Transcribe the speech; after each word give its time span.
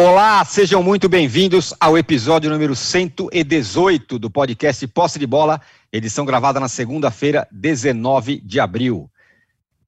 Olá, 0.00 0.44
sejam 0.44 0.80
muito 0.80 1.08
bem-vindos 1.08 1.74
ao 1.80 1.98
episódio 1.98 2.48
número 2.48 2.76
118 2.76 4.16
do 4.16 4.30
podcast 4.30 4.86
Posse 4.86 5.18
de 5.18 5.26
Bola, 5.26 5.60
edição 5.92 6.24
gravada 6.24 6.60
na 6.60 6.68
segunda-feira, 6.68 7.48
19 7.50 8.40
de 8.40 8.60
abril, 8.60 9.10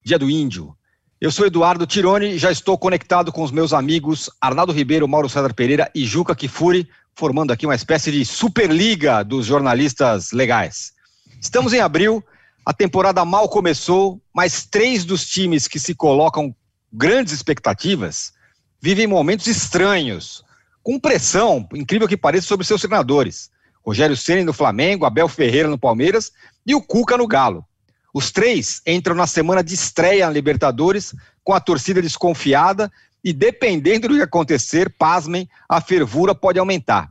dia 0.05 0.19
do 0.19 0.29
Índio. 0.29 0.77
Eu 1.21 1.31
sou 1.31 1.47
Eduardo 1.47 1.87
Tironi 1.87 2.37
já 2.39 2.51
estou 2.51 2.77
conectado 2.77 3.31
com 3.31 3.45
os 3.45 3.53
meus 3.53 3.73
amigos 3.73 4.29
Arnaldo 4.41 4.73
Ribeiro, 4.73 5.07
Mauro 5.07 5.29
César 5.29 5.55
Pereira 5.55 5.89
e 5.95 6.05
Juca 6.05 6.35
Kifuri, 6.35 6.89
formando 7.15 7.53
aqui 7.53 7.65
uma 7.65 7.77
espécie 7.77 8.11
de 8.11 8.25
superliga 8.25 9.23
dos 9.23 9.47
jornalistas 9.47 10.33
legais. 10.33 10.93
Estamos 11.41 11.73
em 11.73 11.79
abril, 11.79 12.21
a 12.67 12.73
temporada 12.73 13.25
mal 13.25 13.49
começou, 13.49 14.21
mas 14.35 14.67
três 14.67 15.05
dos 15.05 15.25
times 15.25 15.69
que 15.69 15.79
se 15.79 15.95
colocam 15.95 16.53
grandes 16.93 17.33
expectativas 17.33 18.33
vivem 18.81 19.07
momentos 19.07 19.47
estranhos, 19.47 20.45
com 20.83 20.99
pressão, 20.99 21.69
incrível 21.75 22.09
que 22.09 22.17
pareça, 22.17 22.47
sobre 22.47 22.67
seus 22.67 22.81
treinadores. 22.81 23.51
Rogério 23.85 24.17
Ceni 24.17 24.45
no 24.45 24.53
Flamengo, 24.53 25.05
Abel 25.05 25.29
Ferreira 25.29 25.69
no 25.69 25.79
Palmeiras 25.79 26.33
e 26.67 26.75
o 26.75 26.83
Cuca 26.83 27.17
no 27.17 27.27
Galo. 27.27 27.65
Os 28.13 28.31
três 28.31 28.83
entram 28.87 29.15
na 29.15 29.27
semana 29.27 29.63
de 29.63 29.75
estreia 29.75 30.27
na 30.27 30.33
Libertadores 30.33 31.15
com 31.45 31.53
a 31.53 31.61
torcida 31.61 32.03
desconfiada 32.03 32.91
e, 33.23 33.33
dependendo 33.33 34.09
do 34.09 34.17
que 34.17 34.23
acontecer, 34.23 34.95
pasmem, 34.99 35.49
a 35.69 35.81
fervura 35.81 36.35
pode 36.35 36.59
aumentar. 36.59 37.11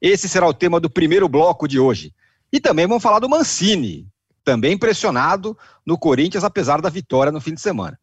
Esse 0.00 0.28
será 0.28 0.46
o 0.46 0.54
tema 0.54 0.78
do 0.78 0.90
primeiro 0.90 1.28
bloco 1.28 1.66
de 1.66 1.78
hoje. 1.78 2.14
E 2.52 2.60
também 2.60 2.86
vamos 2.86 3.02
falar 3.02 3.18
do 3.18 3.28
Mancini, 3.28 4.06
também 4.44 4.74
impressionado 4.74 5.56
no 5.84 5.98
Corinthians, 5.98 6.44
apesar 6.44 6.80
da 6.80 6.88
vitória 6.88 7.32
no 7.32 7.40
fim 7.40 7.54
de 7.54 7.60
semana. 7.60 7.98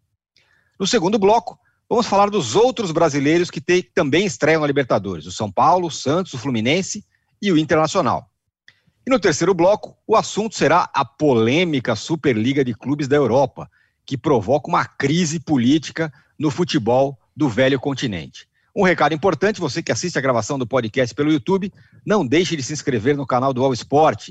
No 0.80 0.86
segundo 0.86 1.18
bloco, 1.18 1.58
Vamos 1.94 2.08
falar 2.08 2.32
dos 2.32 2.56
outros 2.56 2.90
brasileiros 2.90 3.52
que 3.52 3.62
tem, 3.62 3.84
também 3.84 4.26
estreiam 4.26 4.62
na 4.62 4.66
Libertadores: 4.66 5.28
o 5.28 5.32
São 5.32 5.52
Paulo, 5.52 5.90
o 5.90 5.92
Santos, 5.92 6.34
o 6.34 6.40
Fluminense 6.40 7.06
e 7.40 7.52
o 7.52 7.58
Internacional. 7.58 8.28
E 9.06 9.12
no 9.12 9.20
terceiro 9.20 9.54
bloco, 9.54 9.96
o 10.08 10.16
assunto 10.16 10.56
será 10.56 10.90
a 10.92 11.06
polêmica 11.06 11.96
Superliga 11.96 12.66
de 12.66 12.74
Clubes 12.74 13.08
da 13.08 13.16
Europa, 13.16 13.70
que 14.08 14.18
provoca 14.18 14.70
uma 14.70 14.86
crise 14.86 15.40
política 15.40 16.12
no 16.36 16.50
futebol 16.50 17.16
do 17.38 17.48
velho 17.48 17.80
continente. 17.80 18.48
Um 18.76 18.82
recado 18.82 19.14
importante: 19.14 19.62
você 19.62 19.84
que 19.84 19.92
assiste 19.92 20.18
a 20.18 20.22
gravação 20.22 20.58
do 20.58 20.66
podcast 20.66 21.14
pelo 21.14 21.32
YouTube, 21.32 21.72
não 22.04 22.26
deixe 22.26 22.56
de 22.56 22.64
se 22.64 22.74
inscrever 22.74 23.16
no 23.16 23.28
canal 23.28 23.54
do 23.54 23.64
All 23.64 23.72
Sport. 23.72 24.30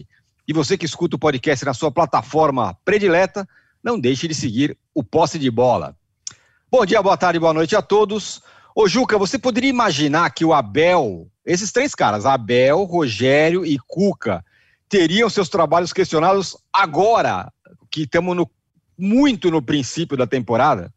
E 0.49 0.53
você 0.53 0.77
que 0.77 0.85
escuta 0.85 1.15
o 1.15 1.21
podcast 1.21 1.65
na 1.65 1.75
sua 1.75 1.93
plataforma 1.93 2.77
predileta, 2.85 3.49
não 3.85 4.01
deixe 4.01 4.27
de 4.27 4.35
seguir 4.35 4.77
o 4.93 5.05
Posse 5.05 5.39
de 5.39 5.49
Bola. 5.49 5.97
Bom 6.75 6.87
dia, 6.87 7.03
boa 7.03 7.19
tarde, 7.19 7.39
boa 7.39 7.53
noite 7.53 7.77
a 7.77 7.83
todos. 7.83 8.41
Ô 8.75 8.89
Juca, 8.89 9.19
você 9.19 9.39
poderia 9.39 9.69
imaginar 9.69 10.31
que 10.31 10.43
o 10.43 10.55
Abel, 10.55 11.31
esses 11.45 11.71
três 11.71 11.95
caras, 11.95 12.25
Abel, 12.25 12.85
Rogério 12.85 13.63
e 13.63 13.77
Cuca, 13.87 14.43
teriam 14.89 15.29
seus 15.29 15.51
trabalhos 15.51 15.93
questionados 15.93 16.57
agora, 16.73 17.53
que 17.91 18.05
estamos 18.05 18.35
no, 18.35 18.51
muito 18.99 19.51
no 19.51 19.61
princípio 19.61 20.17
da 20.17 20.27
temporada? 20.27 20.91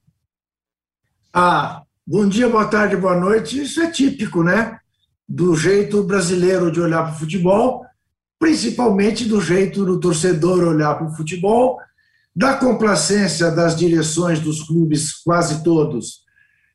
Ah, 1.33 1.83
bom 2.07 2.25
dia, 2.25 2.47
boa 2.47 2.67
tarde, 2.67 2.95
boa 2.95 3.19
noite. 3.19 3.61
Isso 3.61 3.81
é 3.81 3.91
típico, 3.91 4.43
né? 4.43 4.79
Do 5.27 5.57
jeito 5.57 6.01
brasileiro 6.03 6.71
de 6.71 6.79
olhar 6.79 7.03
para 7.03 7.15
o 7.15 7.19
futebol, 7.19 7.85
principalmente 8.39 9.25
do 9.25 9.41
jeito 9.41 9.83
do 9.83 9.99
torcedor 9.99 10.63
olhar 10.63 10.95
para 10.95 11.07
o 11.07 11.13
futebol 11.13 11.77
da 12.35 12.55
complacência 12.55 13.49
das 13.49 13.75
direções 13.75 14.39
dos 14.39 14.63
clubes, 14.63 15.13
quase 15.23 15.63
todos, 15.63 16.25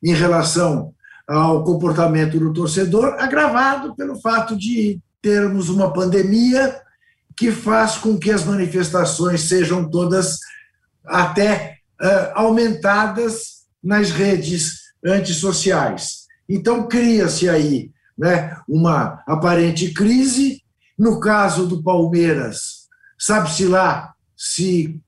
em 0.03 0.13
relação 0.13 0.93
ao 1.27 1.63
comportamento 1.63 2.39
do 2.39 2.51
torcedor, 2.51 3.15
agravado 3.19 3.95
pelo 3.95 4.19
fato 4.19 4.57
de 4.57 4.99
termos 5.21 5.69
uma 5.69 5.93
pandemia 5.93 6.81
que 7.37 7.51
faz 7.51 7.95
com 7.95 8.17
que 8.17 8.31
as 8.31 8.43
manifestações 8.43 9.41
sejam 9.41 9.89
todas 9.89 10.39
até 11.05 11.77
uh, 12.01 12.31
aumentadas 12.33 13.61
nas 13.83 14.09
redes 14.09 14.81
antissociais. 15.05 16.25
Então, 16.49 16.87
cria-se 16.87 17.47
aí 17.47 17.91
né, 18.17 18.57
uma 18.67 19.23
aparente 19.27 19.93
crise. 19.93 20.61
No 20.97 21.19
caso 21.19 21.65
do 21.65 21.81
Palmeiras, 21.81 22.87
sabe-se 23.17 23.65
lá 23.65 24.13
se 24.35 25.01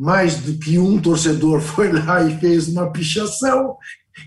mais 0.00 0.38
do 0.38 0.56
que 0.56 0.78
um 0.78 0.98
torcedor 0.98 1.60
foi 1.60 1.92
lá 1.92 2.22
e 2.22 2.40
fez 2.40 2.68
uma 2.68 2.90
pichação, 2.90 3.76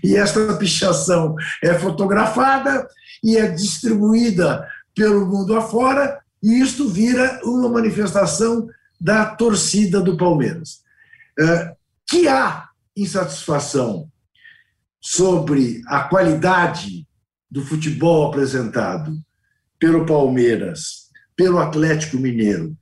e 0.02 0.16
essa 0.16 0.54
pichação 0.54 1.34
é 1.62 1.74
fotografada 1.74 2.86
e 3.22 3.36
é 3.36 3.50
distribuída 3.50 4.66
pelo 4.94 5.26
mundo 5.26 5.56
afora, 5.56 6.20
e 6.40 6.60
isto 6.60 6.88
vira 6.88 7.40
uma 7.42 7.68
manifestação 7.68 8.68
da 9.00 9.26
torcida 9.26 10.00
do 10.00 10.16
Palmeiras. 10.16 10.82
É, 11.38 11.74
que 12.06 12.28
há 12.28 12.68
insatisfação 12.96 14.08
sobre 15.00 15.82
a 15.86 16.04
qualidade 16.04 17.04
do 17.50 17.64
futebol 17.64 18.28
apresentado 18.28 19.18
pelo 19.80 20.06
Palmeiras, 20.06 21.08
pelo 21.34 21.58
Atlético 21.58 22.18
Mineiro 22.18 22.76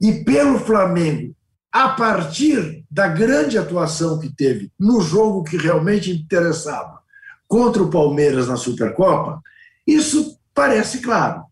e 0.00 0.24
pelo 0.24 0.60
Flamengo 0.60 1.34
a 1.72 1.90
partir 1.90 2.84
da 2.90 3.08
grande 3.08 3.58
atuação 3.58 4.18
que 4.18 4.34
teve 4.34 4.72
no 4.78 5.00
jogo 5.00 5.44
que 5.44 5.56
realmente 5.56 6.10
interessava 6.10 7.00
contra 7.46 7.82
o 7.82 7.90
Palmeiras 7.90 8.48
na 8.48 8.56
Supercopa, 8.56 9.40
isso 9.86 10.38
parece 10.54 11.00
claro. 11.00 11.44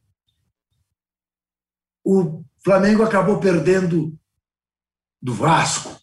O 2.04 2.42
Flamengo 2.64 3.02
acabou 3.02 3.38
perdendo 3.38 4.14
do 5.20 5.34
Vasco. 5.34 5.96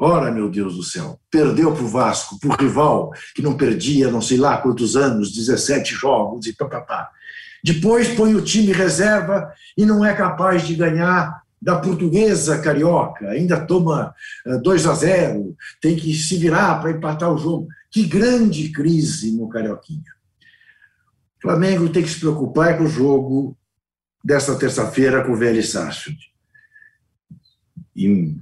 Ora, 0.00 0.30
meu 0.30 0.48
Deus 0.48 0.76
do 0.76 0.82
céu, 0.82 1.18
perdeu 1.30 1.72
para 1.72 1.82
o 1.82 1.88
Vasco, 1.88 2.38
para 2.38 2.50
o 2.50 2.56
rival, 2.56 3.10
que 3.34 3.42
não 3.42 3.56
perdia 3.56 4.10
não 4.10 4.20
sei 4.20 4.38
lá 4.38 4.58
quantos 4.58 4.96
anos, 4.96 5.32
17 5.32 5.94
jogos 5.94 6.46
e 6.46 6.54
papapá. 6.54 7.10
Depois 7.64 8.08
põe 8.14 8.34
o 8.34 8.44
time 8.44 8.72
reserva 8.72 9.52
e 9.76 9.84
não 9.84 10.04
é 10.04 10.14
capaz 10.14 10.66
de 10.66 10.74
ganhar 10.74 11.42
da 11.60 11.78
portuguesa 11.78 12.58
carioca, 12.58 13.30
ainda 13.30 13.60
toma 13.60 14.14
2 14.62 14.84
eh, 14.84 14.88
a 14.88 14.94
0, 14.94 15.56
tem 15.80 15.96
que 15.96 16.14
se 16.14 16.36
virar 16.36 16.80
para 16.80 16.92
empatar 16.92 17.32
o 17.32 17.38
jogo. 17.38 17.68
Que 17.90 18.04
grande 18.04 18.68
crise 18.70 19.32
no 19.32 19.48
Carioquinha. 19.48 20.12
O 21.38 21.42
Flamengo 21.42 21.88
tem 21.88 22.02
que 22.02 22.10
se 22.10 22.20
preocupar 22.20 22.76
com 22.76 22.84
o 22.84 22.88
jogo 22.88 23.56
desta 24.24 24.54
terça-feira 24.56 25.24
com 25.24 25.32
o 25.32 25.36
Vélez 25.36 25.70
Sarsfield, 25.70 26.20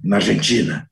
na 0.02 0.16
Argentina. 0.16 0.90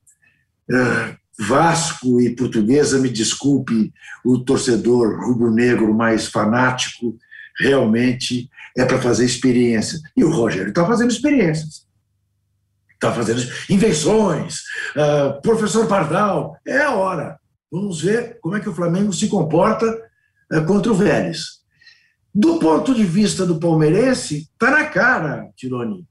Uh, 0.69 1.15
Vasco 1.37 2.21
e 2.21 2.33
Portuguesa, 2.33 2.97
me 2.97 3.09
desculpe 3.09 3.93
o 4.23 4.39
torcedor 4.39 5.19
rubro-negro 5.25 5.93
mais 5.93 6.27
fanático, 6.27 7.17
realmente 7.59 8.49
é 8.77 8.85
para 8.85 9.01
fazer 9.01 9.25
experiência. 9.25 9.99
E 10.15 10.23
o 10.23 10.31
Rogério 10.31 10.69
está 10.69 10.85
fazendo 10.85 11.11
experiências 11.11 11.84
está 13.05 13.13
fazendo 13.13 13.41
invenções, 13.69 14.55
uh, 14.95 15.41
professor 15.41 15.87
Pardal, 15.87 16.57
é 16.65 16.81
a 16.81 16.95
hora. 16.95 17.39
Vamos 17.71 18.01
ver 18.01 18.39
como 18.41 18.55
é 18.55 18.59
que 18.59 18.69
o 18.69 18.73
Flamengo 18.73 19.13
se 19.13 19.27
comporta 19.27 19.85
uh, 20.51 20.65
contra 20.65 20.91
o 20.91 20.95
Vélez. 20.95 21.63
Do 22.33 22.59
ponto 22.59 22.93
de 22.93 23.03
vista 23.03 23.45
do 23.45 23.59
palmeirense, 23.59 24.49
está 24.51 24.71
na 24.71 24.85
cara, 24.85 25.49
Tironi. 25.55 26.05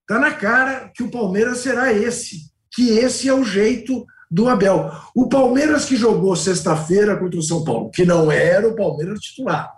Está 0.00 0.18
na 0.18 0.32
cara 0.32 0.90
que 0.94 1.02
o 1.02 1.10
Palmeiras 1.10 1.58
será 1.58 1.92
esse, 1.92 2.50
que 2.72 2.90
esse 2.90 3.28
é 3.28 3.34
o 3.34 3.44
jeito 3.44 4.04
do 4.30 4.48
Abel. 4.48 4.90
O 5.14 5.28
Palmeiras 5.28 5.84
que 5.84 5.96
jogou 5.96 6.34
sexta-feira 6.34 7.16
contra 7.16 7.38
o 7.38 7.42
São 7.42 7.62
Paulo, 7.62 7.90
que 7.90 8.04
não 8.04 8.32
era 8.32 8.66
o 8.66 8.74
Palmeiras 8.74 9.20
titular, 9.20 9.70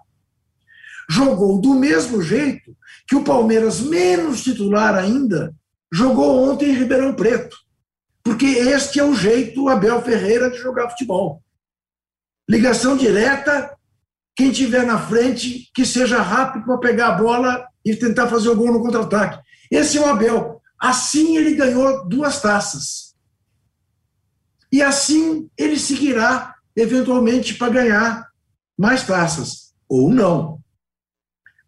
jogou 1.11 1.61
do 1.61 1.75
mesmo 1.75 2.23
jeito 2.23 2.77
que 3.07 3.17
o 3.17 3.25
Palmeiras 3.25 3.81
menos 3.81 4.43
titular 4.43 4.95
ainda 4.95 5.55
jogou 5.93 6.51
ontem 6.51 6.71
em 6.71 6.75
Ribeirão 6.75 7.15
Preto. 7.15 7.57
Porque 8.23 8.47
este 8.47 9.01
é 9.01 9.05
o 9.05 9.15
jeito 9.15 9.69
Abel 9.69 10.03
Ferreira 10.03 10.51
de 10.51 10.59
jogar 10.59 10.91
futebol. 10.91 11.43
Ligação 12.49 12.97
direta, 12.97 13.77
quem 14.37 14.51
tiver 14.51 14.85
na 14.85 14.99
frente, 14.99 15.71
que 15.75 15.85
seja 15.85 16.21
rápido 16.21 16.65
para 16.65 16.79
pegar 16.79 17.09
a 17.09 17.19
bola 17.19 17.67
e 17.85 17.97
tentar 17.97 18.29
fazer 18.29 18.49
o 18.51 18.57
gol 18.57 18.73
no 18.73 18.81
contra-ataque. 18.81 19.43
Esse 19.71 19.99
é 19.99 20.01
o 20.01 20.07
Abel. 20.07 20.61
Assim 20.79 21.37
ele 21.37 21.55
ganhou 21.55 22.07
duas 22.09 22.41
taças. 22.41 23.15
E 24.73 24.83
assim 24.83 25.51
ele 25.57 25.79
seguirá, 25.79 26.55
eventualmente, 26.77 27.55
para 27.55 27.73
ganhar 27.73 28.29
mais 28.79 29.05
taças. 29.05 29.75
Ou 29.89 30.11
não. 30.11 30.61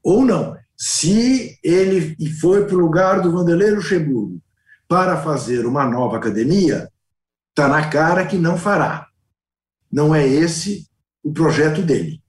Ou 0.02 0.24
não. 0.24 0.56
Se 0.84 1.60
ele 1.62 2.16
foi 2.40 2.66
para 2.66 2.74
o 2.74 2.80
lugar 2.80 3.20
do 3.20 3.30
Vanderlei 3.30 3.70
Luxemburgo 3.70 4.42
para 4.88 5.16
fazer 5.22 5.64
uma 5.64 5.86
nova 5.86 6.16
academia, 6.16 6.90
está 7.50 7.68
na 7.68 7.88
cara 7.88 8.26
que 8.26 8.36
não 8.36 8.58
fará. 8.58 9.06
Não 9.92 10.12
é 10.12 10.26
esse 10.26 10.88
o 11.22 11.32
projeto 11.32 11.82
dele. 11.82 12.20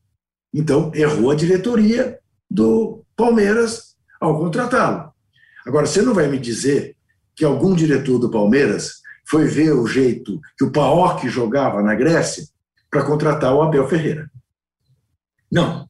Então, 0.53 0.91
errou 0.93 1.31
a 1.31 1.35
diretoria 1.35 2.19
do 2.47 3.03
Palmeiras 3.15 3.95
ao 4.21 4.37
contratá-lo. 4.37 5.11
Agora, 5.65 5.87
você 5.87 6.03
não 6.03 6.13
vai 6.13 6.27
me 6.27 6.37
dizer 6.37 6.95
que 7.35 7.43
algum 7.43 7.73
diretor 7.73 8.19
do 8.19 8.29
Palmeiras 8.29 9.01
foi 9.25 9.47
ver 9.47 9.71
o 9.71 9.87
jeito 9.87 10.39
que 10.55 10.63
o 10.63 10.71
Paok 10.71 11.27
jogava 11.27 11.81
na 11.81 11.95
Grécia 11.95 12.45
para 12.91 13.03
contratar 13.03 13.51
o 13.51 13.63
Abel 13.63 13.87
Ferreira. 13.87 14.29
Não. 15.51 15.89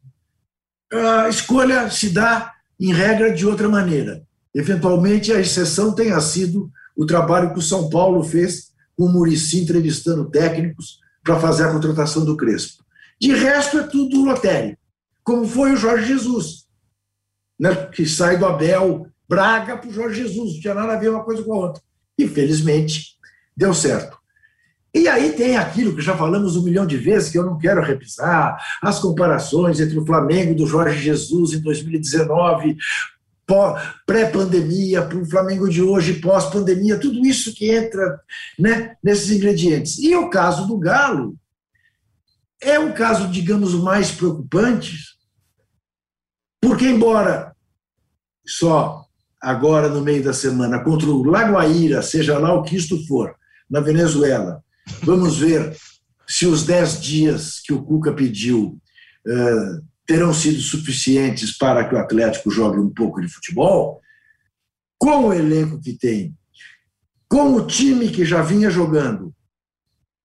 A 0.94 1.28
escolha 1.28 1.90
se 1.92 2.10
dá, 2.10 2.53
em 2.84 2.92
regra, 2.94 3.34
de 3.34 3.48
outra 3.48 3.70
maneira. 3.70 4.24
Eventualmente, 4.54 5.32
a 5.32 5.40
exceção 5.40 5.96
tenha 5.96 6.20
sido 6.20 6.70
o 6.98 7.06
trabalho 7.06 7.54
que 7.54 7.60
o 7.60 7.62
São 7.62 7.90
Paulo 7.90 8.22
fez 8.26 8.74
com 8.94 9.06
o 9.06 9.10
Murici 9.10 9.62
entrevistando 9.62 10.30
técnicos 10.30 11.00
para 11.24 11.40
fazer 11.40 11.64
a 11.64 11.72
contratação 11.72 12.26
do 12.26 12.36
Crespo. 12.36 12.84
De 13.18 13.34
resto, 13.34 13.80
é 13.80 13.84
tudo 13.84 14.26
lotério, 14.26 14.78
como 15.24 15.48
foi 15.48 15.72
o 15.72 15.78
Jorge 15.78 16.08
Jesus, 16.08 16.66
né, 17.58 17.74
que 17.88 18.06
sai 18.06 18.38
do 18.38 18.46
Abel 18.46 19.08
Braga 19.30 19.78
para 19.78 19.90
o 19.90 19.94
Jorge 19.94 20.22
Jesus, 20.22 20.56
não 20.56 20.60
tinha 20.60 20.74
nada 20.74 20.94
a 20.94 21.00
ver 21.00 21.10
uma 21.10 21.24
coisa 21.24 21.42
com 21.42 21.54
a 21.54 21.58
outra. 21.68 21.82
Infelizmente, 22.20 23.18
deu 23.56 23.74
certo. 23.74 24.18
E 24.94 25.08
aí 25.08 25.32
tem 25.32 25.58
aquilo 25.58 25.96
que 25.96 26.02
já 26.02 26.16
falamos 26.16 26.56
um 26.56 26.64
milhão 26.64 26.86
de 26.86 26.98
vezes, 26.98 27.32
que 27.32 27.38
eu 27.38 27.46
não 27.46 27.58
quero 27.58 27.82
repisar, 27.82 28.58
as 28.82 29.00
comparações 29.00 29.80
entre 29.80 29.98
o 29.98 30.06
Flamengo 30.06 30.54
do 30.54 30.68
Jorge 30.68 31.02
Jesus 31.02 31.54
em 31.54 31.62
2019, 31.62 32.78
pré-pandemia, 34.06 35.02
para 35.02 35.18
o 35.18 35.26
Flamengo 35.26 35.68
de 35.68 35.82
hoje, 35.82 36.22
pós-pandemia, 36.22 37.00
tudo 37.00 37.26
isso 37.26 37.54
que 37.54 37.72
entra 37.72 38.20
né, 38.58 38.96
nesses 39.04 39.32
ingredientes. 39.32 39.98
E 39.98 40.16
o 40.16 40.30
caso 40.30 40.68
do 40.68 40.78
Galo 40.78 41.36
é 42.62 42.80
um 42.80 42.94
caso, 42.94 43.28
digamos, 43.28 43.74
mais 43.74 44.12
preocupante, 44.12 44.96
porque, 46.62 46.86
embora 46.86 47.54
só 48.46 49.06
agora 49.42 49.90
no 49.90 50.02
meio 50.02 50.24
da 50.24 50.34
semana 50.34 50.82
contra 50.82 51.10
o 51.10 51.24
Lagoaíra, 51.24 52.02
seja 52.02 52.38
lá 52.38 52.54
o 52.54 52.64
que 52.64 52.76
isto 52.76 53.06
for, 53.06 53.36
na 53.70 53.82
Venezuela, 53.82 54.64
vamos 55.02 55.38
ver 55.40 55.76
se 56.28 56.46
os 56.46 56.66
dez 56.66 57.02
dias 57.02 57.60
que 57.60 57.74
o 57.74 57.84
Cuca 57.84 58.14
pediu 58.14 58.80
uh, 59.28 59.86
terão 60.06 60.34
sido 60.34 60.60
suficientes 60.62 61.58
para 61.58 61.88
que 61.88 61.96
o 61.96 61.98
Atlético 61.98 62.52
jogue 62.52 62.80
um 62.80 62.90
pouco 62.90 63.22
de 63.22 63.28
futebol, 63.28 64.02
com 64.98 65.28
o 65.28 65.34
elenco 65.34 65.80
que 65.82 65.94
tem, 65.94 66.36
com 67.28 67.56
o 67.56 67.66
time 67.66 68.10
que 68.10 68.26
já 68.26 68.42
vinha 68.42 68.70
jogando, 68.70 69.34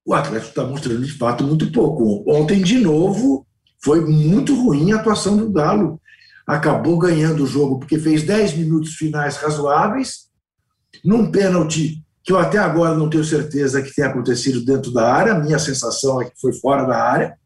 o 0.05 0.15
Atlético 0.15 0.51
está 0.51 0.65
mostrando 0.65 1.05
de 1.05 1.13
fato 1.13 1.45
muito 1.45 1.71
pouco. 1.71 2.25
Ontem, 2.27 2.63
de 2.63 2.79
novo, 2.79 3.47
foi 3.79 4.01
muito 4.01 4.55
ruim 4.55 4.93
a 4.93 4.97
atuação 4.97 5.37
do 5.37 5.51
Galo. 5.51 6.01
Acabou 6.47 6.99
ganhando 6.99 7.45
o 7.45 7.47
jogo 7.47 7.79
porque 7.79 7.99
fez 7.99 8.23
10 8.23 8.55
minutos 8.55 8.95
finais 8.95 9.37
razoáveis, 9.37 10.29
num 11.05 11.31
pênalti 11.31 12.03
que 12.29 12.33
eu 12.33 12.39
até 12.39 12.59
agora 12.59 12.95
não 12.95 13.09
tenho 13.09 13.25
certeza 13.25 13.81
que 13.81 13.95
tenha 13.95 14.09
acontecido 14.09 14.63
dentro 14.63 14.93
da 14.93 15.11
área, 15.11 15.33
a 15.33 15.39
minha 15.39 15.59
sensação 15.59 16.21
é 16.21 16.29
que 16.29 16.39
foi 16.39 16.53
fora 16.53 16.85
da 16.85 17.03
área 17.03 17.39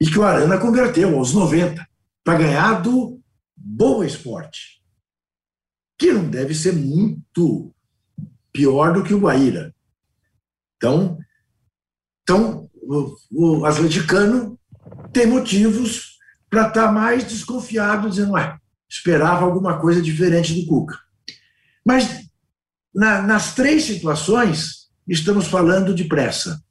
e 0.00 0.06
que 0.06 0.18
o 0.18 0.22
Arana 0.22 0.56
converteu 0.56 1.14
aos 1.14 1.34
90 1.34 1.86
para 2.24 2.38
ganhar 2.38 2.80
do 2.80 3.20
Boa 3.54 4.06
Esporte, 4.06 4.80
que 5.98 6.10
não 6.10 6.26
deve 6.26 6.54
ser 6.54 6.72
muito 6.72 7.70
pior 8.50 8.94
do 8.94 9.04
que 9.04 9.12
o 9.12 9.20
Guaíra. 9.20 9.74
Então, 10.78 11.18
então 12.22 12.70
o, 12.76 13.14
o 13.30 13.66
atleticano 13.66 14.58
tem 15.12 15.26
motivos 15.26 16.16
para 16.48 16.68
estar 16.68 16.86
tá 16.86 16.92
mais 16.92 17.28
desconfiado, 17.28 18.08
dizendo, 18.08 18.32
ué, 18.32 18.56
esperava 18.88 19.44
alguma 19.44 19.78
coisa 19.78 20.00
diferente 20.00 20.54
do 20.54 20.66
Cuca. 20.66 20.98
Mas 21.84 22.31
na, 22.94 23.22
nas 23.22 23.54
três 23.54 23.84
situações, 23.84 24.88
estamos 25.08 25.46
falando 25.46 25.94
de 25.94 26.04
pressa, 26.04 26.62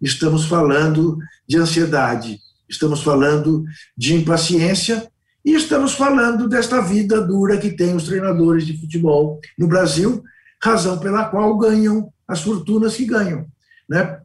estamos 0.00 0.44
falando 0.44 1.18
de 1.46 1.56
ansiedade, 1.56 2.38
estamos 2.68 3.02
falando 3.02 3.64
de 3.96 4.14
impaciência 4.14 5.08
e 5.44 5.54
estamos 5.54 5.94
falando 5.94 6.48
desta 6.48 6.80
vida 6.80 7.20
dura 7.20 7.58
que 7.58 7.70
tem 7.70 7.94
os 7.94 8.04
treinadores 8.04 8.66
de 8.66 8.78
futebol 8.78 9.40
no 9.58 9.66
Brasil, 9.66 10.22
razão 10.62 10.98
pela 10.98 11.24
qual 11.24 11.58
ganham 11.58 12.12
as 12.26 12.40
fortunas 12.40 12.96
que 12.96 13.04
ganham, 13.04 13.46
né? 13.88 14.20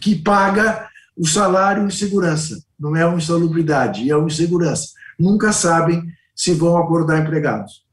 que 0.00 0.16
paga 0.16 0.88
o 1.16 1.26
salário 1.26 1.84
em 1.84 1.90
segurança, 1.90 2.62
não 2.78 2.94
é 2.94 3.06
uma 3.06 3.18
insalubridade, 3.18 4.10
é 4.10 4.16
uma 4.16 4.26
insegurança. 4.26 4.88
Nunca 5.18 5.52
sabem 5.52 6.02
se 6.34 6.52
vão 6.52 6.76
acordar 6.76 7.22
empregados. 7.22 7.85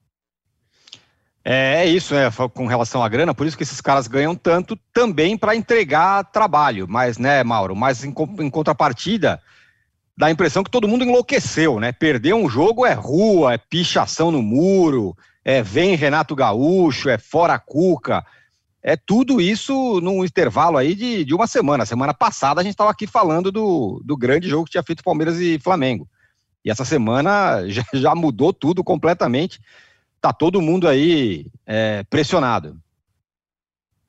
É, 1.45 1.83
é 1.83 1.85
isso, 1.85 2.13
né? 2.13 2.31
Com 2.53 2.67
relação 2.67 3.03
à 3.03 3.09
grana, 3.09 3.33
por 3.33 3.45
isso 3.45 3.57
que 3.57 3.63
esses 3.63 3.81
caras 3.81 4.07
ganham 4.07 4.33
tanto 4.33 4.77
também 4.93 5.37
para 5.37 5.55
entregar 5.55 6.23
trabalho. 6.31 6.87
Mas, 6.87 7.17
né, 7.17 7.43
Mauro? 7.43 7.75
Mas 7.75 8.03
em, 8.03 8.13
em 8.39 8.49
contrapartida, 8.49 9.41
dá 10.17 10.27
a 10.27 10.31
impressão 10.31 10.63
que 10.63 10.71
todo 10.71 10.87
mundo 10.87 11.03
enlouqueceu, 11.03 11.79
né? 11.79 11.91
Perder 11.91 12.33
um 12.33 12.47
jogo 12.47 12.85
é 12.85 12.93
rua, 12.93 13.53
é 13.53 13.57
pichação 13.57 14.31
no 14.31 14.41
muro, 14.41 15.17
é 15.43 15.61
vem 15.61 15.95
Renato 15.95 16.35
Gaúcho, 16.35 17.09
é 17.09 17.17
fora 17.17 17.59
Cuca. 17.59 18.25
É 18.81 18.97
tudo 18.97 19.39
isso 19.39 19.99
num 20.01 20.25
intervalo 20.25 20.77
aí 20.77 20.93
de, 20.93 21.23
de 21.23 21.33
uma 21.33 21.47
semana. 21.47 21.85
Semana 21.85 22.13
passada 22.13 22.59
a 22.59 22.63
gente 22.63 22.73
estava 22.73 22.91
aqui 22.91 23.07
falando 23.07 23.51
do, 23.51 24.01
do 24.03 24.15
grande 24.15 24.49
jogo 24.49 24.65
que 24.65 24.71
tinha 24.71 24.83
feito 24.83 25.03
Palmeiras 25.03 25.39
e 25.39 25.59
Flamengo. 25.59 26.07
E 26.63 26.71
essa 26.71 26.85
semana 26.85 27.67
já, 27.67 27.83
já 27.93 28.15
mudou 28.15 28.53
tudo 28.53 28.83
completamente. 28.83 29.59
Tá 30.23 30.31
todo 30.31 30.61
mundo 30.61 30.87
aí 30.87 31.45
é, 31.67 32.03
pressionado. 32.09 32.79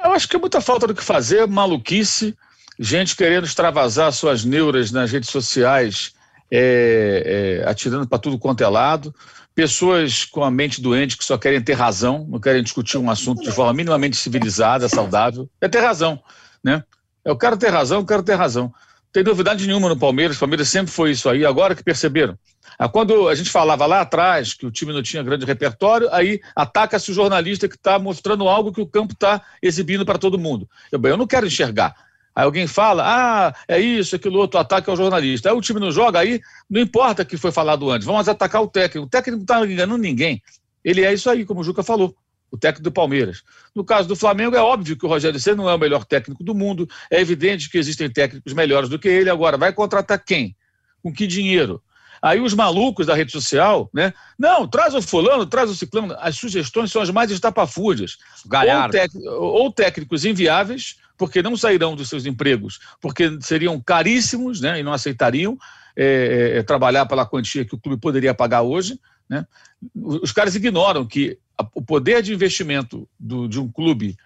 Eu 0.03 0.13
acho 0.13 0.29
que 0.29 0.37
é 0.37 0.39
muita 0.39 0.61
falta 0.61 0.87
do 0.87 0.95
que 0.95 1.03
fazer, 1.03 1.47
maluquice 1.47 2.37
gente 2.79 3.15
querendo 3.17 3.45
extravasar 3.45 4.13
suas 4.13 4.45
neuras 4.45 4.91
nas 4.91 5.11
redes 5.11 5.31
sociais, 5.31 6.13
é, 6.51 7.61
é, 7.63 7.69
atirando 7.69 8.07
para 8.07 8.19
tudo 8.19 8.39
quanto 8.39 8.63
é 8.63 8.69
lado, 8.69 9.15
pessoas 9.55 10.25
com 10.25 10.43
a 10.43 10.51
mente 10.51 10.81
doente 10.81 11.17
que 11.17 11.25
só 11.25 11.39
querem 11.39 11.63
ter 11.63 11.75
razão, 11.75 12.27
não 12.29 12.41
querem 12.41 12.63
discutir 12.63 12.99
um 12.99 13.11
assunto 13.11 13.43
de 13.43 13.53
forma 13.53 13.73
minimamente 13.73 14.17
civilizada, 14.17 14.89
saudável, 14.89 15.49
é 15.61 15.69
ter 15.69 15.81
razão, 15.81 16.21
né? 16.63 16.83
Eu 17.25 17.39
quero 17.39 17.57
ter 17.57 17.71
razão, 17.71 18.01
eu 18.01 18.07
quero 18.07 18.23
ter 18.23 18.35
razão. 18.35 18.73
Tem 19.15 19.23
novidade 19.23 19.65
nenhuma 19.65 19.89
no 19.89 19.97
Palmeiras, 19.97 20.37
o 20.37 20.41
Palmeiras 20.41 20.69
sempre 20.69 20.93
foi 20.93 21.13
isso 21.13 21.29
aí, 21.31 21.47
agora 21.47 21.77
que 21.77 21.85
perceberam. 21.85 22.37
Ah, 22.77 22.89
quando 22.89 23.29
a 23.29 23.35
gente 23.37 23.49
falava 23.49 23.87
lá 23.87 24.01
atrás 24.01 24.55
que 24.55 24.67
o 24.67 24.73
time 24.73 24.93
não 24.93 25.05
tinha 25.05 25.23
grande 25.23 25.47
repertório, 25.47 26.09
aí 26.11 26.41
ataca-se 26.57 27.13
o 27.13 27.15
jornalista 27.15 27.69
que 27.69 27.77
está 27.77 27.97
mostrando 27.97 28.49
algo 28.49 28.73
que 28.73 28.81
o 28.81 28.87
campo 28.89 29.13
está 29.13 29.41
exibindo 29.63 30.05
para 30.05 30.19
todo 30.19 30.37
mundo. 30.37 30.69
Eu, 30.91 30.99
bem, 30.99 31.13
eu 31.13 31.17
não 31.17 31.29
quero 31.29 31.47
enxergar. 31.47 31.95
Aí 32.35 32.45
alguém 32.45 32.67
fala, 32.67 33.05
ah, 33.07 33.55
é 33.69 33.79
isso, 33.79 34.17
aquilo 34.17 34.41
outro, 34.41 34.59
ataque 34.59 34.91
ao 34.91 34.97
jornalista. 34.97 35.49
Aí 35.49 35.57
o 35.57 35.61
time 35.61 35.79
não 35.79 35.93
joga, 35.93 36.19
aí 36.19 36.41
não 36.69 36.81
importa 36.81 37.23
o 37.23 37.27
que 37.27 37.37
foi 37.37 37.53
falado 37.53 37.89
antes, 37.93 38.05
vamos 38.05 38.29
atacar 38.29 38.63
o 38.63 38.67
técnico. 38.67 39.07
O 39.07 39.09
técnico 39.09 39.37
não 39.37 39.45
está 39.45 39.65
enganando 39.65 40.03
ninguém. 40.03 40.43
Ele 40.85 41.05
é 41.05 41.15
isso 41.15 41.31
aí, 41.31 41.45
como 41.45 41.61
o 41.61 41.65
Juca 41.65 41.85
falou, 41.85 42.17
o 42.51 42.59
técnico 42.59 42.85
do 42.85 42.93
Palmeiras. 42.93 43.43
No 43.75 43.85
caso 43.85 44.09
do 44.09 44.17
Flamengo, 44.17 44.57
é 44.57 44.61
óbvio 44.61 44.97
que 44.97 45.05
o 45.05 45.09
Rogério 45.09 45.41
Senna 45.41 45.57
não 45.57 45.69
é 45.69 45.75
o 45.75 45.79
melhor 45.79 46.05
técnico 46.05 46.45
do 46.45 46.55
mundo, 46.55 46.89
é 47.11 47.21
evidente 47.21 47.69
que 47.69 47.79
existem 47.79 48.11
técnicos 48.11 48.53
melhores 48.53 48.89
do 48.89 48.99
que 48.99 49.09
ele. 49.09 49.31
Agora, 49.31 49.57
vai 49.57 49.73
contratar 49.73 50.23
quem? 50.25 50.57
Com 51.03 51.13
que 51.13 51.27
dinheiro? 51.27 51.83
Aí 52.23 52.41
os 52.41 52.55
malucos 52.55 53.07
da 53.07 53.15
rede 53.15 53.31
social, 53.31 53.91
né? 53.93 54.15
Não, 54.39 54.67
traz 54.67 54.95
o 54.95 55.03
fulano, 55.03 55.45
traz 55.45 55.69
o 55.69 55.75
ciclano. 55.75 56.17
As 56.19 56.37
sugestões 56.37 56.91
são 56.91 57.03
as 57.03 57.11
mais 57.11 57.31
estapafúrdias. 57.31 58.17
Ou, 59.27 59.65
ou 59.65 59.71
técnicos 59.71 60.25
inviáveis, 60.25 60.97
porque 61.19 61.43
não 61.43 61.55
sairão 61.55 61.95
dos 61.95 62.09
seus 62.09 62.25
empregos, 62.25 62.81
porque 63.01 63.37
seriam 63.43 63.79
caríssimos 63.81 64.61
né, 64.61 64.81
e 64.81 64.83
não 64.83 64.95
aceitariam 64.95 65.59
é, 65.97 66.05
é, 66.55 66.59
é, 66.59 66.63
trabalhar 66.63 67.07
pela 67.07 67.27
quantia 67.27 67.65
que 67.65 67.75
o 67.75 67.79
clube 67.79 68.01
poderia 68.01 68.35
pagar 68.35 68.63
hoje. 68.63 68.99
Né? 69.29 69.47
Os 69.95 70.33
caras 70.33 70.55
ignoram 70.55 71.07
que 71.07 71.39
o 71.75 71.83
poder 71.83 72.23
de 72.23 72.33
investimento 72.33 73.09
do, 73.19 73.49
de 73.49 73.61
um 73.61 73.71
clube, 73.71 74.17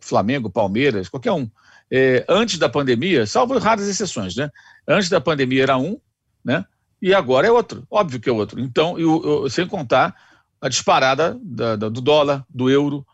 Flamengo, 0.00 0.50
Palmeiras, 0.50 1.08
qualquer 1.08 1.32
um, 1.32 1.48
é, 1.90 2.24
antes 2.28 2.58
da 2.58 2.68
pandemia, 2.68 3.26
salvo 3.26 3.58
raras 3.58 3.88
exceções, 3.88 4.34
né? 4.34 4.50
antes 4.86 5.08
da 5.08 5.20
pandemia 5.20 5.62
era 5.62 5.78
um, 5.78 5.98
né? 6.44 6.64
e 7.00 7.14
agora 7.14 7.46
é 7.46 7.50
outro, 7.50 7.86
óbvio 7.90 8.20
que 8.20 8.28
é 8.28 8.32
outro. 8.32 8.60
Então, 8.60 8.98
eu, 8.98 9.22
eu, 9.24 9.50
sem 9.50 9.66
contar 9.66 10.14
a 10.60 10.68
disparada 10.68 11.38
da, 11.42 11.76
da, 11.76 11.88
do 11.88 12.00
dólar, 12.00 12.44
do 12.48 12.70
euro, 12.70 13.06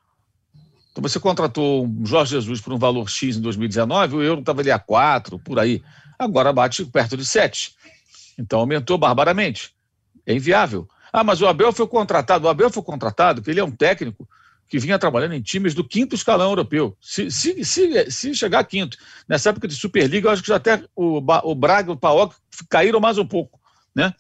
então 0.99 1.09
você 1.09 1.21
contratou 1.21 1.87
um 1.87 2.05
Jorge 2.05 2.33
Jesus 2.33 2.61
por 2.61 2.73
um 2.73 2.79
valor 2.79 3.09
X 3.09 3.37
em 3.37 3.41
2019, 3.41 4.17
o 4.17 4.23
euro 4.23 4.41
estava 4.41 4.61
ali 4.61 4.71
a 4.71 4.81
4, 4.81 5.39
por 5.39 5.59
aí. 5.59 5.81
Agora 6.19 6.53
bate 6.53 6.85
perto 6.87 7.17
de 7.17 7.25
7. 7.25 7.73
Então 8.37 8.59
aumentou 8.59 8.99
barbaramente. 8.99 9.73
É 10.27 10.35
inviável. 10.35 10.89
Ah, 11.13 11.25
mas 11.25 11.41
o 11.41 11.47
Abel 11.47 11.73
foi 11.73 11.87
contratado. 11.87 12.47
O 12.47 12.49
Abel 12.49 12.71
foi 12.71 12.83
contratado 12.83 13.41
porque 13.41 13.51
ele 13.51 13.61
é 13.61 13.65
um 13.65 13.71
técnico 13.71 14.29
que 14.69 14.79
vinha 14.79 14.99
trabalhando 14.99 15.35
em 15.35 15.41
times 15.41 15.75
do 15.75 15.83
quinto 15.83 16.15
escalão 16.15 16.51
europeu. 16.51 16.97
Se, 17.01 17.31
se, 17.31 17.65
se, 17.65 18.11
se 18.11 18.35
chegar 18.35 18.59
a 18.59 18.65
quinto, 18.65 18.99
nessa 19.27 19.49
época 19.49 19.67
de 19.67 19.75
Superliga, 19.75 20.29
eu 20.29 20.33
acho 20.33 20.43
que 20.43 20.49
já 20.49 20.57
até 20.57 20.85
o, 20.95 21.19
o 21.19 21.55
Braga 21.55 21.91
e 21.91 21.95
o 21.95 21.97
Paok 21.97 22.35
caíram 22.69 23.01
mais 23.01 23.17
um 23.17 23.27
pouco. 23.27 23.59
né? 23.95 24.13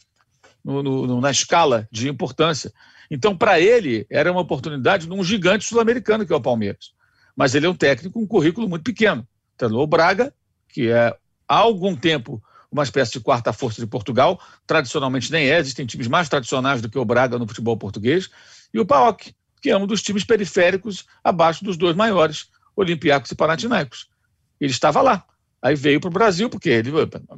No, 0.64 0.82
no, 0.82 1.20
na 1.20 1.30
escala 1.30 1.86
de 1.90 2.08
importância. 2.08 2.72
Então, 3.10 3.36
para 3.36 3.60
ele, 3.60 4.06
era 4.10 4.30
uma 4.30 4.40
oportunidade 4.40 5.08
num 5.08 5.22
gigante 5.22 5.64
sul-americano, 5.64 6.26
que 6.26 6.32
é 6.32 6.36
o 6.36 6.40
Palmeiras. 6.40 6.92
Mas 7.36 7.54
ele 7.54 7.66
é 7.66 7.70
um 7.70 7.74
técnico 7.74 8.14
com 8.14 8.24
um 8.24 8.26
currículo 8.26 8.68
muito 8.68 8.82
pequeno. 8.82 9.26
Treinou 9.56 9.82
o 9.82 9.86
Braga, 9.86 10.32
que 10.68 10.90
é 10.90 11.16
há 11.46 11.56
algum 11.56 11.94
tempo 11.94 12.42
uma 12.70 12.82
espécie 12.82 13.12
de 13.12 13.20
quarta 13.20 13.52
força 13.52 13.80
de 13.80 13.86
Portugal, 13.86 14.40
tradicionalmente 14.66 15.32
nem 15.32 15.48
é, 15.48 15.58
existem 15.58 15.86
times 15.86 16.06
mais 16.06 16.28
tradicionais 16.28 16.82
do 16.82 16.88
que 16.88 16.98
o 16.98 17.04
Braga 17.04 17.38
no 17.38 17.46
futebol 17.46 17.76
português, 17.76 18.28
e 18.72 18.78
o 18.78 18.86
PAOK, 18.86 19.34
que 19.60 19.70
é 19.70 19.76
um 19.76 19.86
dos 19.86 20.02
times 20.02 20.24
periféricos 20.24 21.06
abaixo 21.24 21.64
dos 21.64 21.76
dois 21.76 21.96
maiores, 21.96 22.48
Olympiacos 22.76 23.30
e 23.30 23.34
Panathinaikos. 23.34 24.08
Ele 24.60 24.70
estava 24.70 25.00
lá. 25.00 25.24
Aí 25.60 25.74
veio 25.74 26.00
para 26.00 26.08
o 26.08 26.12
Brasil, 26.12 26.48
porque 26.48 26.68
ele, 26.68 26.92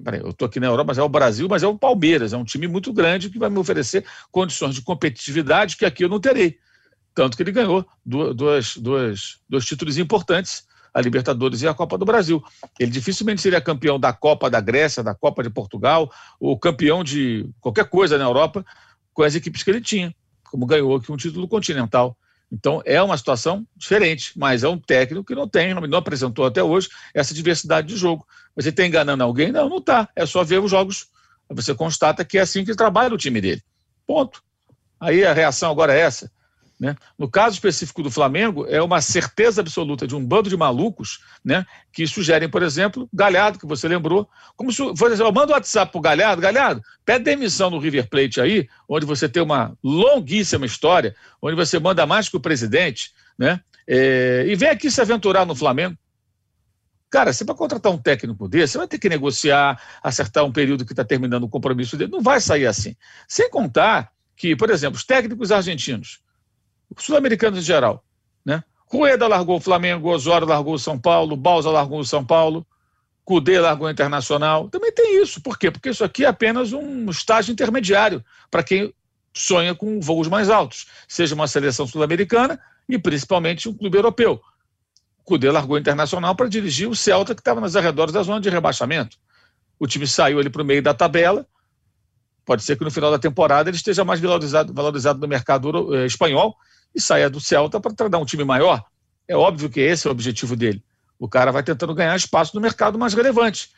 peraí, 0.04 0.20
eu 0.20 0.30
estou 0.30 0.44
aqui 0.44 0.60
na 0.60 0.66
Europa, 0.66 0.88
mas 0.88 0.99
é 0.99 1.02
o 1.02 1.08
Brasil, 1.08 1.49
mas 1.49 1.62
é 1.62 1.66
o 1.66 1.78
Palmeiras, 1.78 2.34
é 2.34 2.37
um 2.37 2.44
time 2.44 2.68
muito 2.68 2.92
grande 2.92 3.30
que 3.30 3.38
vai 3.38 3.49
me 3.49 3.58
oferecer 3.58 4.04
condições 4.30 4.75
de 4.75 4.82
competitividade 4.82 5.76
que 5.76 5.87
aqui 5.87 6.04
eu 6.04 6.08
não 6.08 6.20
terei. 6.20 6.58
Tanto 7.14 7.37
que 7.37 7.42
ele 7.42 7.52
ganhou 7.52 7.87
dois, 8.04 8.76
dois, 8.76 9.38
dois 9.49 9.64
títulos 9.64 9.96
importantes, 9.96 10.64
a 10.92 11.00
Libertadores 11.00 11.62
e 11.62 11.68
a 11.68 11.75
Copa 11.75 11.97
do 11.97 12.04
Brasil. 12.04 12.42
Ele 12.78 12.90
dificilmente 12.90 13.40
seria 13.40 13.61
campeão 13.61 13.99
da 13.99 14.12
Copa 14.12 14.50
da 14.50 14.61
Grécia, 14.61 15.02
da 15.02 15.14
Copa 15.14 15.42
de 15.42 15.50
Portugal, 15.50 16.11
ou 16.38 16.59
campeão 16.59 17.04
de 17.04 17.49
qualquer 17.61 17.88
coisa 17.88 18.18
na 18.18 18.25
Europa 18.25 18.64
com 19.12 19.23
as 19.23 19.35
equipes 19.35 19.62
que 19.62 19.70
ele 19.70 19.80
tinha, 19.80 20.14
como 20.44 20.66
ganhou 20.66 20.97
aqui 20.97 21.11
um 21.12 21.16
título 21.16 21.47
continental. 21.49 22.16
Então 22.52 22.82
é 22.85 23.00
uma 23.00 23.16
situação 23.16 23.64
diferente, 23.76 24.32
mas 24.37 24.64
é 24.64 24.68
um 24.68 24.78
técnico 24.78 25.25
que 25.25 25.35
não 25.35 25.49
tem, 25.49 25.73
não 25.73 25.99
apresentou 25.99 26.44
até 26.44 26.62
hoje 26.62 26.88
essa 27.14 27.32
diversidade 27.32 27.87
de 27.87 27.97
jogo. 27.97 28.26
Você 28.56 28.70
está 28.70 28.85
enganando 28.85 29.23
alguém? 29.23 29.52
Não, 29.52 29.68
não 29.68 29.78
está. 29.78 30.09
É 30.16 30.26
só 30.26 30.42
ver 30.42 30.59
os 30.59 30.70
jogos. 30.70 31.06
Você 31.49 31.75
constata 31.75 32.25
que 32.25 32.38
é 32.38 32.40
assim 32.40 32.64
que 32.64 32.75
trabalha 32.75 33.14
o 33.14 33.18
time 33.18 33.40
dele. 33.40 33.62
Ponto. 34.06 34.42
Aí 34.99 35.25
a 35.25 35.32
reação 35.32 35.70
agora 35.70 35.94
é 35.94 36.00
essa. 36.00 36.30
Né? 36.80 36.96
No 37.18 37.28
caso 37.28 37.56
específico 37.56 38.02
do 38.02 38.10
Flamengo, 38.10 38.66
é 38.66 38.80
uma 38.80 39.02
certeza 39.02 39.60
absoluta 39.60 40.06
de 40.06 40.16
um 40.16 40.25
bando 40.25 40.49
de 40.49 40.56
malucos 40.56 41.20
né, 41.44 41.66
que 41.92 42.06
sugerem, 42.06 42.49
por 42.49 42.62
exemplo, 42.62 43.06
Galhardo, 43.12 43.58
que 43.58 43.66
você 43.66 43.87
lembrou. 43.87 44.26
Como 44.56 44.72
se, 44.72 44.82
por 44.94 45.12
exemplo, 45.12 45.30
manda 45.30 45.52
um 45.52 45.56
WhatsApp 45.56 45.92
para 45.92 46.00
Galhardo, 46.00 46.40
Galhardo, 46.40 46.80
pede 47.04 47.25
demissão 47.25 47.68
no 47.68 47.78
River 47.78 48.08
Plate 48.08 48.40
aí, 48.40 48.66
onde 48.88 49.04
você 49.04 49.28
tem 49.28 49.42
uma 49.42 49.76
longuíssima 49.84 50.64
história, 50.64 51.14
onde 51.42 51.54
você 51.54 51.78
manda 51.78 52.06
mais 52.06 52.30
que 52.30 52.38
o 52.38 52.40
presidente, 52.40 53.12
né? 53.38 53.60
É, 53.87 54.46
e 54.46 54.54
vem 54.54 54.70
aqui 54.70 54.90
se 54.90 55.02
aventurar 55.02 55.44
no 55.44 55.54
Flamengo. 55.54 55.99
Cara, 57.10 57.32
você 57.32 57.44
para 57.44 57.54
contratar 57.54 57.92
um 57.92 57.99
técnico 57.99 58.49
desse, 58.49 58.72
você 58.72 58.78
vai 58.78 58.88
ter 58.88 58.99
que 58.99 59.08
negociar, 59.08 59.82
acertar 60.02 60.44
um 60.44 60.52
período 60.52 60.87
que 60.87 60.92
está 60.92 61.04
terminando 61.04 61.42
o 61.42 61.49
compromisso 61.49 61.96
dele. 61.96 62.10
Não 62.12 62.22
vai 62.22 62.40
sair 62.40 62.66
assim. 62.66 62.94
Sem 63.28 63.50
contar 63.50 64.12
que, 64.37 64.54
por 64.54 64.70
exemplo, 64.70 64.96
os 64.96 65.04
técnicos 65.04 65.50
argentinos, 65.50 66.20
sul-americanos 66.97 67.59
em 67.59 67.62
geral. 67.62 68.04
Né? 68.44 68.62
Rueda 68.87 69.28
largou 69.28 69.56
o 69.56 69.61
Flamengo, 69.61 70.11
Osório 70.11 70.47
largou 70.47 70.75
o 70.75 70.78
São 70.78 70.99
Paulo, 70.99 71.37
Balsa 71.37 71.70
largou 71.70 72.00
o 72.00 72.04
São 72.04 72.25
Paulo, 72.25 72.66
Cudê 73.25 73.61
largou 73.61 73.87
o 73.87 73.90
Internacional. 73.90 74.68
Também 74.68 74.92
tem 74.92 75.23
isso. 75.23 75.40
Por 75.40 75.59
quê? 75.59 75.70
Porque 75.70 75.90
isso 75.90 76.02
aqui 76.02 76.25
é 76.25 76.28
apenas 76.28 76.73
um 76.73 77.09
estágio 77.09 77.52
intermediário 77.52 78.25
para 78.50 78.62
quem 78.62 78.92
sonha 79.32 79.75
com 79.75 80.00
voos 80.00 80.26
mais 80.26 80.50
altos, 80.50 80.87
seja 81.06 81.37
uma 81.37 81.47
seleção 81.47 81.87
sul-americana 81.87 82.61
e 82.88 82.99
principalmente 82.99 83.68
um 83.68 83.75
clube 83.75 83.97
europeu. 83.97 84.40
Cudê 85.23 85.49
largou 85.50 85.76
o 85.76 85.78
Internacional 85.78 86.35
para 86.35 86.49
dirigir 86.49 86.88
o 86.88 86.97
Celta, 86.97 87.35
que 87.35 87.40
estava 87.40 87.61
nos 87.61 87.76
arredores 87.76 88.12
da 88.12 88.23
zona 88.23 88.40
de 88.40 88.50
rebaixamento. 88.50 89.16
O 89.78 89.87
time 89.87 90.06
saiu 90.06 90.40
ali 90.40 90.50
para 90.50 90.62
o 90.62 90.64
meio 90.64 90.82
da 90.82 90.92
tabela. 90.92 91.47
Pode 92.44 92.64
ser 92.64 92.76
que 92.76 92.82
no 92.82 92.90
final 92.90 93.12
da 93.12 93.18
temporada 93.18 93.70
ele 93.70 93.76
esteja 93.76 94.04
mais 94.04 94.18
valorizado, 94.18 94.75
valorizado 94.75 95.20
no 95.20 95.28
mercado 95.28 95.94
eh, 95.94 96.06
espanhol 96.06 96.56
e 96.94 97.00
saia 97.00 97.30
do 97.30 97.40
Celta 97.40 97.80
para 97.80 97.94
treinar 97.94 98.20
um 98.20 98.25
time 98.25 98.44
maior. 98.44 98.85
É 99.28 99.37
óbvio 99.37 99.70
que 99.70 99.80
esse 99.80 100.06
é 100.06 100.11
o 100.11 100.12
objetivo 100.12 100.56
dele. 100.56 100.82
O 101.18 101.28
cara 101.28 101.52
vai 101.52 101.62
tentando 101.62 101.94
ganhar 101.94 102.16
espaço 102.16 102.54
no 102.54 102.61
mercado 102.61 102.99
mais 102.99 103.14
relevante. 103.14 103.70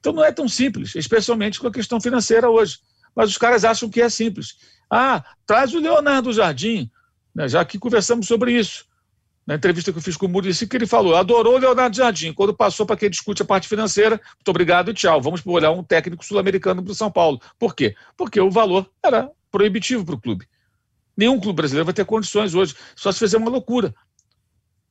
Então 0.00 0.12
não 0.12 0.24
é 0.24 0.32
tão 0.32 0.48
simples, 0.48 0.94
especialmente 0.94 1.58
com 1.58 1.66
a 1.66 1.72
questão 1.72 2.00
financeira 2.00 2.48
hoje. 2.48 2.78
Mas 3.14 3.30
os 3.30 3.38
caras 3.38 3.64
acham 3.64 3.88
que 3.88 4.00
é 4.00 4.08
simples. 4.08 4.56
Ah, 4.90 5.24
traz 5.46 5.74
o 5.74 5.80
Leonardo 5.80 6.32
Jardim, 6.32 6.90
né, 7.34 7.48
já 7.48 7.64
que 7.64 7.78
conversamos 7.78 8.26
sobre 8.26 8.52
isso. 8.52 8.86
Na 9.46 9.54
entrevista 9.54 9.90
que 9.90 9.98
eu 9.98 10.02
fiz 10.02 10.16
com 10.16 10.26
o 10.26 10.28
Murici, 10.28 10.66
que 10.66 10.76
ele 10.76 10.86
falou, 10.86 11.16
adorou 11.16 11.54
o 11.54 11.58
Leonardo 11.58 11.96
Jardim. 11.96 12.32
Quando 12.34 12.54
passou 12.54 12.84
para 12.84 12.96
quem 12.96 13.08
discute 13.08 13.40
a 13.40 13.46
parte 13.46 13.66
financeira, 13.66 14.20
muito 14.36 14.48
obrigado 14.48 14.90
e 14.90 14.94
tchau. 14.94 15.22
Vamos 15.22 15.40
olhar 15.46 15.70
um 15.70 15.82
técnico 15.82 16.24
sul-americano 16.24 16.82
para 16.82 16.92
o 16.92 16.94
São 16.94 17.10
Paulo. 17.10 17.40
Por 17.58 17.74
quê? 17.74 17.94
Porque 18.16 18.38
o 18.40 18.50
valor 18.50 18.90
era 19.02 19.30
proibitivo 19.50 20.04
para 20.04 20.14
o 20.14 20.20
clube. 20.20 20.46
Nenhum 21.18 21.40
clube 21.40 21.56
brasileiro 21.56 21.84
vai 21.84 21.92
ter 21.92 22.04
condições 22.04 22.54
hoje, 22.54 22.76
só 22.94 23.10
se 23.10 23.18
fizer 23.18 23.38
uma 23.38 23.50
loucura. 23.50 23.92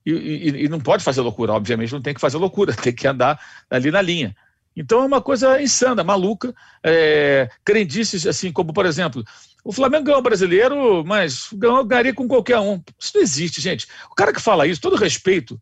E, 0.06 0.12
e, 0.12 0.66
e, 0.66 0.68
não 0.68 0.80
pode 0.80 1.02
fazer 1.02 1.22
loucura, 1.22 1.54
obviamente, 1.54 1.94
não 1.94 2.02
tem 2.02 2.14
que 2.14 2.20
fazer 2.20 2.38
loucura, 2.38 2.74
tem 2.76 2.94
que 2.94 3.08
andar 3.08 3.40
ali 3.70 3.90
na 3.90 4.02
linha. 4.02 4.36
Então 4.76 5.02
é 5.02 5.06
uma 5.06 5.22
coisa 5.22 5.62
insana, 5.62 6.04
maluca. 6.04 6.54
É, 6.84 7.50
crendices, 7.64 8.28
assim, 8.28 8.52
como, 8.52 8.74
por 8.74 8.86
exemplo, 8.86 9.24
o 9.64 9.72
Flamengo 9.72 10.04
ganhou 10.04 10.20
o 10.20 10.24
brasileiro, 10.24 11.04
mas 11.06 11.48
ganhou, 11.54 11.84
ganharia 11.86 12.14
com 12.14 12.28
qualquer 12.28 12.60
um. 12.60 12.82
Isso 13.00 13.14
não 13.16 13.22
existe, 13.22 13.62
gente. 13.62 13.88
O 14.12 14.14
cara 14.14 14.34
que 14.34 14.42
fala 14.42 14.68
isso, 14.68 14.82
todo 14.82 14.98
respeito, 14.98 15.60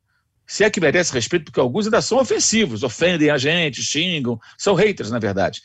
se 0.47 0.63
é 0.63 0.69
que 0.69 0.81
merece 0.81 1.13
respeito, 1.13 1.45
porque 1.45 1.59
alguns 1.59 1.85
ainda 1.85 2.01
são 2.01 2.17
ofensivos, 2.17 2.81
ofendem 2.81 3.29
a 3.29 3.37
gente, 3.37 3.83
xingam, 3.83 4.39
são 4.57 4.73
haters, 4.73 5.11
na 5.11 5.19
verdade. 5.19 5.61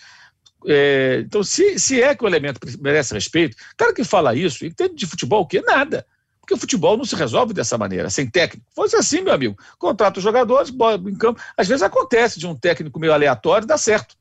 É, 0.67 1.23
então, 1.25 1.43
se, 1.43 1.79
se 1.79 2.03
é 2.03 2.15
que 2.15 2.25
o 2.25 2.27
elemento 2.27 2.61
merece 2.81 3.15
respeito, 3.15 3.57
cara 3.77 3.95
que 3.95 4.05
fala 4.05 4.35
isso, 4.35 4.65
entende 4.65 4.95
de 4.95 5.07
futebol 5.07 5.43
o 5.43 5.47
quê? 5.47 5.63
Nada. 5.67 6.07
Porque 6.41 6.55
o 6.55 6.59
futebol 6.59 6.97
não 6.97 7.05
se 7.05 7.15
resolve 7.15 7.55
dessa 7.55 7.79
maneira, 7.79 8.11
sem 8.11 8.29
técnico. 8.29 8.67
Fosse 8.75 8.97
assim, 8.97 9.21
meu 9.21 9.33
amigo. 9.33 9.57
Contrata 9.79 10.19
os 10.19 10.25
jogadores, 10.25 10.71
bota 10.71 11.09
em 11.09 11.15
campo. 11.15 11.41
Às 11.57 11.69
vezes 11.69 11.83
acontece 11.83 12.39
de 12.39 12.47
um 12.47 12.57
técnico 12.57 12.99
meio 12.99 13.13
aleatório 13.13 13.67
dá 13.67 13.79
certo. 13.79 14.17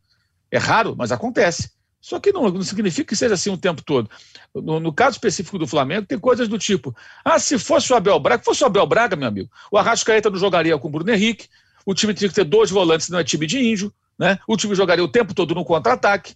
É 0.51 0.57
raro, 0.57 0.95
mas 0.97 1.11
acontece. 1.11 1.71
Só 2.01 2.19
que 2.19 2.31
não, 2.31 2.49
não 2.49 2.61
significa 2.61 3.09
que 3.09 3.15
seja 3.15 3.33
assim 3.33 3.49
o 3.49 3.57
tempo 3.57 3.83
todo. 3.83 4.09
No, 4.55 4.79
no, 4.79 4.93
caso 4.93 5.15
específico 5.15 5.57
do 5.57 5.67
Flamengo, 5.67 6.07
tem 6.07 6.17
coisas 6.17 6.47
do 6.47 6.57
tipo: 6.57 6.95
ah, 7.25 7.37
se 7.37 7.59
fosse 7.59 7.91
o 7.91 7.95
Abel 7.95 8.19
Braga, 8.19 8.43
fosse 8.43 8.63
o 8.63 8.67
Abel 8.67 8.85
Braga, 8.87 9.15
meu 9.15 9.27
amigo, 9.27 9.49
o 9.71 9.77
Arrascaeta 9.77 10.29
não 10.29 10.37
jogaria 10.37 10.77
com 10.77 10.87
o 10.87 10.91
Bruno 10.91 11.11
Henrique, 11.11 11.49
o 11.85 11.93
time 11.93 12.13
tinha 12.13 12.29
que 12.29 12.35
ter 12.35 12.45
dois 12.45 12.69
volantes, 12.69 13.09
não 13.09 13.19
é 13.19 13.23
time 13.23 13.45
de 13.45 13.59
índio, 13.59 13.93
né? 14.19 14.37
O 14.45 14.57
time 14.57 14.75
jogaria 14.75 15.03
o 15.03 15.07
tempo 15.07 15.33
todo 15.33 15.55
no 15.55 15.63
contra-ataque. 15.63 16.35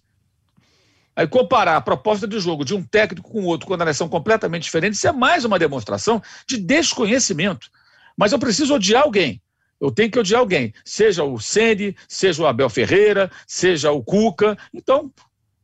Aí 1.14 1.28
comparar 1.28 1.76
a 1.76 1.80
proposta 1.80 2.26
de 2.26 2.40
jogo 2.40 2.64
de 2.64 2.74
um 2.74 2.82
técnico 2.82 3.30
com 3.30 3.44
outro, 3.44 3.66
quando 3.68 3.82
elas 3.82 3.96
são 3.96 4.08
completamente 4.08 4.64
diferentes, 4.64 4.98
isso 4.98 5.06
é 5.06 5.12
mais 5.12 5.44
uma 5.44 5.58
demonstração 5.58 6.20
de 6.48 6.56
desconhecimento. 6.56 7.68
Mas 8.16 8.32
eu 8.32 8.38
preciso 8.38 8.74
odiar 8.74 9.02
alguém. 9.02 9.40
Eu 9.80 9.90
tenho 9.90 10.10
que 10.10 10.18
odiar 10.18 10.40
alguém, 10.40 10.72
seja 10.84 11.22
o 11.22 11.38
Ceni, 11.38 11.94
seja 12.08 12.42
o 12.42 12.46
Abel 12.46 12.70
Ferreira, 12.70 13.30
seja 13.46 13.92
o 13.92 14.02
Cuca. 14.02 14.56
Então, 14.72 15.12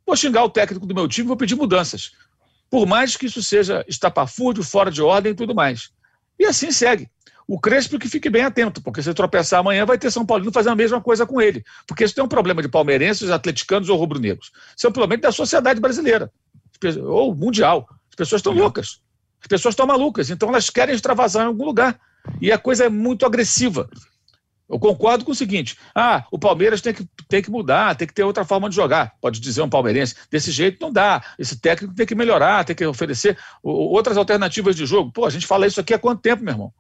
vou 0.07 0.15
xingar 0.15 0.45
o 0.45 0.50
técnico 0.50 0.87
do 0.87 0.95
meu 0.95 1.09
time, 1.09 1.27
vou 1.27 1.37
pedir 1.37 1.55
mudanças. 1.55 2.12
Por 2.69 2.87
mais 2.87 3.17
que 3.17 3.27
isso 3.27 3.43
seja 3.43 3.85
estapafúrdio, 3.89 4.62
fora 4.62 4.91
de 4.91 5.00
ordem 5.03 5.33
e 5.33 5.35
tudo 5.35 5.55
mais. 5.55 5.91
E 6.39 6.45
assim 6.45 6.71
segue. 6.71 7.09
O 7.50 7.59
Crespo 7.59 7.99
que 7.99 8.09
fique 8.09 8.30
bem 8.30 8.42
atento, 8.42 8.80
porque 8.80 9.02
se 9.02 9.12
tropeçar 9.12 9.59
amanhã 9.59 9.85
vai 9.85 9.99
ter 9.99 10.09
São 10.12 10.25
Paulino 10.25 10.52
fazendo 10.52 10.75
a 10.75 10.76
mesma 10.76 11.00
coisa 11.00 11.26
com 11.26 11.40
ele. 11.40 11.64
Porque 11.85 12.04
isso 12.04 12.14
tem 12.14 12.23
um 12.23 12.28
problema 12.28 12.62
de 12.62 12.69
palmeirenses, 12.69 13.28
atleticanos 13.28 13.88
ou 13.88 13.99
rubro-negros. 13.99 14.52
Isso 14.76 14.87
é 14.87 14.90
um 14.90 14.92
problema 14.92 15.21
da 15.21 15.33
sociedade 15.33 15.80
brasileira, 15.80 16.30
ou 17.02 17.35
mundial. 17.35 17.88
As 18.09 18.14
pessoas 18.14 18.38
estão 18.38 18.52
loucas. 18.52 19.00
As 19.40 19.49
pessoas 19.49 19.73
estão 19.73 19.85
malucas, 19.85 20.30
então 20.30 20.49
elas 20.49 20.71
querem 20.71 20.95
extravasar 20.95 21.42
em 21.42 21.47
algum 21.49 21.64
lugar. 21.64 21.99
E 22.40 22.52
a 22.52 22.59
coisa 22.59 22.85
é 22.85 22.88
muito 22.88 23.26
agressiva. 23.26 23.90
Eu 24.69 24.78
concordo 24.78 25.25
com 25.25 25.33
o 25.33 25.35
seguinte: 25.35 25.76
ah, 25.92 26.25
o 26.30 26.38
Palmeiras 26.38 26.80
tem 26.80 26.95
que, 26.95 27.04
tem 27.28 27.42
que 27.42 27.50
mudar, 27.50 27.97
tem 27.97 28.07
que 28.07 28.14
ter 28.14 28.23
outra 28.23 28.45
forma 28.45 28.71
de 28.71 28.76
jogar, 28.76 29.16
pode 29.21 29.40
dizer 29.40 29.62
um 29.62 29.69
palmeirense. 29.69 30.14
Desse 30.30 30.52
jeito 30.52 30.80
não 30.80 30.92
dá. 30.92 31.21
Esse 31.37 31.59
técnico 31.59 31.97
tem 31.97 32.07
que 32.07 32.14
melhorar, 32.14 32.64
tem 32.64 32.76
que 32.76 32.87
oferecer 32.87 33.37
outras 33.61 34.16
alternativas 34.16 34.76
de 34.76 34.87
jogo. 34.87 35.11
Pô, 35.11 35.26
a 35.26 35.30
gente 35.30 35.49
fala 35.49 35.66
isso 35.66 35.80
aqui 35.80 35.92
há 35.92 35.99
quanto 35.99 36.23
tempo, 36.23 36.45
meu 36.45 36.54
irmão? 36.54 36.73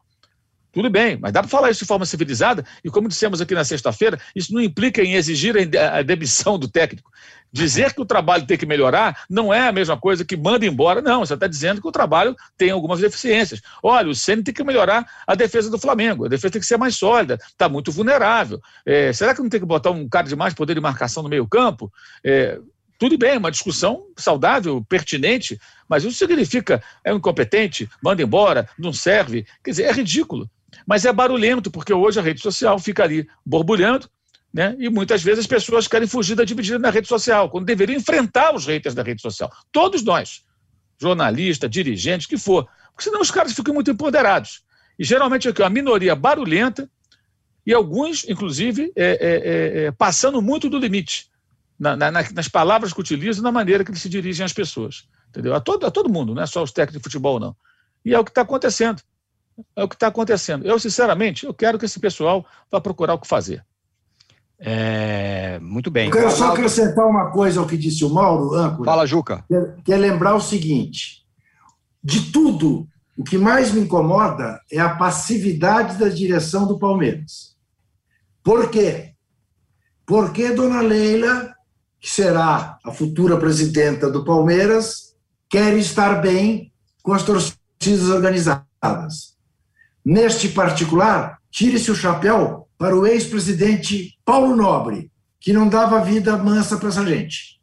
Tudo 0.72 0.88
bem, 0.88 1.18
mas 1.20 1.32
dá 1.32 1.40
para 1.40 1.48
falar 1.48 1.70
isso 1.70 1.80
de 1.80 1.86
forma 1.86 2.06
civilizada, 2.06 2.64
e 2.84 2.90
como 2.90 3.08
dissemos 3.08 3.40
aqui 3.40 3.54
na 3.54 3.64
sexta-feira, 3.64 4.20
isso 4.36 4.54
não 4.54 4.60
implica 4.60 5.02
em 5.02 5.14
exigir 5.14 5.54
a 5.76 6.02
demissão 6.02 6.58
do 6.58 6.68
técnico. 6.68 7.10
Dizer 7.52 7.92
que 7.92 8.00
o 8.00 8.04
trabalho 8.04 8.46
tem 8.46 8.56
que 8.56 8.64
melhorar 8.64 9.24
não 9.28 9.52
é 9.52 9.66
a 9.66 9.72
mesma 9.72 9.96
coisa 9.96 10.24
que 10.24 10.36
manda 10.36 10.64
embora, 10.64 11.02
não. 11.02 11.26
Você 11.26 11.34
está 11.34 11.48
dizendo 11.48 11.82
que 11.82 11.88
o 11.88 11.90
trabalho 11.90 12.36
tem 12.56 12.70
algumas 12.70 13.00
deficiências. 13.00 13.60
Olha, 13.82 14.08
o 14.08 14.14
Ceni 14.14 14.44
tem 14.44 14.54
que 14.54 14.62
melhorar 14.62 15.04
a 15.26 15.34
defesa 15.34 15.68
do 15.68 15.76
Flamengo, 15.76 16.26
a 16.26 16.28
defesa 16.28 16.52
tem 16.52 16.60
que 16.60 16.66
ser 16.66 16.76
mais 16.76 16.94
sólida, 16.94 17.38
está 17.48 17.68
muito 17.68 17.90
vulnerável. 17.90 18.60
É, 18.86 19.12
será 19.12 19.34
que 19.34 19.42
não 19.42 19.48
tem 19.48 19.58
que 19.58 19.66
botar 19.66 19.90
um 19.90 20.08
cara 20.08 20.28
de 20.28 20.36
mais 20.36 20.54
poder 20.54 20.74
de 20.74 20.80
marcação 20.80 21.24
no 21.24 21.28
meio-campo? 21.28 21.92
É, 22.24 22.60
tudo 23.00 23.18
bem, 23.18 23.38
uma 23.38 23.50
discussão 23.50 24.06
saudável, 24.16 24.84
pertinente, 24.88 25.58
mas 25.88 26.04
isso 26.04 26.18
significa 26.18 26.80
é 27.02 27.12
um 27.12 27.16
incompetente, 27.16 27.88
manda 28.00 28.22
embora, 28.22 28.68
não 28.78 28.92
serve. 28.92 29.44
Quer 29.64 29.70
dizer, 29.70 29.82
é 29.84 29.92
ridículo. 29.92 30.48
Mas 30.86 31.04
é 31.04 31.12
barulhento, 31.12 31.70
porque 31.70 31.92
hoje 31.92 32.18
a 32.18 32.22
rede 32.22 32.40
social 32.40 32.78
fica 32.78 33.04
ali 33.04 33.28
borbulhando, 33.44 34.08
Né? 34.52 34.74
E 34.78 34.88
muitas 34.88 35.22
vezes 35.22 35.40
as 35.40 35.46
pessoas 35.46 35.86
querem 35.86 36.08
fugir 36.08 36.34
da 36.34 36.44
dividida 36.44 36.78
na 36.78 36.90
rede 36.90 37.06
social, 37.06 37.48
quando 37.48 37.66
deveriam 37.66 37.96
enfrentar 37.96 38.54
os 38.54 38.66
haters 38.66 38.94
da 38.94 39.02
rede 39.02 39.22
social. 39.22 39.50
Todos 39.70 40.02
nós, 40.02 40.42
jornalista, 41.00 41.68
dirigente, 41.68 42.26
que 42.26 42.36
for. 42.36 42.68
Porque 42.92 43.04
senão 43.04 43.20
os 43.20 43.30
caras 43.30 43.52
ficam 43.52 43.72
muito 43.72 43.90
empoderados. 43.90 44.62
E 44.98 45.04
geralmente 45.04 45.48
é 45.48 45.52
uma 45.56 45.70
minoria 45.70 46.14
barulhenta 46.16 46.90
e 47.64 47.72
alguns, 47.72 48.28
inclusive, 48.28 48.92
é, 48.96 49.04
é, 49.04 49.14
é, 49.20 49.84
é, 49.84 49.90
passando 49.92 50.42
muito 50.42 50.68
do 50.68 50.78
limite 50.78 51.30
na, 51.78 51.96
na, 51.96 52.10
nas 52.10 52.48
palavras 52.48 52.92
que 52.92 53.00
utilizam, 53.00 53.42
na 53.42 53.52
maneira 53.52 53.84
que 53.84 53.90
eles 53.90 54.02
se 54.02 54.08
dirigem 54.08 54.44
às 54.44 54.52
pessoas. 54.52 55.06
Entendeu? 55.28 55.54
A 55.54 55.60
todo, 55.60 55.86
a 55.86 55.90
todo 55.90 56.12
mundo, 56.12 56.34
não 56.34 56.42
é 56.42 56.46
só 56.46 56.62
os 56.62 56.72
técnicos 56.72 57.00
de 57.00 57.04
futebol, 57.04 57.38
não. 57.38 57.54
E 58.04 58.12
é 58.12 58.18
o 58.18 58.24
que 58.24 58.30
está 58.30 58.42
acontecendo. 58.42 59.00
É 59.76 59.84
o 59.84 59.88
que 59.88 59.94
está 59.94 60.08
acontecendo. 60.08 60.66
Eu, 60.66 60.78
sinceramente, 60.78 61.46
eu 61.46 61.54
quero 61.54 61.78
que 61.78 61.84
esse 61.84 61.98
pessoal 61.98 62.44
vá 62.70 62.80
procurar 62.80 63.14
o 63.14 63.18
que 63.18 63.28
fazer. 63.28 63.64
É, 64.58 65.58
muito 65.60 65.90
bem. 65.90 66.06
Eu 66.06 66.12
quero 66.12 66.30
só 66.30 66.52
acrescentar 66.52 67.06
uma 67.06 67.30
coisa 67.30 67.60
ao 67.60 67.66
que 67.66 67.78
disse 67.78 68.04
o 68.04 68.10
Mauro, 68.10 68.54
âncora. 68.54 68.84
Fala, 68.84 69.06
Juca. 69.06 69.44
Que 69.84 69.92
é 69.92 69.96
lembrar 69.96 70.34
o 70.34 70.40
seguinte: 70.40 71.24
de 72.04 72.30
tudo, 72.30 72.86
o 73.16 73.24
que 73.24 73.38
mais 73.38 73.72
me 73.72 73.80
incomoda 73.80 74.60
é 74.70 74.78
a 74.78 74.94
passividade 74.96 75.98
da 75.98 76.08
direção 76.08 76.66
do 76.66 76.78
Palmeiras. 76.78 77.56
Por 78.42 78.70
quê? 78.70 79.14
Porque 80.06 80.52
Dona 80.52 80.80
Leila, 80.80 81.54
que 81.98 82.10
será 82.10 82.78
a 82.84 82.90
futura 82.90 83.38
presidenta 83.38 84.10
do 84.10 84.24
Palmeiras, 84.24 85.14
quer 85.48 85.76
estar 85.76 86.20
bem 86.20 86.72
com 87.02 87.12
as 87.12 87.22
torcidas 87.22 88.08
organizadas. 88.08 89.36
Neste 90.04 90.48
particular, 90.48 91.38
tire-se 91.50 91.90
o 91.90 91.94
chapéu 91.94 92.68
para 92.78 92.96
o 92.96 93.06
ex-presidente 93.06 94.18
Paulo 94.24 94.56
Nobre, 94.56 95.10
que 95.38 95.52
não 95.52 95.68
dava 95.68 96.02
vida 96.02 96.36
mansa 96.36 96.76
para 96.76 96.88
essa 96.88 97.04
gente. 97.04 97.60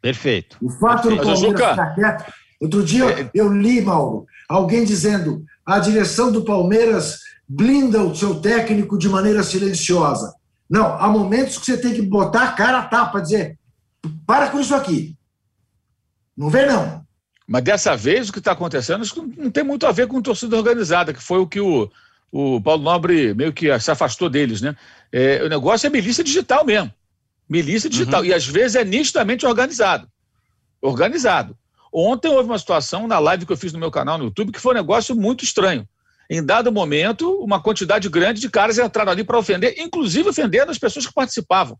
Perfeito. 0.00 0.56
O 0.60 0.70
fato 0.70 1.08
Perfeito. 1.08 1.24
do 1.24 1.32
Palmeiras 1.32 1.70
ficar 1.70 1.94
quieto. 1.94 2.32
Outro 2.60 2.82
dia 2.82 3.22
é... 3.22 3.30
eu 3.34 3.52
li, 3.52 3.80
Mauro, 3.80 4.26
alguém 4.48 4.84
dizendo 4.84 5.44
a 5.64 5.78
direção 5.78 6.30
do 6.30 6.44
Palmeiras 6.44 7.18
blinda 7.48 8.02
o 8.02 8.14
seu 8.14 8.40
técnico 8.40 8.98
de 8.98 9.08
maneira 9.08 9.42
silenciosa. 9.42 10.34
Não, 10.68 10.86
há 10.98 11.08
momentos 11.08 11.58
que 11.58 11.66
você 11.66 11.76
tem 11.76 11.94
que 11.94 12.02
botar 12.02 12.44
a 12.44 12.52
cara 12.52 12.78
a 12.78 12.86
tapa, 12.86 13.20
dizer, 13.20 13.58
para 14.26 14.50
com 14.50 14.60
isso 14.60 14.74
aqui. 14.74 15.16
Não 16.36 16.48
vê, 16.48 16.64
não. 16.64 16.99
Mas 17.50 17.64
dessa 17.64 17.96
vez 17.96 18.28
o 18.28 18.32
que 18.32 18.38
está 18.38 18.52
acontecendo 18.52 19.04
não 19.36 19.50
tem 19.50 19.64
muito 19.64 19.84
a 19.84 19.90
ver 19.90 20.06
com 20.06 20.22
torcida 20.22 20.56
organizada, 20.56 21.12
que 21.12 21.20
foi 21.20 21.40
o 21.40 21.48
que 21.48 21.60
o, 21.60 21.90
o 22.30 22.60
Paulo 22.60 22.80
Nobre 22.80 23.34
meio 23.34 23.52
que 23.52 23.76
se 23.80 23.90
afastou 23.90 24.30
deles, 24.30 24.60
né? 24.60 24.76
É, 25.10 25.42
o 25.42 25.48
negócio 25.48 25.84
é 25.84 25.90
milícia 25.90 26.22
digital 26.22 26.64
mesmo. 26.64 26.94
Milícia 27.48 27.90
digital. 27.90 28.20
Uhum. 28.20 28.26
E 28.26 28.32
às 28.32 28.46
vezes 28.46 28.76
é 28.76 28.84
nitidamente 28.84 29.44
organizado. 29.44 30.06
Organizado. 30.80 31.58
Ontem 31.92 32.28
houve 32.28 32.48
uma 32.48 32.58
situação 32.58 33.08
na 33.08 33.18
live 33.18 33.44
que 33.44 33.52
eu 33.52 33.56
fiz 33.56 33.72
no 33.72 33.80
meu 33.80 33.90
canal 33.90 34.16
no 34.16 34.26
YouTube 34.26 34.52
que 34.52 34.60
foi 34.60 34.72
um 34.72 34.78
negócio 34.78 35.16
muito 35.16 35.42
estranho. 35.42 35.88
Em 36.30 36.46
dado 36.46 36.70
momento, 36.70 37.34
uma 37.42 37.60
quantidade 37.60 38.08
grande 38.08 38.40
de 38.40 38.48
caras 38.48 38.78
entraram 38.78 39.10
ali 39.10 39.24
para 39.24 39.36
ofender, 39.36 39.74
inclusive 39.76 40.28
ofendendo 40.28 40.70
as 40.70 40.78
pessoas 40.78 41.04
que 41.04 41.12
participavam. 41.12 41.76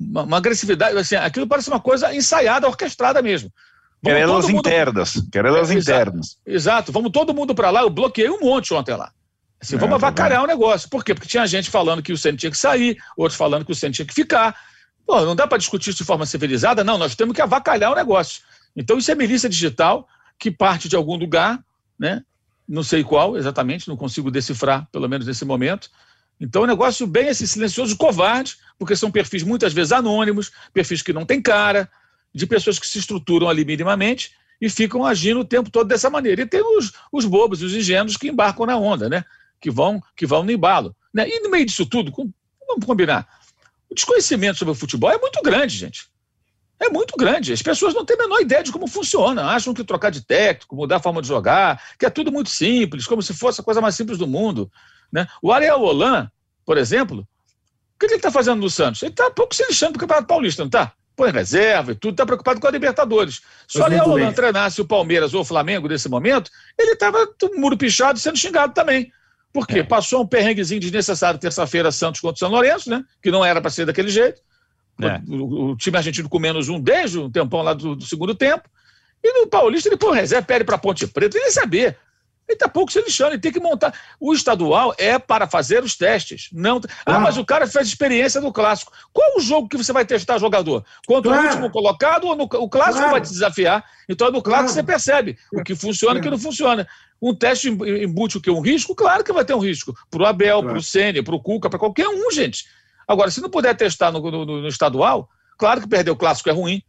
Uma, 0.00 0.24
uma, 0.24 0.36
agressividade, 0.36 0.98
assim, 0.98 1.14
aquilo 1.14 1.46
parece 1.46 1.70
uma 1.70 1.78
coisa 1.78 2.12
ensaiada, 2.12 2.66
orquestrada 2.66 3.22
mesmo. 3.22 3.52
Querelas 4.02 4.46
mundo... 4.46 4.58
internas. 4.58 5.22
Querelas 5.32 5.70
é, 5.70 5.74
internas. 5.74 6.26
Exato, 6.26 6.42
exato, 6.46 6.92
vamos 6.92 7.10
todo 7.10 7.34
mundo 7.34 7.54
para 7.54 7.70
lá. 7.70 7.82
Eu 7.82 7.90
bloqueei 7.90 8.30
um 8.30 8.40
monte 8.40 8.72
ontem 8.72 8.94
lá. 8.94 9.12
Assim, 9.60 9.74
é, 9.74 9.78
vamos 9.78 9.96
avacalhar 9.96 10.42
o 10.42 10.46
negócio. 10.46 10.88
Por 10.88 11.04
quê? 11.04 11.14
Porque 11.14 11.28
tinha 11.28 11.46
gente 11.46 11.70
falando 11.70 12.02
que 12.02 12.12
o 12.12 12.18
Senna 12.18 12.38
tinha 12.38 12.50
que 12.50 12.58
sair, 12.58 12.96
outros 13.16 13.36
falando 13.36 13.64
que 13.64 13.72
o 13.72 13.74
Senna 13.74 13.92
tinha 13.92 14.06
que 14.06 14.14
ficar. 14.14 14.56
Pô, 15.04 15.20
não 15.22 15.34
dá 15.34 15.46
para 15.46 15.58
discutir 15.58 15.90
isso 15.90 15.98
de 15.98 16.04
forma 16.04 16.26
civilizada? 16.26 16.84
Não, 16.84 16.98
nós 16.98 17.16
temos 17.16 17.34
que 17.34 17.42
avacalhar 17.42 17.90
o 17.90 17.96
negócio. 17.96 18.42
Então, 18.76 18.98
isso 18.98 19.10
é 19.10 19.14
milícia 19.14 19.48
digital 19.48 20.06
que 20.38 20.50
parte 20.50 20.88
de 20.88 20.94
algum 20.94 21.16
lugar, 21.16 21.58
né? 21.98 22.22
não 22.68 22.82
sei 22.82 23.02
qual 23.02 23.36
exatamente, 23.36 23.88
não 23.88 23.96
consigo 23.96 24.30
decifrar, 24.30 24.86
pelo 24.92 25.08
menos 25.08 25.26
nesse 25.26 25.44
momento. 25.44 25.90
Então, 26.38 26.62
é 26.62 26.64
um 26.66 26.68
negócio 26.68 27.06
bem 27.06 27.30
assim, 27.30 27.46
silencioso, 27.46 27.96
covarde, 27.96 28.56
porque 28.78 28.94
são 28.94 29.10
perfis 29.10 29.42
muitas 29.42 29.72
vezes 29.72 29.90
anônimos, 29.90 30.52
perfis 30.72 31.02
que 31.02 31.12
não 31.12 31.24
têm 31.24 31.40
cara, 31.40 31.90
de 32.34 32.46
pessoas 32.46 32.78
que 32.78 32.86
se 32.86 32.98
estruturam 32.98 33.48
ali 33.48 33.64
minimamente 33.64 34.32
e 34.60 34.68
ficam 34.68 35.04
agindo 35.04 35.40
o 35.40 35.44
tempo 35.44 35.70
todo 35.70 35.88
dessa 35.88 36.10
maneira. 36.10 36.42
E 36.42 36.46
tem 36.46 36.62
os, 36.62 36.92
os 37.12 37.24
bobos 37.24 37.62
os 37.62 37.74
ingênuos 37.74 38.16
que 38.16 38.28
embarcam 38.28 38.66
na 38.66 38.76
onda, 38.76 39.08
né? 39.08 39.24
que 39.60 39.70
vão, 39.70 40.02
que 40.16 40.26
vão 40.26 40.42
no 40.42 40.50
embalo. 40.50 40.94
Né? 41.12 41.28
E 41.28 41.40
no 41.40 41.50
meio 41.50 41.66
disso 41.66 41.86
tudo, 41.86 42.12
vamos 42.12 42.84
combinar, 42.84 43.26
o 43.90 43.94
desconhecimento 43.94 44.58
sobre 44.58 44.72
o 44.72 44.74
futebol 44.74 45.10
é 45.10 45.18
muito 45.18 45.40
grande, 45.42 45.76
gente. 45.76 46.06
É 46.80 46.88
muito 46.88 47.16
grande. 47.16 47.52
As 47.52 47.62
pessoas 47.62 47.92
não 47.92 48.04
têm 48.04 48.16
a 48.16 48.22
menor 48.22 48.40
ideia 48.40 48.62
de 48.62 48.70
como 48.70 48.86
funciona. 48.86 49.46
Acham 49.46 49.74
que 49.74 49.82
trocar 49.82 50.10
de 50.10 50.24
técnico, 50.24 50.76
mudar 50.76 50.96
a 50.96 51.00
forma 51.00 51.20
de 51.20 51.26
jogar, 51.26 51.82
que 51.98 52.06
é 52.06 52.10
tudo 52.10 52.30
muito 52.30 52.50
simples, 52.50 53.06
como 53.06 53.20
se 53.20 53.34
fosse 53.34 53.60
a 53.60 53.64
coisa 53.64 53.80
mais 53.80 53.96
simples 53.96 54.16
do 54.16 54.28
mundo. 54.28 54.70
Né? 55.10 55.26
O 55.42 55.52
Ariel 55.52 55.80
Holan, 55.80 56.30
por 56.64 56.78
exemplo, 56.78 57.20
o 57.22 57.98
que 57.98 58.06
ele 58.06 58.14
está 58.14 58.30
fazendo 58.30 58.60
no 58.60 58.70
Santos? 58.70 59.02
Ele 59.02 59.10
está 59.10 59.28
pouco 59.30 59.54
se 59.54 59.66
lixando 59.66 59.92
para 59.92 59.98
o 59.98 60.00
Campeonato 60.00 60.28
Paulista, 60.28 60.62
não 60.62 60.68
está? 60.68 60.92
Põe 61.18 61.32
reserva 61.32 61.90
e 61.90 61.94
tudo, 61.96 62.12
está 62.12 62.24
preocupado 62.24 62.60
com 62.60 62.68
a 62.68 62.70
Libertadores. 62.70 63.40
Se 63.66 63.80
o 63.80 63.82
Holan 63.82 64.32
treinasse 64.32 64.80
o 64.80 64.84
Palmeiras 64.84 65.34
ou 65.34 65.40
o 65.40 65.44
Flamengo 65.44 65.88
nesse 65.88 66.08
momento, 66.08 66.48
ele 66.78 66.92
estava 66.92 67.28
muro 67.56 67.76
pichado 67.76 68.20
sendo 68.20 68.38
xingado 68.38 68.72
também. 68.72 69.10
Porque 69.52 69.80
é. 69.80 69.82
passou 69.82 70.22
um 70.22 70.26
perrenguezinho 70.26 70.80
desnecessário 70.80 71.40
terça-feira 71.40 71.90
Santos 71.90 72.20
contra 72.20 72.36
o 72.36 72.38
São 72.38 72.50
Lourenço, 72.50 72.88
né? 72.88 73.04
Que 73.20 73.32
não 73.32 73.44
era 73.44 73.60
para 73.60 73.68
ser 73.68 73.84
daquele 73.84 74.10
jeito. 74.10 74.40
É. 75.02 75.20
O, 75.28 75.72
o, 75.72 75.76
time 75.76 75.96
argentino 75.96 76.28
com 76.28 76.38
menos 76.38 76.68
um 76.68 76.78
desde 76.78 77.18
um 77.18 77.28
tempão 77.28 77.62
lá 77.62 77.74
do, 77.74 77.96
do 77.96 78.04
segundo 78.04 78.32
tempo. 78.32 78.70
E 79.20 79.40
no 79.40 79.48
Paulista 79.48 79.88
ele 79.88 79.96
põe 79.96 80.20
reserva, 80.20 80.46
pede 80.46 80.62
para 80.62 80.78
Ponte 80.78 81.04
Preta, 81.08 81.36
nem 81.36 81.50
saber. 81.50 81.98
Ele 82.48 82.54
está 82.54 82.66
pouco 82.66 82.90
se 82.90 83.00
lixando, 83.02 83.32
ele 83.32 83.40
tem 83.40 83.52
que 83.52 83.60
montar. 83.60 83.92
O 84.18 84.32
estadual 84.32 84.94
é 84.96 85.18
para 85.18 85.46
fazer 85.46 85.84
os 85.84 85.94
testes. 85.94 86.48
Não... 86.50 86.80
Ah, 87.04 87.16
ah, 87.16 87.20
mas 87.20 87.36
o 87.36 87.44
cara 87.44 87.66
fez 87.66 87.86
experiência 87.86 88.40
no 88.40 88.50
clássico. 88.50 88.90
Qual 89.12 89.36
o 89.36 89.40
jogo 89.40 89.68
que 89.68 89.76
você 89.76 89.92
vai 89.92 90.06
testar 90.06 90.38
jogador? 90.38 90.82
Contra 91.06 91.30
claro. 91.30 91.46
o 91.46 91.50
último 91.50 91.70
colocado 91.70 92.26
ou 92.26 92.34
no... 92.34 92.44
o 92.44 92.68
clássico 92.68 92.98
claro. 92.98 93.12
vai 93.12 93.20
te 93.20 93.28
desafiar? 93.28 93.84
Então 94.08 94.30
no 94.30 94.40
clássico 94.40 94.72
claro. 94.72 94.74
você 94.74 94.82
percebe 94.82 95.38
o 95.52 95.62
que 95.62 95.74
funciona 95.74 96.16
e 96.16 96.20
o 96.20 96.22
que 96.22 96.30
não 96.30 96.38
funciona. 96.38 96.88
Um 97.20 97.34
teste 97.34 97.68
embute 97.68 98.38
o 98.38 98.40
que? 98.40 98.50
Um 98.50 98.60
risco? 98.60 98.94
Claro 98.94 99.22
que 99.22 99.32
vai 99.32 99.44
ter 99.44 99.54
um 99.54 99.58
risco. 99.58 99.94
Para 100.10 100.22
o 100.22 100.26
Abel, 100.26 100.62
para 100.62 100.78
o 100.78 100.82
Sênia, 100.82 101.22
para 101.22 101.34
o 101.34 101.40
Cuca, 101.40 101.68
para 101.68 101.78
qualquer 101.78 102.08
um, 102.08 102.30
gente. 102.30 102.64
Agora, 103.06 103.30
se 103.30 103.40
não 103.40 103.50
puder 103.50 103.74
testar 103.76 104.10
no, 104.10 104.20
no, 104.20 104.44
no, 104.44 104.68
estadual, 104.68 105.28
claro 105.58 105.80
que 105.80 105.88
perder 105.88 106.10
o 106.10 106.16
clássico 106.16 106.48
é 106.48 106.52
ruim, 106.52 106.82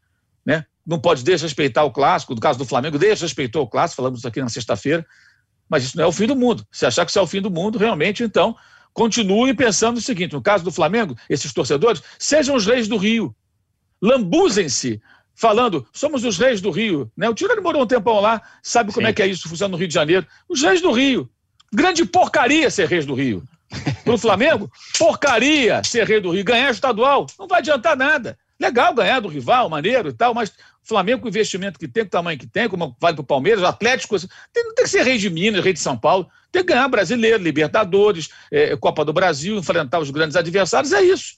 né? 0.46 0.66
Não 0.86 1.00
pode 1.00 1.24
desrespeitar 1.24 1.86
o 1.86 1.92
clássico. 1.92 2.34
No 2.34 2.42
caso 2.42 2.60
do 2.60 2.66
Flamengo, 2.66 2.98
desrespeitou 2.98 3.64
o 3.64 3.68
clássico, 3.68 3.98
falamos 3.98 4.20
isso 4.20 4.28
aqui 4.28 4.42
na 4.42 4.50
sexta-feira. 4.50 5.06
Mas 5.70 5.84
isso 5.84 5.98
não 5.98 6.06
é 6.06 6.08
o 6.08 6.12
fim 6.12 6.26
do 6.26 6.36
mundo. 6.36 6.66
Se 6.72 6.86
achar 6.86 7.06
que 7.06 7.12
isso 7.12 7.20
é 7.20 7.22
o 7.22 7.28
fim 7.28 7.42
do 7.42 7.52
mundo, 7.52 7.78
realmente, 7.78 8.24
então, 8.24 8.56
continue 8.94 9.54
pensando 9.54 9.98
o 9.98 10.02
seguinte: 10.02 10.34
no 10.34 10.42
caso 10.42 10.64
do 10.64 10.72
Flamengo, 10.72 11.16
esses 11.30 11.54
torcedores, 11.54 12.02
sejam 12.18 12.56
os 12.56 12.66
reis 12.66 12.88
do 12.88 12.98
Rio. 12.98 13.36
Lambuzem-se 14.02 15.02
falando, 15.36 15.88
somos 15.94 16.26
os 16.26 16.38
reis 16.38 16.60
do 16.60 16.72
Rio. 16.72 17.12
Né? 17.16 17.30
O 17.30 17.34
Tirani 17.34 17.62
morou 17.62 17.84
um 17.84 17.88
tempão 17.88 18.20
lá, 18.20 18.42
sabe 18.64 18.92
como 18.92 19.08
é 19.08 19.14
que 19.14 19.22
é 19.22 19.28
isso, 19.28 19.48
funciona 19.48 19.72
no 19.72 19.78
Rio 19.78 19.88
de 19.88 19.94
Janeiro. 19.94 20.26
Os 20.50 20.62
reis 20.62 20.82
do 20.82 20.92
Rio. 20.92 21.30
Grande 21.72 22.04
porcaria 22.04 22.70
ser 22.72 22.88
reis 22.88 23.06
do 23.06 23.14
Rio. 23.14 23.44
Para 24.04 24.14
o 24.14 24.18
Flamengo, 24.18 24.72
porcaria 24.98 25.82
ser 25.84 26.08
rei 26.08 26.20
do 26.20 26.32
Rio. 26.32 26.44
Ganhar 26.44 26.72
estadual 26.72 27.28
não 27.38 27.48
vai 27.48 27.60
adiantar 27.60 27.96
nada. 27.96 28.38
Legal 28.60 28.94
ganhar 28.94 29.20
do 29.22 29.30
rival, 29.30 29.70
maneiro 29.70 30.10
e 30.10 30.14
tal, 30.14 30.34
mas 30.34 30.50
o 30.50 30.54
Flamengo, 30.84 31.22
com 31.22 31.28
o 31.28 31.30
investimento 31.30 31.80
que 31.80 31.88
tem, 31.88 32.04
com 32.04 32.08
o 32.08 32.12
tamanho 32.12 32.38
que 32.38 32.48
tem, 32.48 32.68
como 32.68 32.96
vale 33.00 33.16
para 33.16 33.22
o 33.22 33.26
Palmeiras, 33.26 33.64
o 33.64 33.66
Atlético, 33.66 34.20
tem, 34.52 34.64
não 34.66 34.76
tem 34.76 34.84
que 34.84 34.90
ser 34.92 35.04
rei 35.04 35.18
de 35.18 35.30
Minas, 35.30 35.64
rei 35.64 35.72
de 35.72 35.80
São 35.80 35.98
Paulo, 35.98 36.28
tem 36.52 36.64
que 36.64 36.74
ganhar 36.74 36.88
brasileiro, 36.88 37.42
Libertadores, 37.42 38.30
é, 38.52 38.76
Copa 38.76 39.06
do 39.06 39.14
Brasil, 39.14 39.58
enfrentar 39.58 40.00
os 40.00 40.10
grandes 40.10 40.36
adversários, 40.36 40.92
é 40.92 41.02
isso. 41.02 41.38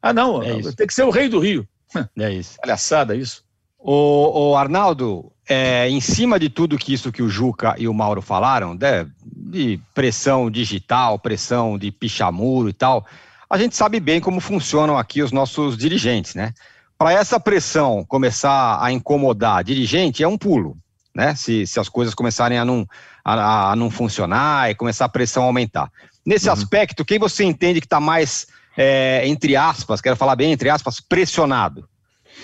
Ah, 0.00 0.12
não, 0.12 0.42
é 0.42 0.60
tem 0.72 0.86
que 0.86 0.94
ser 0.94 1.02
o 1.02 1.10
rei 1.10 1.28
do 1.28 1.38
Rio. 1.38 1.68
É 2.18 2.30
isso. 2.30 2.56
Palhaçada 2.60 3.14
isso. 3.14 3.44
O, 3.78 4.50
o 4.50 4.56
Arnaldo, 4.56 5.32
é, 5.48 5.88
em 5.88 6.00
cima 6.00 6.38
de 6.38 6.48
tudo 6.48 6.76
que 6.76 6.92
isso 6.92 7.12
que 7.12 7.22
o 7.22 7.28
Juca 7.28 7.74
e 7.78 7.88
o 7.88 7.94
Mauro 7.94 8.20
falaram, 8.20 8.76
de, 8.76 8.84
né, 8.84 9.06
de 9.24 9.80
pressão 9.94 10.50
digital, 10.50 11.18
pressão 11.18 11.78
de 11.78 11.90
pichamuro 11.90 12.68
e 12.68 12.72
tal, 12.72 13.06
a 13.50 13.56
gente 13.58 13.76
sabe 13.76 13.98
bem 13.98 14.20
como 14.20 14.40
funcionam 14.40 14.98
aqui 14.98 15.22
os 15.22 15.32
nossos 15.32 15.76
dirigentes, 15.76 16.34
né? 16.34 16.52
Para 16.98 17.12
essa 17.12 17.38
pressão 17.40 18.04
começar 18.04 18.82
a 18.82 18.92
incomodar 18.92 19.64
dirigente, 19.64 20.22
é 20.22 20.28
um 20.28 20.36
pulo, 20.36 20.76
né? 21.14 21.34
Se, 21.34 21.66
se 21.66 21.80
as 21.80 21.88
coisas 21.88 22.14
começarem 22.14 22.58
a 22.58 22.64
não, 22.64 22.86
a, 23.24 23.72
a 23.72 23.76
não 23.76 23.90
funcionar 23.90 24.70
e 24.70 24.74
começar 24.74 25.06
a 25.06 25.08
pressão 25.08 25.44
a 25.44 25.46
aumentar. 25.46 25.90
Nesse 26.26 26.48
uhum. 26.48 26.52
aspecto, 26.52 27.04
quem 27.04 27.18
você 27.18 27.44
entende 27.44 27.80
que 27.80 27.86
está 27.86 28.00
mais, 28.00 28.46
é, 28.76 29.26
entre 29.26 29.56
aspas, 29.56 30.00
quero 30.00 30.16
falar 30.16 30.36
bem, 30.36 30.52
entre 30.52 30.68
aspas, 30.68 31.00
pressionado? 31.00 31.88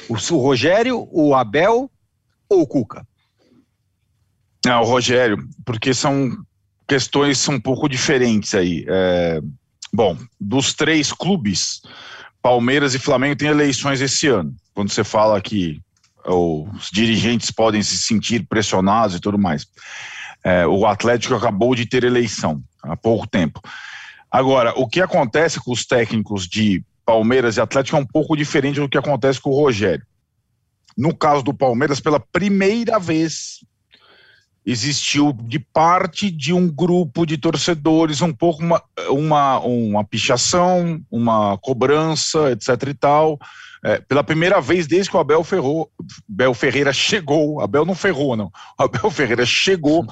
O, 0.08 0.14
o 0.14 0.38
Rogério, 0.38 1.06
o 1.10 1.34
Abel 1.34 1.90
ou 2.48 2.62
o 2.62 2.66
Cuca? 2.66 3.06
Não, 4.64 4.80
o 4.80 4.86
Rogério, 4.86 5.46
porque 5.66 5.92
são 5.92 6.30
questões 6.88 7.46
um 7.48 7.60
pouco 7.60 7.88
diferentes 7.88 8.54
aí. 8.54 8.86
É, 8.88 9.40
Bom, 9.94 10.18
dos 10.40 10.74
três 10.74 11.12
clubes, 11.12 11.80
Palmeiras 12.42 12.96
e 12.96 12.98
Flamengo 12.98 13.36
têm 13.36 13.46
eleições 13.46 14.00
esse 14.00 14.26
ano. 14.26 14.52
Quando 14.74 14.90
você 14.90 15.04
fala 15.04 15.40
que 15.40 15.80
os 16.26 16.90
dirigentes 16.90 17.52
podem 17.52 17.80
se 17.80 17.96
sentir 17.98 18.44
pressionados 18.48 19.14
e 19.14 19.20
tudo 19.20 19.38
mais. 19.38 19.68
É, 20.42 20.66
o 20.66 20.84
Atlético 20.84 21.36
acabou 21.36 21.76
de 21.76 21.86
ter 21.86 22.02
eleição 22.02 22.60
há 22.82 22.96
pouco 22.96 23.24
tempo. 23.24 23.60
Agora, 24.28 24.72
o 24.76 24.88
que 24.88 25.00
acontece 25.00 25.60
com 25.60 25.70
os 25.70 25.86
técnicos 25.86 26.48
de 26.48 26.82
Palmeiras 27.06 27.56
e 27.56 27.60
Atlético 27.60 27.96
é 27.96 28.00
um 28.00 28.06
pouco 28.06 28.36
diferente 28.36 28.80
do 28.80 28.88
que 28.88 28.98
acontece 28.98 29.40
com 29.40 29.50
o 29.50 29.56
Rogério. 29.56 30.04
No 30.98 31.14
caso 31.14 31.44
do 31.44 31.54
Palmeiras, 31.54 32.00
pela 32.00 32.18
primeira 32.18 32.98
vez 32.98 33.60
existiu 34.64 35.32
de 35.32 35.58
parte 35.58 36.30
de 36.30 36.52
um 36.52 36.70
grupo 36.70 37.26
de 37.26 37.36
torcedores 37.36 38.22
um 38.22 38.32
pouco 38.32 38.62
uma, 38.62 38.82
uma, 39.10 39.58
uma 39.60 40.04
pichação, 40.04 41.02
uma 41.10 41.58
cobrança, 41.58 42.50
etc 42.52 42.88
e 42.88 42.94
tal. 42.94 43.38
É, 43.84 44.00
pela 44.00 44.24
primeira 44.24 44.60
vez 44.62 44.86
desde 44.86 45.10
que 45.10 45.16
o 45.16 45.20
Abel, 45.20 45.44
Ferrou, 45.44 45.90
Abel 46.30 46.54
Ferreira 46.54 46.92
chegou, 46.92 47.60
Abel 47.60 47.84
não 47.84 47.94
ferrou, 47.94 48.34
não, 48.34 48.50
Abel 48.78 49.10
Ferreira 49.10 49.44
chegou 49.44 50.06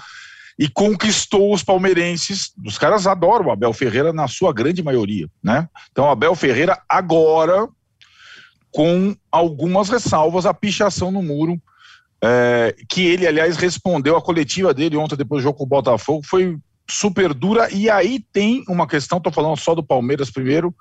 e 0.58 0.68
conquistou 0.68 1.54
os 1.54 1.62
palmeirenses. 1.62 2.52
Os 2.64 2.76
caras 2.76 3.06
adoram 3.06 3.46
o 3.46 3.50
Abel 3.50 3.72
Ferreira 3.72 4.12
na 4.12 4.28
sua 4.28 4.52
grande 4.52 4.82
maioria, 4.82 5.26
né? 5.42 5.66
Então, 5.90 6.10
Abel 6.10 6.34
Ferreira 6.34 6.78
agora 6.86 7.66
com 8.70 9.14
algumas 9.30 9.88
ressalvas 9.88 10.44
a 10.44 10.52
pichação 10.52 11.10
no 11.10 11.22
muro 11.22 11.60
é, 12.22 12.76
que 12.88 13.04
ele, 13.04 13.26
aliás, 13.26 13.56
respondeu 13.56 14.16
a 14.16 14.22
coletiva 14.22 14.72
dele 14.72 14.96
ontem, 14.96 15.16
depois 15.16 15.42
do 15.42 15.44
jogo 15.44 15.58
com 15.58 15.64
o 15.64 15.68
Botafogo, 15.68 16.22
foi 16.24 16.56
super 16.88 17.34
dura. 17.34 17.68
E 17.72 17.90
aí 17.90 18.24
tem 18.32 18.64
uma 18.68 18.86
questão, 18.86 19.18
estou 19.18 19.32
falando 19.32 19.56
só 19.56 19.74
do 19.74 19.82
Palmeiras 19.82 20.30
primeiro, 20.30 20.74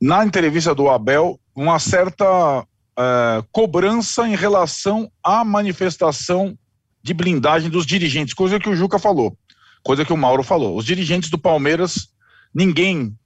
na 0.00 0.24
entrevista 0.24 0.74
do 0.74 0.88
Abel, 0.88 1.38
uma 1.54 1.78
certa 1.78 2.64
é, 2.98 3.42
cobrança 3.50 4.26
em 4.28 4.36
relação 4.36 5.10
à 5.22 5.44
manifestação 5.44 6.56
de 7.02 7.12
blindagem 7.12 7.68
dos 7.68 7.84
dirigentes, 7.84 8.34
coisa 8.34 8.60
que 8.60 8.68
o 8.68 8.76
Juca 8.76 8.98
falou, 8.98 9.36
coisa 9.82 10.04
que 10.04 10.12
o 10.12 10.16
Mauro 10.16 10.42
falou. 10.42 10.76
Os 10.76 10.84
dirigentes 10.84 11.30
do 11.30 11.38
Palmeiras, 11.38 12.08
ninguém 12.54 13.16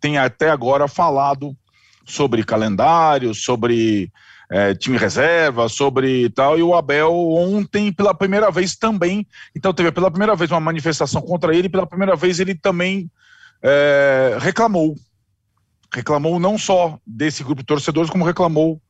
tem 0.00 0.18
até 0.18 0.50
agora 0.50 0.86
falado 0.86 1.56
sobre 2.04 2.44
calendário, 2.44 3.34
sobre 3.34 4.10
é, 4.50 4.74
time 4.74 4.98
reserva, 4.98 5.68
sobre 5.68 6.28
tal, 6.30 6.58
e 6.58 6.62
o 6.62 6.74
Abel 6.74 7.12
ontem, 7.12 7.92
pela 7.92 8.12
primeira 8.12 8.50
vez 8.50 8.74
também, 8.74 9.26
então 9.54 9.72
teve 9.72 9.92
pela 9.92 10.10
primeira 10.10 10.34
vez 10.34 10.50
uma 10.50 10.58
manifestação 10.58 11.22
contra 11.22 11.54
ele, 11.54 11.68
pela 11.68 11.86
primeira 11.86 12.16
vez 12.16 12.40
ele 12.40 12.54
também 12.54 13.08
é, 13.62 14.36
reclamou. 14.40 14.96
Reclamou 15.92 16.38
não 16.40 16.58
só 16.58 16.98
desse 17.06 17.44
grupo 17.44 17.62
de 17.62 17.66
torcedores, 17.66 18.10
como 18.10 18.24
reclamou 18.24 18.80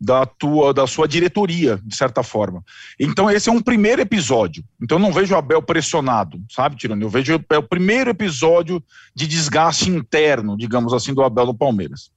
da 0.00 0.24
tua 0.24 0.72
da 0.72 0.86
sua 0.86 1.08
diretoria, 1.08 1.80
de 1.84 1.96
certa 1.96 2.22
forma. 2.22 2.62
Então 3.00 3.30
esse 3.30 3.48
é 3.48 3.52
um 3.52 3.60
primeiro 3.60 4.00
episódio. 4.00 4.62
Então 4.80 4.98
não 4.98 5.12
vejo 5.12 5.34
o 5.34 5.38
Abel 5.38 5.60
pressionado, 5.60 6.40
sabe, 6.48 6.76
Tirando? 6.76 7.02
Eu 7.02 7.10
vejo 7.10 7.42
é 7.50 7.58
o 7.58 7.62
primeiro 7.62 8.10
episódio 8.10 8.82
de 9.14 9.26
desgaste 9.26 9.90
interno, 9.90 10.56
digamos 10.56 10.92
assim, 10.92 11.12
do 11.12 11.22
Abel 11.22 11.46
no 11.46 11.54
Palmeiras. 11.54 12.10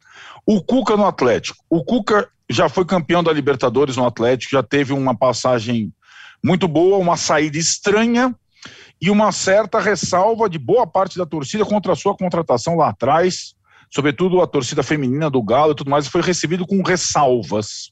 O 0.46 0.62
Cuca 0.62 0.98
no 0.98 1.06
Atlético. 1.06 1.64
O 1.70 1.84
Cuca 1.84 2.30
já 2.50 2.68
foi 2.68 2.86
campeão 2.86 3.24
da 3.24 3.32
Libertadores 3.32 3.96
no 3.96 4.06
Atlético, 4.06 4.56
já 4.56 4.64
teve 4.64 4.94
uma 4.94 5.16
passagem 5.16 5.94
muito 6.44 6.68
boa, 6.68 6.98
uma 6.98 7.16
saída 7.16 7.58
estranha 7.58 8.36
e 9.02 9.10
uma 9.10 9.32
certa 9.32 9.80
ressalva 9.80 10.50
de 10.50 10.60
boa 10.60 10.86
parte 10.86 11.18
da 11.18 11.26
torcida 11.26 11.66
contra 11.66 11.94
a 11.94 11.96
sua 11.96 12.16
contratação 12.16 12.76
lá 12.76 12.90
atrás, 12.90 13.56
sobretudo 13.90 14.42
a 14.42 14.48
torcida 14.48 14.84
feminina 14.84 15.30
do 15.30 15.42
Galo 15.42 15.72
e 15.72 15.76
tudo 15.76 15.90
mais, 15.90 16.08
foi 16.08 16.22
recebido 16.22 16.68
com 16.68 16.82
ressalvas, 16.84 17.92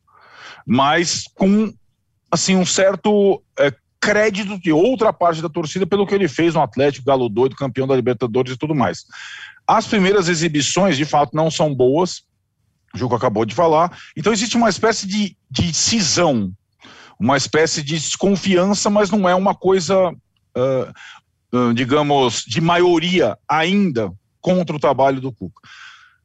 mas 0.65 1.25
com 1.35 1.73
assim 2.31 2.55
um 2.55 2.65
certo 2.65 3.41
é, 3.57 3.73
crédito 3.99 4.59
de 4.59 4.71
outra 4.71 5.11
parte 5.11 5.41
da 5.41 5.49
torcida 5.49 5.87
pelo 5.87 6.05
que 6.05 6.13
ele 6.13 6.27
fez 6.27 6.53
no 6.53 6.61
Atlético, 6.61 7.05
Galo 7.05 7.27
doido, 7.27 7.55
campeão 7.55 7.87
da 7.87 7.95
Libertadores 7.95 8.53
e 8.53 8.57
tudo 8.57 8.75
mais. 8.75 9.05
As 9.67 9.87
primeiras 9.87 10.29
exibições, 10.29 10.95
de 10.95 11.05
fato, 11.05 11.35
não 11.35 11.49
são 11.49 11.73
boas, 11.73 12.23
o 12.93 12.97
Juco 12.97 13.15
acabou 13.15 13.45
de 13.45 13.55
falar. 13.55 13.97
Então 14.15 14.33
existe 14.33 14.57
uma 14.57 14.69
espécie 14.69 15.07
de, 15.07 15.35
de 15.49 15.73
cisão, 15.73 16.51
uma 17.19 17.37
espécie 17.37 17.83
de 17.83 17.95
desconfiança, 17.95 18.89
mas 18.89 19.09
não 19.09 19.27
é 19.27 19.35
uma 19.35 19.53
coisa, 19.53 20.09
uh, 20.09 21.73
digamos, 21.73 22.43
de 22.47 22.61
maioria 22.61 23.37
ainda 23.47 24.11
contra 24.41 24.75
o 24.75 24.79
trabalho 24.79 25.19
do 25.19 25.31
Cuca. 25.31 25.61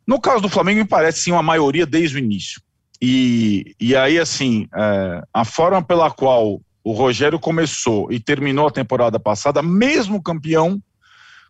No 0.06 0.20
caso 0.20 0.42
do 0.42 0.48
Flamengo, 0.48 0.80
me 0.80 0.88
parece 0.88 1.22
sim 1.22 1.32
uma 1.32 1.42
maioria 1.42 1.86
desde 1.86 2.16
o 2.16 2.18
início. 2.18 2.60
E, 3.00 3.74
e 3.80 3.96
aí, 3.96 4.18
assim, 4.18 4.64
uh, 4.64 5.26
a 5.32 5.44
forma 5.44 5.82
pela 5.82 6.10
qual 6.10 6.60
o 6.82 6.92
Rogério 6.92 7.38
começou 7.38 8.12
e 8.12 8.20
terminou 8.20 8.66
a 8.66 8.70
temporada 8.70 9.18
passada, 9.18 9.62
mesmo 9.62 10.22
campeão, 10.22 10.80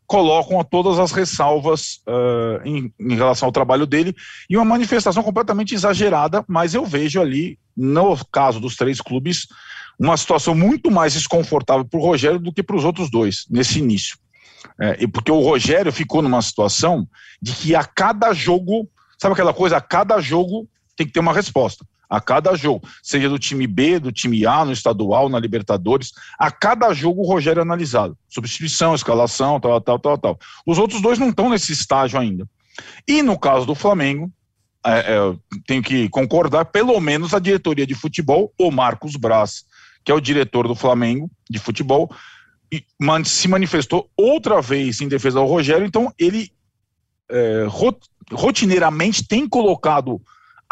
colocam 0.06 0.60
a 0.60 0.64
todas 0.64 0.98
as 0.98 1.12
ressalvas 1.12 2.00
uh, 2.06 2.60
em, 2.64 2.92
em, 3.00 3.14
relação 3.14 3.46
ao 3.46 3.52
trabalho 3.52 3.86
dele 3.86 4.14
e 4.48 4.56
uma 4.56 4.64
manifestação 4.64 5.22
completamente 5.22 5.74
exagerada, 5.74 6.44
mas 6.46 6.74
eu 6.74 6.84
vejo 6.84 7.20
ali, 7.20 7.58
no 7.76 8.16
caso 8.26 8.60
dos 8.60 8.76
três 8.76 9.00
clubes, 9.00 9.46
uma 9.98 10.16
situação 10.16 10.54
muito 10.54 10.90
mais 10.90 11.14
desconfortável 11.14 11.84
para 11.84 11.98
o 11.98 12.02
Rogério 12.02 12.38
do 12.38 12.52
que 12.52 12.62
para 12.62 12.76
os 12.76 12.84
outros 12.84 13.10
dois, 13.10 13.46
nesse 13.48 13.78
início. 13.78 14.18
É, 14.80 15.04
e 15.04 15.06
porque 15.06 15.30
o 15.30 15.40
Rogério 15.40 15.92
ficou 15.92 16.20
numa 16.20 16.42
situação 16.42 17.06
de 17.40 17.52
que 17.52 17.74
a 17.74 17.84
cada 17.84 18.32
jogo, 18.32 18.88
sabe 19.18 19.34
aquela 19.34 19.54
coisa, 19.54 19.76
a 19.76 19.80
cada 19.80 20.20
jogo 20.20 20.68
tem 20.96 21.06
que 21.06 21.12
ter 21.12 21.20
uma 21.20 21.32
resposta 21.32 21.84
a 22.14 22.20
cada 22.20 22.55
jogo, 22.55 22.87
seja 23.03 23.29
do 23.29 23.38
time 23.38 23.66
B, 23.66 23.98
do 23.98 24.12
time 24.12 24.46
A, 24.46 24.64
no 24.64 24.72
estadual, 24.72 25.29
na 25.29 25.38
Libertadores, 25.38 26.12
a 26.38 26.50
cada 26.50 26.92
jogo 26.94 27.22
o 27.22 27.27
Rogério 27.27 27.61
é 27.61 27.62
analisado. 27.62 28.16
Substituição, 28.29 28.94
escalação, 28.94 29.59
tal, 29.59 29.81
tal, 29.81 29.98
tal, 29.98 30.18
tal. 30.18 30.38
Os 30.64 30.79
outros 30.79 31.00
dois 31.00 31.18
não 31.18 31.31
estão 31.31 31.48
nesse 31.48 31.72
estágio 31.72 32.18
ainda. 32.18 32.48
E 33.07 33.22
no 33.22 33.38
caso 33.38 33.66
do 33.66 33.74
Flamengo, 33.74 34.31
é, 34.87 34.98
é, 34.98 35.37
tenho 35.66 35.83
que 35.83 36.09
concordar, 36.09 36.66
pelo 36.66 37.00
menos 37.00 37.35
a 37.35 37.38
diretoria 37.38 37.87
de 37.87 37.94
futebol, 37.94 38.53
o 38.59 38.70
Marcos 38.70 39.16
Braz, 39.16 39.64
que 40.05 40.12
é 40.12 40.14
o 40.14 40.20
diretor 40.20 40.68
do 40.68 40.74
Flamengo 40.74 41.31
de 41.48 41.59
futebol, 41.59 42.14
se 43.24 43.48
manifestou 43.48 44.11
outra 44.16 44.61
vez 44.61 45.00
em 45.00 45.09
defesa 45.09 45.38
do 45.38 45.46
Rogério, 45.46 45.87
então 45.87 46.12
ele 46.18 46.53
é, 47.31 47.66
rotineiramente 48.33 49.27
tem 49.27 49.48
colocado 49.48 50.20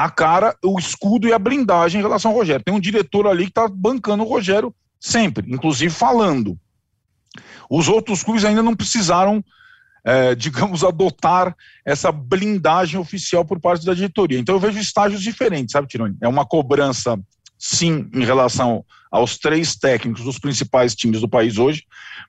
a 0.04 0.10
cara, 0.10 0.56
o 0.64 0.78
escudo 0.80 1.28
e 1.28 1.32
a 1.32 1.38
blindagem 1.38 2.00
em 2.00 2.02
relação 2.02 2.32
ao 2.32 2.36
Rogério. 2.36 2.64
Tem 2.64 2.74
um 2.74 2.80
diretor 2.80 3.26
ali 3.26 3.44
que 3.44 3.50
está 3.50 3.68
bancando 3.68 4.24
o 4.24 4.28
Rogério 4.28 4.74
sempre, 4.98 5.48
inclusive 5.48 5.94
falando. 5.94 6.58
Os 7.70 7.86
outros 7.86 8.24
clubes 8.24 8.44
ainda 8.44 8.64
não 8.64 8.74
precisaram, 8.74 9.44
é, 10.04 10.34
digamos, 10.36 10.82
adotar 10.82 11.54
essa 11.84 12.10
blindagem 12.10 12.98
oficial 12.98 13.44
por 13.44 13.60
parte 13.60 13.86
da 13.86 13.94
diretoria. 13.94 14.40
Então 14.40 14.56
eu 14.56 14.60
vejo 14.60 14.78
estágios 14.80 15.22
diferentes, 15.22 15.72
sabe, 15.72 15.86
Tironi? 15.86 16.16
É 16.20 16.26
uma 16.26 16.44
cobrança, 16.44 17.16
sim, 17.56 18.10
em 18.12 18.24
relação 18.24 18.84
aos 19.08 19.38
três 19.38 19.76
técnicos 19.76 20.24
dos 20.24 20.38
principais 20.38 20.96
times 20.96 21.20
do 21.20 21.28
país 21.28 21.58
hoje, 21.58 21.84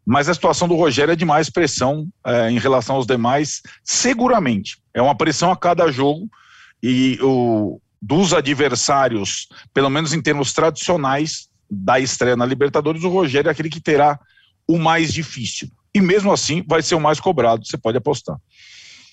mas 0.05 0.29
a 0.29 0.33
situação 0.33 0.67
do 0.67 0.75
Rogério 0.75 1.13
é 1.13 1.15
de 1.15 1.25
mais 1.25 1.49
pressão 1.49 2.07
é, 2.23 2.51
em 2.51 2.59
relação 2.59 2.97
aos 2.97 3.07
demais, 3.07 3.62
seguramente. 3.83 4.77
É 4.93 5.01
uma 5.01 5.15
pressão 5.15 5.51
a 5.51 5.57
cada 5.57 5.91
jogo 5.91 6.29
e 6.84 7.17
o, 7.22 7.80
dos 8.02 8.34
adversários, 8.34 9.48
pelo 9.74 9.89
menos 9.89 10.13
em 10.13 10.22
termos 10.22 10.52
tradicionais, 10.52 11.48
da 11.72 11.98
estreia 11.98 12.36
na 12.36 12.46
Libertadores, 12.46 13.04
o 13.04 13.10
Rogério 13.10 13.48
é 13.48 13.52
aquele 13.52 13.69
que 13.69 13.80
terá 13.80 14.19
o 14.67 14.78
mais 14.78 15.13
difícil. 15.13 15.69
E 15.96 16.02
mesmo 16.02 16.34
assim, 16.34 16.62
vai 16.67 16.82
ser 16.82 16.96
o 16.96 17.00
mais 17.00 17.22
cobrado, 17.22 17.65
você 17.65 17.78
pode 17.78 17.98
apostar. 17.98 18.38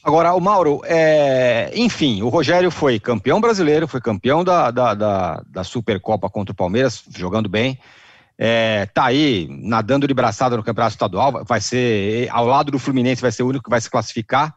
Agora, 0.02 0.34
o 0.34 0.40
Mauro, 0.40 0.80
é... 0.84 1.70
enfim, 1.74 2.22
o 2.22 2.28
Rogério 2.28 2.70
foi 2.70 2.98
campeão 2.98 3.40
brasileiro, 3.40 3.86
foi 3.86 4.00
campeão 4.00 4.42
da, 4.42 4.70
da, 4.70 4.94
da, 4.94 5.42
da 5.46 5.64
Supercopa 5.64 6.28
contra 6.28 6.52
o 6.52 6.56
Palmeiras, 6.56 7.04
jogando 7.14 7.48
bem. 7.48 7.78
É, 8.36 8.86
tá 8.86 9.04
aí 9.04 9.46
nadando 9.50 10.08
de 10.08 10.14
braçada 10.14 10.56
no 10.56 10.64
campeonato 10.64 10.94
estadual, 10.94 11.44
vai 11.44 11.60
ser 11.60 12.26
ao 12.30 12.46
lado 12.46 12.72
do 12.72 12.78
Fluminense, 12.78 13.20
vai 13.20 13.30
ser 13.30 13.42
o 13.42 13.48
único 13.48 13.64
que 13.64 13.70
vai 13.70 13.80
se 13.80 13.90
classificar. 13.90 14.54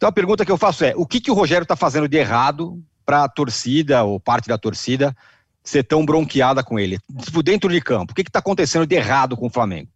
Então 0.00 0.08
a 0.08 0.12
pergunta 0.12 0.46
que 0.46 0.50
eu 0.50 0.56
faço 0.56 0.82
é: 0.82 0.94
o 0.96 1.04
que, 1.04 1.20
que 1.20 1.30
o 1.30 1.34
Rogério 1.34 1.64
está 1.64 1.76
fazendo 1.76 2.08
de 2.08 2.16
errado 2.16 2.82
para 3.04 3.24
a 3.24 3.28
torcida 3.28 4.02
ou 4.02 4.18
parte 4.18 4.48
da 4.48 4.56
torcida 4.56 5.14
ser 5.62 5.82
tão 5.82 6.06
bronqueada 6.06 6.64
com 6.64 6.78
ele? 6.80 6.98
Tipo, 7.22 7.42
dentro 7.42 7.68
de 7.68 7.82
campo, 7.82 8.12
o 8.12 8.14
que 8.14 8.22
está 8.22 8.38
acontecendo 8.38 8.86
de 8.86 8.94
errado 8.94 9.36
com 9.36 9.48
o 9.48 9.50
Flamengo? 9.50 9.90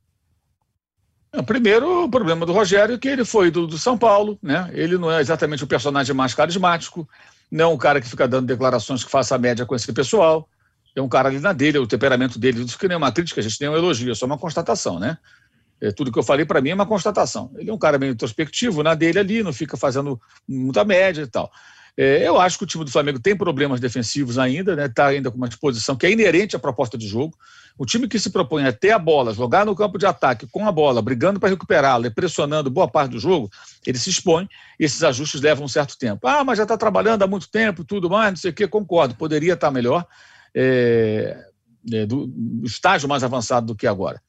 Primeiro, 1.47 2.05
o 2.05 2.11
problema 2.11 2.45
do 2.45 2.53
Rogério 2.53 2.97
é 2.97 2.99
que 2.99 3.09
ele 3.09 3.25
foi 3.25 3.51
do, 3.51 3.67
do, 3.67 3.79
São 3.79 3.97
Paulo, 3.97 4.39
né? 4.43 4.71
Ele 4.75 4.99
não 4.99 5.11
é 5.11 5.23
exatamente 5.23 5.65
o 5.65 5.67
personagem 5.67 6.15
mais 6.15 6.35
carismático, 6.35 7.09
não 7.51 7.65
é 7.65 7.69
um 7.69 7.79
cara 7.79 7.99
que 7.99 8.07
fica 8.07 8.29
dando 8.29 8.47
declarações 8.47 9.03
que 9.03 9.11
faça 9.11 9.35
a 9.35 9.39
média 9.39 9.65
com 9.65 9.75
esse 9.75 9.91
pessoal. 9.91 10.47
É 10.95 11.01
um 11.01 11.09
cara 11.09 11.31
ali 11.31 11.41
na 11.41 11.55
dele, 11.55 11.79
o 11.79 11.87
temperamento 11.87 12.39
dele, 12.39 12.63
isso 12.63 12.79
que 12.79 12.87
nem 12.87 12.97
uma 12.97 13.11
crítica, 13.11 13.41
a 13.41 13.43
gente 13.43 13.59
nem 13.59 13.71
um 13.71 13.75
elogio, 13.75 14.13
é 14.13 14.15
só 14.15 14.27
uma 14.27 14.37
constatação, 14.37 15.01
né? 15.01 15.17
É, 15.85 15.93
tudo 15.93 16.11
que 16.11 16.19
eu 16.19 16.23
falei 16.23 16.47
para 16.47 16.63
mim 16.63 16.71
é 16.71 16.75
uma 16.75 16.87
constatação. 16.87 17.51
Ele 17.59 17.69
é 17.69 17.73
um 17.73 17.79
cara 17.79 17.99
meio 17.99 18.13
introspectivo 18.13 18.83
na 18.83 18.95
dele 18.95 19.19
ali, 19.19 19.43
não 19.43 19.53
fica 19.53 19.77
fazendo 19.77 20.19
muita 20.49 20.83
média 20.83 21.21
e 21.21 21.27
tal. 21.27 21.53
É, 21.95 22.27
eu 22.27 22.41
acho 22.41 22.57
que 22.57 22.65
o 22.65 22.67
time 22.67 22.85
do 22.85 22.91
Flamengo 22.91 23.21
tem 23.21 23.37
problemas 23.37 23.81
defensivos 23.81 24.39
ainda, 24.39 24.73
está 24.73 24.83
né? 24.83 24.89
Tá 24.89 25.07
ainda 25.09 25.31
com 25.31 25.37
uma 25.37 25.47
disposição 25.47 25.95
que 25.95 26.07
é 26.07 26.11
inerente 26.11 26.57
à 26.57 26.59
proposta 26.59 26.97
de 26.97 27.07
jogo. 27.07 27.37
O 27.77 27.85
time 27.85 28.09
que 28.09 28.19
se 28.19 28.31
propõe 28.31 28.65
a 28.65 28.73
ter 28.73 28.93
a 28.93 28.99
bola, 28.99 29.35
jogar 29.35 29.67
no 29.67 29.77
campo 29.77 29.99
de 29.99 30.07
ataque 30.07 30.47
com 30.47 30.67
a 30.67 30.73
bola, 30.73 31.03
brigando 31.03 31.39
para 31.39 31.51
recuperá-la, 31.51 32.11
pressionando 32.11 32.71
boa 32.71 32.89
parte 32.89 33.11
do 33.13 33.21
jogo, 33.21 33.51
ele 33.87 33.99
se 33.99 34.09
expõe 34.09 34.49
e 34.81 34.85
esses 34.85 35.03
ajustes 35.05 35.43
levam 35.43 35.67
um 35.67 35.69
certo 35.69 35.99
tempo. 35.99 36.27
Ah, 36.27 36.43
mas 36.43 36.57
já 36.57 36.63
está 36.63 36.79
trabalhando 36.79 37.23
há 37.23 37.27
muito 37.27 37.51
tempo, 37.51 37.85
tudo 37.85 38.09
mais, 38.09 38.31
não 38.31 38.37
sei 38.39 38.53
o 38.53 38.55
quê, 38.55 38.67
concordo, 38.67 39.15
poderia 39.15 39.53
estar 39.53 39.67
tá 39.67 39.73
melhor, 39.73 40.07
é, 40.55 41.47
é, 41.93 42.07
do, 42.07 42.27
do 42.27 42.67
estágio 42.67 43.09
mais 43.09 43.23
avançado 43.23 43.67
do 43.67 43.77
que 43.77 43.87
agora 43.87 44.21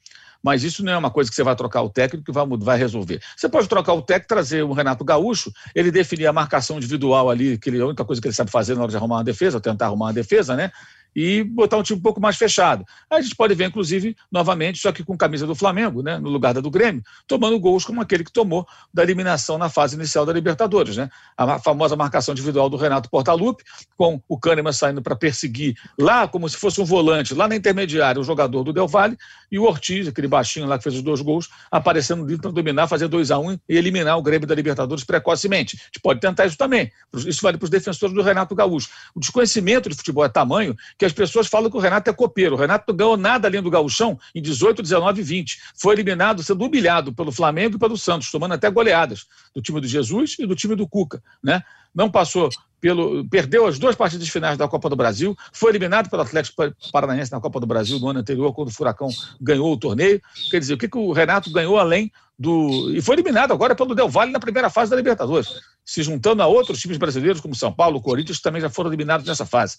mas 0.46 0.64
isso 0.64 0.86
não 0.86 0.94
é 0.94 0.98
uma 0.98 1.10
coisa 1.10 1.28
que 1.28 1.36
você 1.36 1.42
vai 1.42 1.56
trocar 1.56 1.82
o 1.82 1.90
técnico 1.90 2.24
que 2.24 2.32
vai, 2.32 2.46
vai 2.46 2.78
resolver. 2.78 3.20
Você 3.36 3.50
pode 3.50 3.68
trocar 3.68 3.94
o 3.94 4.02
técnico, 4.04 4.28
trazer 4.28 4.62
o 4.62 4.74
Renato 4.74 5.04
Gaúcho, 5.04 5.52
ele 5.74 5.90
definir 5.90 6.28
a 6.28 6.32
marcação 6.32 6.78
individual 6.78 7.32
ali, 7.32 7.58
que 7.58 7.68
ele, 7.68 7.82
a 7.82 7.88
única 7.88 8.06
coisa 8.06 8.22
que 8.22 8.28
ele 8.28 8.36
sabe 8.36 8.52
fazer 8.52 8.76
na 8.76 8.84
hora 8.84 8.92
de 8.92 8.96
arrumar 8.96 9.16
uma 9.16 9.24
defesa, 9.24 9.58
ou 9.58 9.62
tentar 9.62 9.88
arrumar 9.88 10.06
uma 10.06 10.14
defesa, 10.14 10.56
né? 10.56 10.72
E 11.16 11.44
botar 11.44 11.78
um 11.78 11.84
time 11.84 11.98
um 11.98 12.02
pouco 12.02 12.20
mais 12.20 12.36
fechado. 12.36 12.86
A 13.10 13.22
gente 13.22 13.36
pode 13.36 13.56
ver, 13.56 13.66
inclusive, 13.66 14.16
novamente, 14.32 14.80
só 14.80 14.92
que 14.92 15.04
com 15.04 15.16
camisa 15.18 15.48
do 15.48 15.56
Flamengo, 15.56 16.02
né, 16.02 16.18
no 16.18 16.30
lugar 16.30 16.54
da 16.54 16.60
do 16.60 16.70
Grêmio, 16.70 17.04
tomando 17.28 17.60
gols 17.60 17.86
como 17.86 18.02
aquele 18.02 18.24
que 18.24 18.32
tomou 18.32 18.68
da 18.94 19.04
eliminação 19.04 19.58
na 19.58 19.70
fase 19.70 19.96
inicial 19.96 20.26
da 20.26 20.34
Libertadores. 20.34 20.98
Né? 20.98 21.10
A 21.38 21.60
famosa 21.60 21.96
marcação 21.96 22.34
individual 22.34 22.70
do 22.70 22.76
Renato 22.76 23.10
Portaluppi, 23.10 23.64
com 23.96 24.22
o 24.28 24.38
Kahneman 24.38 24.74
saindo 24.74 25.02
para 25.02 25.16
perseguir 25.16 25.76
lá, 25.98 26.28
como 26.28 26.50
se 26.50 26.58
fosse 26.58 26.82
um 26.82 26.86
volante, 26.86 27.34
lá 27.34 27.48
na 27.48 27.56
intermediária, 27.56 28.20
o 28.20 28.24
jogador 28.24 28.64
do 28.64 28.74
Del 28.74 28.88
Valle, 28.88 29.18
e 29.52 29.58
o 29.60 29.64
Ortiz, 29.64 30.08
aquele 30.08 30.28
baixinho 30.28 30.66
lá 30.66 30.78
que 30.78 30.84
fez 30.84 30.96
os 30.96 31.02
dois 31.02 31.22
gols, 31.22 31.50
aparecendo 31.72 32.26
livre 32.26 32.42
para 32.42 32.52
dominar, 32.52 32.88
fazer 32.88 33.08
2 33.08 33.32
a 33.32 33.40
1 33.40 33.50
um, 33.50 33.58
e 33.70 33.78
eliminar 33.78 34.18
o 34.18 34.22
Grêmio 34.22 34.48
da 34.48 34.56
Libertadores 34.56 35.04
precocemente. 35.04 35.78
A 35.80 35.86
gente 35.86 36.02
pode 36.02 36.20
tentar 36.20 36.46
isso 36.46 36.58
também. 36.58 36.92
Isso 37.14 37.42
vale 37.42 37.58
para 37.58 37.66
os 37.66 37.70
defensores 37.70 38.14
do 38.14 38.22
Renato 38.22 38.56
Gaúcho. 38.56 38.90
O 39.14 39.20
desconhecimento 39.20 39.88
de 39.90 39.96
futebol 39.96 40.26
é 40.26 40.30
tamanho 40.30 40.76
que 40.98 41.05
as 41.06 41.14
pessoas 41.14 41.48
falam 41.48 41.70
que 41.70 41.78
o 41.78 41.80
Renato 41.80 42.10
é 42.10 42.14
copeiro. 42.14 42.56
O 42.56 42.58
Renato 42.58 42.86
não 42.88 42.96
ganhou 42.96 43.18
nada 43.18 43.48
além 43.48 43.62
do 43.62 43.70
gauchão 43.70 44.20
em 44.34 44.42
18, 44.42 44.82
19 44.82 45.22
e 45.22 45.24
20. 45.24 45.60
Foi 45.76 45.94
eliminado, 45.94 46.44
sendo 46.44 46.66
humilhado 46.66 47.14
pelo 47.14 47.32
Flamengo 47.32 47.76
e 47.76 47.80
pelo 47.80 47.98
Santos, 47.98 48.32
tomando 48.32 48.54
até 48.54 48.70
goleadas 48.70 49.26
do 49.54 49.62
time 49.62 49.80
do 49.80 49.88
Jesus 49.88 50.36
e 50.40 50.46
do 50.46 50.56
time 50.56 50.76
do 50.76 50.88
Cuca. 50.88 51.22
Né? 51.44 51.64
Não 51.94 52.10
passou 52.10 52.50
pelo. 52.80 53.28
Perdeu 53.30 53.66
as 53.66 53.80
duas 53.80 53.96
partidas 53.96 54.28
finais 54.30 54.58
da 54.58 54.68
Copa 54.68 54.90
do 54.90 54.96
Brasil, 54.96 55.36
foi 55.52 55.72
eliminado 55.72 56.10
pelo 56.10 56.22
Atlético 56.22 56.64
Paranaense 56.92 57.32
na 57.32 57.40
Copa 57.40 57.60
do 57.60 57.66
Brasil 57.66 58.00
no 58.00 58.10
ano 58.10 58.20
anterior, 58.20 58.54
quando 58.54 58.70
o 58.70 58.74
Furacão 58.74 59.10
ganhou 59.40 59.72
o 59.72 59.78
torneio. 59.78 60.22
Quer 60.50 60.60
dizer, 60.60 60.74
o 60.74 60.78
que, 60.78 60.88
que 60.88 60.98
o 60.98 61.12
Renato 61.12 61.52
ganhou 61.52 61.78
além 61.78 62.12
do. 62.38 62.92
E 62.94 63.02
foi 63.02 63.16
eliminado 63.16 63.52
agora 63.52 63.76
pelo 63.76 63.96
Del 63.96 64.10
Valle 64.10 64.32
na 64.32 64.40
primeira 64.40 64.70
fase 64.70 64.92
da 64.92 64.98
Libertadores, 64.98 65.48
se 65.84 66.04
juntando 66.04 66.42
a 66.42 66.48
outros 66.48 66.80
times 66.80 66.98
brasileiros, 66.98 67.42
como 67.42 67.56
São 67.56 67.72
Paulo, 67.72 68.02
Corinthians, 68.02 68.38
que 68.38 68.44
também 68.44 68.62
já 68.62 68.70
foram 68.70 68.90
eliminados 68.90 69.26
nessa 69.26 69.46
fase. 69.46 69.78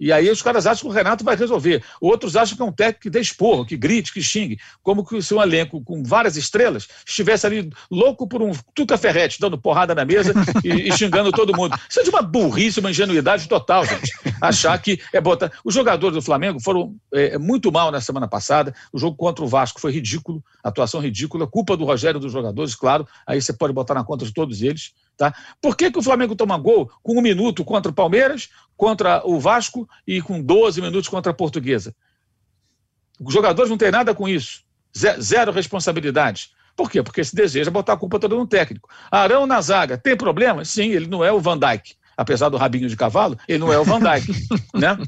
E 0.00 0.12
aí 0.12 0.30
os 0.30 0.40
caras 0.40 0.66
acham 0.66 0.82
que 0.82 0.94
o 0.94 0.96
Renato 0.96 1.24
vai 1.24 1.34
resolver. 1.34 1.82
Outros 2.00 2.36
acham 2.36 2.56
que 2.56 2.62
é 2.62 2.64
um 2.64 2.72
técnico 2.72 3.02
que 3.02 3.10
dê 3.10 3.20
esporro, 3.20 3.66
que 3.66 3.76
grite, 3.76 4.12
que 4.12 4.22
xingue. 4.22 4.58
Como 4.80 5.04
que 5.04 5.16
o 5.16 5.22
seu 5.22 5.42
elenco 5.42 5.82
com 5.82 6.04
várias 6.04 6.36
estrelas 6.36 6.86
estivesse 7.04 7.46
ali 7.46 7.68
louco 7.90 8.28
por 8.28 8.40
um 8.40 8.52
Tuca 8.74 8.96
Ferretti, 8.96 9.40
dando 9.40 9.58
porrada 9.58 9.94
na 9.94 10.04
mesa 10.04 10.32
e, 10.62 10.88
e, 10.88 10.96
xingando 10.96 11.32
todo 11.32 11.56
mundo. 11.56 11.76
Isso 11.88 11.98
é 11.98 12.04
de 12.04 12.10
uma 12.10 12.22
burrice, 12.42 12.80
uma 12.80 12.90
ingenuidade 12.90 13.48
total, 13.48 13.84
gente. 13.84 14.12
Achar 14.40 14.78
que 14.78 15.00
é 15.12 15.20
botar... 15.20 15.52
Os 15.64 15.74
jogadores 15.74 16.14
do 16.14 16.22
Flamengo 16.22 16.60
foram 16.60 16.94
é, 17.12 17.38
muito 17.38 17.70
mal 17.72 17.90
na 17.90 18.00
semana 18.00 18.28
passada. 18.28 18.74
O 18.92 18.98
jogo 18.98 19.16
contra 19.16 19.44
o 19.44 19.48
Vasco 19.48 19.80
foi 19.80 19.92
ridículo, 19.92 20.42
atuação 20.62 21.00
ridícula. 21.00 21.46
Culpa 21.46 21.76
do 21.76 21.84
Rogério 21.84 22.20
dos 22.20 22.32
jogadores, 22.32 22.74
claro. 22.74 23.06
Aí 23.26 23.40
você 23.40 23.52
pode 23.52 23.72
botar 23.72 23.94
na 23.94 24.04
conta 24.04 24.24
de 24.24 24.32
todos 24.32 24.62
eles. 24.62 24.92
Tá? 25.16 25.34
Por 25.60 25.76
que, 25.76 25.90
que 25.90 25.98
o 25.98 26.02
Flamengo 26.02 26.36
toma 26.36 26.56
gol 26.56 26.90
com 27.02 27.18
um 27.18 27.20
minuto 27.20 27.64
contra 27.64 27.90
o 27.90 27.94
Palmeiras, 27.94 28.48
contra 28.76 29.20
o 29.26 29.40
Vasco 29.40 29.88
e 30.06 30.22
com 30.22 30.40
12 30.40 30.80
minutos 30.80 31.08
contra 31.08 31.32
a 31.32 31.34
Portuguesa? 31.34 31.94
Os 33.20 33.34
jogadores 33.34 33.68
não 33.68 33.76
têm 33.76 33.90
nada 33.90 34.14
com 34.14 34.28
isso. 34.28 34.62
Zero 34.96 35.52
responsabilidade. 35.52 36.50
Por 36.76 36.88
quê? 36.88 37.02
Porque 37.02 37.24
se 37.24 37.34
deseja 37.34 37.72
botar 37.72 37.94
a 37.94 37.96
culpa 37.96 38.20
toda 38.20 38.36
no 38.36 38.46
técnico. 38.46 38.88
Arão 39.10 39.48
na 39.48 39.60
zaga, 39.60 39.98
tem 39.98 40.16
problema? 40.16 40.64
Sim, 40.64 40.90
ele 40.90 41.08
não 41.08 41.24
é 41.24 41.32
o 41.32 41.40
Van 41.40 41.58
Dijk. 41.58 41.96
Apesar 42.18 42.48
do 42.48 42.56
rabinho 42.56 42.88
de 42.88 42.96
cavalo, 42.96 43.38
ele 43.46 43.58
não 43.58 43.72
é 43.72 43.78
o 43.78 43.84
Van 43.84 44.00
Dijk. 44.00 44.26
né? 44.74 44.98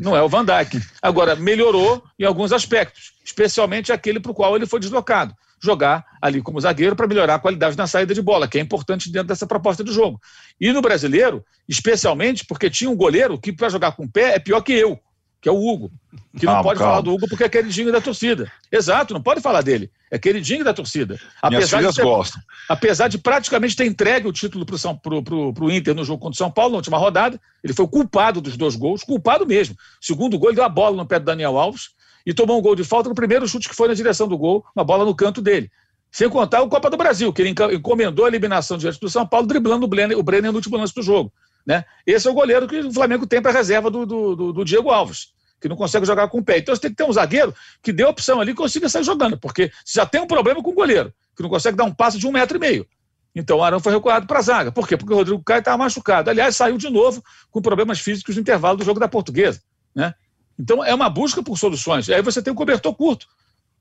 Não 0.00 0.16
é 0.16 0.22
o 0.22 0.28
Van 0.30 0.46
Dijk. 0.46 0.80
Agora, 1.02 1.36
melhorou 1.36 2.02
em 2.18 2.24
alguns 2.24 2.52
aspectos, 2.52 3.12
especialmente 3.22 3.92
aquele 3.92 4.18
para 4.18 4.32
o 4.32 4.34
qual 4.34 4.56
ele 4.56 4.64
foi 4.64 4.80
deslocado 4.80 5.34
jogar 5.60 6.06
ali 6.22 6.40
como 6.40 6.60
zagueiro 6.60 6.94
para 6.94 7.06
melhorar 7.06 7.34
a 7.34 7.38
qualidade 7.38 7.76
na 7.76 7.86
saída 7.86 8.14
de 8.14 8.22
bola, 8.22 8.48
que 8.48 8.58
é 8.58 8.60
importante 8.60 9.10
dentro 9.10 9.28
dessa 9.28 9.46
proposta 9.46 9.82
de 9.82 9.92
jogo. 9.92 10.20
E 10.60 10.72
no 10.72 10.80
brasileiro, 10.80 11.44
especialmente 11.68 12.44
porque 12.46 12.70
tinha 12.70 12.88
um 12.88 12.96
goleiro 12.96 13.38
que 13.38 13.52
para 13.52 13.68
jogar 13.68 13.92
com 13.92 14.04
o 14.04 14.08
pé 14.08 14.36
é 14.36 14.38
pior 14.38 14.60
que 14.60 14.72
eu, 14.72 14.98
que 15.40 15.48
é 15.48 15.52
o 15.52 15.56
Hugo. 15.56 15.90
Que 16.36 16.46
não 16.46 16.62
pode 16.62 16.78
calma. 16.78 16.92
falar 16.92 17.00
do 17.00 17.12
Hugo 17.12 17.28
porque 17.28 17.44
é 17.44 17.48
queridinho 17.48 17.92
da 17.92 18.00
torcida. 18.00 18.50
Exato, 18.70 19.14
não 19.14 19.22
pode 19.22 19.40
falar 19.40 19.62
dele. 19.62 19.90
É 20.10 20.18
queridinho 20.18 20.64
da 20.64 20.74
torcida. 20.74 21.18
Apesar 21.40 21.78
Minhas 21.78 21.94
de 21.94 22.00
ter, 22.00 22.06
gostam. 22.06 22.42
Apesar 22.68 23.08
de 23.08 23.18
praticamente 23.18 23.76
ter 23.76 23.86
entregue 23.86 24.26
o 24.26 24.32
título 24.32 24.64
para 24.66 25.64
o 25.64 25.70
Inter 25.70 25.94
no 25.94 26.04
jogo 26.04 26.20
contra 26.20 26.34
o 26.34 26.38
São 26.38 26.50
Paulo, 26.50 26.72
na 26.72 26.76
última 26.78 26.98
rodada, 26.98 27.40
ele 27.62 27.72
foi 27.72 27.84
o 27.84 27.88
culpado 27.88 28.40
dos 28.40 28.56
dois 28.56 28.74
gols, 28.74 29.04
culpado 29.04 29.46
mesmo. 29.46 29.76
Segundo 30.00 30.38
gol, 30.38 30.50
ele 30.50 30.56
deu 30.56 30.64
a 30.64 30.68
bola 30.68 30.96
no 30.96 31.06
pé 31.06 31.18
do 31.18 31.24
Daniel 31.24 31.56
Alves 31.56 31.90
e 32.26 32.34
tomou 32.34 32.58
um 32.58 32.62
gol 32.62 32.74
de 32.74 32.84
falta 32.84 33.08
no 33.08 33.14
primeiro 33.14 33.46
chute 33.46 33.68
que 33.68 33.74
foi 33.74 33.88
na 33.88 33.94
direção 33.94 34.26
do 34.26 34.36
gol, 34.36 34.64
uma 34.74 34.84
bola 34.84 35.04
no 35.04 35.14
canto 35.14 35.40
dele. 35.40 35.70
Sem 36.10 36.28
contar 36.28 36.62
o 36.62 36.68
Copa 36.68 36.88
do 36.88 36.96
Brasil, 36.96 37.32
que 37.32 37.42
ele 37.42 37.54
encomendou 37.74 38.24
a 38.24 38.28
eliminação 38.28 38.78
diante 38.78 38.98
do 38.98 39.10
São 39.10 39.26
Paulo, 39.26 39.46
driblando 39.46 39.84
o 39.84 39.88
Brenner, 39.88 40.18
o 40.18 40.22
Brenner 40.22 40.50
no 40.50 40.56
último 40.56 40.76
lance 40.76 40.94
do 40.94 41.02
jogo. 41.02 41.32
Né? 41.68 41.84
Esse 42.06 42.26
é 42.26 42.30
o 42.30 42.34
goleiro 42.34 42.66
que 42.66 42.80
o 42.80 42.90
Flamengo 42.90 43.26
tem 43.26 43.42
para 43.42 43.52
reserva 43.52 43.90
do, 43.90 44.06
do, 44.06 44.52
do, 44.54 44.64
Diego 44.64 44.88
Alves, 44.88 45.34
que 45.60 45.68
não 45.68 45.76
consegue 45.76 46.06
jogar 46.06 46.26
com 46.28 46.38
o 46.38 46.42
pé. 46.42 46.56
Então 46.56 46.74
você 46.74 46.80
tem 46.80 46.90
que 46.90 46.96
ter 46.96 47.04
um 47.04 47.12
zagueiro 47.12 47.54
que 47.82 47.92
dê 47.92 48.06
opção 48.06 48.40
ali 48.40 48.52
e 48.52 48.54
consiga 48.54 48.88
sair 48.88 49.04
jogando, 49.04 49.36
porque 49.36 49.70
já 49.86 50.06
tem 50.06 50.18
um 50.18 50.26
problema 50.26 50.62
com 50.62 50.70
o 50.70 50.74
goleiro, 50.74 51.12
que 51.36 51.42
não 51.42 51.50
consegue 51.50 51.76
dar 51.76 51.84
um 51.84 51.92
passo 51.92 52.18
de 52.18 52.26
um 52.26 52.32
metro 52.32 52.56
e 52.56 52.60
meio. 52.60 52.86
Então 53.34 53.58
o 53.58 53.62
Arão 53.62 53.78
foi 53.78 53.92
recuado 53.92 54.26
para 54.26 54.38
a 54.38 54.42
zaga. 54.42 54.72
Por 54.72 54.88
quê? 54.88 54.96
Porque 54.96 55.12
o 55.12 55.16
Rodrigo 55.16 55.42
Caio 55.44 55.58
estava 55.58 55.76
machucado. 55.76 56.30
Aliás, 56.30 56.56
saiu 56.56 56.78
de 56.78 56.88
novo 56.88 57.22
com 57.50 57.60
problemas 57.60 58.00
físicos 58.00 58.34
no 58.34 58.40
intervalo 58.40 58.78
do 58.78 58.84
jogo 58.84 58.98
da 58.98 59.06
Portuguesa. 59.06 59.60
Né? 59.94 60.14
Então, 60.58 60.82
é 60.82 60.94
uma 60.94 61.10
busca 61.10 61.42
por 61.42 61.58
soluções. 61.58 62.08
Aí 62.08 62.22
você 62.22 62.40
tem 62.40 62.50
um 62.50 62.56
cobertor 62.56 62.94
curto. 62.94 63.26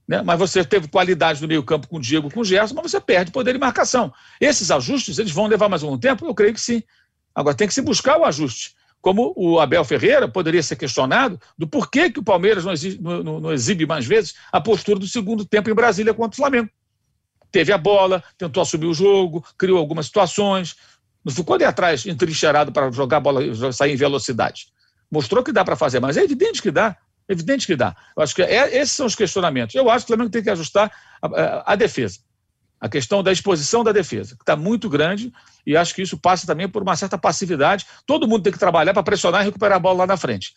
Né? 0.05 0.21
Mas 0.21 0.37
você 0.37 0.63
teve 0.63 0.89
qualidade 0.89 1.41
no 1.41 1.47
meio-campo 1.47 1.87
com 1.87 1.97
o 1.97 2.01
Diego, 2.01 2.29
com 2.29 2.41
o 2.41 2.45
Gerson, 2.45 2.75
mas 2.75 2.91
você 2.91 2.99
perde 2.99 3.31
poder 3.31 3.53
de 3.53 3.59
marcação. 3.59 4.13
Esses 4.39 4.69
ajustes, 4.69 5.17
eles 5.17 5.31
vão 5.31 5.47
levar 5.47 5.69
mais 5.69 5.83
um 5.83 5.97
tempo? 5.97 6.25
Eu 6.25 6.35
creio 6.35 6.53
que 6.53 6.61
sim. 6.61 6.83
Agora, 7.37 7.55
tem 7.55 7.67
que 7.67 7.73
se 7.73 7.83
buscar 7.83 8.17
o 8.17 8.25
ajuste. 8.25 8.73
Como 8.99 9.31
o 9.37 9.59
Abel 9.59 9.85
Ferreira 9.85 10.27
poderia 10.27 10.63
ser 10.63 10.75
questionado 10.75 11.39
do 11.55 11.67
porquê 11.67 12.09
que 12.09 12.19
o 12.19 12.23
Palmeiras 12.23 12.65
não, 12.65 12.73
exibe, 12.73 12.99
não, 12.99 13.39
não 13.39 13.53
exibe 13.53 13.85
mais 13.85 14.07
vezes 14.07 14.33
a 14.51 14.59
postura 14.59 14.97
do 14.97 15.07
segundo 15.07 15.45
tempo 15.45 15.69
em 15.69 15.75
Brasília 15.75 16.15
contra 16.15 16.33
o 16.33 16.35
Flamengo. 16.35 16.67
Teve 17.51 17.71
a 17.71 17.77
bola, 17.77 18.23
tentou 18.39 18.63
assumir 18.63 18.87
o 18.87 18.93
jogo, 18.93 19.45
criou 19.55 19.77
algumas 19.77 20.07
situações, 20.07 20.75
não 21.23 21.31
ficou 21.31 21.53
ali 21.53 21.63
atrás 21.63 22.07
entrincheirado 22.07 22.71
para 22.71 22.91
jogar 22.91 23.17
a 23.17 23.19
bola 23.19 23.71
sair 23.71 23.93
em 23.93 23.95
velocidade. 23.95 24.69
Mostrou 25.09 25.43
que 25.43 25.51
dá 25.51 25.63
para 25.63 25.75
fazer, 25.75 25.99
mas 25.99 26.17
é 26.17 26.23
evidente 26.23 26.59
que 26.59 26.71
dá. 26.71 26.97
Evidente 27.29 27.67
que 27.67 27.75
dá. 27.75 27.95
Eu 28.15 28.23
acho 28.23 28.33
que 28.33 28.41
é, 28.41 28.77
esses 28.77 28.95
são 28.95 29.05
os 29.05 29.13
questionamentos. 29.13 29.75
Eu 29.75 29.91
acho 29.91 30.07
que 30.07 30.11
o 30.11 30.15
Flamengo 30.15 30.31
tem 30.31 30.41
que 30.41 30.49
ajustar 30.49 30.91
a, 31.21 31.27
a, 31.27 31.73
a 31.73 31.75
defesa. 31.75 32.17
A 32.79 32.87
questão 32.87 33.23
da 33.23 33.31
exposição 33.31 33.83
da 33.83 33.91
defesa, 33.91 34.35
que 34.35 34.43
está 34.43 34.55
muito 34.55 34.89
grande, 34.89 35.33
e 35.65 35.75
acho 35.75 35.95
que 35.95 36.01
isso 36.01 36.17
passa 36.17 36.45
também 36.45 36.69
por 36.69 36.83
uma 36.83 36.95
certa 36.95 37.17
passividade. 37.17 37.85
Todo 38.05 38.27
mundo 38.27 38.43
tem 38.43 38.53
que 38.53 38.59
trabalhar 38.59 38.93
para 38.93 39.03
pressionar 39.03 39.41
e 39.41 39.45
recuperar 39.45 39.77
a 39.77 39.79
bola 39.79 39.99
lá 39.99 40.07
na 40.07 40.17
frente. 40.17 40.53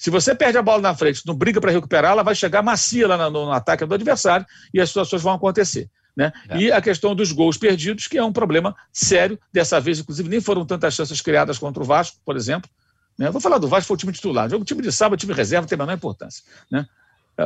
Se 0.00 0.08
você 0.08 0.34
perde 0.34 0.56
a 0.56 0.62
bola 0.62 0.80
na 0.80 0.94
frente, 0.94 1.26
não 1.26 1.34
briga 1.34 1.60
para 1.60 1.70
recuperar, 1.70 2.12
ela 2.12 2.22
vai 2.22 2.34
chegar 2.34 2.62
macia 2.62 3.06
lá 3.06 3.18
no, 3.28 3.44
no, 3.44 3.52
ataque 3.52 3.84
do 3.84 3.94
adversário 3.94 4.46
e 4.72 4.80
as 4.80 4.88
situações 4.88 5.20
vão 5.20 5.34
acontecer. 5.34 5.90
Né? 6.16 6.32
É. 6.48 6.58
E 6.58 6.72
a 6.72 6.80
questão 6.80 7.14
dos 7.14 7.32
gols 7.32 7.58
perdidos, 7.58 8.06
que 8.06 8.16
é 8.16 8.24
um 8.24 8.32
problema 8.32 8.74
sério. 8.90 9.38
Dessa 9.52 9.78
vez, 9.78 9.98
inclusive, 9.98 10.26
nem 10.28 10.40
foram 10.40 10.64
tantas 10.64 10.94
chances 10.94 11.20
criadas 11.20 11.58
contra 11.58 11.82
o 11.82 11.86
Vasco, 11.86 12.16
por 12.24 12.34
exemplo. 12.34 12.70
Né? 13.18 13.30
Vou 13.30 13.42
falar 13.42 13.58
do 13.58 13.68
Vasco, 13.68 13.88
foi 13.88 13.94
o 13.94 13.98
time 13.98 14.12
titular. 14.12 14.50
O 14.54 14.64
time 14.64 14.80
de 14.80 14.90
sábado, 14.90 15.18
time 15.18 15.34
reserva, 15.34 15.68
tem 15.68 15.76
a 15.76 15.78
menor 15.78 15.92
importância. 15.92 16.42
Né? 16.70 16.86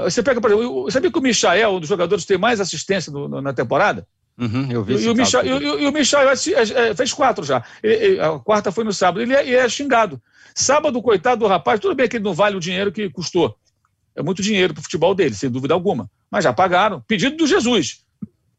Você 0.03 0.23
pega, 0.23 0.41
por 0.41 0.51
exemplo, 0.51 0.91
sabia 0.91 1.11
que 1.11 1.19
o 1.19 1.23
Michael, 1.23 1.71
um 1.71 1.81
dos 1.81 1.89
jogadores, 1.89 2.25
tem 2.25 2.37
mais 2.37 2.61
assistência 2.61 3.13
no, 3.13 3.29
no, 3.29 3.41
na 3.41 3.53
temporada? 3.53 4.07
Uhum, 4.37 4.69
eu 4.71 4.83
vi 4.83 4.95
e, 4.95 5.09
o 5.09 5.15
Michael, 5.15 5.63
e, 5.63 5.87
o 5.87 5.93
Michael 5.93 6.29
é, 6.29 6.33
é, 6.33 6.89
é, 6.89 6.95
fez 6.95 7.13
quatro 7.13 7.45
já. 7.45 7.63
Ele, 7.83 8.21
a 8.21 8.39
quarta 8.39 8.73
foi 8.73 8.83
no 8.83 8.93
sábado. 8.93 9.23
Ele 9.23 9.33
é, 9.35 9.55
é, 9.55 9.69
xingado. 9.69 10.21
Sábado, 10.55 11.01
coitado 11.01 11.41
do 11.41 11.47
rapaz, 11.47 11.79
tudo 11.79 11.95
bem 11.95 12.09
que 12.09 12.17
ele 12.17 12.25
não 12.25 12.35
vale 12.35 12.57
o 12.57 12.61
dinheiro 12.61 12.91
que 12.91 13.09
custou. 13.11 13.57
É 14.17 14.23
muito 14.23 14.43
dinheiro 14.43 14.75
para 14.75 14.81
o 14.81 14.83
futebol 14.83 15.15
dele, 15.15 15.35
sem 15.35 15.51
dúvida 15.51 15.75
alguma. 15.75 16.11
Mas 16.31 16.45
já 16.45 16.53
pagaram. 16.53 17.01
Pedido 17.07 17.37
do 17.37 17.47
Jesus. 17.47 17.87
Isso. 17.87 18.05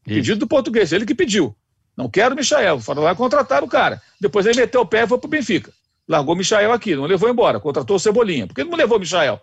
Pedido 0.04 0.40
do 0.40 0.46
português. 0.46 0.92
Ele 0.92 1.04
que 1.04 1.14
pediu. 1.14 1.54
Não 1.96 2.08
quero 2.08 2.34
o 2.34 2.36
Michael. 2.36 2.80
Foram 2.80 3.02
lá 3.02 3.14
contratar 3.14 3.62
o 3.62 3.68
cara. 3.68 4.00
Depois 4.20 4.46
ele 4.46 4.60
meteu 4.60 4.82
o 4.82 4.86
pé 4.86 5.04
e 5.04 5.06
foi 5.06 5.18
para 5.18 5.26
o 5.26 5.30
Benfica. 5.30 5.72
Largou 6.08 6.34
o 6.34 6.38
Michael 6.38 6.72
aqui, 6.72 6.94
não 6.94 7.04
levou 7.04 7.28
embora, 7.28 7.58
contratou 7.58 7.96
o 7.96 7.98
Cebolinha. 7.98 8.46
Por 8.46 8.54
que 8.54 8.62
não 8.62 8.76
levou 8.76 8.96
o 8.96 9.00
Michael 9.00 9.40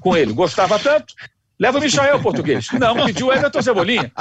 com 0.00 0.16
ele? 0.16 0.32
Gostava 0.32 0.78
tanto, 0.78 1.14
Leva 1.58 1.78
o 1.78 1.80
Michael, 1.80 2.20
português. 2.20 2.66
Não, 2.72 3.06
pediu 3.06 3.28
o 3.28 3.32
Everton 3.32 3.62
Cebolinha. 3.62 4.12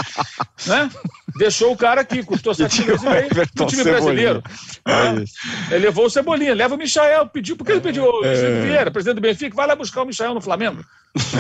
Né? 0.68 0.90
Deixou 1.36 1.74
o 1.74 1.78
cara 1.78 2.02
aqui, 2.02 2.22
custou 2.24 2.54
7 2.54 2.82
milhões 2.82 3.02
e 3.02 3.10
meio 3.10 3.28
no 3.56 3.66
time 3.66 3.84
brasileiro. 3.84 4.44
Né? 4.86 5.24
Ele 5.72 5.86
levou 5.86 6.06
o 6.06 6.10
Cebolinha, 6.10 6.54
leva 6.54 6.76
o 6.76 6.78
Michael, 6.78 7.28
pediu, 7.28 7.58
por 7.58 7.66
que 7.66 7.72
ele 7.72 7.82
pediu 7.82 8.06
o 8.06 8.24
é... 8.24 8.62
Vieira, 8.62 8.92
presidente 8.92 9.16
do 9.16 9.22
Benfica, 9.22 9.56
vai 9.56 9.66
lá 9.66 9.76
buscar 9.76 10.04
o 10.04 10.06
Michael 10.06 10.36
no 10.36 10.42
Flamengo. 10.42 10.86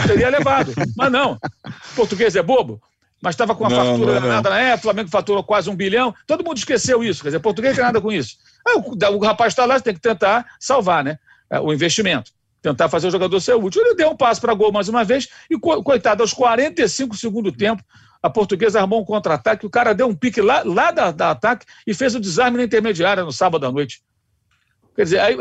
teria 0.08 0.30
levado. 0.30 0.74
Mas 0.98 1.12
não. 1.12 1.34
O 1.34 1.96
português 1.96 2.36
é 2.36 2.42
bobo 2.42 2.82
mas 3.22 3.36
estava 3.36 3.56
com 3.56 3.64
uma 3.64 3.70
não, 3.70 3.86
fatura 3.86 4.20
não, 4.20 4.28
nada 4.28 4.50
na 4.50 4.60
época, 4.60 4.80
o 4.80 4.82
Flamengo 4.82 5.10
faturou 5.10 5.42
quase 5.46 5.70
um 5.70 5.76
bilhão, 5.78 6.14
todo 6.28 6.44
mundo 6.44 6.58
esqueceu 6.58 7.02
isso, 7.02 7.22
quer 7.22 7.30
dizer, 7.30 7.40
português 7.40 7.72
não 7.72 7.78
tem 7.78 7.86
nada 7.86 8.02
com 8.02 8.12
isso. 8.12 8.36
Aí, 8.68 8.76
o, 8.76 9.16
o 9.16 9.20
rapaz 9.20 9.54
está 9.54 9.64
lá, 9.64 9.78
você 9.78 9.84
tem 9.86 9.94
que 9.94 10.02
tentar 10.02 10.46
salvar 10.60 11.06
né, 11.06 11.18
é, 11.50 11.58
o 11.58 11.72
investimento, 11.72 12.34
tentar 12.64 12.88
fazer 12.88 13.10
o 13.10 13.12
jogador 13.12 13.40
ser 13.42 13.56
útil. 13.56 13.86
Ele 13.86 13.94
deu 13.94 14.10
um 14.10 14.16
passo 14.16 14.40
para 14.40 14.54
gol 14.54 14.72
mais 14.72 14.88
uma 14.88 15.04
vez, 15.04 15.28
e 15.50 15.60
coitado, 15.60 16.24
aos 16.24 16.34
45 16.34 17.16
segundo 17.18 17.52
tempo, 17.52 17.84
a 18.22 18.30
portuguesa 18.30 18.80
armou 18.80 19.02
um 19.02 19.06
contra-ataque, 19.06 19.66
o 19.66 19.70
cara 19.70 19.94
deu 19.94 20.08
um 20.08 20.16
pique 20.16 20.42
lá, 20.42 20.64
lá 20.64 20.90
da, 20.90 21.12
da 21.12 21.32
ataque 21.32 21.66
e 21.86 21.94
fez 21.94 22.16
o 22.16 22.22
desarme 22.22 22.58
na 22.58 22.64
intermediária 22.64 23.22
no 23.22 23.34
sábado 23.34 23.66
à 23.66 23.72
noite. 23.72 24.02
Quer 24.96 25.04
dizer, 25.04 25.20
aí, 25.20 25.38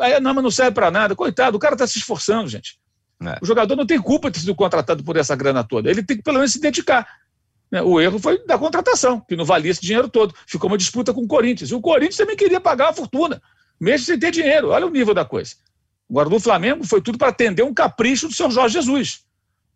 aí 0.00 0.14
a 0.14 0.20
Nama 0.20 0.42
não 0.42 0.50
serve 0.50 0.72
para 0.72 0.90
nada. 0.90 1.14
Coitado, 1.14 1.56
o 1.56 1.60
cara 1.60 1.74
está 1.74 1.86
se 1.86 1.98
esforçando, 1.98 2.48
gente. 2.48 2.76
É. 3.22 3.38
O 3.40 3.46
jogador 3.46 3.76
não 3.76 3.86
tem 3.86 4.00
culpa 4.00 4.28
de 4.28 4.34
ter 4.34 4.40
sido 4.40 4.54
contratado 4.54 5.04
por 5.04 5.16
essa 5.16 5.36
grana 5.36 5.62
toda. 5.62 5.88
Ele 5.88 6.02
tem 6.02 6.16
que 6.16 6.22
pelo 6.24 6.38
menos 6.38 6.52
se 6.52 6.60
dedicar. 6.60 7.06
Né? 7.70 7.82
O 7.82 8.00
erro 8.00 8.18
foi 8.18 8.44
da 8.44 8.58
contratação, 8.58 9.20
que 9.20 9.36
não 9.36 9.44
valia 9.44 9.70
esse 9.70 9.82
dinheiro 9.82 10.08
todo. 10.08 10.34
Ficou 10.46 10.68
uma 10.68 10.78
disputa 10.78 11.14
com 11.14 11.20
o 11.20 11.28
Corinthians. 11.28 11.70
E 11.70 11.74
o 11.74 11.80
Corinthians 11.80 12.16
também 12.16 12.36
queria 12.36 12.60
pagar 12.60 12.86
uma 12.86 12.94
fortuna, 12.94 13.40
mesmo 13.78 14.06
sem 14.06 14.18
ter 14.18 14.32
dinheiro. 14.32 14.70
Olha 14.70 14.86
o 14.86 14.90
nível 14.90 15.14
da 15.14 15.24
coisa. 15.24 15.54
Agora, 16.10 16.28
no 16.28 16.38
Flamengo, 16.38 16.84
foi 16.84 17.00
tudo 17.00 17.18
para 17.18 17.28
atender 17.28 17.62
um 17.62 17.74
capricho 17.74 18.28
do 18.28 18.34
seu 18.34 18.50
Jorge 18.50 18.74
Jesus, 18.74 19.24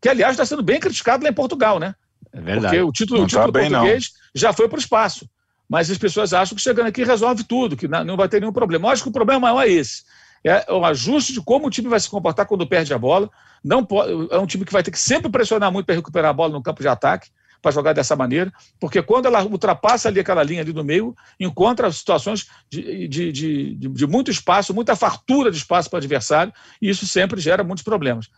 que, 0.01 0.09
aliás, 0.09 0.33
está 0.33 0.45
sendo 0.45 0.63
bem 0.63 0.79
criticado 0.79 1.25
lá 1.25 1.31
em 1.31 1.35
Portugal, 1.35 1.79
né? 1.79 1.95
É 2.33 2.41
verdade. 2.41 2.77
Porque 2.77 2.83
o 2.83 2.93
título, 2.93 3.21
o 3.21 3.23
tá 3.23 3.29
título 3.29 3.53
tá 3.53 3.61
português 3.61 4.13
não. 4.13 4.21
já 4.35 4.53
foi 4.53 4.69
para 4.69 4.77
o 4.77 4.81
espaço. 4.81 5.29
Mas 5.69 5.91
as 5.91 5.99
pessoas 5.99 6.33
acham 6.33 6.57
que 6.57 6.63
chegando 6.63 6.87
aqui 6.87 7.05
resolve 7.05 7.45
tudo, 7.45 7.77
que 7.77 7.89
não 7.89 8.17
vai 8.17 8.29
ter 8.29 8.41
nenhum 8.41 8.53
problema. 8.53 8.87
Eu 8.87 8.93
acho 8.93 9.03
que 9.03 9.09
o 9.09 9.13
problema 9.13 9.41
maior 9.41 9.63
é 9.63 9.71
esse. 9.71 10.03
É 10.45 10.73
o 10.73 10.85
ajuste 10.85 11.33
de 11.33 11.43
como 11.43 11.67
o 11.67 11.71
time 11.71 11.89
vai 11.89 12.01
se 12.01 12.09
comportar 12.09 12.47
quando 12.47 12.67
perde 12.67 12.95
a 12.95 12.99
bola. 12.99 13.29
Não 13.63 13.85
pode, 13.85 14.11
é 14.31 14.39
um 14.39 14.47
time 14.47 14.65
que 14.65 14.73
vai 14.73 14.83
ter 14.83 14.91
que 14.91 14.99
sempre 14.99 15.31
pressionar 15.31 15.71
muito 15.71 15.85
para 15.85 15.95
recuperar 15.95 16.31
a 16.31 16.33
bola 16.33 16.53
no 16.53 16.63
campo 16.63 16.81
de 16.81 16.89
ataque 16.89 17.29
para 17.61 17.73
jogar 17.73 17.93
dessa 17.93 18.15
maneira, 18.15 18.53
porque 18.81 19.03
quando 19.03 19.27
ela 19.27 19.45
ultrapassa 19.45 20.09
ali 20.09 20.21
aquela 20.21 20.43
linha 20.43 20.63
ali 20.63 20.73
no 20.73 20.85
meio, 20.85 21.15
encontra 21.39 21.91
situações 21.91 22.47
de, 22.71 23.09
de, 23.09 23.33
de, 23.33 23.75
de 23.75 24.07
muito 24.07 24.31
espaço, 24.31 24.75
muita 24.75 24.95
fartura 24.95 25.51
de 25.51 25.59
espaço 25.59 25.91
para 25.91 25.97
o 25.97 25.99
adversário, 25.99 26.53
e 26.81 26.89
isso 26.89 27.07
sempre 27.07 27.41
gera 27.41 27.65
muitos 27.65 27.85
problemas. 27.85 28.29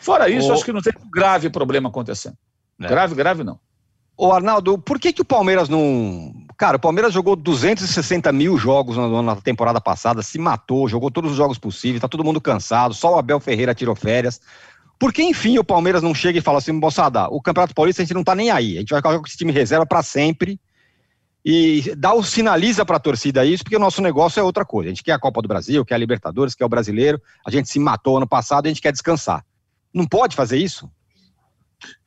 Fora 0.00 0.28
isso, 0.28 0.48
o... 0.48 0.52
acho 0.52 0.64
que 0.64 0.72
não 0.72 0.82
tem 0.82 0.92
um 1.00 1.10
grave 1.10 1.50
problema 1.50 1.88
acontecendo. 1.88 2.36
É. 2.80 2.88
Grave, 2.88 3.14
grave 3.14 3.42
não. 3.42 3.58
Ô 4.16 4.32
Arnaldo, 4.32 4.76
por 4.78 4.98
que, 4.98 5.12
que 5.12 5.22
o 5.22 5.24
Palmeiras 5.24 5.68
não. 5.68 6.34
Cara, 6.56 6.76
o 6.76 6.80
Palmeiras 6.80 7.12
jogou 7.12 7.36
260 7.36 8.32
mil 8.32 8.58
jogos 8.58 8.96
na, 8.96 9.22
na 9.22 9.36
temporada 9.36 9.80
passada, 9.80 10.22
se 10.22 10.40
matou, 10.40 10.88
jogou 10.88 11.08
todos 11.08 11.30
os 11.30 11.36
jogos 11.36 11.56
possíveis, 11.56 12.00
tá 12.00 12.08
todo 12.08 12.24
mundo 12.24 12.40
cansado, 12.40 12.92
só 12.94 13.14
o 13.14 13.18
Abel 13.18 13.38
Ferreira 13.38 13.76
tirou 13.76 13.94
férias. 13.94 14.40
Porque, 14.98 15.22
enfim, 15.22 15.58
o 15.58 15.64
Palmeiras 15.64 16.02
não 16.02 16.14
chega 16.14 16.38
e 16.38 16.42
fala 16.42 16.58
assim, 16.58 16.72
moçada, 16.72 17.28
o 17.28 17.40
Campeonato 17.40 17.74
Paulista 17.74 18.02
a 18.02 18.04
gente 18.04 18.14
não 18.14 18.24
tá 18.24 18.34
nem 18.34 18.50
aí. 18.50 18.76
A 18.76 18.80
gente 18.80 18.90
vai 18.90 19.00
com 19.00 19.26
esse 19.26 19.36
time 19.36 19.52
reserva 19.52 19.86
para 19.86 20.02
sempre 20.02 20.60
e 21.44 21.94
dá 21.96 22.12
o 22.12 22.22
sinaliza 22.22 22.84
para 22.84 22.96
a 22.96 23.00
torcida 23.00 23.44
isso, 23.44 23.62
porque 23.62 23.76
o 23.76 23.80
nosso 23.80 24.02
negócio 24.02 24.40
é 24.40 24.42
outra 24.42 24.64
coisa. 24.64 24.88
A 24.88 24.92
gente 24.92 25.04
quer 25.04 25.12
a 25.12 25.18
Copa 25.18 25.40
do 25.40 25.48
Brasil, 25.48 25.84
quer 25.84 25.94
a 25.94 25.98
Libertadores, 25.98 26.54
quer 26.54 26.64
o 26.64 26.68
Brasileiro. 26.68 27.22
A 27.46 27.50
gente 27.50 27.68
se 27.68 27.78
matou 27.78 28.16
ano 28.16 28.26
passado 28.26 28.66
a 28.66 28.68
gente 28.68 28.82
quer 28.82 28.92
descansar. 28.92 29.44
Não 29.94 30.04
pode 30.04 30.34
fazer 30.34 30.58
isso? 30.58 30.90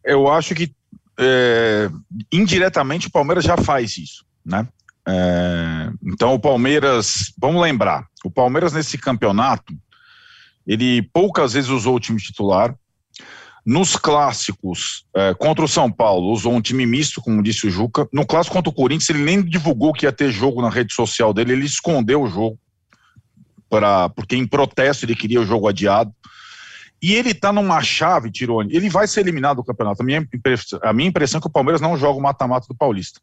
Eu 0.04 0.30
acho 0.30 0.54
que 0.54 0.74
é, 1.18 1.90
indiretamente 2.32 3.08
o 3.08 3.12
Palmeiras 3.12 3.44
já 3.44 3.56
faz 3.58 3.98
isso, 3.98 4.26
né? 4.46 4.68
É, 5.08 5.90
então 6.04 6.34
o 6.34 6.40
Palmeiras, 6.40 7.34
vamos 7.38 7.62
lembrar, 7.62 8.06
o 8.24 8.30
Palmeiras 8.30 8.74
nesse 8.74 8.98
campeonato, 8.98 9.74
ele 10.68 11.02
poucas 11.14 11.54
vezes 11.54 11.70
usou 11.70 11.96
o 11.96 12.00
time 12.00 12.20
titular, 12.20 12.76
nos 13.66 13.96
clássicos, 13.96 15.06
é, 15.16 15.34
contra 15.36 15.64
o 15.64 15.68
São 15.68 15.92
Paulo, 15.92 16.32
usou 16.32 16.54
um 16.54 16.62
time 16.62 16.86
misto, 16.86 17.22
como 17.22 17.44
disse 17.44 17.68
o 17.68 17.70
Juca. 17.70 18.08
No 18.12 18.26
clássico 18.26 18.56
contra 18.56 18.70
o 18.70 18.74
Corinthians, 18.74 19.10
ele 19.10 19.24
nem 19.24 19.42
divulgou 19.42 19.94
que 19.94 20.06
ia 20.06 20.12
ter 20.12 20.32
jogo 20.32 20.62
na 20.62 20.70
rede 20.70 20.94
social 20.94 21.34
dele, 21.34 21.54
ele 21.54 21.66
escondeu 21.66 22.24
o 22.24 22.28
jogo, 22.28 22.58
pra, 23.70 24.10
porque 24.10 24.36
em 24.36 24.48
protesto 24.48 25.06
ele 25.06 25.16
queria 25.16 25.42
o 25.42 25.46
jogo 25.46 25.68
adiado. 25.68 26.14
E 27.02 27.14
ele 27.14 27.32
está 27.32 27.52
numa 27.52 27.82
chave, 27.82 28.32
Tirone, 28.32 28.76
ele 28.76 28.90
vai 28.90 29.08
ser 29.08 29.22
eliminado 29.22 29.58
do 29.58 29.64
campeonato. 29.64 30.02
A 30.02 30.06
minha, 30.06 30.28
a 30.84 30.94
minha 30.94 31.10
impressão 31.10 31.40
é 31.40 31.42
que 31.42 31.48
o 31.48 31.52
Palmeiras 31.52 31.82
não 31.82 31.98
joga 31.98 32.20
o 32.20 32.22
mata-mata 32.22 32.68
do 32.68 32.76
Paulista. 32.76 33.20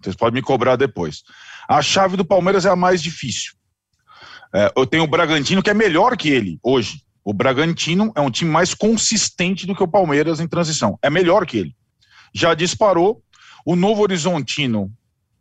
Vocês 0.00 0.16
podem 0.16 0.40
me 0.40 0.42
cobrar 0.42 0.76
depois. 0.76 1.22
A 1.68 1.82
chave 1.82 2.16
do 2.16 2.24
Palmeiras 2.24 2.64
é 2.64 2.70
a 2.70 2.76
mais 2.76 3.02
difícil. 3.02 3.54
É, 4.54 4.72
eu 4.76 4.86
tenho 4.86 5.04
o 5.04 5.08
Bragantino, 5.08 5.62
que 5.62 5.70
é 5.70 5.74
melhor 5.74 6.16
que 6.16 6.28
ele 6.28 6.58
hoje. 6.62 7.02
O 7.24 7.32
Bragantino 7.32 8.12
é 8.14 8.20
um 8.20 8.30
time 8.30 8.50
mais 8.50 8.74
consistente 8.74 9.66
do 9.66 9.74
que 9.74 9.82
o 9.82 9.88
Palmeiras 9.88 10.40
em 10.40 10.46
transição. 10.46 10.98
É 11.02 11.08
melhor 11.08 11.46
que 11.46 11.58
ele. 11.58 11.76
Já 12.34 12.52
disparou. 12.54 13.22
O 13.64 13.74
Novo 13.74 14.02
Horizontino 14.02 14.92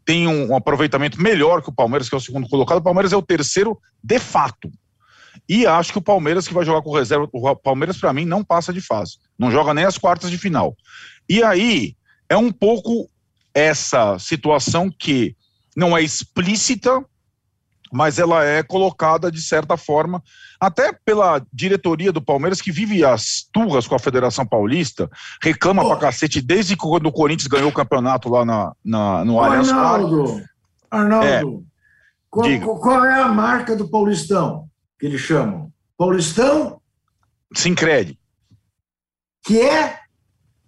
tem 0.06 0.28
um, 0.28 0.56
aproveitamento 0.56 1.22
melhor 1.22 1.62
que 1.62 1.70
o 1.70 1.74
Palmeiras, 1.74 2.08
que 2.08 2.16
é 2.16 2.18
o 2.18 2.22
segundo 2.22 2.48
colocado. 2.48 2.78
O 2.78 2.84
Palmeiras 2.84 3.12
é 3.12 3.18
o 3.18 3.22
terceiro 3.22 3.78
de 4.02 4.18
fato. 4.20 4.72
E 5.48 5.66
acho 5.66 5.92
que 5.92 5.98
o 5.98 6.02
Palmeiras 6.02 6.48
que 6.48 6.54
vai 6.54 6.64
jogar 6.64 6.82
com 6.82 6.96
reserva, 6.96 7.28
o 7.32 7.56
Palmeiras 7.56 7.98
para 7.98 8.14
mim 8.14 8.24
não 8.24 8.44
passa 8.44 8.72
de 8.72 8.80
fase, 8.80 9.18
não 9.38 9.52
joga 9.52 9.74
nem 9.74 9.84
as 9.84 9.98
quartas 9.98 10.32
de 10.32 10.38
final. 10.38 10.76
E 11.28 11.44
aí 11.44 11.96
é 12.30 12.38
um 12.38 12.52
pouco 12.52 13.10
essa 13.54 14.18
situação 14.20 14.90
que 14.90 15.36
não 15.76 15.98
é 15.98 16.02
explícita, 16.02 17.04
mas 17.92 18.20
ela 18.20 18.44
é 18.44 18.64
colocada 18.64 19.32
de 19.32 19.42
certa 19.42 19.76
forma, 19.76 20.24
até 20.66 20.94
pela 21.06 21.46
diretoria 21.52 22.12
do 22.12 22.22
Palmeiras, 22.22 22.62
que 22.62 22.72
vive 22.72 23.04
as 23.04 23.46
turras 23.52 23.86
com 23.86 23.96
a 23.96 24.00
Federação 24.00 24.46
Paulista, 24.46 25.10
reclama 25.42 25.84
oh. 25.84 25.90
pra 25.90 25.98
cacete 25.98 26.42
desde 26.42 26.78
quando 26.78 27.08
o 27.08 27.12
Corinthians 27.12 27.48
ganhou 27.48 27.70
o 27.70 27.74
campeonato 27.74 28.30
lá 28.30 28.46
na, 28.46 28.72
na 28.84 29.26
no 29.26 29.42
Allianz 29.42 29.70
Arnaldo, 29.70 30.42
Arnaldo, 30.90 31.28
é, 31.28 31.42
qual, 32.30 32.80
qual, 32.80 33.06
é 33.06 33.22
a 33.22 33.28
marca 33.28 33.76
do 33.76 33.90
Paulistão, 33.90 34.68
que 34.98 35.06
eles 35.06 35.20
chamam? 35.20 35.70
Paulistão? 35.98 36.80
Sincredi. 37.54 38.18
Que 39.44 39.60
é? 39.60 40.00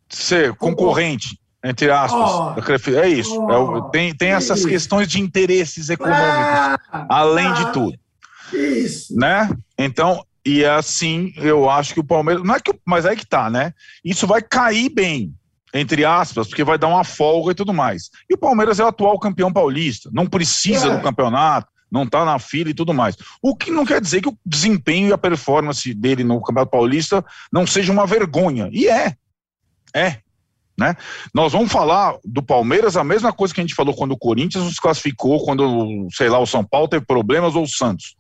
Ser 0.10 0.54
concorrente 0.56 1.40
entre 1.64 1.90
aspas. 1.90 2.32
Oh, 2.32 3.00
é 3.00 3.08
isso. 3.08 3.42
Oh, 3.42 3.78
é 3.78 3.92
tem 3.92 4.14
tem 4.14 4.30
essas 4.30 4.64
questões 4.64 5.08
de 5.08 5.20
interesses 5.20 5.90
econômicos, 5.90 6.22
ah, 6.92 7.08
além 7.10 7.48
ah, 7.48 7.54
de 7.54 7.74
tudo. 7.74 7.98
Isso. 8.54 9.16
Né? 9.16 9.50
Então, 9.78 10.26
e 10.46 10.64
é 10.64 10.70
assim, 10.70 11.34
eu 11.38 11.70
acho 11.70 11.94
que 11.94 12.00
o 12.00 12.04
Palmeiras. 12.04 12.44
Não 12.44 12.56
é 12.56 12.60
que, 12.60 12.74
mas 12.86 13.06
aí 13.06 13.16
que 13.16 13.26
tá, 13.26 13.50
né? 13.50 13.74
Isso 14.04 14.28
vai 14.28 14.42
cair 14.42 14.90
bem, 14.90 15.34
entre 15.74 16.06
aspas, 16.06 16.48
porque 16.48 16.64
vai 16.64 16.78
dar 16.78 16.88
uma 16.88 17.04
folga 17.04 17.52
e 17.52 17.56
tudo 17.56 17.74
mais. 17.74 18.10
E 18.30 18.36
o 18.36 18.38
Palmeiras 18.38 18.80
é 18.80 18.84
o 18.84 18.88
atual 18.88 19.18
campeão 19.20 19.52
paulista, 19.52 20.10
não 20.14 20.28
precisa 20.28 20.88
é. 20.88 20.96
do 20.96 21.02
campeonato, 21.02 21.68
não 21.92 22.06
tá 22.06 22.24
na 22.24 22.38
fila 22.38 22.70
e 22.70 22.76
tudo 22.76 22.94
mais. 22.94 23.16
O 23.42 23.56
que 23.56 23.72
não 23.72 23.86
quer 23.86 24.00
dizer 24.00 24.22
que 24.22 24.30
o 24.30 24.38
desempenho 24.46 25.10
e 25.10 25.14
a 25.14 25.18
performance 25.18 25.94
dele 25.94 26.24
no 26.24 26.42
Campeonato 26.42 26.72
Paulista 26.72 27.26
não 27.52 27.66
seja 27.66 27.92
uma 27.92 28.06
vergonha. 28.06 28.70
E 28.72 28.88
é. 28.88 29.16
É. 29.96 30.20
Né? 30.78 30.96
Nós 31.34 31.54
vamos 31.54 31.72
falar 31.72 32.18
do 32.24 32.44
Palmeiras 32.44 32.98
a 32.98 33.04
mesma 33.04 33.32
coisa 33.32 33.54
que 33.54 33.62
a 33.62 33.64
gente 33.64 33.76
falou 33.76 33.96
quando 33.96 34.12
o 34.12 34.18
Corinthians 34.18 34.74
se 34.74 34.82
classificou, 34.82 35.44
quando, 35.44 36.08
sei 36.12 36.28
lá, 36.28 36.38
o 36.38 36.46
São 36.46 36.64
Paulo 36.64 36.90
teve 36.90 37.06
problemas 37.06 37.56
ou 37.56 37.64
o 37.64 37.68
Santos. 37.68 38.16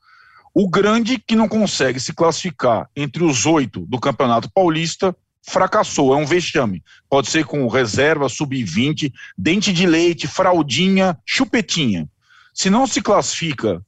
O 0.55 0.69
grande 0.69 1.19
que 1.19 1.35
não 1.35 1.47
consegue 1.49 1.99
se 1.99 2.13
classificar 2.13 2.89
entre 2.95 3.23
os 3.23 3.45
oito 3.45 3.81
do 3.81 3.99
Campeonato 3.99 4.49
Paulista 4.49 5.15
fracassou, 5.43 6.13
é 6.13 6.17
um 6.17 6.25
vexame. 6.25 6.81
Pode 7.09 7.29
ser 7.29 7.45
com 7.45 7.67
reserva, 7.67 8.29
sub-20, 8.29 9.11
dente 9.37 9.73
de 9.73 9.85
leite, 9.85 10.27
fraldinha, 10.27 11.17
chupetinha. 11.25 12.09
Se 12.53 12.69
não 12.69 12.87
se 12.87 13.01
classifica 13.01 13.81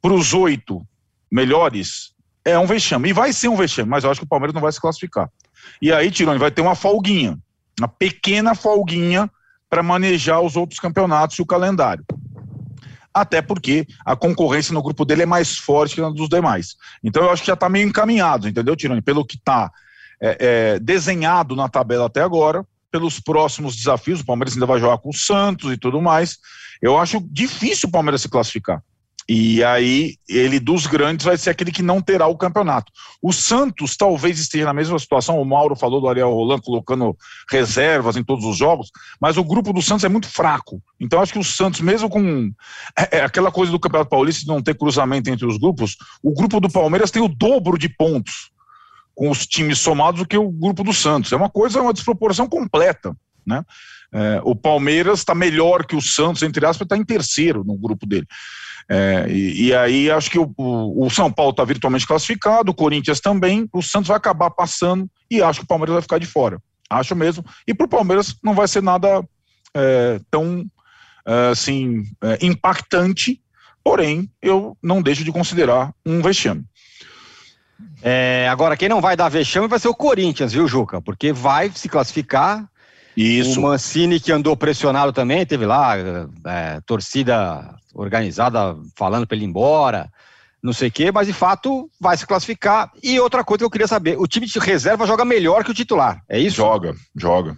para 0.00 0.14
os 0.14 0.32
oito 0.32 0.84
melhores, 1.30 2.14
é 2.44 2.58
um 2.58 2.66
vexame. 2.66 3.10
E 3.10 3.12
vai 3.12 3.32
ser 3.32 3.48
um 3.48 3.56
vexame, 3.56 3.90
mas 3.90 4.02
eu 4.02 4.10
acho 4.10 4.20
que 4.20 4.26
o 4.26 4.28
Palmeiras 4.28 4.54
não 4.54 4.62
vai 4.62 4.72
se 4.72 4.80
classificar. 4.80 5.30
E 5.80 5.92
aí, 5.92 6.10
Tirone, 6.10 6.38
vai 6.38 6.50
ter 6.50 6.62
uma 6.62 6.74
folguinha 6.74 7.38
uma 7.78 7.88
pequena 7.88 8.54
folguinha 8.54 9.30
para 9.70 9.82
manejar 9.82 10.40
os 10.40 10.56
outros 10.56 10.80
campeonatos 10.80 11.38
e 11.38 11.42
o 11.42 11.46
calendário. 11.46 12.04
Até 13.20 13.42
porque 13.42 13.86
a 14.04 14.14
concorrência 14.14 14.72
no 14.72 14.82
grupo 14.82 15.04
dele 15.04 15.22
é 15.22 15.26
mais 15.26 15.56
forte 15.56 15.94
que 15.94 16.00
na 16.00 16.10
dos 16.10 16.28
demais. 16.28 16.76
Então 17.02 17.22
eu 17.24 17.30
acho 17.30 17.42
que 17.42 17.48
já 17.48 17.54
está 17.54 17.68
meio 17.68 17.88
encaminhado, 17.88 18.48
entendeu, 18.48 18.76
Tirone? 18.76 19.02
Pelo 19.02 19.24
que 19.24 19.36
está 19.36 19.70
é, 20.20 20.36
é, 20.74 20.78
desenhado 20.78 21.54
na 21.54 21.68
tabela 21.68 22.06
até 22.06 22.22
agora, 22.22 22.64
pelos 22.90 23.20
próximos 23.20 23.76
desafios, 23.76 24.20
o 24.20 24.24
Palmeiras 24.24 24.54
ainda 24.54 24.66
vai 24.66 24.80
jogar 24.80 24.98
com 24.98 25.10
o 25.10 25.14
Santos 25.14 25.72
e 25.72 25.76
tudo 25.76 26.00
mais. 26.00 26.38
Eu 26.80 26.98
acho 26.98 27.20
difícil 27.30 27.88
o 27.88 27.92
Palmeiras 27.92 28.22
se 28.22 28.28
classificar. 28.28 28.82
E 29.30 29.62
aí, 29.62 30.16
ele 30.26 30.58
dos 30.58 30.86
grandes 30.86 31.26
vai 31.26 31.36
ser 31.36 31.50
aquele 31.50 31.70
que 31.70 31.82
não 31.82 32.00
terá 32.00 32.26
o 32.26 32.36
campeonato. 32.36 32.90
O 33.20 33.30
Santos 33.30 33.94
talvez 33.94 34.38
esteja 34.38 34.64
na 34.64 34.72
mesma 34.72 34.98
situação. 34.98 35.38
O 35.38 35.44
Mauro 35.44 35.76
falou 35.76 36.00
do 36.00 36.08
Ariel 36.08 36.32
Roland 36.32 36.62
colocando 36.62 37.14
reservas 37.50 38.16
em 38.16 38.24
todos 38.24 38.46
os 38.46 38.56
jogos, 38.56 38.90
mas 39.20 39.36
o 39.36 39.44
grupo 39.44 39.70
do 39.70 39.82
Santos 39.82 40.04
é 40.04 40.08
muito 40.08 40.28
fraco. 40.28 40.82
Então, 40.98 41.20
acho 41.20 41.34
que 41.34 41.38
o 41.38 41.44
Santos, 41.44 41.82
mesmo 41.82 42.08
com 42.08 42.50
é, 42.98 43.18
é 43.18 43.20
aquela 43.20 43.52
coisa 43.52 43.70
do 43.70 43.78
Campeonato 43.78 44.08
Paulista 44.08 44.40
de 44.40 44.48
não 44.48 44.62
ter 44.62 44.74
cruzamento 44.74 45.28
entre 45.28 45.44
os 45.44 45.58
grupos, 45.58 45.98
o 46.22 46.32
grupo 46.32 46.58
do 46.58 46.70
Palmeiras 46.70 47.10
tem 47.10 47.20
o 47.20 47.28
dobro 47.28 47.76
de 47.76 47.90
pontos 47.90 48.50
com 49.14 49.28
os 49.28 49.46
times 49.46 49.78
somados 49.78 50.20
do 50.20 50.26
que 50.26 50.38
o 50.38 50.50
grupo 50.50 50.82
do 50.82 50.94
Santos. 50.94 51.32
É 51.32 51.36
uma 51.36 51.50
coisa, 51.50 51.82
uma 51.82 51.92
desproporção 51.92 52.48
completa, 52.48 53.14
né? 53.46 53.62
É, 54.12 54.40
o 54.42 54.54
Palmeiras 54.54 55.20
está 55.20 55.34
melhor 55.34 55.84
que 55.84 55.94
o 55.94 56.00
Santos, 56.00 56.42
entre 56.42 56.64
aspas, 56.64 56.86
está 56.86 56.96
em 56.96 57.04
terceiro 57.04 57.62
no 57.64 57.76
grupo 57.76 58.06
dele. 58.06 58.26
É, 58.90 59.26
e, 59.28 59.66
e, 59.66 59.74
aí 59.74 60.10
acho 60.10 60.30
que 60.30 60.38
o, 60.38 60.50
o, 60.56 61.06
o 61.06 61.10
São 61.10 61.30
Paulo 61.30 61.50
está 61.50 61.62
virtualmente 61.62 62.06
classificado, 62.06 62.70
o 62.70 62.74
Corinthians 62.74 63.20
também, 63.20 63.68
o 63.70 63.82
Santos 63.82 64.08
vai 64.08 64.16
acabar 64.16 64.50
passando 64.50 65.06
e 65.30 65.42
acho 65.42 65.60
que 65.60 65.64
o 65.64 65.68
Palmeiras 65.68 65.92
vai 65.92 66.02
ficar 66.02 66.18
de 66.18 66.26
fora. 66.26 66.58
Acho 66.88 67.14
mesmo. 67.14 67.44
E 67.66 67.74
para 67.74 67.84
o 67.84 67.88
Palmeiras 67.88 68.34
não 68.42 68.54
vai 68.54 68.66
ser 68.66 68.82
nada 68.82 69.22
é, 69.74 70.20
tão 70.30 70.64
é, 71.26 71.50
assim 71.50 72.04
é, 72.22 72.38
impactante, 72.40 73.42
porém 73.84 74.30
eu 74.40 74.74
não 74.82 75.02
deixo 75.02 75.22
de 75.22 75.30
considerar 75.30 75.92
um 76.06 76.22
vexame. 76.22 76.64
É, 78.02 78.48
agora, 78.50 78.76
quem 78.76 78.88
não 78.88 79.00
vai 79.00 79.16
dar 79.16 79.28
vexame 79.28 79.68
vai 79.68 79.78
ser 79.78 79.88
o 79.88 79.94
Corinthians, 79.94 80.52
viu, 80.52 80.66
Juca? 80.66 81.00
Porque 81.00 81.32
vai 81.32 81.70
se 81.74 81.88
classificar. 81.88 82.66
Isso. 83.20 83.58
O 83.58 83.64
Mancini, 83.64 84.20
que 84.20 84.30
andou 84.30 84.56
pressionado 84.56 85.12
também, 85.12 85.44
teve 85.44 85.66
lá 85.66 85.96
é, 85.98 86.80
torcida 86.86 87.74
organizada 87.92 88.76
falando 88.96 89.26
para 89.26 89.36
ele 89.36 89.44
ir 89.44 89.48
embora, 89.48 90.08
não 90.62 90.72
sei 90.72 90.86
o 90.86 90.92
quê, 90.92 91.10
mas 91.10 91.26
de 91.26 91.32
fato 91.32 91.90
vai 92.00 92.16
se 92.16 92.24
classificar. 92.24 92.92
E 93.02 93.18
outra 93.18 93.42
coisa 93.42 93.58
que 93.58 93.64
eu 93.64 93.70
queria 93.70 93.88
saber: 93.88 94.16
o 94.20 94.28
time 94.28 94.46
de 94.46 94.56
reserva 94.60 95.04
joga 95.04 95.24
melhor 95.24 95.64
que 95.64 95.72
o 95.72 95.74
titular, 95.74 96.22
é 96.28 96.38
isso? 96.38 96.58
Joga, 96.58 96.94
joga. 97.16 97.56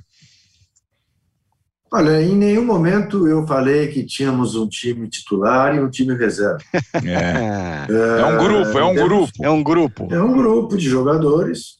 Olha, 1.93 2.23
em 2.23 2.37
nenhum 2.37 2.65
momento 2.65 3.29
eu 3.29 3.47
falei 3.47 3.89
que 3.89 4.07
tínhamos 4.07 4.57
um 4.57 4.67
time 4.67 5.11
titular 5.11 5.75
e 5.75 5.81
um 5.81 5.91
time 5.91 6.15
reserva. 6.15 6.61
É, 6.95 8.21
é 8.21 8.25
um 8.25 8.39
grupo, 8.39 8.79
é 8.79 8.85
um 8.85 8.95
grupo. 8.95 9.33
É 9.43 9.51
um 9.51 9.63
grupo. 9.63 10.09
É 10.11 10.23
um 10.23 10.33
grupo 10.33 10.77
de 10.79 10.89
jogadores 10.89 11.80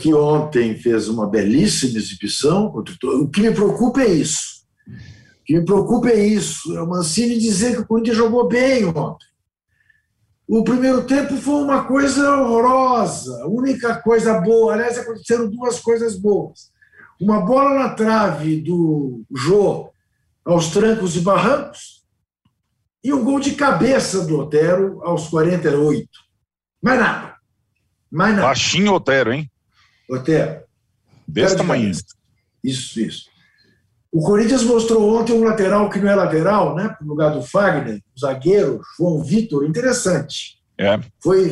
que 0.00 0.14
ontem 0.14 0.76
fez 0.76 1.08
uma 1.08 1.28
belíssima 1.28 1.98
exibição. 1.98 2.72
O 3.04 3.28
que 3.28 3.40
me 3.40 3.52
preocupa 3.52 4.02
é 4.02 4.12
isso 4.12 4.58
que 5.48 5.58
me 5.58 5.64
preocupa 5.64 6.10
é 6.10 6.26
isso. 6.26 6.76
É 6.76 6.82
o 6.82 6.86
Mancini 6.86 7.38
dizer 7.38 7.74
que 7.74 7.80
o 7.80 7.86
Corinthians 7.86 8.18
jogou 8.18 8.46
bem 8.46 8.84
ontem. 8.84 9.26
O 10.46 10.62
primeiro 10.62 11.04
tempo 11.04 11.38
foi 11.38 11.62
uma 11.62 11.84
coisa 11.84 12.36
horrorosa. 12.36 13.44
A 13.44 13.46
única 13.46 13.96
coisa 14.02 14.42
boa, 14.42 14.74
aliás, 14.74 14.98
aconteceram 14.98 15.48
duas 15.48 15.80
coisas 15.80 16.18
boas. 16.18 16.70
Uma 17.18 17.40
bola 17.40 17.72
na 17.72 17.88
trave 17.94 18.60
do 18.60 19.22
Jô 19.34 19.90
aos 20.44 20.68
trancos 20.68 21.16
e 21.16 21.20
barrancos 21.20 22.04
e 23.02 23.10
um 23.10 23.24
gol 23.24 23.40
de 23.40 23.52
cabeça 23.52 24.26
do 24.26 24.40
Otero 24.40 25.00
aos 25.02 25.28
48. 25.28 26.06
Mais 26.82 27.00
nada. 27.00 27.36
Mais 28.10 28.34
nada. 28.34 28.48
Baixinho 28.48 28.92
Otero, 28.92 29.32
hein? 29.32 29.50
Otero. 30.08 30.62
Desse 31.26 31.56
tamanho. 31.56 31.90
Isso, 32.64 33.00
isso. 33.00 33.28
O 34.10 34.22
Corinthians 34.22 34.62
mostrou 34.62 35.16
ontem 35.16 35.34
um 35.34 35.44
lateral 35.44 35.90
que 35.90 36.00
não 36.00 36.08
é 36.10 36.14
lateral, 36.14 36.74
né? 36.74 36.96
No 37.00 37.08
lugar 37.08 37.30
do 37.30 37.42
Fagner, 37.42 38.02
o 38.16 38.20
zagueiro, 38.20 38.80
João 38.96 39.22
Vitor, 39.22 39.66
interessante. 39.66 40.58
É. 40.78 40.98
Foi 41.20 41.50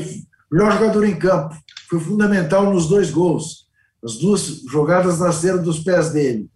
o 0.51 0.55
melhor 0.55 0.73
jogador 0.73 1.05
em 1.05 1.19
campo. 1.19 1.55
Foi 1.89 2.01
fundamental 2.01 2.73
nos 2.73 2.89
dois 2.89 3.11
gols. 3.11 3.67
As 4.03 4.17
duas 4.17 4.63
jogadas 4.71 5.19
nasceram 5.19 5.63
dos 5.63 5.81
pés 5.81 6.11
dele. 6.11 6.49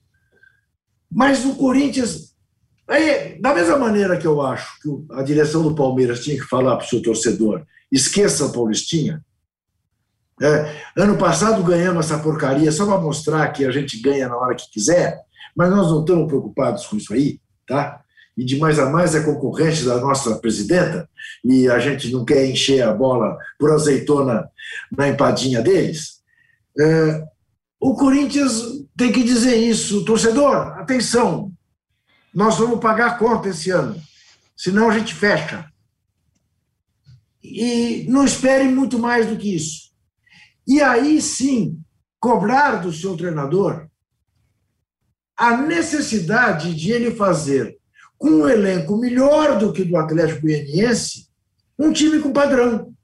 Mas 1.11 1.45
o 1.45 1.55
Corinthians. 1.55 2.31
Aí, 2.89 3.41
da 3.41 3.55
mesma 3.55 3.77
maneira 3.77 4.17
que 4.17 4.27
eu 4.27 4.41
acho 4.41 4.81
que 4.81 4.89
a 5.13 5.23
direção 5.23 5.63
do 5.63 5.75
Palmeiras 5.75 6.25
tinha 6.25 6.37
que 6.37 6.49
falar 6.49 6.77
para 6.77 6.87
o 6.87 6.89
seu 6.89 7.03
torcedor: 7.03 7.65
esqueça 7.93 8.47
a 8.47 8.49
Paulistinha. 8.49 9.23
É, 10.41 10.83
ano 10.97 11.19
passado 11.19 11.63
ganhamos 11.63 12.07
essa 12.07 12.19
porcaria 12.19 12.73
só 12.73 12.87
para 12.87 12.99
mostrar 12.99 13.47
que 13.53 13.65
a 13.65 13.71
gente 13.71 14.01
ganha 14.01 14.29
na 14.29 14.37
hora 14.37 14.55
que 14.55 14.71
quiser. 14.71 15.21
Mas 15.55 15.71
nós 15.71 15.91
não 15.91 16.01
estamos 16.01 16.27
preocupados 16.27 16.87
com 16.87 16.97
isso 16.97 17.13
aí, 17.13 17.39
tá? 17.67 18.01
E 18.37 18.45
de 18.45 18.57
mais 18.59 18.79
a 18.79 18.89
mais 18.89 19.15
é 19.15 19.23
concorrente 19.23 19.85
da 19.85 19.99
nossa 19.99 20.37
presidenta, 20.37 21.09
e 21.45 21.69
a 21.69 21.79
gente 21.79 22.11
não 22.11 22.25
quer 22.25 22.47
encher 22.47 22.83
a 22.83 22.93
bola 22.93 23.37
por 23.59 23.71
azeitona 23.71 24.49
na 24.97 25.09
empadinha 25.09 25.61
deles. 25.61 26.21
É, 26.79 27.25
o 27.79 27.95
Corinthians 27.95 28.63
tem 28.97 29.13
que 29.13 29.23
dizer 29.23 29.57
isso, 29.57 30.05
torcedor, 30.05 30.79
atenção, 30.79 31.53
nós 32.33 32.57
vamos 32.57 32.81
pagar 32.81 33.09
a 33.09 33.15
conta 33.15 33.49
esse 33.49 33.71
ano, 33.71 34.01
senão 34.57 34.89
a 34.89 34.99
gente 34.99 35.15
fecha. 35.15 35.67
E 37.43 38.07
não 38.09 38.25
espere 38.25 38.65
muito 38.65 38.99
mais 38.99 39.27
do 39.27 39.37
que 39.37 39.55
isso. 39.55 39.90
E 40.71 40.81
aí 40.81 41.21
sim, 41.21 41.83
cobrar 42.21 42.77
do 42.77 42.93
seu 42.93 43.17
treinador 43.17 43.89
a 45.37 45.57
necessidade 45.57 46.73
de 46.77 46.93
ele 46.93 47.11
fazer, 47.11 47.77
com 48.17 48.29
um 48.29 48.49
elenco 48.49 48.97
melhor 48.97 49.59
do 49.59 49.73
que 49.73 49.83
do 49.83 49.97
Atlético 49.97 50.43
Goianiense, 50.43 51.27
um 51.77 51.93
time 51.93 52.21
com 52.21 52.33
padrão. 52.33 52.95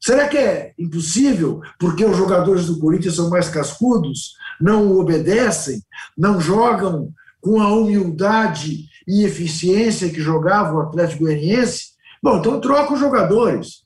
Será 0.00 0.26
que 0.26 0.36
é 0.36 0.74
impossível 0.76 1.60
porque 1.78 2.04
os 2.04 2.16
jogadores 2.16 2.66
do 2.66 2.80
Corinthians 2.80 3.14
são 3.14 3.30
mais 3.30 3.48
cascudos, 3.48 4.34
não 4.60 4.98
obedecem, 4.98 5.80
não 6.18 6.40
jogam 6.40 7.14
com 7.40 7.60
a 7.60 7.72
humildade 7.72 8.88
e 9.06 9.22
eficiência 9.22 10.10
que 10.10 10.20
jogava 10.20 10.74
o 10.74 10.80
Atlético 10.80 11.22
Goianiense? 11.22 11.92
Bom, 12.20 12.38
então 12.38 12.60
troca 12.60 12.94
os 12.94 12.98
jogadores. 12.98 13.81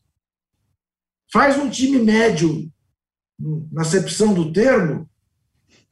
Faz 1.33 1.59
um 1.59 1.69
time 1.69 1.99
médio, 1.99 2.71
na 3.73 3.83
acepção 3.83 4.33
do 4.33 4.53
termo, 4.53 5.09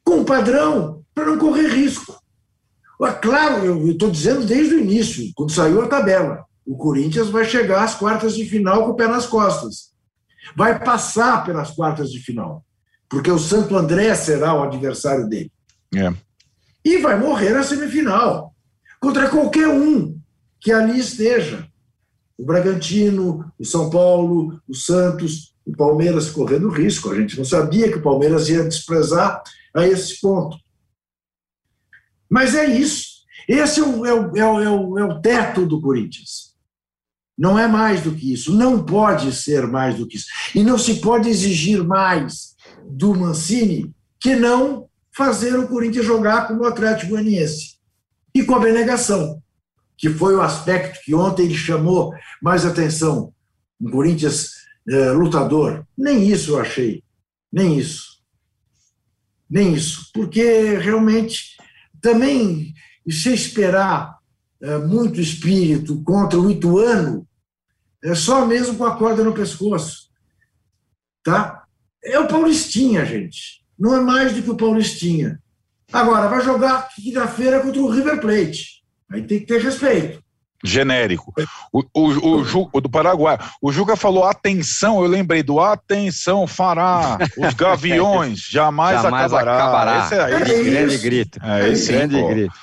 com 0.03 0.23
padrão, 0.23 1.03
para 1.13 1.25
não 1.25 1.37
correr 1.37 1.67
risco. 1.67 2.19
Claro, 3.21 3.65
eu 3.65 3.91
estou 3.91 4.09
dizendo 4.09 4.45
desde 4.45 4.75
o 4.75 4.79
início, 4.79 5.31
quando 5.35 5.51
saiu 5.51 5.81
a 5.81 5.87
tabela. 5.87 6.45
O 6.65 6.77
Corinthians 6.77 7.29
vai 7.29 7.45
chegar 7.45 7.83
às 7.83 7.95
quartas 7.95 8.35
de 8.35 8.45
final 8.45 8.85
com 8.85 8.91
o 8.91 8.95
pé 8.95 9.07
nas 9.07 9.27
costas. 9.27 9.93
Vai 10.55 10.83
passar 10.83 11.43
pelas 11.43 11.71
quartas 11.71 12.11
de 12.11 12.19
final. 12.19 12.65
Porque 13.09 13.29
o 13.29 13.37
Santo 13.37 13.75
André 13.75 14.15
será 14.15 14.53
o 14.55 14.63
adversário 14.63 15.27
dele. 15.27 15.51
É. 15.93 16.13
E 16.83 16.97
vai 16.97 17.19
morrer 17.19 17.51
na 17.51 17.63
semifinal. 17.63 18.53
Contra 18.99 19.29
qualquer 19.29 19.67
um 19.67 20.19
que 20.59 20.71
ali 20.71 20.99
esteja. 20.99 21.67
O 22.37 22.45
Bragantino, 22.45 23.51
o 23.57 23.65
São 23.65 23.89
Paulo, 23.89 24.61
o 24.67 24.75
Santos, 24.75 25.53
o 25.65 25.75
Palmeiras 25.75 26.29
correndo 26.29 26.69
risco. 26.69 27.11
A 27.11 27.15
gente 27.15 27.37
não 27.37 27.45
sabia 27.45 27.89
que 27.89 27.97
o 27.97 28.03
Palmeiras 28.03 28.49
ia 28.49 28.63
desprezar 28.63 29.41
a 29.73 29.87
esse 29.87 30.19
ponto. 30.19 30.57
Mas 32.29 32.53
é 32.55 32.65
isso. 32.65 33.15
Esse 33.47 33.79
é 33.79 33.83
o, 33.83 34.05
é 34.05 34.13
o, 34.13 34.37
é 34.37 34.69
o, 34.69 34.99
é 34.99 35.03
o 35.03 35.21
teto 35.21 35.65
do 35.65 35.79
Corinthians. 35.79 36.55
Não 37.37 37.59
é 37.59 37.67
mais 37.67 38.01
do 38.01 38.13
que 38.13 38.33
isso. 38.33 38.53
Não 38.53 38.83
pode 38.83 39.33
ser 39.33 39.67
mais 39.67 39.97
do 39.97 40.07
que 40.07 40.17
isso. 40.17 40.27
E 40.53 40.63
não 40.63 40.77
se 40.77 40.95
pode 40.95 41.29
exigir 41.29 41.83
mais 41.83 42.55
do 42.89 43.13
Mancini 43.13 43.93
que 44.19 44.35
não 44.35 44.87
fazer 45.15 45.57
o 45.57 45.67
Corinthians 45.67 46.05
jogar 46.05 46.47
como 46.47 46.61
o 46.61 46.65
Atlético 46.65 47.11
Goianiense. 47.11 47.75
E 48.33 48.43
com 48.43 48.55
a 48.55 48.59
benegação, 48.59 49.41
que 49.97 50.09
foi 50.09 50.35
o 50.35 50.41
aspecto 50.41 50.99
que 51.03 51.15
ontem 51.15 51.45
ele 51.45 51.55
chamou 51.55 52.13
mais 52.41 52.65
atenção. 52.65 53.33
Um 53.79 53.89
Corinthians 53.89 54.51
é, 54.87 55.11
lutador. 55.11 55.85
Nem 55.97 56.27
isso 56.27 56.51
eu 56.51 56.59
achei. 56.59 57.03
Nem 57.51 57.77
isso. 57.77 58.19
Nem 59.49 59.73
isso. 59.73 60.09
Porque 60.13 60.77
realmente 60.77 61.55
também, 62.01 62.73
se 63.09 63.33
esperar 63.33 64.17
é, 64.61 64.77
muito 64.79 65.19
espírito 65.19 66.01
contra 66.03 66.39
o 66.39 66.51
Ituano, 66.51 67.27
é 68.03 68.13
só 68.13 68.45
mesmo 68.45 68.77
com 68.77 68.85
a 68.85 68.95
corda 68.95 69.23
no 69.23 69.33
pescoço. 69.33 70.09
Tá? 71.23 71.63
É 72.03 72.19
o 72.19 72.27
Paulistinha, 72.27 73.03
gente. 73.05 73.63
Não 73.77 73.95
é 73.95 74.01
mais 74.01 74.33
do 74.33 74.43
que 74.43 74.51
o 74.51 74.57
Paulistinha. 74.57 75.41
Agora, 75.91 76.27
vai 76.27 76.43
jogar 76.43 76.89
quinta-feira 76.89 77.61
contra 77.61 77.81
o 77.81 77.89
River 77.89 78.21
Plate. 78.21 78.84
Aí 79.11 79.21
tem 79.21 79.39
que 79.39 79.45
ter 79.45 79.61
respeito 79.61 80.25
genérico. 80.65 81.33
O, 81.71 81.83
o, 81.93 82.39
o, 82.43 82.69
o, 82.73 82.81
do 82.81 82.89
Paraguai. 82.89 83.37
O 83.61 83.71
Juca 83.71 83.95
falou 83.95 84.23
atenção, 84.23 85.01
eu 85.01 85.07
lembrei 85.07 85.43
do 85.43 85.59
atenção, 85.59 86.47
fará. 86.47 87.17
Os 87.37 87.53
gaviões 87.55 88.39
jamais, 88.39 89.01
jamais 89.01 89.31
acabará. 89.31 89.55
acabará. 89.55 90.05
Esse 90.05 90.15
é, 90.15 90.41
esse, 90.41 90.53
é 90.53 90.63
grande 90.63 90.97
grito. 90.97 91.39
É, 91.43 91.69
esse 91.69 91.91
grande 91.91 92.23
grito. 92.23 92.53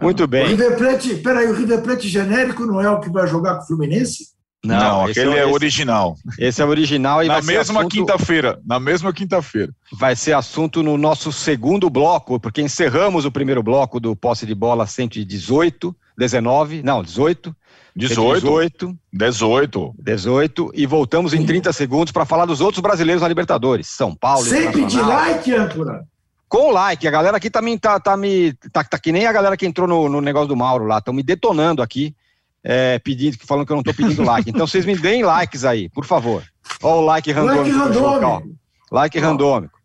Muito 0.00 0.24
O 0.24 0.26
bem. 0.26 0.46
River 0.46 0.76
Plate, 0.78 1.16
peraí, 1.16 1.48
o 1.48 1.54
River 1.54 1.82
Plate 1.82 2.08
genérico 2.08 2.64
não 2.64 2.80
é 2.80 2.88
o 2.88 3.00
que 3.00 3.10
vai 3.10 3.26
jogar 3.26 3.56
com 3.56 3.64
o 3.64 3.66
Fluminense? 3.66 4.31
Não, 4.64 5.08
esse 5.08 5.18
aquele 5.20 5.36
é, 5.36 5.42
esse- 5.44 5.52
original. 5.52 6.16
Esse 6.38 6.62
é 6.62 6.64
original 6.64 7.22
e 7.24 7.26
Na 7.28 7.34
vai 7.34 7.42
ser 7.42 7.52
mesma 7.52 7.80
assunto- 7.80 7.92
quinta-feira. 7.92 8.60
Na 8.64 8.78
mesma 8.78 9.12
quinta-feira. 9.12 9.72
vai 9.98 10.14
ser 10.14 10.34
assunto 10.34 10.82
no 10.82 10.96
nosso 10.96 11.32
segundo 11.32 11.90
bloco, 11.90 12.38
porque 12.38 12.62
encerramos 12.62 13.24
o 13.24 13.32
primeiro 13.32 13.62
bloco 13.62 13.98
do 13.98 14.14
posse 14.14 14.46
de 14.46 14.54
bola 14.54 14.86
118, 14.86 15.94
19, 16.16 16.82
não, 16.82 17.02
18, 17.02 17.54
18, 17.96 18.40
18, 18.40 18.96
18. 19.12 19.94
18 19.98 20.70
e 20.74 20.86
voltamos 20.86 21.34
em 21.34 21.44
30 21.44 21.72
segundos 21.72 22.12
para 22.12 22.24
falar 22.24 22.44
dos 22.46 22.60
outros 22.60 22.80
brasileiros 22.80 23.22
na 23.22 23.28
Libertadores, 23.28 23.88
São 23.88 24.14
Paulo, 24.14 24.44
Sem 24.44 24.70
pedir 24.70 24.98
Internacional. 24.98 25.08
like, 25.32 25.54
âncora. 25.54 26.04
Com 26.48 26.70
like, 26.70 27.06
a 27.08 27.10
galera 27.10 27.36
aqui 27.38 27.50
tá 27.50 27.60
tá, 27.80 27.98
tá 27.98 28.16
me 28.16 28.52
tá, 28.72 28.84
tá 28.84 28.98
que 28.98 29.10
nem 29.10 29.26
a 29.26 29.32
galera 29.32 29.56
que 29.56 29.66
entrou 29.66 29.88
no, 29.88 30.08
no 30.08 30.20
negócio 30.20 30.48
do 30.48 30.56
Mauro 30.56 30.84
lá, 30.86 30.98
estão 30.98 31.12
me 31.14 31.22
detonando 31.22 31.82
aqui, 31.82 32.14
é, 32.62 32.98
pedindo, 32.98 33.36
falando 33.38 33.66
que 33.66 33.72
eu 33.72 33.76
não 33.76 33.82
tô 33.82 33.92
pedindo 33.92 34.22
like. 34.22 34.50
Então 34.50 34.66
vocês 34.66 34.84
me 34.84 34.96
deem 34.96 35.22
likes 35.22 35.64
aí, 35.64 35.88
por 35.88 36.04
favor. 36.04 36.44
Ó 36.82 37.00
o 37.00 37.04
like 37.04 37.30
randômico. 37.32 37.64
Like 37.64 37.92
randômico. 37.94 38.58
Like 38.90 39.18
randômico. 39.18 39.78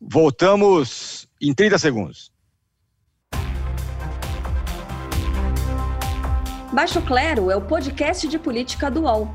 Voltamos 0.00 1.28
em 1.40 1.54
30 1.54 1.78
segundos. 1.78 2.30
Baixo 6.72 7.02
Clero 7.02 7.50
é 7.50 7.56
o 7.56 7.60
podcast 7.60 8.28
de 8.28 8.38
política 8.38 8.90
do 8.90 9.02
UOL. 9.02 9.34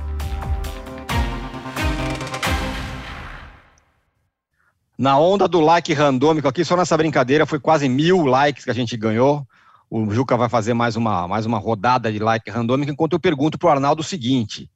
Na 5.01 5.17
onda 5.17 5.47
do 5.47 5.59
like 5.59 5.91
randômico 5.93 6.47
aqui, 6.47 6.63
só 6.63 6.77
nessa 6.77 6.95
brincadeira, 6.95 7.47
foi 7.47 7.59
quase 7.59 7.89
mil 7.89 8.23
likes 8.23 8.63
que 8.63 8.69
a 8.69 8.73
gente 8.73 8.95
ganhou. 8.95 9.43
O 9.89 10.07
Juca 10.11 10.37
vai 10.37 10.47
fazer 10.47 10.75
mais 10.75 10.95
uma, 10.95 11.27
mais 11.27 11.43
uma 11.43 11.57
rodada 11.57 12.11
de 12.11 12.19
like 12.19 12.51
randômico, 12.51 12.91
enquanto 12.91 13.13
eu 13.13 13.19
pergunto 13.19 13.57
para 13.57 13.69
o 13.69 13.71
Arnaldo 13.71 14.01
o 14.01 14.05
seguinte. 14.05 14.69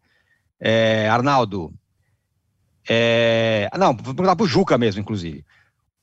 É, 0.59 1.07
Arnaldo, 1.09 1.71
é, 2.89 3.69
não, 3.78 3.95
vou 3.95 4.15
perguntar 4.15 4.36
para 4.36 4.43
o 4.43 4.47
Juca 4.47 4.80
mesmo, 4.80 4.99
inclusive. 4.99 5.45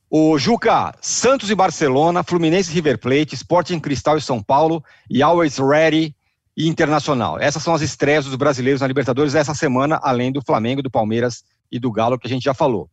O 0.08 0.38
Juca, 0.38 0.94
Santos 1.00 1.50
e 1.50 1.54
Barcelona, 1.56 2.22
Fluminense 2.22 2.70
e 2.70 2.74
River 2.74 2.98
Plate, 2.98 3.34
Sporting 3.34 3.80
Cristal 3.80 4.18
e 4.18 4.22
São 4.22 4.40
Paulo 4.40 4.84
e 5.10 5.20
Always 5.20 5.58
Ready 5.58 6.14
e 6.56 6.68
Internacional. 6.68 7.40
Essas 7.40 7.64
são 7.64 7.74
as 7.74 7.82
estreias 7.82 8.24
dos 8.24 8.36
brasileiros 8.36 8.82
na 8.82 8.86
Libertadores 8.86 9.34
essa 9.34 9.52
semana, 9.52 9.98
além 10.00 10.30
do 10.30 10.40
Flamengo, 10.40 10.80
do 10.80 10.92
Palmeiras 10.92 11.42
e 11.72 11.80
do 11.80 11.90
Galo, 11.90 12.16
que 12.16 12.28
a 12.28 12.30
gente 12.30 12.44
já 12.44 12.54
falou. 12.54 12.88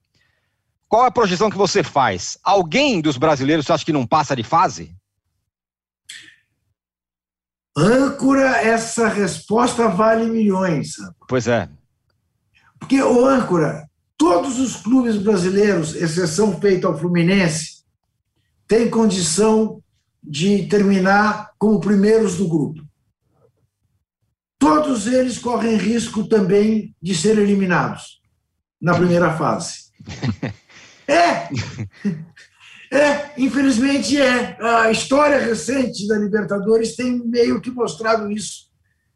Qual 0.89 1.05
a 1.05 1.11
projeção 1.11 1.51
que 1.51 1.57
você 1.57 1.83
faz? 1.83 2.39
Alguém 2.43 2.99
dos 2.99 3.15
brasileiros 3.15 3.67
você 3.67 3.73
acha 3.73 3.85
que 3.85 3.93
não 3.93 4.07
passa 4.07 4.35
de 4.35 4.43
fase? 4.43 4.95
Âncora, 7.77 8.57
essa 8.57 9.07
resposta 9.07 9.87
vale 9.87 10.25
milhões. 10.25 10.95
sabe? 10.95 11.15
Pois 11.27 11.47
é. 11.47 11.69
Porque, 12.79 12.99
o 13.03 13.23
âncora, 13.23 13.87
todos 14.17 14.59
os 14.59 14.77
clubes 14.77 15.17
brasileiros, 15.17 15.95
exceção 15.95 16.59
feita 16.59 16.87
ao 16.87 16.97
Fluminense, 16.97 17.83
têm 18.67 18.89
condição 18.89 19.83
de 20.23 20.65
terminar 20.67 21.51
como 21.59 21.79
primeiros 21.79 22.37
do 22.37 22.47
grupo. 22.47 22.83
Todos 24.57 25.05
eles 25.05 25.37
correm 25.37 25.77
risco 25.77 26.27
também 26.27 26.95
de 26.99 27.13
ser 27.13 27.37
eliminados 27.37 28.19
na 28.81 28.95
primeira 28.95 29.37
fase. 29.37 29.89
É! 31.09 31.49
É, 32.91 33.29
infelizmente 33.37 34.19
é. 34.19 34.57
A 34.59 34.89
história 34.89 35.37
recente 35.37 36.07
da 36.07 36.17
Libertadores 36.17 36.95
tem 36.95 37.19
meio 37.23 37.61
que 37.61 37.69
mostrado 37.69 38.31
isso. 38.31 38.67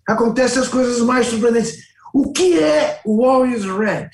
Acontecem 0.07 0.61
as 0.61 0.67
coisas 0.67 1.01
mais 1.01 1.25
surpreendentes. 1.25 1.77
O 2.13 2.31
que 2.31 2.59
é 2.59 3.01
o 3.03 3.25
Always 3.25 3.65
Red? 3.65 4.09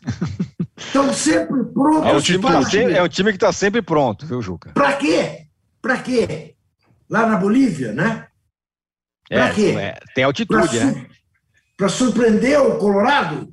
Estão 0.78 1.12
sempre 1.12 1.60
É 1.60 1.62
o 1.62 1.72
prontos 1.74 2.24
time 2.24 2.40
Tá 2.42 2.48
para 2.62 2.82
é 2.90 3.02
o 3.02 3.08
time 3.08 3.30
que 3.32 3.36
está 3.36 3.52
sempre 3.52 3.82
pronto, 3.82 4.24
viu, 4.24 4.40
Juca? 4.40 4.72
Para 4.72 4.94
quê? 4.94 5.46
Para 5.82 5.98
quê? 5.98 6.54
Lá 7.10 7.26
na 7.26 7.36
Bolívia, 7.36 7.92
né? 7.92 8.28
Pra 9.28 9.48
É, 9.48 9.52
quê? 9.52 9.74
é, 9.78 9.98
tem 10.14 10.24
altitude, 10.24 10.80
né? 10.80 11.06
Para 11.76 11.90
surpreender 11.90 12.58
o 12.62 12.78
Colorado? 12.78 13.52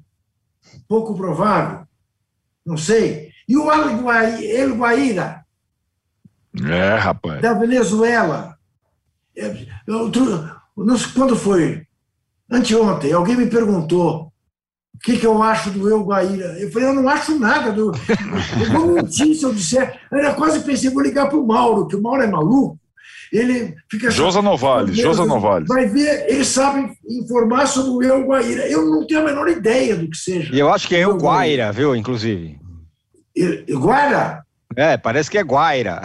Pouco 0.87 1.15
provável. 1.17 1.85
Não 2.65 2.77
sei. 2.77 3.32
E 3.47 3.57
o 3.57 3.71
El 3.71 3.97
Guai- 4.01 4.45
El 4.45 4.73
Guaíra, 4.75 5.43
É, 6.69 6.95
rapaz. 6.95 7.41
da 7.41 7.53
Venezuela? 7.53 8.55
É, 9.35 9.53
outro- 9.89 10.49
não 10.77 10.97
sei 10.97 11.11
quando 11.13 11.35
foi? 11.35 11.83
Anteontem, 12.51 13.11
alguém 13.13 13.35
me 13.35 13.47
perguntou 13.47 14.31
o 14.95 14.99
que, 15.03 15.17
que 15.17 15.25
eu 15.25 15.41
acho 15.41 15.71
do 15.71 15.89
El 15.89 16.03
Guaíra. 16.03 16.57
Eu 16.59 16.71
falei, 16.71 16.87
eu 16.89 16.93
não 16.93 17.09
acho 17.09 17.37
nada. 17.39 17.71
Do... 17.71 17.91
Eu 18.61 18.71
vou 18.71 18.87
mentir 18.93 19.33
se 19.35 19.43
eu 19.43 19.53
disser. 19.53 19.99
Eu 20.11 20.35
quase 20.35 20.59
pensei, 20.61 20.89
vou 20.89 21.01
ligar 21.01 21.27
para 21.27 21.37
o 21.37 21.45
Mauro, 21.47 21.87
que 21.87 21.95
o 21.95 22.01
Mauro 22.01 22.21
é 22.21 22.27
maluco. 22.27 22.77
Ele 23.31 23.75
fica 23.89 24.11
Josa 24.11 24.43
Novales, 24.43 24.95
Josa 24.95 25.25
Novales. 25.25 25.67
Vai 25.67 25.87
ver, 25.87 26.29
eles 26.29 26.47
sabem 26.47 26.95
informar 27.09 27.65
sobre 27.65 28.05
o 28.05 28.09
El 28.13 28.27
Guaíra. 28.27 28.67
Eu 28.67 28.85
não 28.85 29.07
tenho 29.07 29.21
a 29.21 29.23
menor 29.25 29.49
ideia 29.49 29.95
do 29.95 30.07
que 30.07 30.15
seja. 30.17 30.53
E 30.53 30.59
eu 30.59 30.71
acho 30.71 30.87
que 30.87 30.95
é 30.95 31.07
o 31.07 31.17
Guaira, 31.17 31.71
viu, 31.71 31.95
inclusive. 31.95 32.59
Guaira? 33.71 34.43
É, 34.75 34.97
parece 34.97 35.29
que 35.29 35.37
é 35.37 35.43
Guaira. 35.43 36.01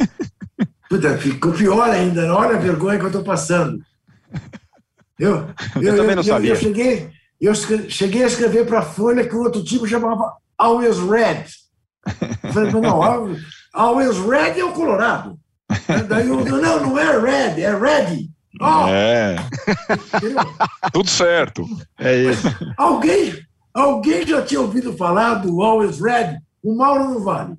Puta, 0.88 1.16
ficou 1.16 1.52
pior 1.52 1.88
ainda. 1.88 2.34
Olha 2.34 2.56
a 2.56 2.60
vergonha 2.60 2.98
que 2.98 3.04
eu 3.04 3.08
estou 3.08 3.22
passando. 3.22 3.82
Eu, 5.18 5.48
Eu 5.80 5.96
também 5.96 6.16
não 6.16 6.22
sabia. 6.22 6.52
Eu, 6.52 6.56
cheguei, 6.56 7.10
eu 7.40 7.54
cheguei 7.54 8.24
a 8.24 8.26
escrever 8.26 8.66
para 8.66 8.80
a 8.80 8.82
Folha 8.82 9.26
que 9.26 9.34
o 9.34 9.40
outro 9.42 9.64
tipo 9.64 9.86
chamava 9.86 10.34
Always 10.58 10.98
Red. 10.98 11.44
Eu 12.42 12.52
falei, 12.52 12.72
não, 12.72 13.02
Always, 13.02 13.42
Always 13.72 14.18
Red 14.18 14.60
é 14.60 14.64
o 14.64 14.72
Colorado. 14.72 15.38
Daí 16.08 16.28
eu, 16.28 16.44
não, 16.44 16.80
não 16.80 16.98
é 16.98 17.18
Red, 17.18 17.62
é 17.62 17.74
Ready. 17.74 18.30
Ó, 18.60 18.86
É, 18.88 19.36
tudo 20.92 21.08
certo. 21.08 21.64
É 21.98 22.16
isso. 22.24 22.46
Alguém, 22.76 23.34
alguém 23.74 24.26
já 24.26 24.42
tinha 24.42 24.60
ouvido 24.60 24.96
falar 24.96 25.34
do 25.36 25.62
Always 25.62 26.00
Red? 26.00 26.38
O 26.62 26.74
Mauro 26.74 27.04
não 27.04 27.20
vale. 27.22 27.54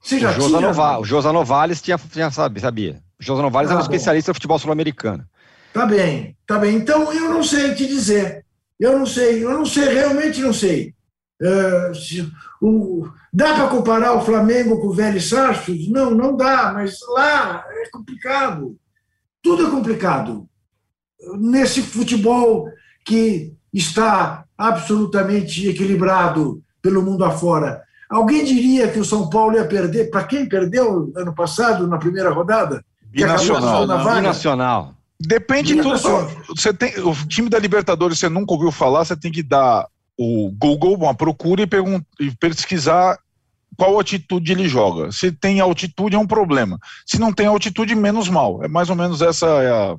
Você 0.00 0.18
já 0.18 0.30
O 0.30 0.34
Josa, 0.34 0.48
tinha? 0.48 0.60
Nova, 0.60 0.98
o 0.98 1.04
Josa 1.04 1.32
Novales 1.32 1.80
tinha, 1.80 1.96
tinha 1.98 2.30
sabia. 2.30 3.00
O 3.20 3.22
Josa 3.22 3.42
Novales 3.42 3.70
é 3.70 3.74
um 3.74 3.76
bom. 3.76 3.82
especialista 3.82 4.30
em 4.30 4.34
futebol 4.34 4.58
sul-americano. 4.58 5.24
Tá 5.72 5.86
bem, 5.86 6.36
tá 6.46 6.58
bem. 6.58 6.76
Então 6.76 7.12
eu 7.12 7.30
não 7.30 7.42
sei 7.42 7.74
te 7.74 7.86
dizer. 7.86 8.44
Eu 8.80 8.98
não 8.98 9.06
sei, 9.06 9.44
eu 9.44 9.50
não 9.52 9.64
sei, 9.64 9.94
realmente 9.94 10.40
não 10.40 10.52
sei. 10.52 10.92
É, 11.40 11.94
se 11.94 12.28
o- 12.60 13.08
dá 13.32 13.54
para 13.54 13.68
comparar 13.68 14.12
o 14.14 14.24
Flamengo 14.24 14.80
com 14.80 14.88
o 14.88 14.92
Vélez 14.92 15.28
Sarsfield? 15.28 15.90
Não, 15.90 16.10
não 16.10 16.36
dá, 16.36 16.72
mas 16.72 16.98
lá 17.14 17.64
é 17.70 17.88
complicado. 17.90 18.76
Tudo 19.40 19.66
é 19.66 19.70
complicado. 19.70 20.48
Nesse 21.38 21.80
futebol 21.82 22.68
que 23.04 23.54
está 23.72 24.41
absolutamente 24.56 25.68
equilibrado 25.68 26.62
pelo 26.80 27.02
mundo 27.02 27.24
afora. 27.24 27.82
Alguém 28.10 28.44
diria 28.44 28.88
que 28.88 28.98
o 28.98 29.04
São 29.04 29.30
Paulo 29.30 29.56
ia 29.56 29.64
perder? 29.64 30.10
Para 30.10 30.24
quem 30.24 30.46
perdeu 30.48 31.12
ano 31.16 31.34
passado, 31.34 31.86
na 31.86 31.98
primeira 31.98 32.30
rodada? 32.30 32.84
Que 33.14 33.24
acabou 33.24 33.44
Binacional. 33.46 33.86
na 33.86 33.96
vaga? 33.96 34.20
Binacional. 34.20 34.94
Depende 35.20 35.74
tudo. 35.76 35.84
Binacional. 35.84 36.30
Você 36.48 36.74
tem, 36.74 36.98
o 37.00 37.14
time 37.26 37.48
da 37.48 37.58
Libertadores, 37.58 38.18
você 38.18 38.28
nunca 38.28 38.52
ouviu 38.52 38.70
falar, 38.70 39.04
você 39.04 39.16
tem 39.16 39.30
que 39.32 39.42
dar 39.42 39.86
o 40.18 40.50
Google 40.58 40.94
uma 40.96 41.14
procura 41.14 41.62
e, 41.62 41.66
pergun- 41.66 42.02
e 42.20 42.30
pesquisar 42.36 43.18
qual 43.76 43.94
altitude 43.94 44.52
ele 44.52 44.68
joga. 44.68 45.10
Se 45.10 45.32
tem 45.32 45.60
altitude, 45.60 46.14
é 46.14 46.18
um 46.18 46.26
problema. 46.26 46.78
Se 47.06 47.18
não 47.18 47.32
tem 47.32 47.46
altitude, 47.46 47.94
menos 47.94 48.28
mal. 48.28 48.62
É 48.62 48.68
mais 48.68 48.90
ou 48.90 48.96
menos 48.96 49.22
essa 49.22 49.46
é 49.46 49.70
a. 49.70 49.96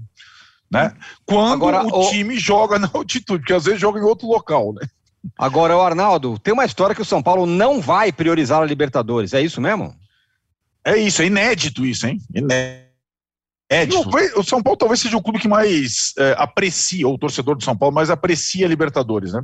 Né? 0.73 0.91
Quando 1.25 1.53
Agora, 1.53 1.83
o 1.83 2.07
o- 2.07 2.09
time 2.09 2.37
joga 2.39 2.79
na 2.79 2.89
altitude, 2.91 3.39
porque 3.41 3.53
às 3.53 3.65
vezes 3.65 3.79
joga 3.79 3.99
em 3.99 4.03
outro 4.03 4.27
local, 4.27 4.73
né? 4.73 4.87
Agora, 5.37 5.77
o 5.77 5.81
Arnaldo, 5.81 6.37
tem 6.39 6.53
uma 6.53 6.65
história 6.65 6.95
que 6.95 7.01
o 7.01 7.05
São 7.05 7.21
Paulo 7.23 7.45
não 7.45 7.79
vai 7.79 8.11
priorizar 8.11 8.61
a 8.61 8.65
Libertadores. 8.65 9.33
É 9.33 9.41
isso 9.41 9.61
mesmo? 9.61 9.95
É 10.83 10.97
isso, 10.97 11.21
é 11.21 11.27
inédito 11.27 11.85
isso, 11.85 12.07
hein? 12.07 12.19
Inédito. 12.33 12.83
Edson. 13.69 14.09
O 14.35 14.43
São 14.43 14.61
Paulo 14.61 14.77
talvez 14.77 14.99
seja 14.99 15.15
o 15.15 15.21
clube 15.21 15.39
que 15.39 15.47
mais 15.47 16.13
é, 16.17 16.35
aprecia, 16.37 17.07
ou 17.07 17.13
o 17.15 17.17
torcedor 17.17 17.55
do 17.55 17.63
São 17.63 17.75
Paulo 17.77 17.95
mais 17.95 18.09
aprecia 18.09 18.65
a 18.65 18.69
Libertadores, 18.69 19.33
né? 19.33 19.41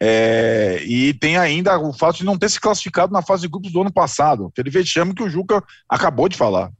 É, 0.00 0.82
e 0.84 1.14
tem 1.14 1.36
ainda 1.36 1.78
o 1.78 1.92
fato 1.92 2.18
de 2.18 2.24
não 2.24 2.36
ter 2.36 2.50
se 2.50 2.60
classificado 2.60 3.12
na 3.12 3.22
fase 3.22 3.42
de 3.42 3.48
grupos 3.48 3.72
do 3.72 3.80
ano 3.80 3.92
passado. 3.92 4.46
Aquele 4.46 4.70
vexame 4.70 5.14
que 5.14 5.22
o 5.22 5.30
Juca 5.30 5.62
acabou 5.88 6.28
de 6.28 6.36
falar. 6.36 6.70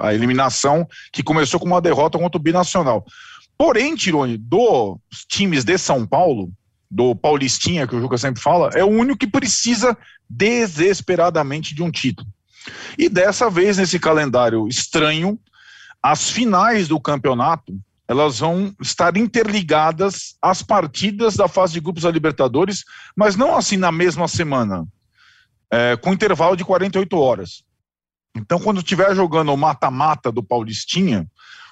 A, 0.00 0.08
a 0.08 0.14
eliminação 0.14 0.86
que 1.12 1.22
começou 1.22 1.58
com 1.58 1.66
uma 1.66 1.80
derrota 1.80 2.18
contra 2.18 2.38
o 2.38 2.42
Binacional. 2.42 3.04
Porém, 3.56 3.94
Tirone, 3.94 4.36
dos 4.36 4.98
times 5.28 5.64
de 5.64 5.78
São 5.78 6.06
Paulo, 6.06 6.50
do 6.90 7.14
Paulistinha, 7.14 7.86
que 7.86 7.96
o 7.96 8.00
Juca 8.00 8.18
sempre 8.18 8.42
fala, 8.42 8.70
é 8.74 8.84
o 8.84 8.88
único 8.88 9.18
que 9.18 9.26
precisa 9.26 9.96
desesperadamente 10.28 11.74
de 11.74 11.82
um 11.82 11.90
título. 11.90 12.28
E 12.98 13.08
dessa 13.08 13.50
vez, 13.50 13.78
nesse 13.78 13.98
calendário 13.98 14.68
estranho, 14.68 15.38
as 16.02 16.30
finais 16.30 16.88
do 16.88 17.00
campeonato 17.00 17.78
elas 18.06 18.38
vão 18.38 18.74
estar 18.80 19.16
interligadas 19.16 20.36
às 20.40 20.62
partidas 20.62 21.36
da 21.36 21.48
fase 21.48 21.74
de 21.74 21.80
grupos 21.80 22.02
da 22.02 22.10
Libertadores, 22.10 22.84
mas 23.16 23.36
não 23.36 23.56
assim 23.56 23.76
na 23.76 23.90
mesma 23.90 24.28
semana, 24.28 24.86
é, 25.70 25.96
com 25.96 26.12
intervalo 26.12 26.56
de 26.56 26.64
48 26.64 27.16
horas. 27.18 27.64
Então, 28.36 28.58
quando 28.58 28.78
estiver 28.78 29.14
jogando 29.14 29.52
o 29.52 29.56
mata-mata 29.56 30.30
do 30.30 30.42
Paulistinha, 30.42 31.26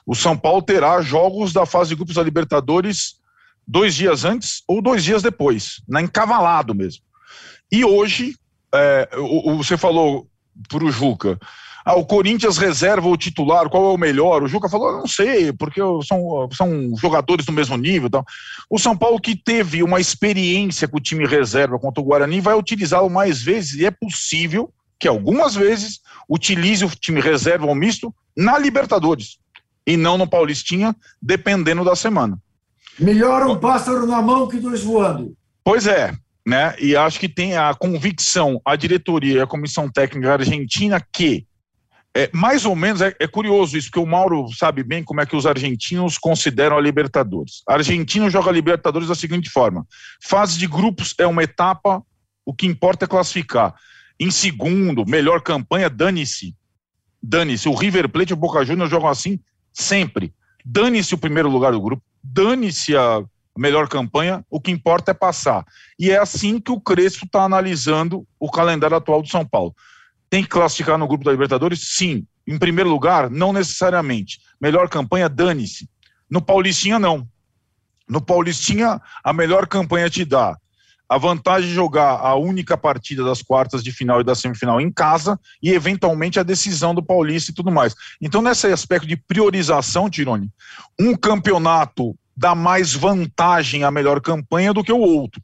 o 0.06 0.14
São 0.14 0.36
Paulo 0.36 0.62
terá 0.62 1.00
jogos 1.02 1.52
da 1.52 1.66
fase 1.66 1.90
de 1.90 1.96
grupos 1.96 2.14
da 2.14 2.22
Libertadores 2.22 3.20
dois 3.66 3.94
dias 3.94 4.24
antes 4.24 4.62
ou 4.66 4.82
dois 4.82 5.04
dias 5.04 5.22
depois, 5.22 5.82
na 5.88 6.00
encavalado 6.00 6.74
mesmo. 6.74 7.02
E 7.70 7.84
hoje, 7.84 8.36
é, 8.74 9.08
você 9.56 9.76
falou 9.76 10.28
para 10.68 10.84
o 10.84 10.90
Juca, 10.90 11.38
ah, 11.84 11.94
o 11.94 12.04
Corinthians 12.04 12.58
reserva 12.58 13.08
o 13.08 13.16
titular, 13.16 13.68
qual 13.68 13.90
é 13.90 13.94
o 13.94 13.98
melhor? 13.98 14.42
O 14.42 14.48
Juca 14.48 14.68
falou, 14.68 14.92
não 14.92 15.06
sei, 15.06 15.52
porque 15.52 15.80
são, 16.06 16.48
são 16.52 16.96
jogadores 16.96 17.44
do 17.44 17.52
mesmo 17.52 17.76
nível. 17.76 18.06
Então. 18.06 18.24
O 18.70 18.78
São 18.78 18.96
Paulo 18.96 19.20
que 19.20 19.34
teve 19.34 19.82
uma 19.82 20.00
experiência 20.00 20.86
com 20.86 20.98
o 20.98 21.00
time 21.00 21.26
reserva 21.26 21.78
contra 21.78 22.00
o 22.00 22.04
Guarani 22.04 22.40
vai 22.40 22.54
utilizá-lo 22.54 23.10
mais 23.10 23.42
vezes 23.42 23.74
e 23.74 23.86
é 23.86 23.90
possível 23.90 24.72
que 24.98 25.08
algumas 25.08 25.54
vezes 25.54 26.00
utilize 26.28 26.84
o 26.84 26.88
time 26.88 27.20
reserva 27.20 27.66
ou 27.66 27.74
misto 27.74 28.14
na 28.36 28.56
Libertadores 28.56 29.38
e 29.84 29.96
não 29.96 30.16
no 30.16 30.28
Paulistinha, 30.28 30.94
dependendo 31.20 31.84
da 31.84 31.96
semana. 31.96 32.38
Melhor 32.98 33.44
um 33.46 33.58
pássaro 33.58 34.06
na 34.06 34.22
mão 34.22 34.46
que 34.46 34.58
dois 34.58 34.82
voando. 34.82 35.34
Pois 35.64 35.88
é, 35.88 36.14
né? 36.46 36.76
E 36.78 36.94
acho 36.94 37.18
que 37.18 37.28
tem 37.28 37.56
a 37.56 37.74
convicção, 37.74 38.60
a 38.64 38.76
diretoria 38.76 39.38
e 39.38 39.40
a 39.40 39.46
comissão 39.46 39.88
técnica 39.88 40.34
argentina 40.34 41.04
que 41.12 41.44
é, 42.14 42.30
mais 42.32 42.66
ou 42.66 42.76
menos, 42.76 43.00
é, 43.00 43.14
é, 43.18 43.26
curioso 43.26 43.76
isso, 43.76 43.88
porque 43.88 44.00
o 44.00 44.06
Mauro 44.06 44.46
sabe 44.52 44.82
bem 44.82 45.02
como 45.02 45.22
é 45.22 45.26
que 45.26 45.34
os 45.34 45.46
argentinos 45.46 46.18
consideram 46.18 46.76
a 46.76 46.80
Libertadores. 46.80 47.62
A 47.66 47.74
Argentina 47.74 48.28
joga 48.28 48.50
a 48.50 48.52
Libertadores 48.52 49.08
da 49.08 49.14
seguinte 49.14 49.48
forma: 49.48 49.86
fase 50.22 50.58
de 50.58 50.66
grupos 50.66 51.14
é 51.18 51.26
uma 51.26 51.42
etapa, 51.42 52.02
o 52.44 52.52
que 52.52 52.66
importa 52.66 53.06
é 53.06 53.08
classificar. 53.08 53.74
Em 54.20 54.30
segundo, 54.30 55.06
melhor 55.06 55.40
campanha, 55.40 55.88
dane-se. 55.88 56.54
Dane-se. 57.22 57.68
O 57.68 57.74
River 57.74 58.08
Plate 58.10 58.32
e 58.32 58.34
o 58.34 58.36
Boca 58.36 58.64
Juniors 58.64 58.90
jogam 58.90 59.08
assim 59.08 59.40
sempre. 59.72 60.34
Dane-se 60.64 61.14
o 61.14 61.18
primeiro 61.18 61.48
lugar 61.48 61.72
do 61.72 61.80
grupo, 61.80 62.02
dane-se 62.22 62.94
a 62.94 63.24
melhor 63.56 63.88
campanha, 63.88 64.44
o 64.50 64.60
que 64.60 64.70
importa 64.70 65.12
é 65.12 65.14
passar. 65.14 65.64
E 65.98 66.10
é 66.10 66.18
assim 66.18 66.60
que 66.60 66.70
o 66.70 66.80
Crespo 66.80 67.24
está 67.24 67.42
analisando 67.42 68.26
o 68.38 68.50
calendário 68.50 68.96
atual 68.96 69.22
do 69.22 69.28
São 69.28 69.46
Paulo. 69.46 69.74
Tem 70.32 70.42
que 70.42 70.48
classificar 70.48 70.96
no 70.96 71.06
grupo 71.06 71.26
da 71.26 71.30
Libertadores? 71.30 71.88
Sim. 71.88 72.26
Em 72.46 72.58
primeiro 72.58 72.88
lugar, 72.88 73.28
não 73.28 73.52
necessariamente. 73.52 74.40
Melhor 74.58 74.88
campanha, 74.88 75.28
dane-se. 75.28 75.86
No 76.30 76.40
Paulistinha, 76.40 76.98
não. 76.98 77.28
No 78.08 78.18
Paulistinha, 78.18 78.98
a 79.22 79.30
melhor 79.34 79.66
campanha 79.66 80.08
te 80.08 80.24
dá 80.24 80.56
a 81.06 81.18
vantagem 81.18 81.68
de 81.68 81.74
jogar 81.74 82.18
a 82.18 82.34
única 82.34 82.78
partida 82.78 83.22
das 83.22 83.42
quartas 83.42 83.84
de 83.84 83.92
final 83.92 84.22
e 84.22 84.24
da 84.24 84.34
semifinal 84.34 84.80
em 84.80 84.90
casa 84.90 85.38
e, 85.62 85.70
eventualmente, 85.70 86.40
a 86.40 86.42
decisão 86.42 86.94
do 86.94 87.02
Paulista 87.02 87.50
e 87.50 87.54
tudo 87.54 87.70
mais. 87.70 87.94
Então, 88.18 88.40
nesse 88.40 88.68
aspecto 88.68 89.06
de 89.06 89.18
priorização, 89.18 90.08
Tirone, 90.08 90.50
um 90.98 91.14
campeonato 91.14 92.16
dá 92.34 92.54
mais 92.54 92.94
vantagem 92.94 93.84
à 93.84 93.90
melhor 93.90 94.18
campanha 94.18 94.72
do 94.72 94.82
que 94.82 94.92
o 94.94 94.98
outro. 94.98 95.42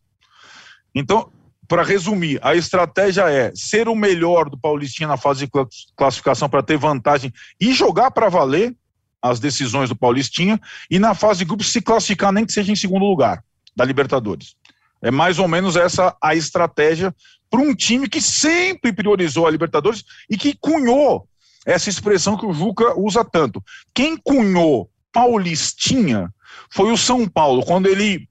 Então, 0.95 1.31
para 1.69 1.83
resumir, 1.83 2.41
a 2.43 2.55
estratégia 2.55 3.31
é 3.31 3.53
ser 3.55 3.89
o 3.89 3.95
melhor 3.95 4.49
do 4.49 4.59
Paulistinha 4.59 5.07
na 5.07 5.19
fase 5.19 5.47
de 5.47 5.53
classificação 5.95 6.49
para 6.49 6.63
ter 6.63 6.79
vantagem 6.79 7.31
e 7.61 7.75
jogar 7.75 8.11
para 8.11 8.31
valer 8.31 8.75
as 9.21 9.39
decisões 9.39 9.91
do 9.91 9.97
Paulistinha 9.97 10.59
e 10.91 10.99
na 10.99 11.15
fase 11.15 11.41
de 11.41 11.45
grupos 11.45 11.71
se 11.71 11.83
classificar 11.83 12.33
nem 12.33 12.47
que 12.47 12.53
seja 12.55 12.73
em 12.73 12.77
segundo 12.77 13.05
lugar 13.05 13.45
da 13.77 13.85
Libertadores. 13.85 14.57
É 15.03 15.11
mais 15.11 15.39
ou 15.39 15.47
menos 15.47 15.77
essa 15.77 16.17
a 16.23 16.35
estratégia 16.35 17.15
para 17.51 17.61
um 17.61 17.75
time 17.75 18.09
que 18.09 18.21
sempre 18.21 18.91
priorizou 18.91 19.47
a 19.47 19.51
Libertadores 19.51 20.05
e 20.31 20.39
que 20.39 20.57
cunhou 20.59 21.29
essa 21.67 21.91
expressão 21.91 22.37
que 22.37 22.47
o 22.47 22.53
Juca 22.53 22.99
usa 22.99 23.23
tanto. 23.23 23.63
Quem 23.93 24.17
cunhou 24.17 24.91
Paulistinha 25.13 26.33
foi 26.71 26.91
o 26.91 26.97
São 26.97 27.29
Paulo, 27.29 27.63
quando 27.63 27.89
ele 27.89 28.27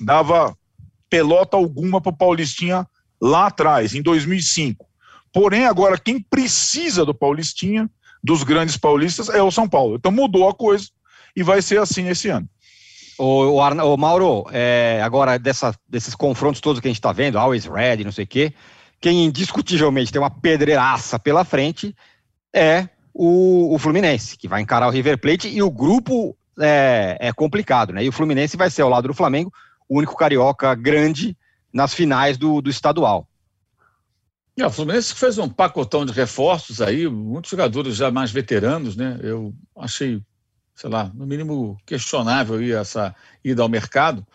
dava 0.00 0.56
pelota 1.08 1.56
alguma 1.56 2.00
para 2.00 2.10
o 2.10 2.16
Paulistinha 2.16 2.86
lá 3.20 3.46
atrás, 3.46 3.94
em 3.94 4.02
2005. 4.02 4.86
Porém, 5.32 5.66
agora 5.66 5.98
quem 5.98 6.20
precisa 6.20 7.04
do 7.04 7.14
Paulistinha, 7.14 7.88
dos 8.22 8.42
grandes 8.42 8.76
paulistas, 8.76 9.28
é 9.28 9.42
o 9.42 9.50
São 9.50 9.68
Paulo. 9.68 9.96
Então 9.96 10.10
mudou 10.10 10.48
a 10.48 10.54
coisa 10.54 10.88
e 11.36 11.42
vai 11.42 11.62
ser 11.62 11.78
assim 11.78 12.08
esse 12.08 12.28
ano. 12.28 12.48
O, 13.18 13.56
o, 13.56 13.96
Mauro, 13.96 14.46
é, 14.52 15.00
agora 15.02 15.38
dessa, 15.38 15.74
desses 15.88 16.14
confrontos 16.14 16.60
todos 16.60 16.80
que 16.80 16.86
a 16.86 16.90
gente 16.90 16.98
está 16.98 17.12
vendo, 17.12 17.38
always 17.38 17.64
ready, 17.64 18.04
não 18.04 18.12
sei 18.12 18.24
o 18.24 18.28
quê, 18.28 18.54
quem 19.00 19.24
indiscutivelmente 19.24 20.12
tem 20.12 20.20
uma 20.20 20.30
pedreiraça 20.30 21.18
pela 21.18 21.44
frente 21.44 21.94
é 22.54 22.88
o, 23.12 23.74
o, 23.74 23.78
Fluminense, 23.78 24.36
que 24.36 24.46
vai 24.46 24.60
encarar 24.60 24.86
o 24.86 24.90
River 24.90 25.18
Plate 25.18 25.48
e 25.48 25.60
o 25.60 25.70
grupo 25.70 26.36
é, 26.60 27.16
é 27.20 27.32
complicado, 27.32 27.92
né? 27.92 28.04
E 28.04 28.08
o 28.08 28.12
Fluminense 28.12 28.56
vai 28.56 28.70
ser 28.70 28.82
ao 28.82 28.88
lado 28.88 29.08
do 29.08 29.14
Flamengo 29.14 29.52
o 29.88 29.98
único 29.98 30.16
carioca 30.16 30.74
grande 30.74 31.36
nas 31.72 31.94
finais 31.94 32.36
do, 32.36 32.60
do 32.60 32.70
estadual. 32.70 33.28
É, 34.58 34.66
o 34.66 34.70
Fluminense 34.70 35.14
fez 35.14 35.38
um 35.38 35.48
pacotão 35.48 36.04
de 36.04 36.12
reforços 36.12 36.80
aí, 36.80 37.08
muitos 37.08 37.50
jogadores 37.50 37.94
já 37.94 38.10
mais 38.10 38.32
veteranos, 38.32 38.96
né? 38.96 39.18
Eu 39.22 39.54
achei, 39.76 40.20
sei 40.74 40.90
lá, 40.90 41.12
no 41.14 41.24
mínimo 41.24 41.78
questionável 41.86 42.56
aí 42.56 42.72
essa 42.72 43.14
ida 43.44 43.62
ao 43.62 43.68
mercado, 43.68 44.26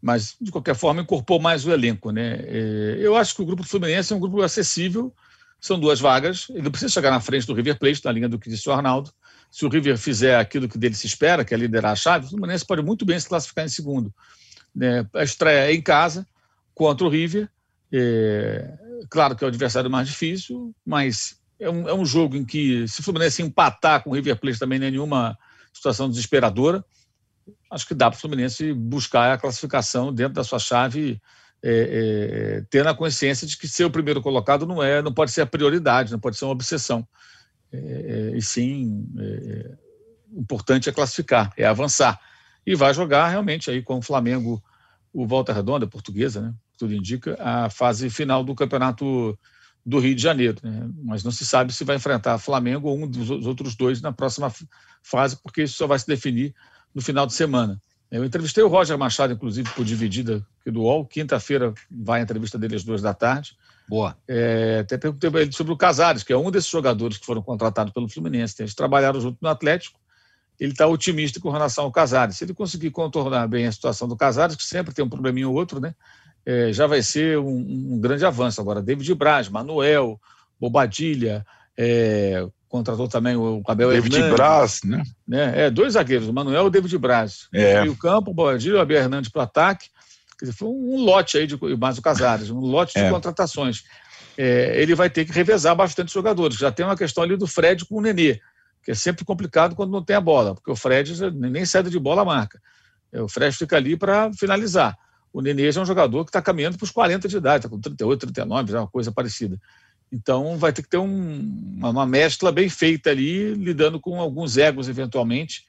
mas 0.00 0.36
de 0.40 0.52
qualquer 0.52 0.76
forma 0.76 1.02
incorporou 1.02 1.42
mais 1.42 1.66
o 1.66 1.72
elenco, 1.72 2.12
né? 2.12 2.38
É, 2.44 2.96
eu 3.00 3.16
acho 3.16 3.34
que 3.34 3.42
o 3.42 3.44
grupo 3.44 3.64
Fluminense 3.64 4.12
é 4.12 4.16
um 4.16 4.20
grupo 4.20 4.40
acessível, 4.40 5.12
são 5.60 5.78
duas 5.78 5.98
vagas, 5.98 6.46
ele 6.50 6.62
não 6.62 6.70
precisa 6.70 6.92
chegar 6.92 7.10
na 7.10 7.20
frente 7.20 7.46
do 7.46 7.54
River 7.54 7.76
Plate, 7.76 8.04
na 8.04 8.12
linha 8.12 8.28
do 8.28 8.38
que 8.38 8.48
disse 8.48 8.68
o 8.68 8.72
Arnaldo. 8.72 9.12
Se 9.50 9.66
o 9.66 9.68
River 9.68 9.98
fizer 9.98 10.36
aquilo 10.36 10.68
que 10.68 10.78
dele 10.78 10.94
se 10.94 11.08
espera, 11.08 11.44
que 11.44 11.54
é 11.54 11.56
liderar 11.56 11.92
a 11.92 11.96
chave, 11.96 12.26
o 12.26 12.30
Fluminense 12.30 12.64
pode 12.64 12.82
muito 12.82 13.04
bem 13.04 13.18
se 13.18 13.28
classificar 13.28 13.64
em 13.64 13.68
segundo. 13.68 14.14
Né? 14.74 15.06
A 15.14 15.22
estreia 15.22 15.72
em 15.72 15.80
casa 15.80 16.26
contra 16.74 17.06
o 17.06 17.10
River. 17.10 17.48
É, 17.92 18.72
claro 19.10 19.36
que 19.36 19.44
é 19.44 19.46
o 19.46 19.48
adversário 19.48 19.90
mais 19.90 20.08
difícil, 20.08 20.74
mas 20.84 21.36
é 21.60 21.70
um, 21.70 21.88
é 21.88 21.94
um 21.94 22.04
jogo 22.04 22.36
em 22.36 22.44
que, 22.44 22.86
se 22.88 23.00
o 23.00 23.02
Fluminense 23.02 23.42
empatar 23.42 24.02
com 24.02 24.10
o 24.10 24.14
River 24.14 24.36
Plate, 24.38 24.58
também 24.58 24.78
não 24.78 24.86
é 24.86 24.90
nenhuma 24.90 25.38
situação 25.72 26.08
desesperadora. 26.08 26.84
Acho 27.70 27.86
que 27.86 27.94
dá 27.94 28.10
para 28.10 28.16
o 28.16 28.20
Fluminense 28.20 28.72
buscar 28.72 29.32
a 29.32 29.38
classificação 29.38 30.12
dentro 30.12 30.34
da 30.34 30.44
sua 30.44 30.58
chave, 30.58 31.20
é, 31.62 32.58
é, 32.60 32.64
tendo 32.68 32.88
a 32.88 32.94
consciência 32.94 33.46
de 33.46 33.56
que 33.56 33.68
ser 33.68 33.84
o 33.84 33.90
primeiro 33.90 34.20
colocado 34.20 34.66
não 34.66 34.82
é, 34.82 35.00
não 35.00 35.12
pode 35.12 35.30
ser 35.30 35.42
a 35.42 35.46
prioridade, 35.46 36.10
não 36.10 36.18
pode 36.18 36.36
ser 36.36 36.44
uma 36.44 36.52
obsessão. 36.52 37.06
É, 37.72 37.76
é 37.76 38.36
e 38.36 38.42
sim, 38.42 39.06
é, 39.18 39.22
é, 39.22 39.70
importante 40.36 40.88
é 40.88 40.92
classificar, 40.92 41.52
é 41.56 41.64
avançar 41.64 42.18
e 42.66 42.74
vai 42.74 42.94
jogar 42.94 43.28
realmente 43.28 43.70
aí 43.70 43.82
com 43.82 43.98
o 43.98 44.02
Flamengo, 44.02 44.62
o 45.12 45.26
Volta 45.26 45.52
Redonda, 45.52 45.86
portuguesa, 45.86 46.40
né? 46.40 46.54
Tudo 46.78 46.94
indica 46.94 47.36
a 47.40 47.68
fase 47.68 48.08
final 48.08 48.42
do 48.42 48.54
campeonato 48.54 49.38
do 49.84 49.98
Rio 49.98 50.14
de 50.14 50.22
Janeiro, 50.22 50.58
né? 50.62 50.88
Mas 51.02 51.24
não 51.24 51.30
se 51.30 51.44
sabe 51.44 51.72
se 51.72 51.84
vai 51.84 51.96
enfrentar 51.96 52.38
Flamengo 52.38 52.88
ou 52.88 52.98
um 52.98 53.06
dos 53.06 53.30
outros 53.46 53.74
dois 53.74 54.00
na 54.00 54.12
próxima 54.12 54.52
fase, 55.02 55.36
porque 55.42 55.64
isso 55.64 55.74
só 55.74 55.86
vai 55.86 55.98
se 55.98 56.06
definir 56.06 56.54
no 56.94 57.02
final 57.02 57.26
de 57.26 57.34
semana. 57.34 57.80
Eu 58.10 58.24
entrevistei 58.24 58.62
o 58.62 58.68
Roger 58.68 58.96
Machado, 58.98 59.32
inclusive, 59.32 59.70
por 59.70 59.84
dividida 59.84 60.46
do 60.66 60.82
UOL. 60.82 61.06
Quinta-feira 61.06 61.72
vai 61.90 62.20
a 62.20 62.22
entrevista 62.22 62.58
dele 62.58 62.76
às 62.76 62.84
duas 62.84 63.00
da 63.00 63.14
tarde. 63.14 63.56
Boa. 63.88 64.16
É, 64.28 64.80
até 64.80 64.98
perguntei 64.98 65.30
ele 65.34 65.52
sobre 65.52 65.72
o 65.72 65.76
Casares, 65.76 66.22
que 66.22 66.32
é 66.32 66.36
um 66.36 66.50
desses 66.50 66.68
jogadores 66.68 67.16
que 67.16 67.24
foram 67.24 67.42
contratados 67.42 67.92
pelo 67.92 68.08
Fluminense. 68.08 68.54
Eles 68.60 68.74
trabalharam 68.74 69.18
junto 69.18 69.38
no 69.40 69.48
Atlético 69.48 69.98
ele 70.62 70.70
está 70.70 70.86
otimista 70.86 71.40
com 71.40 71.50
relação 71.50 71.82
ao 71.82 71.90
Casares. 71.90 72.36
Se 72.36 72.44
ele 72.44 72.54
conseguir 72.54 72.90
contornar 72.90 73.48
bem 73.48 73.66
a 73.66 73.72
situação 73.72 74.06
do 74.06 74.16
Casares, 74.16 74.54
que 74.54 74.62
sempre 74.62 74.94
tem 74.94 75.04
um 75.04 75.08
probleminha 75.08 75.48
ou 75.48 75.54
outro, 75.56 75.80
né? 75.80 75.92
É, 76.46 76.72
já 76.72 76.86
vai 76.86 77.02
ser 77.02 77.36
um, 77.36 77.94
um, 77.94 78.00
grande 78.00 78.24
avanço. 78.24 78.60
Agora, 78.60 78.80
David 78.80 79.12
Braz, 79.16 79.48
Manuel, 79.48 80.20
Bobadilha, 80.60 81.44
é, 81.76 82.46
contratou 82.68 83.08
também 83.08 83.34
o 83.34 83.60
Abel 83.66 83.90
David 83.90 84.14
Hernandes. 84.14 84.36
Braz, 84.36 84.80
né? 84.84 85.02
né? 85.26 85.64
É, 85.64 85.70
dois 85.70 85.94
zagueiros, 85.94 86.28
o 86.28 86.32
Manuel 86.32 86.62
e 86.62 86.66
o 86.68 86.70
David 86.70 86.96
Braz. 86.96 87.48
É. 87.52 87.84
E 87.84 87.88
o 87.88 87.96
campo, 87.96 88.30
o 88.30 88.34
Bordilho 88.34 88.76
e 88.76 88.78
o 88.78 88.80
Abel 88.80 88.98
Hernandes 88.98 89.32
para 89.32 89.40
o 89.40 89.42
ataque. 89.42 89.88
Quer 90.38 90.44
dizer, 90.44 90.56
foi 90.56 90.68
um, 90.68 90.94
um 90.94 91.04
lote 91.04 91.38
aí, 91.38 91.46
de, 91.48 91.58
mais 91.76 91.98
o 91.98 92.02
Casares, 92.02 92.50
um 92.50 92.60
lote 92.60 92.94
de 92.94 93.00
É. 93.00 93.10
contratações. 93.10 93.82
É, 94.38 94.80
ele 94.80 94.94
vai 94.94 95.10
ter 95.10 95.24
que 95.24 95.32
revezar 95.32 95.74
bastante 95.74 96.06
os 96.06 96.14
jogadores. 96.14 96.56
Já 96.56 96.70
tem 96.70 96.86
uma 96.86 96.96
questão 96.96 97.24
ali 97.24 97.36
do 97.36 97.48
Fred 97.48 97.84
com 97.84 97.96
o 97.96 98.00
Nenê, 98.00 98.40
que 98.82 98.90
é 98.90 98.94
sempre 98.94 99.24
complicado 99.24 99.74
quando 99.74 99.90
não 99.90 100.02
tem 100.02 100.16
a 100.16 100.20
bola, 100.20 100.54
porque 100.54 100.70
o 100.70 100.76
Fred 100.76 101.30
nem 101.30 101.64
saída 101.64 101.88
de 101.88 101.98
bola 101.98 102.24
marca. 102.24 102.60
É, 103.12 103.20
O 103.22 103.28
Fred 103.28 103.56
fica 103.56 103.76
ali 103.76 103.96
para 103.96 104.32
finalizar. 104.32 104.96
O 105.32 105.40
Nenê 105.40 105.68
é 105.74 105.80
um 105.80 105.86
jogador 105.86 106.24
que 106.24 106.30
está 106.30 106.42
caminhando 106.42 106.76
para 106.76 106.84
os 106.84 106.90
40 106.90 107.26
de 107.28 107.36
idade, 107.36 107.58
está 107.64 107.68
com 107.68 107.80
38, 107.80 108.20
39, 108.20 108.72
já 108.72 108.78
é 108.78 108.80
uma 108.80 108.88
coisa 108.88 109.10
parecida. 109.10 109.58
Então 110.10 110.58
vai 110.58 110.72
ter 110.72 110.82
que 110.82 110.90
ter 110.90 110.98
um- 110.98 111.78
uma, 111.82 112.04
mescla 112.04 112.52
bem 112.52 112.68
feita 112.68 113.10
ali, 113.10 113.54
lidando 113.54 113.98
com 113.98 114.20
alguns 114.20 114.58
egos 114.58 114.88
eventualmente. 114.88 115.64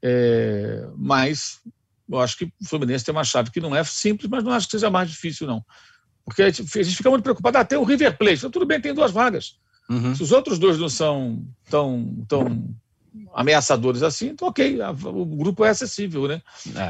É, 0.00 0.86
mas 0.96 1.60
eu 2.08 2.20
acho 2.20 2.38
que 2.38 2.44
o 2.44 2.52
Fluminense 2.64 3.04
tem 3.04 3.12
uma 3.12 3.24
chave 3.24 3.50
que 3.50 3.60
não 3.60 3.74
é 3.74 3.82
simples, 3.82 4.30
mas 4.30 4.44
não 4.44 4.52
acho 4.52 4.66
que 4.66 4.72
seja 4.72 4.88
mais 4.88 5.10
difícil, 5.10 5.46
não. 5.48 5.64
Porque 6.24 6.42
a 6.42 6.50
gente, 6.50 6.64
fica 6.94 7.10
muito 7.10 7.22
preocupado. 7.22 7.58
Ah, 7.58 7.64
tem 7.64 7.78
o 7.78 7.82
River 7.84 8.16
Plate. 8.16 8.36
Então, 8.38 8.50
tudo 8.50 8.66
bem, 8.66 8.80
tem 8.80 8.94
duas 8.94 9.10
vagas. 9.10 9.56
Uhum. 9.88 10.14
Se 10.14 10.22
os 10.22 10.32
outros 10.32 10.58
dois 10.58 10.78
não 10.78 10.88
são 10.88 11.42
tão, 11.70 12.14
tão 12.28 12.68
ameaçadores 13.34 14.02
assim, 14.02 14.28
então 14.28 14.48
ok, 14.48 14.80
a- 14.82 14.90
o 14.90 15.24
grupo 15.24 15.64
é 15.64 15.70
acessível, 15.70 16.28
né? 16.28 16.42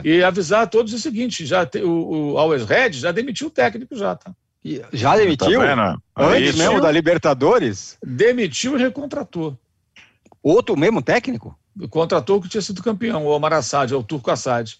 É. 0.05 0.09
E 0.09 0.23
avisar 0.25 0.63
a 0.63 0.67
todos 0.67 0.93
o 0.93 0.99
seguinte: 0.99 1.47
já 1.47 1.65
te- 1.65 1.83
o, 1.83 2.33
o 2.33 2.39
Always 2.39 2.65
Red 2.65 2.93
já 2.93 3.13
demitiu 3.13 3.47
o 3.49 3.51
técnico, 3.51 3.97
já, 3.97 4.15
tá? 4.17 4.33
E 4.65 4.83
Já 4.93 5.17
demitiu? 5.17 5.61
Tá? 5.61 5.97
É 6.19 6.25
Antes 6.25 6.49
isso. 6.51 6.59
mesmo 6.59 6.81
da 6.81 6.91
Libertadores? 6.91 7.97
Demitiu 8.05 8.77
e 8.77 8.83
recontratou. 8.83 9.57
Outro 10.43 10.77
mesmo 10.77 11.01
técnico? 11.01 11.57
Contratou 11.91 12.39
o 12.39 12.43
que 12.43 12.49
tinha 12.49 12.61
sido 12.61 12.83
campeão, 12.83 13.25
o 13.25 13.29
Omar 13.31 13.53
Assad, 13.53 13.93
é 13.93 13.97
o 13.97 14.03
Turco 14.03 14.31
Assad. 14.33 14.75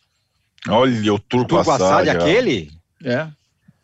Olha, 0.69 1.15
o 1.15 1.19
Turco, 1.19 1.47
Turco 1.55 1.71
Assad, 1.71 1.83
Assad, 1.83 2.09
aquele? 2.11 2.73
É. 3.05 3.29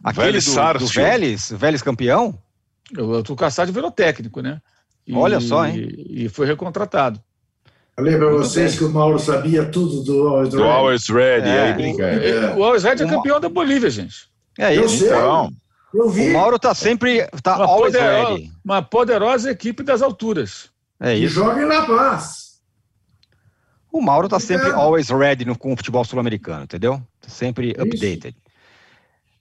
Aquele 0.03 0.26
Vélez 0.26 0.45
do, 0.47 0.78
do. 0.80 0.87
Vélez? 0.89 1.53
Vélez 1.57 1.80
campeão? 1.82 2.37
O 2.99 3.22
Turco 3.22 3.45
Assad 3.45 3.70
virou 3.72 3.91
técnico, 3.91 4.41
né? 4.41 4.61
E- 5.07 5.14
Olha 5.14 5.41
só, 5.41 5.66
hein? 5.66 5.89
E 6.09 6.28
foi 6.28 6.47
recontratado. 6.47 7.20
Muito 7.99 8.18
vocês 8.39 8.72
bem. 8.72 8.78
que 8.78 8.85
o 8.85 8.91
Mauro 8.91 9.18
sabia 9.20 9.64
tudo 9.64 10.03
do 10.03 10.26
Always 10.28 10.49
Do 10.51 10.57
Red. 10.59 10.68
Always 10.68 11.09
Ready, 11.09 11.49
É. 11.49 11.62
aí 11.62 11.72
brinca. 11.74 12.03
É. 12.05 12.55
O 12.57 12.64
Always 12.64 12.82
Red 12.82 12.95
é 13.03 13.07
campeão 13.09 13.39
da 13.39 13.49
Bolívia, 13.49 13.89
gente. 13.89 14.28
É 14.59 14.74
isso. 14.74 15.05
Então, 15.05 15.51
Eu 15.95 16.09
vi. 16.11 16.30
O 16.30 16.32
Mauro 16.32 16.59
tá 16.59 16.74
sempre. 16.74 17.24
Tá 17.41 17.55
Uma, 17.57 17.66
always 17.66 17.95
podero- 17.95 18.28
ready. 18.35 18.53
uma 18.64 18.82
poderosa 18.82 19.51
equipe 19.51 19.82
das 19.85 20.03
alturas. 20.03 20.68
É 20.99 21.16
E 21.16 21.22
isso. 21.24 21.35
joga 21.37 21.62
em 21.62 21.66
La 21.66 21.87
Paz. 21.87 22.55
O 23.93 24.01
Mauro 24.01 24.28
tá 24.28 24.41
sempre 24.41 24.72
always 24.72 25.09
ready 25.11 25.45
no, 25.45 25.57
com 25.57 25.72
o 25.72 25.76
futebol 25.76 26.05
sul-americano, 26.05 26.64
entendeu? 26.64 27.01
Tá 27.20 27.28
sempre 27.28 27.68
Isso. 27.70 27.80
updated. 27.80 28.35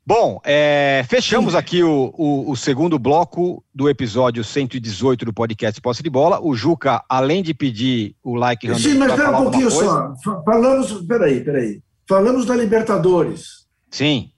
Bom, 0.06 0.42
é, 0.44 1.06
fechamos 1.08 1.56
aqui 1.56 1.82
o, 1.82 2.14
o- 2.18 2.52
o 2.52 2.56
segundo 2.58 3.00
bloco 3.00 3.64
do 3.74 3.90
episódio 3.90 4.44
118 4.44 5.24
do 5.24 5.34
podcast 5.34 5.80
Posse 5.80 6.04
de 6.04 6.10
Bola. 6.10 6.42
O 6.42 6.54
Juca, 6.56 7.02
além 7.08 7.42
de 7.42 7.54
pedir 7.54 8.14
o 8.22 8.36
like 8.36 8.68
Sim, 8.78 8.96
mas 8.98 9.12
espera 9.12 9.32
um 9.38 9.44
pouquinho 9.44 9.72
só. 9.72 10.14
Fa- 10.22 10.42
Falamos. 10.44 10.92
Peraí, 11.08 11.42
peraí. 11.42 11.82
Falamos 12.08 12.46
da 12.46 12.54
Libertadores. 12.56 13.64
Sim, 13.90 14.30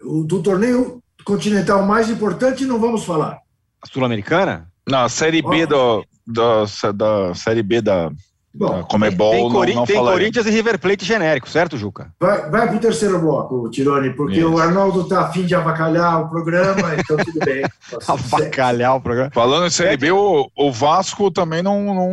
O, 0.00 0.22
do 0.22 0.40
torneio 0.42 1.02
continental 1.24 1.84
mais 1.84 2.08
importante, 2.08 2.64
não 2.64 2.78
vamos 2.78 3.04
falar. 3.04 3.38
a 3.82 3.86
sul-americana? 3.88 4.68
na 4.86 5.08
Série 5.08 5.40
B 5.40 5.64
do, 5.66 6.04
da, 6.26 6.64
da 6.92 7.34
Série 7.34 7.62
B 7.62 7.80
da, 7.80 8.12
Bom, 8.56 8.84
Comebol, 8.84 9.32
tem 9.32 9.42
não, 9.42 9.50
Cori- 9.50 9.74
não 9.74 9.84
tem. 9.84 9.96
Corinthians 9.96 10.46
e 10.46 10.50
River 10.50 10.78
Plate 10.78 11.04
genérico, 11.04 11.48
certo, 11.48 11.76
Juca? 11.76 12.12
vai, 12.20 12.48
vai 12.50 12.68
para 12.68 12.76
o 12.76 12.78
terceiro 12.78 13.18
bloco, 13.18 13.68
Tirone, 13.68 14.10
porque 14.10 14.38
Isso. 14.38 14.48
o 14.48 14.58
Arnaldo 14.60 15.00
está 15.00 15.22
afim 15.22 15.44
de 15.44 15.56
avacalhar 15.56 16.20
o 16.22 16.28
programa, 16.30 16.94
então 16.96 17.16
tudo 17.16 17.40
bem. 17.44 17.64
Avacalhar 18.06 18.94
o 18.96 19.00
programa. 19.00 19.30
Falando 19.34 19.66
em 19.66 19.70
Série 19.70 19.96
B, 19.96 20.12
o, 20.12 20.48
o 20.56 20.70
Vasco 20.72 21.30
também 21.32 21.62
não, 21.64 21.82
não, 21.94 22.12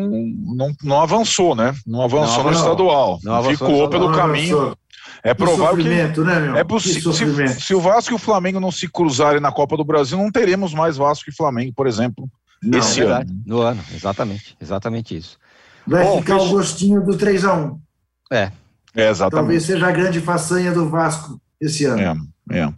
não, 0.56 0.76
não 0.84 1.02
avançou, 1.02 1.54
né? 1.56 1.76
Não 1.86 2.02
avançou 2.02 2.44
Não 2.44 2.52
no 2.52 2.58
estadual. 2.58 3.20
Não 3.24 3.36
avançou 3.36 3.68
Ficou 3.68 3.84
estadual. 3.86 3.89
pelo 3.89 4.12
caminho. 4.12 4.76
É 5.24 5.36
provável 5.36 5.76
que. 5.78 5.84
sofrimento, 5.84 6.24
né, 6.24 6.39
meu? 6.39 6.56
É 6.56 6.64
que 6.64 6.68
possível. 6.68 7.14
Se, 7.14 7.60
se 7.62 7.76
o 7.76 7.80
Vasco 7.82 8.14
e 8.14 8.16
o 8.16 8.20
Flamengo 8.20 8.60
não 8.60 8.72
se 8.72 8.88
cruzarem 8.88 9.39
na 9.39 9.52
Copa 9.52 9.78
do 9.78 9.86
Brasil, 9.86 10.18
não 10.18 10.32
teremos 10.32 10.74
mais 10.74 10.98
Vasco 10.98 11.30
e 11.30 11.36
Flamengo, 11.36 11.72
por 11.76 11.86
exemplo. 11.86 12.28
Não, 12.64 12.78
esse 12.80 13.02
É 13.02 13.06
ano. 13.06 13.26
no 13.46 13.60
ano, 13.62 13.82
exatamente, 13.94 14.56
exatamente 14.62 15.16
isso. 15.18 15.38
Vai 15.88 16.04
Bom, 16.04 16.20
ficar 16.20 16.36
fecha- 16.40 16.46
o 16.46 16.50
gostinho 16.52 17.02
do 17.06 17.18
3x1. 17.18 17.78
É, 18.32 18.52
Talvez 18.94 19.10
exatamente. 19.10 19.64
seja 19.64 19.88
a 19.88 19.92
grande 19.92 20.20
façanha 20.22 20.72
do 20.72 20.90
Vasco 20.90 21.40
esse 21.60 21.86
ano. 21.86 22.28
É, 22.52 22.60
é. 22.60 22.74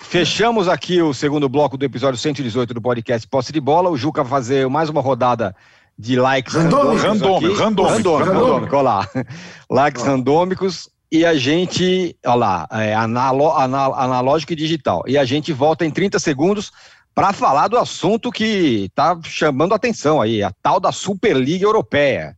Fechamos 0.00 0.68
aqui 0.68 1.00
o 1.00 1.14
segundo 1.14 1.48
bloco 1.48 1.76
do 1.76 1.84
episódio 1.84 2.18
118 2.18 2.74
do 2.74 2.82
podcast 2.82 3.26
Posse 3.28 3.52
de 3.52 3.60
Bola. 3.60 3.90
O 3.90 3.96
Juca 3.96 4.22
vai 4.24 4.30
fazer 4.30 4.68
mais 4.68 4.88
uma 4.88 5.00
rodada 5.00 5.54
de 5.96 6.16
likes 6.16 6.54
Randômico. 6.54 6.96
randômicos 7.06 7.58
Randômico, 7.58 8.16
aqui. 8.16 8.28
randômico, 8.28 8.76
olha 8.76 8.82
lá. 8.82 9.08
Likes 9.70 10.02
randômicos 10.02 10.88
e 11.12 11.24
a 11.26 11.34
gente, 11.36 12.16
olha 12.24 12.34
lá, 12.34 12.68
é, 12.72 12.94
analo- 12.94 13.56
ana- 13.56 13.94
analógico 13.96 14.52
e 14.52 14.56
digital. 14.56 15.02
E 15.06 15.16
a 15.18 15.24
gente 15.24 15.52
volta 15.52 15.84
em 15.84 15.90
30 15.90 16.18
segundos 16.18 16.72
para 17.14 17.32
falar 17.32 17.68
do 17.68 17.76
assunto 17.78 18.32
que 18.32 18.86
está 18.86 19.18
chamando 19.24 19.72
a 19.72 19.76
atenção 19.76 20.20
aí, 20.20 20.42
a 20.42 20.50
tal 20.62 20.80
da 20.80 20.90
Superliga 20.90 21.64
Europeia 21.66 22.36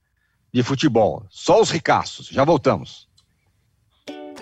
de 0.52 0.62
futebol. 0.62 1.24
Só 1.30 1.60
os 1.60 1.70
ricaços. 1.70 2.26
Já 2.26 2.44
voltamos. 2.44 3.08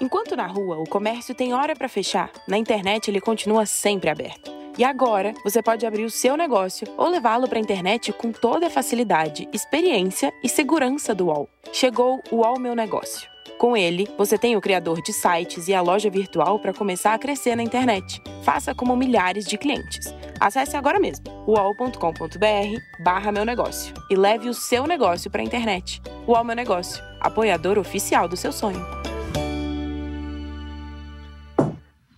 Enquanto 0.00 0.34
na 0.34 0.46
rua 0.46 0.78
o 0.78 0.88
comércio 0.88 1.34
tem 1.34 1.52
hora 1.52 1.76
para 1.76 1.88
fechar, 1.88 2.30
na 2.48 2.56
internet 2.56 3.08
ele 3.08 3.20
continua 3.20 3.66
sempre 3.66 4.08
aberto. 4.08 4.50
E 4.78 4.84
agora 4.84 5.34
você 5.44 5.62
pode 5.62 5.84
abrir 5.84 6.04
o 6.04 6.10
seu 6.10 6.36
negócio 6.36 6.86
ou 6.96 7.08
levá-lo 7.08 7.46
para 7.46 7.58
a 7.58 7.60
internet 7.60 8.12
com 8.12 8.32
toda 8.32 8.68
a 8.68 8.70
facilidade, 8.70 9.46
experiência 9.52 10.32
e 10.42 10.48
segurança 10.48 11.14
do 11.14 11.26
UOL. 11.26 11.48
Chegou 11.72 12.22
o 12.30 12.36
UOL 12.36 12.58
Meu 12.58 12.74
Negócio. 12.74 13.28
Com 13.60 13.76
ele, 13.76 14.08
você 14.16 14.38
tem 14.38 14.56
o 14.56 14.60
criador 14.60 15.02
de 15.02 15.12
sites 15.12 15.68
e 15.68 15.74
a 15.74 15.82
loja 15.82 16.08
virtual 16.08 16.58
para 16.58 16.72
começar 16.72 17.12
a 17.12 17.18
crescer 17.18 17.54
na 17.54 17.62
internet. 17.62 18.18
Faça 18.42 18.74
como 18.74 18.96
milhares 18.96 19.44
de 19.44 19.58
clientes. 19.58 20.14
Acesse 20.40 20.78
agora 20.78 20.98
mesmo 20.98 21.26
uol.com.br 21.46 23.04
barra 23.04 23.30
meu 23.30 23.44
negócio 23.44 23.92
e 24.08 24.16
leve 24.16 24.48
o 24.48 24.54
seu 24.54 24.86
negócio 24.86 25.30
para 25.30 25.42
a 25.42 25.44
internet. 25.44 26.00
UOL 26.26 26.42
Meu 26.42 26.56
Negócio, 26.56 27.04
apoiador 27.20 27.78
oficial 27.78 28.26
do 28.26 28.34
seu 28.34 28.50
sonho. 28.50 28.82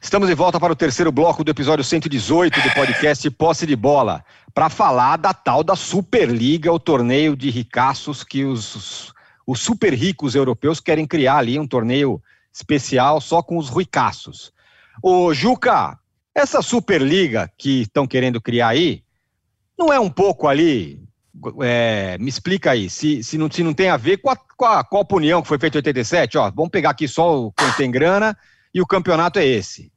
Estamos 0.01 0.29
de 0.29 0.37
volta 0.37 0.61
para 0.61 0.73
o 0.73 0.77
terceiro 0.77 1.11
bloco 1.11 1.43
do 1.43 1.51
episódio 1.51 1.85
118 1.85 2.61
do 2.61 2.71
podcast 2.73 3.29
Posse 3.33 3.67
de 3.67 3.75
Bola, 3.75 4.25
para 4.55 4.69
falar 4.69 5.17
da 5.17 5.35
tal 5.35 5.65
da 5.65 5.75
Superliga, 5.75 6.73
o 6.73 6.79
torneio 6.79 7.35
de 7.35 7.51
ricaços 7.51 8.23
que 8.23 8.45
os, 8.45 9.13
os 9.47 9.61
super 9.61 9.93
ricos 9.95 10.35
europeus 10.35 10.81
querem 10.81 11.07
criar 11.07 11.39
ali, 11.39 11.59
um 11.59 11.67
torneio 11.67 12.23
especial 12.53 13.21
só 13.21 13.43
com 13.43 13.57
os 13.57 13.69
ricaços. 13.71 14.53
Ô, 15.03 15.33
Juca, 15.33 15.99
essa 16.35 16.63
Superliga 16.63 17.51
que 17.57 17.83
estão 17.83 18.07
querendo 18.07 18.41
criar 18.41 18.69
aí, 18.69 19.03
não 19.79 19.93
é 19.93 19.99
um 19.99 20.11
pouco 20.11 20.47
ali, 20.47 21.03
é, 21.63 22.17
me 22.19 22.29
explica 22.29 22.73
aí, 22.73 22.89
se, 22.89 23.23
se, 23.23 23.39
não, 23.39 23.51
se 23.51 23.63
não 23.63 23.73
tem 23.73 23.89
a 23.89 23.97
ver 23.97 24.19
com 24.19 24.31
a, 24.31 24.37
com 24.37 24.65
a 24.65 24.85
Copa 24.85 25.17
União 25.17 25.43
que 25.43 25.49
foi 25.49 25.59
feita 25.59 25.79
em 25.79 25.81
87, 25.81 26.39
ó, 26.39 26.51
vamos 26.51 26.71
pegar 26.71 26.91
aqui 26.91 27.09
só 27.09 27.47
o 27.47 27.53
quem 27.53 27.73
tem 27.73 27.91
grana 27.91 28.37
e 28.73 28.81
o 28.81 28.87
campeonato 28.87 29.39
é 29.39 29.47
esse. 29.47 29.91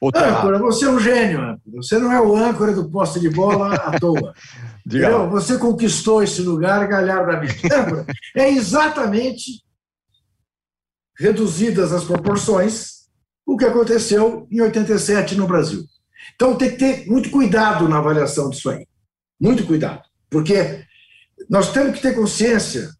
Ou 0.00 0.12
tá? 0.12 0.38
Âncora, 0.38 0.58
você 0.58 0.84
é 0.84 0.90
um 0.90 1.00
gênio, 1.00 1.40
âncora. 1.40 1.60
Você 1.74 1.98
não 1.98 2.12
é 2.12 2.20
o 2.20 2.36
âncora 2.36 2.72
do 2.72 2.88
poste 2.88 3.18
de 3.18 3.28
bola 3.28 3.74
à 3.74 3.98
toa. 3.98 4.32
Entendeu? 4.86 5.28
Você 5.30 5.58
conquistou 5.58 6.22
esse 6.22 6.40
lugar 6.42 6.86
galhardamente. 6.86 7.60
Âncora, 7.72 8.06
é 8.36 8.50
exatamente 8.50 9.62
reduzidas 11.18 11.92
as 11.92 12.04
proporções 12.04 12.98
o 13.44 13.56
que 13.56 13.64
aconteceu 13.64 14.46
em 14.50 14.60
87 14.60 15.34
no 15.34 15.46
Brasil. 15.46 15.82
Então 16.34 16.54
tem 16.54 16.70
que 16.70 16.76
ter 16.76 17.06
muito 17.06 17.30
cuidado 17.30 17.88
na 17.88 17.98
avaliação 17.98 18.50
disso 18.50 18.68
aí. 18.68 18.86
Muito 19.40 19.66
cuidado. 19.66 20.02
Porque 20.28 20.84
nós 21.48 21.72
temos 21.72 21.96
que 21.96 22.02
ter 22.02 22.14
consciência, 22.14 22.90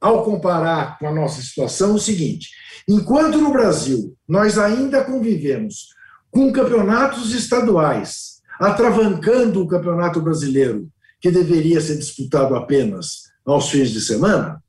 ao 0.00 0.24
comparar 0.24 0.98
com 0.98 1.08
a 1.08 1.12
nossa 1.12 1.42
situação, 1.42 1.94
o 1.94 1.98
seguinte: 1.98 2.48
enquanto 2.88 3.38
no 3.38 3.52
Brasil 3.52 4.16
nós 4.28 4.58
ainda 4.58 5.04
convivemos 5.04 5.88
com 6.30 6.52
campeonatos 6.52 7.34
estaduais, 7.34 8.40
atravancando 8.58 9.62
o 9.62 9.68
campeonato 9.68 10.20
brasileiro, 10.20 10.88
que 11.20 11.30
deveria 11.30 11.80
ser 11.80 11.98
disputado 11.98 12.54
apenas 12.54 13.30
aos 13.44 13.70
fins 13.70 13.90
de 13.90 14.00
semana, 14.00 14.62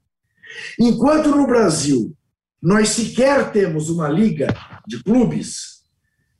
enquanto 0.80 1.30
no 1.30 1.46
Brasil 1.46 2.16
nós 2.62 2.90
sequer 2.90 3.52
temos 3.52 3.90
uma 3.90 4.08
liga 4.08 4.48
de 4.88 5.04
clubes, 5.04 5.82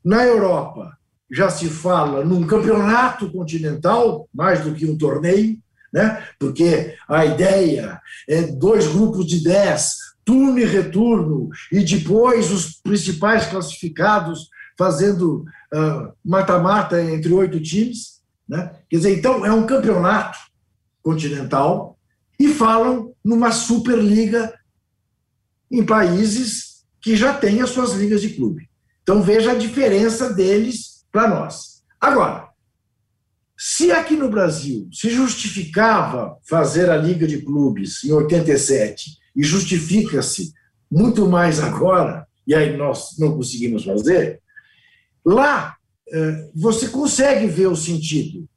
na 0.04 0.26
Europa 0.26 0.98
já 1.32 1.50
se 1.50 1.70
fala 1.70 2.26
num 2.26 2.46
campeonato 2.46 3.32
continental, 3.32 4.28
mais 4.34 4.62
do 4.64 4.74
que 4.74 4.86
um 4.86 4.98
torneio, 4.98 5.58
né? 5.94 6.24
porque 6.38 6.96
a 7.08 7.26
ideia 7.26 8.00
é 8.28 8.44
dois 8.44 8.88
grupos 8.88 9.26
de 9.26 9.44
dez, 9.44 9.96
turno 10.26 10.60
e 10.60 10.66
retorno, 10.66 11.50
e 11.72 11.84
depois 11.84 12.52
os 12.52 12.74
principais 12.82 13.46
classificados 13.48 14.50
fazendo 14.82 15.46
ah, 15.72 16.12
mata-mata 16.26 16.96
uh, 16.96 17.10
entre 17.12 17.32
oito 17.32 17.62
times. 17.62 18.20
Né? 18.50 18.72
Quer 18.90 18.98
dizer, 18.98 19.16
então 19.16 19.46
é 19.46 19.54
um 19.54 19.68
campeonato 19.68 20.40
continental 21.04 22.00
e 22.40 22.48
falam 22.48 23.14
numa 23.24 23.52
superliga 23.52 24.52
em 25.70 25.86
países 25.86 26.84
que 27.00 27.16
já 27.16 27.32
têm 27.32 27.62
as 27.62 27.70
suas 27.70 27.94
ligas 27.94 28.24
de 28.24 28.30
clube. 28.30 28.68
Então 29.04 29.22
veja 29.22 29.52
a 29.52 29.56
diferença 29.56 30.34
deles 30.34 31.06
para 31.12 31.28
nós. 31.28 31.84
Agora, 32.00 32.50
se 33.56 33.92
aqui 33.92 34.16
no 34.16 34.30
Brasil 34.30 34.90
se 34.92 35.12
justificava 35.12 36.40
fazer 36.50 36.90
a 36.90 36.98
liga 36.98 37.28
de 37.28 37.44
clubes 37.44 38.04
em 38.04 38.12
87 38.12 39.12
e 39.36 39.44
justifica-se 39.44 40.52
muito 40.90 41.28
mais 41.28 41.60
agora, 41.60 42.28
e 42.48 42.56
aí 42.56 42.76
nós 42.76 43.16
não 43.20 43.36
conseguimos 43.36 43.86
fazer, 43.86 44.41
lá 45.26 45.76
eh, 46.12 46.50
você 46.54 46.90
consegue 46.90 47.48
ver 47.48 47.68
o 47.68 47.76
sentido, 47.76 48.48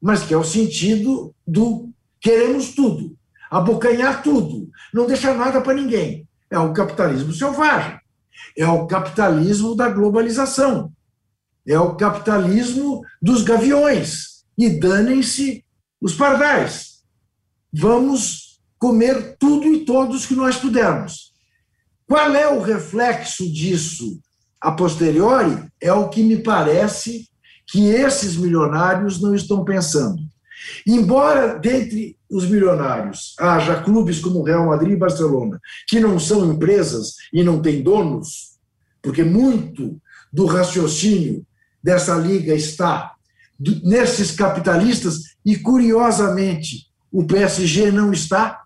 mas 0.00 0.22
que 0.22 0.32
é 0.32 0.36
o 0.36 0.44
sentido 0.44 1.34
do 1.46 1.90
queremos 2.20 2.74
tudo, 2.74 3.16
abocanhar 3.50 4.22
tudo, 4.22 4.70
não 4.92 5.06
deixar 5.06 5.36
nada 5.36 5.60
para 5.60 5.74
ninguém. 5.74 6.26
É 6.50 6.58
o 6.58 6.72
capitalismo 6.72 7.32
selvagem, 7.32 7.98
é 8.56 8.66
o 8.66 8.86
capitalismo 8.86 9.74
da 9.74 9.88
globalização, 9.88 10.92
é 11.66 11.78
o 11.78 11.96
capitalismo 11.96 13.02
dos 13.20 13.42
gaviões. 13.42 14.44
E 14.56 14.78
danem-se 14.78 15.64
os 16.00 16.14
pardais. 16.14 17.02
Vamos 17.72 18.60
comer 18.78 19.36
tudo 19.36 19.66
e 19.66 19.84
todos 19.84 20.26
que 20.26 20.34
nós 20.34 20.56
pudermos. 20.56 21.32
Qual 22.06 22.34
é 22.34 22.46
o 22.46 22.60
reflexo 22.60 23.50
disso 23.50 24.20
a 24.64 24.72
posteriori? 24.72 25.62
É 25.78 25.92
o 25.92 26.08
que 26.08 26.22
me 26.22 26.38
parece 26.38 27.28
que 27.66 27.88
esses 27.88 28.36
milionários 28.36 29.20
não 29.20 29.34
estão 29.34 29.62
pensando. 29.62 30.22
Embora 30.86 31.58
dentre 31.58 32.16
os 32.30 32.48
milionários 32.48 33.34
haja 33.38 33.82
clubes 33.82 34.18
como 34.20 34.42
Real 34.42 34.66
Madrid 34.66 34.92
e 34.92 34.96
Barcelona, 34.96 35.60
que 35.86 36.00
não 36.00 36.18
são 36.18 36.50
empresas 36.50 37.16
e 37.30 37.44
não 37.44 37.60
têm 37.60 37.82
donos, 37.82 38.54
porque 39.02 39.22
muito 39.22 40.00
do 40.32 40.46
raciocínio 40.46 41.44
dessa 41.82 42.14
liga 42.16 42.54
está 42.54 43.12
nesses 43.84 44.30
capitalistas 44.30 45.36
e, 45.44 45.56
curiosamente, 45.56 46.86
o 47.12 47.26
PSG 47.26 47.92
não 47.92 48.12
está. 48.12 48.62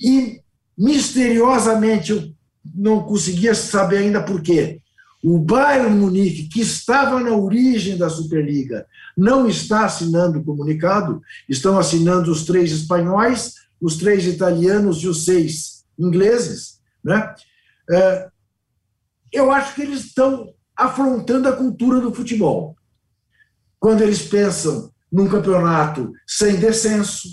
E, 0.00 0.40
misteriosamente, 0.76 2.12
eu 2.12 2.32
não 2.74 3.02
conseguia 3.02 3.54
saber 3.54 3.98
ainda 3.98 4.22
por 4.22 4.40
quê. 4.40 4.80
O 5.22 5.38
Bayern 5.38 5.94
Munique, 5.94 6.48
que 6.48 6.60
estava 6.60 7.20
na 7.20 7.30
origem 7.30 7.96
da 7.96 8.10
Superliga, 8.10 8.86
não 9.16 9.48
está 9.48 9.84
assinando 9.84 10.40
o 10.40 10.44
comunicado, 10.44 11.22
estão 11.48 11.78
assinando 11.78 12.30
os 12.30 12.44
três 12.44 12.72
espanhóis, 12.72 13.54
os 13.80 13.96
três 13.96 14.26
italianos 14.26 14.98
e 14.98 15.08
os 15.08 15.24
seis 15.24 15.84
ingleses. 15.98 16.80
Né? 17.04 17.34
É, 17.90 18.28
eu 19.32 19.52
acho 19.52 19.74
que 19.74 19.82
eles 19.82 20.06
estão 20.06 20.52
afrontando 20.76 21.48
a 21.48 21.56
cultura 21.56 22.00
do 22.00 22.12
futebol. 22.12 22.76
Quando 23.78 24.02
eles 24.02 24.22
pensam 24.22 24.90
num 25.10 25.28
campeonato 25.28 26.12
sem 26.26 26.56
descenso, 26.56 27.28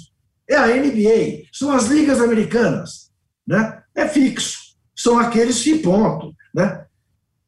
é 0.48 0.56
a 0.56 0.68
NBA, 0.68 1.48
são 1.52 1.72
as 1.72 1.88
ligas 1.88 2.20
americanas, 2.20 3.12
né? 3.48 3.84
É 3.94 4.08
fixo, 4.08 4.76
são 4.96 5.20
aqueles 5.20 5.62
que 5.62 5.78
ponto, 5.78 6.36
né? 6.54 6.86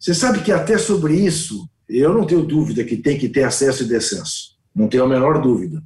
Você 0.01 0.15
sabe 0.15 0.41
que 0.41 0.51
até 0.51 0.79
sobre 0.79 1.13
isso, 1.13 1.69
eu 1.87 2.11
não 2.11 2.25
tenho 2.25 2.43
dúvida 2.43 2.83
que 2.83 2.97
tem 2.97 3.19
que 3.19 3.29
ter 3.29 3.43
acesso 3.43 3.83
e 3.83 3.87
descenso. 3.87 4.57
Não 4.73 4.87
tenho 4.87 5.03
a 5.03 5.07
menor 5.07 5.39
dúvida. 5.39 5.83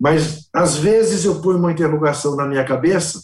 Mas, 0.00 0.48
às 0.50 0.76
vezes, 0.78 1.26
eu 1.26 1.42
ponho 1.42 1.58
uma 1.58 1.70
interrogação 1.70 2.34
na 2.36 2.46
minha 2.46 2.64
cabeça 2.64 3.22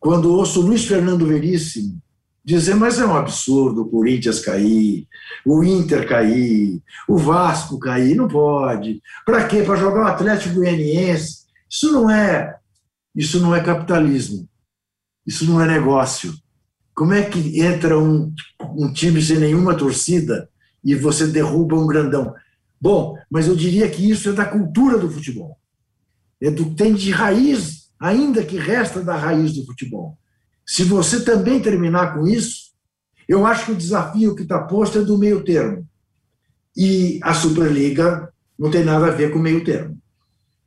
quando 0.00 0.32
ouço 0.32 0.60
Luiz 0.60 0.84
Fernando 0.84 1.24
Veríssimo 1.24 2.02
dizer, 2.44 2.74
mas 2.74 2.98
é 2.98 3.04
um 3.04 3.14
absurdo 3.14 3.82
o 3.82 3.90
Corinthians 3.90 4.40
cair, 4.40 5.06
o 5.44 5.62
Inter 5.62 6.08
cair, 6.08 6.82
o 7.06 7.18
Vasco 7.18 7.78
cair, 7.78 8.16
não 8.16 8.26
pode. 8.26 9.02
Para 9.24 9.46
quê? 9.46 9.62
Para 9.62 9.76
jogar 9.76 10.00
o 10.00 10.06
Atlético 10.06 10.54
Goianiense. 10.54 11.46
Isso 11.70 11.92
não 11.92 12.10
é, 12.10 12.56
isso 13.14 13.38
não 13.38 13.54
é 13.54 13.62
capitalismo. 13.62 14.48
Isso 15.26 15.44
não 15.44 15.60
é 15.60 15.66
negócio. 15.66 16.32
Como 16.98 17.14
é 17.14 17.22
que 17.22 17.60
entra 17.60 17.96
um, 17.96 18.34
um 18.76 18.92
time 18.92 19.22
sem 19.22 19.38
nenhuma 19.38 19.76
torcida 19.76 20.50
e 20.84 20.96
você 20.96 21.28
derruba 21.28 21.76
um 21.76 21.86
grandão? 21.86 22.34
Bom, 22.80 23.16
mas 23.30 23.46
eu 23.46 23.54
diria 23.54 23.88
que 23.88 24.10
isso 24.10 24.30
é 24.30 24.32
da 24.32 24.44
cultura 24.44 24.98
do 24.98 25.08
futebol. 25.08 25.56
É 26.42 26.50
do 26.50 26.74
tem 26.74 26.94
de 26.94 27.12
raiz, 27.12 27.92
ainda 28.00 28.44
que 28.44 28.58
resta 28.58 29.00
da 29.00 29.14
raiz 29.14 29.54
do 29.54 29.64
futebol. 29.64 30.18
Se 30.66 30.82
você 30.82 31.24
também 31.24 31.62
terminar 31.62 32.14
com 32.14 32.26
isso, 32.26 32.72
eu 33.28 33.46
acho 33.46 33.66
que 33.66 33.72
o 33.72 33.76
desafio 33.76 34.34
que 34.34 34.42
está 34.42 34.58
posto 34.58 34.98
é 34.98 35.02
do 35.02 35.16
meio 35.16 35.44
termo. 35.44 35.86
E 36.76 37.20
a 37.22 37.32
Superliga 37.32 38.28
não 38.58 38.72
tem 38.72 38.84
nada 38.84 39.06
a 39.06 39.12
ver 39.12 39.30
com 39.30 39.38
o 39.38 39.42
meio 39.42 39.62
termo. 39.62 39.96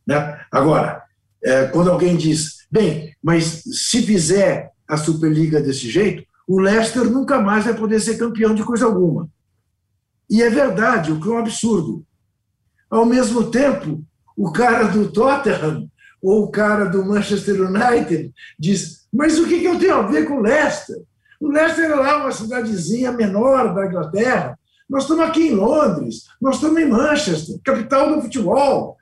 Né? 0.07 0.39
Agora, 0.49 1.03
é, 1.43 1.65
quando 1.65 1.91
alguém 1.91 2.15
diz, 2.15 2.65
bem, 2.71 3.13
mas 3.21 3.63
se 3.65 4.01
fizer 4.01 4.70
a 4.91 4.97
Superliga 4.97 5.61
desse 5.61 5.89
jeito, 5.89 6.25
o 6.45 6.59
Leicester 6.59 7.09
nunca 7.09 7.39
mais 7.39 7.63
vai 7.63 7.73
poder 7.73 8.01
ser 8.01 8.17
campeão 8.17 8.53
de 8.53 8.61
coisa 8.61 8.85
alguma. 8.85 9.29
E 10.29 10.43
é 10.43 10.49
verdade, 10.49 11.13
o 11.13 11.19
que 11.21 11.29
é 11.29 11.31
um 11.31 11.37
absurdo. 11.37 12.05
Ao 12.89 13.05
mesmo 13.05 13.49
tempo, 13.49 14.03
o 14.35 14.51
cara 14.51 14.83
do 14.89 15.09
Tottenham 15.09 15.89
ou 16.21 16.43
o 16.43 16.51
cara 16.51 16.83
do 16.85 17.05
Manchester 17.05 17.61
United 17.61 18.33
diz: 18.59 19.07
Mas 19.13 19.39
o 19.39 19.47
que 19.47 19.63
eu 19.63 19.79
tenho 19.79 19.95
a 19.95 20.01
ver 20.01 20.27
com 20.27 20.39
o 20.39 20.41
Leicester? 20.41 21.01
O 21.39 21.47
Leicester 21.47 21.89
é 21.89 21.95
lá 21.95 22.17
uma 22.17 22.31
cidadezinha 22.33 23.13
menor 23.13 23.73
da 23.73 23.85
Inglaterra. 23.85 24.59
Nós 24.89 25.03
estamos 25.03 25.23
aqui 25.23 25.47
em 25.47 25.55
Londres, 25.55 26.25
nós 26.41 26.55
estamos 26.55 26.81
em 26.81 26.89
Manchester, 26.89 27.57
capital 27.63 28.13
do 28.13 28.21
futebol. 28.23 28.97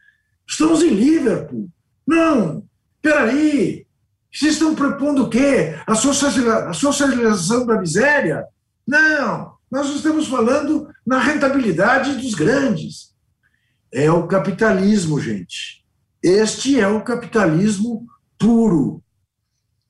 Estamos 0.48 0.84
em 0.84 0.90
Liverpool. 0.90 1.68
Não, 2.06 2.64
peraí, 3.02 3.88
vocês 4.32 4.54
estão 4.54 4.76
propondo 4.76 5.24
o 5.24 5.30
quê? 5.30 5.76
A 5.88 5.96
socialização 6.74 7.66
da 7.66 7.80
miséria? 7.80 8.46
Não, 8.86 9.54
nós 9.72 9.90
estamos 9.90 10.28
falando 10.28 10.88
na 11.06 11.20
rentabilidade 11.20 12.16
dos 12.16 12.36
grandes. 12.36 13.16
É 13.92 14.12
o 14.12 14.28
capitalismo, 14.28 15.20
gente. 15.20 15.84
Este 16.22 16.80
é 16.80 16.88
o 16.88 17.04
capitalismo 17.04 18.06
puro. 18.38 19.04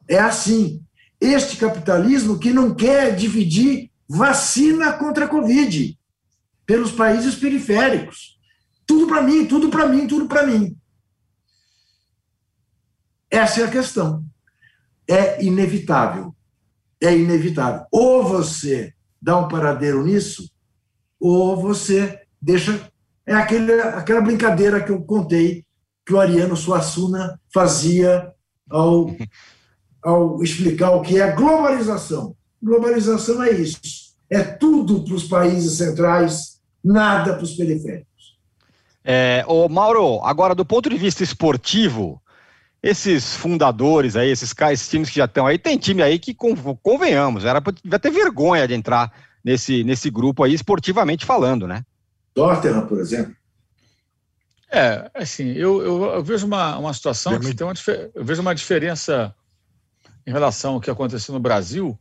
É 0.07 0.19
assim. 0.19 0.81
Este 1.19 1.57
capitalismo 1.57 2.39
que 2.39 2.53
não 2.53 2.73
quer 2.73 3.13
dividir 3.13 3.91
vacina 4.07 4.93
contra 4.93 5.25
a 5.25 5.27
Covid 5.27 5.99
pelos 6.65 6.93
países 6.93 7.35
periféricos. 7.35 8.39
Tudo 8.87 9.05
para 9.05 9.21
mim, 9.21 9.45
tudo 9.45 9.69
para 9.69 9.85
mim, 9.85 10.07
tudo 10.07 10.27
para 10.27 10.47
mim. 10.47 10.77
Essa 13.29 13.61
é 13.61 13.63
a 13.65 13.71
questão. 13.71 14.28
É 15.09 15.43
inevitável. 15.43 16.35
É 17.01 17.15
inevitável. 17.15 17.85
Ou 17.91 18.23
você 18.23 18.93
dá 19.21 19.37
um 19.37 19.47
paradeiro 19.47 20.05
nisso, 20.05 20.49
ou 21.19 21.57
você 21.57 22.21
deixa. 22.41 22.89
É 23.25 23.33
aquele, 23.33 23.73
aquela 23.81 24.21
brincadeira 24.21 24.81
que 24.81 24.91
eu 24.91 25.01
contei 25.01 25.65
que 26.05 26.13
o 26.13 26.19
Ariano 26.19 26.55
Suassuna 26.55 27.39
fazia 27.53 28.31
ao, 28.69 29.15
ao 30.01 30.43
explicar 30.43 30.91
o 30.91 31.01
que 31.01 31.19
é 31.19 31.31
globalização. 31.31 32.35
Globalização 32.61 33.43
é 33.43 33.51
isso. 33.51 34.09
É 34.29 34.43
tudo 34.43 35.03
para 35.03 35.13
os 35.13 35.23
países 35.23 35.77
centrais, 35.77 36.59
nada 36.83 37.33
para 37.33 37.43
os 37.43 37.53
periféricos. 37.53 38.37
É, 39.03 39.43
ô 39.47 39.67
Mauro, 39.67 40.19
agora 40.23 40.53
do 40.53 40.65
ponto 40.65 40.89
de 40.89 40.97
vista 40.97 41.23
esportivo, 41.23 42.21
esses 42.81 43.35
fundadores 43.35 44.15
aí, 44.15 44.29
esses, 44.29 44.53
esses 44.71 44.89
times 44.89 45.09
que 45.09 45.17
já 45.17 45.25
estão 45.25 45.45
aí, 45.45 45.57
tem 45.57 45.77
time 45.77 46.01
aí 46.01 46.17
que, 46.17 46.33
convenhamos, 46.33 47.45
era 47.45 47.59
devia 47.59 47.99
ter 47.99 48.11
vergonha 48.11 48.67
de 48.67 48.73
entrar 48.73 49.11
nesse, 49.43 49.83
nesse 49.83 50.09
grupo 50.09 50.43
aí, 50.43 50.53
esportivamente 50.53 51.25
falando, 51.25 51.67
né? 51.67 51.83
Tottenham, 52.33 52.87
por 52.87 52.99
exemplo. 52.99 53.35
É, 54.71 55.09
assim, 55.15 55.51
eu, 55.53 55.81
eu, 55.81 56.03
eu 56.05 56.23
vejo 56.23 56.45
uma, 56.45 56.77
uma 56.77 56.93
situação 56.93 57.39
que 57.39 57.55
tem 57.55 57.65
uma, 57.65 57.73
eu 58.13 58.23
vejo 58.23 58.41
uma 58.41 58.53
diferença 58.53 59.33
em 60.25 60.31
relação 60.31 60.75
ao 60.75 60.81
que 60.81 60.91
aconteceu 60.91 61.33
no 61.33 61.39
Brasil, 61.39 61.99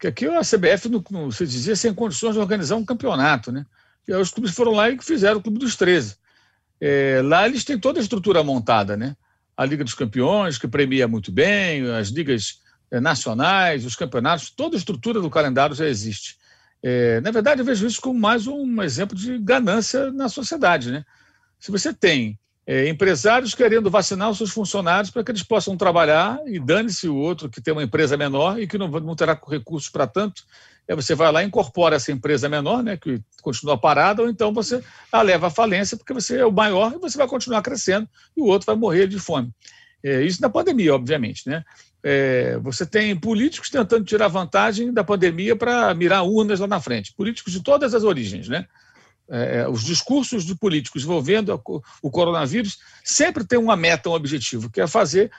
que 0.00 0.06
aqui 0.06 0.26
a 0.26 0.40
CBF, 0.40 0.88
no, 0.88 1.04
no, 1.10 1.30
se 1.30 1.46
dizia, 1.46 1.76
sem 1.76 1.92
condições 1.92 2.34
de 2.34 2.40
organizar 2.40 2.76
um 2.76 2.84
campeonato, 2.84 3.52
né? 3.52 3.66
E 4.06 4.12
aí 4.12 4.20
os 4.20 4.30
clubes 4.30 4.54
foram 4.54 4.72
lá 4.72 4.88
e 4.88 4.98
fizeram 5.02 5.38
o 5.38 5.42
Clube 5.42 5.58
dos 5.58 5.76
13. 5.76 6.16
É, 6.80 7.20
lá 7.22 7.46
eles 7.46 7.64
têm 7.64 7.78
toda 7.78 7.98
a 7.98 8.02
estrutura 8.02 8.42
montada, 8.42 8.96
né? 8.96 9.14
A 9.58 9.64
Liga 9.64 9.82
dos 9.82 9.94
Campeões, 9.94 10.56
que 10.56 10.68
premia 10.68 11.08
muito 11.08 11.32
bem, 11.32 11.90
as 11.90 12.10
ligas 12.10 12.60
é, 12.92 13.00
nacionais, 13.00 13.84
os 13.84 13.96
campeonatos, 13.96 14.50
toda 14.50 14.76
a 14.76 14.78
estrutura 14.78 15.20
do 15.20 15.28
calendário 15.28 15.74
já 15.74 15.88
existe. 15.88 16.38
É, 16.80 17.20
na 17.20 17.32
verdade, 17.32 17.60
eu 17.60 17.64
vejo 17.64 17.84
isso 17.84 18.00
como 18.00 18.20
mais 18.20 18.46
um 18.46 18.80
exemplo 18.80 19.18
de 19.18 19.36
ganância 19.36 20.12
na 20.12 20.28
sociedade. 20.28 20.92
Né? 20.92 21.04
Se 21.58 21.72
você 21.72 21.92
tem 21.92 22.38
é, 22.64 22.88
empresários 22.88 23.52
querendo 23.52 23.90
vacinar 23.90 24.30
os 24.30 24.38
seus 24.38 24.52
funcionários 24.52 25.10
para 25.10 25.24
que 25.24 25.32
eles 25.32 25.42
possam 25.42 25.76
trabalhar 25.76 26.38
e 26.46 26.60
dane-se 26.60 27.08
o 27.08 27.16
outro 27.16 27.48
que 27.48 27.60
tem 27.60 27.72
uma 27.72 27.82
empresa 27.82 28.16
menor 28.16 28.60
e 28.60 28.68
que 28.68 28.78
não, 28.78 28.86
não 28.88 29.16
terá 29.16 29.36
recursos 29.48 29.90
para 29.90 30.06
tanto. 30.06 30.44
Aí 30.88 30.96
você 30.96 31.14
vai 31.14 31.30
lá 31.30 31.42
e 31.42 31.46
incorpora 31.46 31.96
essa 31.96 32.10
empresa 32.10 32.48
menor, 32.48 32.82
né, 32.82 32.96
que 32.96 33.20
continua 33.42 33.76
parada, 33.76 34.22
ou 34.22 34.28
então 34.28 34.54
você 34.54 34.82
a 35.12 35.20
leva 35.20 35.48
à 35.48 35.50
falência 35.50 35.96
porque 35.96 36.14
você 36.14 36.38
é 36.38 36.46
o 36.46 36.52
maior 36.52 36.94
e 36.94 36.98
você 36.98 37.18
vai 37.18 37.28
continuar 37.28 37.60
crescendo 37.60 38.08
e 38.34 38.40
o 38.40 38.46
outro 38.46 38.66
vai 38.66 38.76
morrer 38.76 39.06
de 39.06 39.18
fome. 39.18 39.52
É, 40.02 40.22
isso 40.22 40.40
na 40.40 40.48
pandemia, 40.48 40.94
obviamente. 40.94 41.48
Né? 41.48 41.62
É, 42.02 42.58
você 42.58 42.86
tem 42.86 43.14
políticos 43.14 43.68
tentando 43.68 44.04
tirar 44.04 44.28
vantagem 44.28 44.92
da 44.92 45.04
pandemia 45.04 45.56
para 45.56 45.92
mirar 45.94 46.22
urnas 46.22 46.60
lá 46.60 46.66
na 46.66 46.80
frente. 46.80 47.12
Políticos 47.12 47.52
de 47.52 47.62
todas 47.62 47.94
as 47.94 48.04
origens. 48.04 48.48
Né? 48.48 48.66
É, 49.28 49.58
é 49.58 49.68
os 49.68 49.84
discursos 49.84 50.44
de 50.44 50.54
políticos 50.54 51.02
envolvendo 51.02 51.60
o 52.00 52.10
coronavírus 52.10 52.78
sempre 53.04 53.44
tem 53.44 53.58
uma 53.58 53.76
meta, 53.76 54.08
um 54.08 54.14
objetivo, 54.14 54.70
que 54.70 54.80
é 54.80 54.86
fazer 54.86 55.30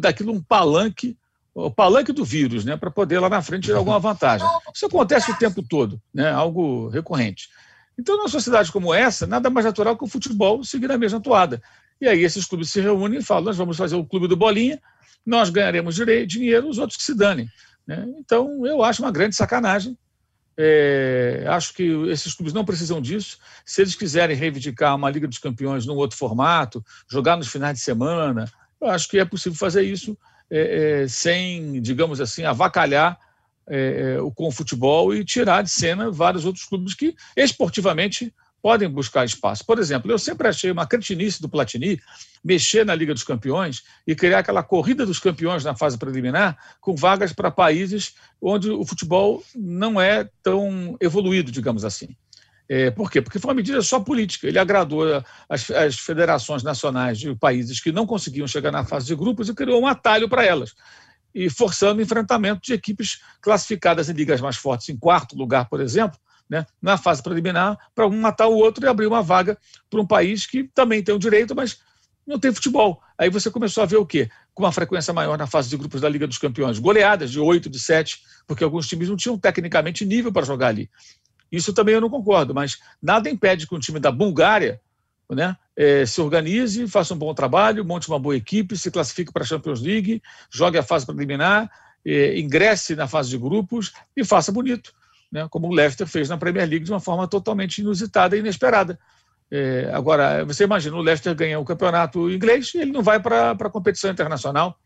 daquilo 0.00 0.32
um 0.32 0.40
palanque 0.40 1.16
o 1.54 1.70
palanque 1.70 2.12
do 2.12 2.24
vírus, 2.24 2.64
né, 2.64 2.76
para 2.76 2.90
poder 2.90 3.20
lá 3.20 3.28
na 3.28 3.40
frente 3.40 3.64
tirar 3.64 3.78
alguma 3.78 4.00
vantagem. 4.00 4.46
Isso 4.74 4.86
acontece 4.86 5.30
o 5.30 5.38
tempo 5.38 5.62
todo, 5.62 6.00
né, 6.12 6.30
algo 6.30 6.88
recorrente. 6.88 7.48
Então, 7.96 8.16
numa 8.16 8.28
sociedade 8.28 8.72
como 8.72 8.92
essa, 8.92 9.26
nada 9.26 9.48
mais 9.48 9.64
natural 9.64 9.96
que 9.96 10.04
o 10.04 10.08
futebol 10.08 10.64
seguir 10.64 10.90
a 10.90 10.98
mesma 10.98 11.20
toada. 11.20 11.62
E 12.00 12.08
aí 12.08 12.24
esses 12.24 12.44
clubes 12.44 12.70
se 12.70 12.80
reúnem 12.80 13.20
e 13.20 13.22
falam: 13.22 13.44
nós 13.44 13.56
vamos 13.56 13.76
fazer 13.76 13.94
o 13.94 14.04
clube 14.04 14.26
do 14.26 14.36
Bolinha, 14.36 14.80
nós 15.24 15.48
ganharemos 15.48 15.94
dinheiro, 16.26 16.68
os 16.68 16.78
outros 16.78 16.96
que 16.96 17.04
se 17.04 17.14
danem. 17.14 17.48
Né? 17.86 18.04
Então, 18.18 18.66
eu 18.66 18.82
acho 18.82 19.02
uma 19.02 19.12
grande 19.12 19.36
sacanagem. 19.36 19.96
É, 20.56 21.44
acho 21.48 21.74
que 21.74 21.82
esses 22.08 22.34
clubes 22.34 22.52
não 22.52 22.64
precisam 22.64 23.00
disso. 23.00 23.38
Se 23.64 23.80
eles 23.80 23.94
quiserem 23.94 24.36
reivindicar 24.36 24.94
uma 24.94 25.10
Liga 25.10 25.26
dos 25.26 25.38
Campeões 25.38 25.86
num 25.86 25.94
outro 25.94 26.16
formato, 26.16 26.84
jogar 27.08 27.36
nos 27.36 27.48
finais 27.48 27.78
de 27.78 27.84
semana, 27.84 28.44
eu 28.80 28.88
acho 28.88 29.08
que 29.08 29.18
é 29.18 29.24
possível 29.24 29.58
fazer 29.58 29.82
isso 29.82 30.16
é, 30.56 31.02
é, 31.02 31.08
sem, 31.08 31.80
digamos 31.80 32.20
assim, 32.20 32.44
avacalhar 32.44 33.18
é, 33.66 33.76
é, 33.76 34.30
com 34.36 34.46
o 34.46 34.52
futebol 34.52 35.12
e 35.12 35.24
tirar 35.24 35.62
de 35.62 35.70
cena 35.70 36.12
vários 36.12 36.44
outros 36.44 36.64
clubes 36.64 36.94
que 36.94 37.16
esportivamente 37.36 38.32
podem 38.62 38.88
buscar 38.88 39.24
espaço. 39.24 39.66
Por 39.66 39.80
exemplo, 39.80 40.12
eu 40.12 40.18
sempre 40.18 40.46
achei 40.46 40.70
uma 40.70 40.86
cretinice 40.86 41.42
do 41.42 41.48
Platini 41.48 42.00
mexer 42.42 42.86
na 42.86 42.94
Liga 42.94 43.12
dos 43.12 43.24
Campeões 43.24 43.82
e 44.06 44.14
criar 44.14 44.38
aquela 44.38 44.62
corrida 44.62 45.04
dos 45.04 45.18
campeões 45.18 45.64
na 45.64 45.74
fase 45.74 45.98
preliminar 45.98 46.56
com 46.80 46.94
vagas 46.94 47.32
para 47.32 47.50
países 47.50 48.14
onde 48.40 48.70
o 48.70 48.84
futebol 48.84 49.42
não 49.56 50.00
é 50.00 50.28
tão 50.40 50.96
evoluído, 51.00 51.50
digamos 51.50 51.84
assim. 51.84 52.16
É, 52.68 52.90
por 52.90 53.10
quê? 53.10 53.20
Porque 53.20 53.38
foi 53.38 53.50
uma 53.50 53.54
medida 53.54 53.80
só 53.82 54.00
política. 54.00 54.46
Ele 54.46 54.58
agradou 54.58 55.04
as, 55.48 55.70
as, 55.70 55.96
federações 55.96 56.62
nacionais 56.62 57.18
de 57.18 57.34
países 57.36 57.80
que 57.80 57.92
não 57.92 58.06
conseguiam 58.06 58.46
chegar 58.46 58.72
na 58.72 58.84
fase 58.84 59.06
de 59.06 59.14
grupos 59.14 59.48
e 59.48 59.54
criou 59.54 59.82
um 59.82 59.86
atalho 59.86 60.28
para 60.28 60.44
elas. 60.44 60.74
E 61.34 61.50
forçando 61.50 62.00
o 62.00 62.02
enfrentamento 62.02 62.62
de 62.62 62.72
equipes 62.72 63.20
classificadas 63.40 64.08
em 64.08 64.12
ligas 64.12 64.40
mais 64.40 64.56
fortes, 64.56 64.88
em 64.88 64.96
quarto 64.96 65.36
lugar, 65.36 65.68
por 65.68 65.80
exemplo, 65.80 66.18
né, 66.48 66.66
na 66.80 66.96
fase 66.96 67.22
preliminar, 67.22 67.76
para 67.94 68.06
um 68.06 68.20
matar 68.20 68.46
o 68.46 68.54
outro 68.54 68.84
e 68.84 68.88
abrir 68.88 69.06
uma 69.06 69.22
vaga 69.22 69.58
para 69.90 70.00
um 70.00 70.06
país 70.06 70.46
que 70.46 70.64
também 70.74 71.02
tem 71.02 71.14
o 71.14 71.18
direito, 71.18 71.54
mas 71.54 71.78
não 72.26 72.38
tem 72.38 72.52
futebol. 72.52 73.02
Aí 73.18 73.28
você 73.28 73.50
começou 73.50 73.82
a 73.82 73.86
ver 73.86 73.96
o 73.96 74.06
quê? 74.06 74.28
Com 74.54 74.62
uma 74.62 74.72
frequência 74.72 75.12
maior 75.12 75.36
na 75.36 75.46
fase 75.46 75.68
de 75.68 75.76
grupos 75.76 76.00
da 76.00 76.08
Liga 76.08 76.26
dos 76.26 76.38
Campeões. 76.38 76.78
Goleadas 76.78 77.30
de 77.30 77.38
8, 77.38 77.68
de 77.68 77.78
7, 77.78 78.20
porque 78.46 78.64
alguns 78.64 78.86
times 78.88 79.08
não 79.08 79.16
tinham 79.16 79.38
tecnicamente 79.38 80.04
nível 80.04 80.32
para 80.32 80.46
jogar 80.46 80.68
ali. 80.68 80.88
Isso 81.54 81.72
também 81.72 81.94
eu 81.94 82.00
não 82.00 82.10
concordo, 82.10 82.54
mas 82.54 82.78
nada 83.02 83.30
impede 83.30 83.66
que 83.66 83.74
um 83.74 83.78
time 83.78 84.00
da 84.00 84.10
Bulgária 84.10 84.80
né, 85.30 85.56
é, 85.76 86.04
se 86.04 86.20
organize, 86.20 86.86
faça 86.88 87.14
um 87.14 87.18
bom 87.18 87.32
trabalho, 87.34 87.84
monte 87.84 88.08
uma 88.08 88.18
boa 88.18 88.36
equipe, 88.36 88.76
se 88.76 88.90
classifique 88.90 89.32
para 89.32 89.42
a 89.42 89.46
Champions 89.46 89.80
League, 89.80 90.22
jogue 90.50 90.78
a 90.78 90.82
fase 90.82 91.06
preliminar, 91.06 91.70
é, 92.04 92.38
ingresse 92.38 92.94
na 92.94 93.06
fase 93.06 93.30
de 93.30 93.38
grupos 93.38 93.92
e 94.16 94.24
faça 94.24 94.52
bonito, 94.52 94.92
né, 95.32 95.46
como 95.50 95.68
o 95.68 95.72
Leicester 95.72 96.06
fez 96.06 96.28
na 96.28 96.36
Premier 96.36 96.68
League 96.68 96.84
de 96.84 96.92
uma 96.92 97.00
forma 97.00 97.26
totalmente 97.26 97.78
inusitada 97.78 98.36
e 98.36 98.40
inesperada. 98.40 98.98
É, 99.50 99.90
agora, 99.92 100.44
você 100.44 100.64
imagina, 100.64 100.96
o 100.96 101.02
Leicester 101.02 101.34
ganha 101.34 101.58
o 101.58 101.64
campeonato 101.64 102.30
inglês 102.30 102.72
e 102.74 102.78
ele 102.78 102.92
não 102.92 103.02
vai 103.02 103.20
para 103.20 103.52
a 103.52 103.70
competição 103.70 104.10
internacional. 104.10 104.78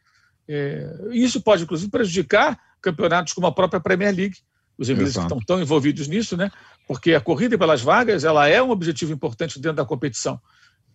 É, 0.49 1.09
isso 1.13 1.41
pode, 1.41 1.65
inclusive, 1.65 1.91
prejudicar 1.91 2.59
campeonatos 2.81 3.33
como 3.33 3.47
a 3.47 3.53
própria 3.53 3.81
Premier 3.81 4.15
League, 4.15 4.37
os 4.79 4.89
ingleses 4.89 5.15
Exato. 5.15 5.27
que 5.27 5.35
estão 5.35 5.57
tão 5.57 5.63
envolvidos 5.63 6.07
nisso, 6.07 6.37
né? 6.37 6.51
Porque 6.87 7.13
a 7.13 7.21
corrida 7.21 7.59
pelas 7.59 7.83
vagas 7.83 8.25
ela 8.25 8.49
é 8.49 8.63
um 8.63 8.71
objetivo 8.71 9.13
importante 9.13 9.59
dentro 9.59 9.77
da 9.77 9.85
competição, 9.85 10.41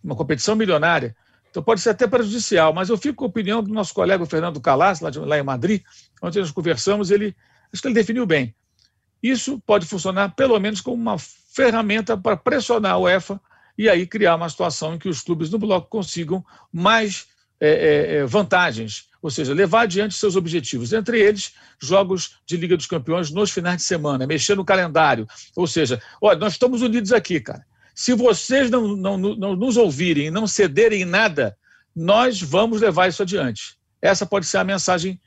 uma 0.02 0.16
competição 0.16 0.56
milionária. 0.56 1.16
Então 1.52 1.62
pode 1.62 1.82
ser 1.82 1.90
até 1.90 2.08
prejudicial, 2.08 2.74
mas 2.74 2.90
eu 2.90 2.98
fico 2.98 3.18
com 3.18 3.26
a 3.26 3.28
opinião 3.28 3.62
do 3.62 3.72
nosso 3.72 3.94
colega 3.94 4.26
Fernando 4.26 4.60
Calas, 4.62 5.02
lá, 5.02 5.10
de, 5.10 5.20
lá 5.20 5.38
em 5.38 5.44
Madrid, 5.44 5.84
onde 6.22 6.40
nós 6.40 6.50
conversamos, 6.50 7.12
ele 7.12 7.36
acho 7.72 7.82
que 7.82 7.88
ele 7.88 7.94
definiu 7.94 8.26
bem. 8.26 8.56
Isso 9.22 9.62
pode 9.66 9.86
funcionar 9.86 10.34
pelo 10.36 10.58
menos 10.60 10.82
como 10.82 10.96
uma 10.96 11.18
ferramenta 11.18 12.18
para 12.18 12.36
pressionar 12.38 12.94
a 12.94 12.98
UEFA 12.98 13.40
e 13.78 13.90
aí 13.90 14.08
criar 14.08 14.36
uma 14.36 14.50
situação 14.50 14.96
em 14.96 14.98
que 14.98 15.10
os 15.10 15.22
clubes 15.22 15.50
no 15.50 15.60
bloco 15.60 15.88
consigam 15.90 16.44
mais 16.72 17.28
é, 17.66 17.70
é, 17.70 18.16
é 18.18 18.26
vantagens 18.26 19.08
ou 19.24 19.32
seja, 19.32 19.54
levar 19.54 19.84
adiante 19.84 20.16
seus 20.16 20.36
objetivos, 20.36 20.92
entre 20.92 21.18
eles 21.18 21.54
jogos 21.82 22.40
de 22.46 22.58
Liga 22.58 22.76
dos 22.76 22.86
Campeões 22.86 23.32
nos 23.32 23.52
finais 23.52 23.78
de 23.78 23.84
semana, 23.84 24.28
mexer 24.28 24.54
no 24.54 24.66
calendário. 24.66 25.26
Ou 25.56 25.66
seja, 25.66 26.02
olha, 26.22 26.38
nós 26.38 26.54
estamos 26.54 26.82
unidos 26.82 27.14
aqui, 27.14 27.40
cara. 27.40 27.66
Se 27.96 28.14
vocês 28.14 28.70
não, 28.70 28.98
não, 28.98 29.18
não 29.18 29.56
nos 29.56 29.78
ouvirem, 29.78 30.30
não 30.30 30.46
cederem 30.46 31.04
em 31.04 31.06
nada, 31.06 31.56
nós 31.96 32.42
vamos 32.42 32.82
levar 32.82 33.08
isso 33.08 33.22
adiante. 33.22 33.78
Essa 34.02 34.26
pode 34.26 34.46
ser 34.46 34.58
a 34.58 34.64
mensagem 34.66 35.18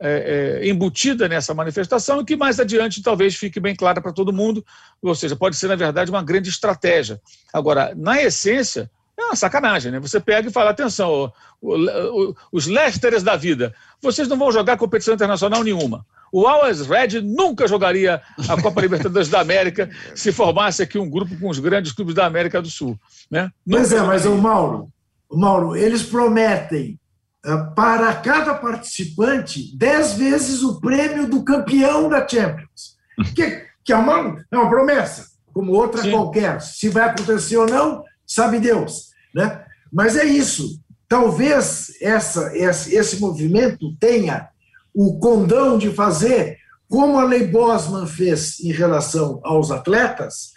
é, 0.00 0.60
é, 0.62 0.68
embutida 0.70 1.28
nessa 1.28 1.52
manifestação 1.52 2.22
e 2.22 2.24
que 2.24 2.36
mais 2.36 2.58
adiante 2.58 3.02
talvez 3.02 3.36
fique 3.36 3.60
bem 3.60 3.76
clara 3.76 4.00
para 4.00 4.14
todo 4.14 4.32
mundo. 4.32 4.64
Ou 5.02 5.14
seja, 5.14 5.36
pode 5.36 5.56
ser, 5.56 5.68
na 5.68 5.76
verdade, 5.76 6.10
uma 6.10 6.22
grande 6.22 6.48
estratégia. 6.48 7.20
Agora, 7.52 7.94
na 7.94 8.22
essência, 8.22 8.90
uma 9.32 9.36
sacanagem, 9.36 9.90
né? 9.90 9.98
Você 9.98 10.20
pega 10.20 10.48
e 10.48 10.52
fala: 10.52 10.70
atenção, 10.70 11.32
o, 11.60 11.74
o, 11.74 12.36
os 12.52 12.66
Leicesters 12.66 13.22
da 13.22 13.34
vida, 13.34 13.74
vocês 14.00 14.28
não 14.28 14.36
vão 14.36 14.52
jogar 14.52 14.76
competição 14.76 15.14
internacional 15.14 15.64
nenhuma. 15.64 16.06
O 16.30 16.46
Always 16.46 16.86
Red 16.86 17.20
nunca 17.20 17.68
jogaria 17.68 18.22
a 18.48 18.60
Copa 18.60 18.80
Libertadores 18.80 19.28
da 19.28 19.40
América 19.40 19.90
se 20.14 20.32
formasse 20.32 20.82
aqui 20.82 20.98
um 20.98 21.08
grupo 21.08 21.38
com 21.38 21.50
os 21.50 21.58
grandes 21.58 21.92
clubes 21.92 22.14
da 22.14 22.24
América 22.24 22.62
do 22.62 22.70
Sul. 22.70 22.98
Né? 23.30 23.50
Pois 23.68 23.92
é, 23.92 24.00
mas 24.00 24.24
o 24.24 24.36
Mauro, 24.36 24.88
o 25.28 25.36
Mauro, 25.36 25.76
eles 25.76 26.02
prometem 26.02 26.98
uh, 27.46 27.74
para 27.74 28.14
cada 28.14 28.54
participante 28.54 29.76
dez 29.76 30.14
vezes 30.14 30.62
o 30.62 30.80
prêmio 30.80 31.28
do 31.28 31.44
campeão 31.44 32.08
da 32.08 32.26
Champions. 32.26 32.96
Que, 33.34 33.66
que 33.84 33.92
é, 33.92 33.96
uma, 33.96 34.42
é 34.50 34.56
uma 34.56 34.70
promessa, 34.70 35.26
como 35.52 35.72
outra 35.72 36.00
Sim. 36.00 36.12
qualquer. 36.12 36.62
Se 36.62 36.88
vai 36.88 37.10
acontecer 37.10 37.58
ou 37.58 37.66
não, 37.66 38.02
sabe 38.26 38.58
Deus. 38.58 39.11
Né? 39.34 39.64
Mas 39.92 40.16
é 40.16 40.24
isso. 40.24 40.80
Talvez 41.08 41.92
essa, 42.00 42.52
esse 42.56 43.20
movimento 43.20 43.94
tenha 44.00 44.48
o 44.94 45.18
condão 45.18 45.78
de 45.78 45.90
fazer, 45.90 46.58
como 46.88 47.18
a 47.18 47.24
Lei 47.24 47.46
Bosman 47.46 48.06
fez 48.06 48.60
em 48.60 48.72
relação 48.72 49.40
aos 49.42 49.70
atletas, 49.70 50.52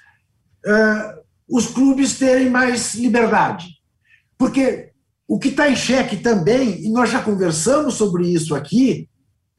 uh, 0.66 1.22
os 1.48 1.68
clubes 1.68 2.18
terem 2.18 2.50
mais 2.50 2.96
liberdade. 2.96 3.68
Porque 4.38 4.92
o 5.28 5.40
que 5.40 5.50
está 5.50 5.70
em 5.70 5.76
xeque 5.76 6.18
também, 6.18 6.86
e 6.86 6.90
nós 6.90 7.10
já 7.10 7.22
conversamos 7.22 7.96
sobre 7.96 8.28
isso 8.28 8.54
aqui, 8.54 9.10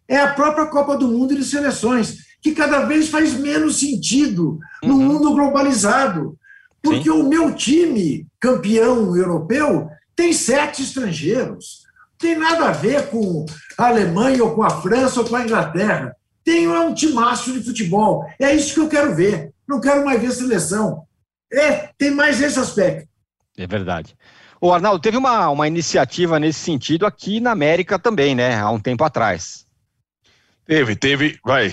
é 0.08 0.18
a 0.18 0.32
própria 0.32 0.66
Copa 0.66 0.96
do 0.96 1.08
Mundo 1.08 1.34
de 1.34 1.44
seleções, 1.44 2.18
que 2.40 2.52
cada 2.52 2.84
vez 2.84 3.08
faz 3.08 3.34
menos 3.34 3.80
sentido 3.80 4.58
no 4.82 4.94
uhum. 4.94 5.02
mundo 5.02 5.34
globalizado. 5.34 6.38
Porque 6.86 7.10
Sim. 7.10 7.10
o 7.10 7.28
meu 7.28 7.52
time, 7.52 8.24
campeão 8.38 9.16
europeu, 9.16 9.88
tem 10.14 10.32
sete 10.32 10.82
estrangeiros. 10.82 11.82
Não 12.12 12.18
tem 12.18 12.38
nada 12.38 12.68
a 12.68 12.72
ver 12.72 13.10
com 13.10 13.44
a 13.76 13.88
Alemanha, 13.88 14.44
ou 14.44 14.54
com 14.54 14.62
a 14.62 14.70
França, 14.70 15.20
ou 15.20 15.26
com 15.26 15.34
a 15.34 15.42
Inglaterra. 15.42 16.14
Tem 16.44 16.68
um 16.68 16.94
timaço 16.94 17.52
de 17.52 17.60
futebol. 17.60 18.24
É 18.40 18.54
isso 18.54 18.72
que 18.72 18.80
eu 18.80 18.88
quero 18.88 19.16
ver. 19.16 19.50
Não 19.66 19.80
quero 19.80 20.04
mais 20.04 20.20
ver 20.20 20.30
seleção. 20.30 21.02
É, 21.52 21.90
tem 21.98 22.12
mais 22.12 22.40
esse 22.40 22.58
aspecto. 22.58 23.08
É 23.58 23.66
verdade. 23.66 24.16
O 24.60 24.72
Arnaldo, 24.72 25.00
teve 25.00 25.16
uma, 25.16 25.50
uma 25.50 25.66
iniciativa 25.66 26.38
nesse 26.38 26.60
sentido 26.60 27.04
aqui 27.04 27.40
na 27.40 27.50
América 27.50 27.98
também, 27.98 28.34
né? 28.34 28.54
Há 28.54 28.70
um 28.70 28.78
tempo 28.78 29.02
atrás. 29.02 29.66
Teve, 30.64 30.94
teve, 30.94 31.38
vai, 31.44 31.72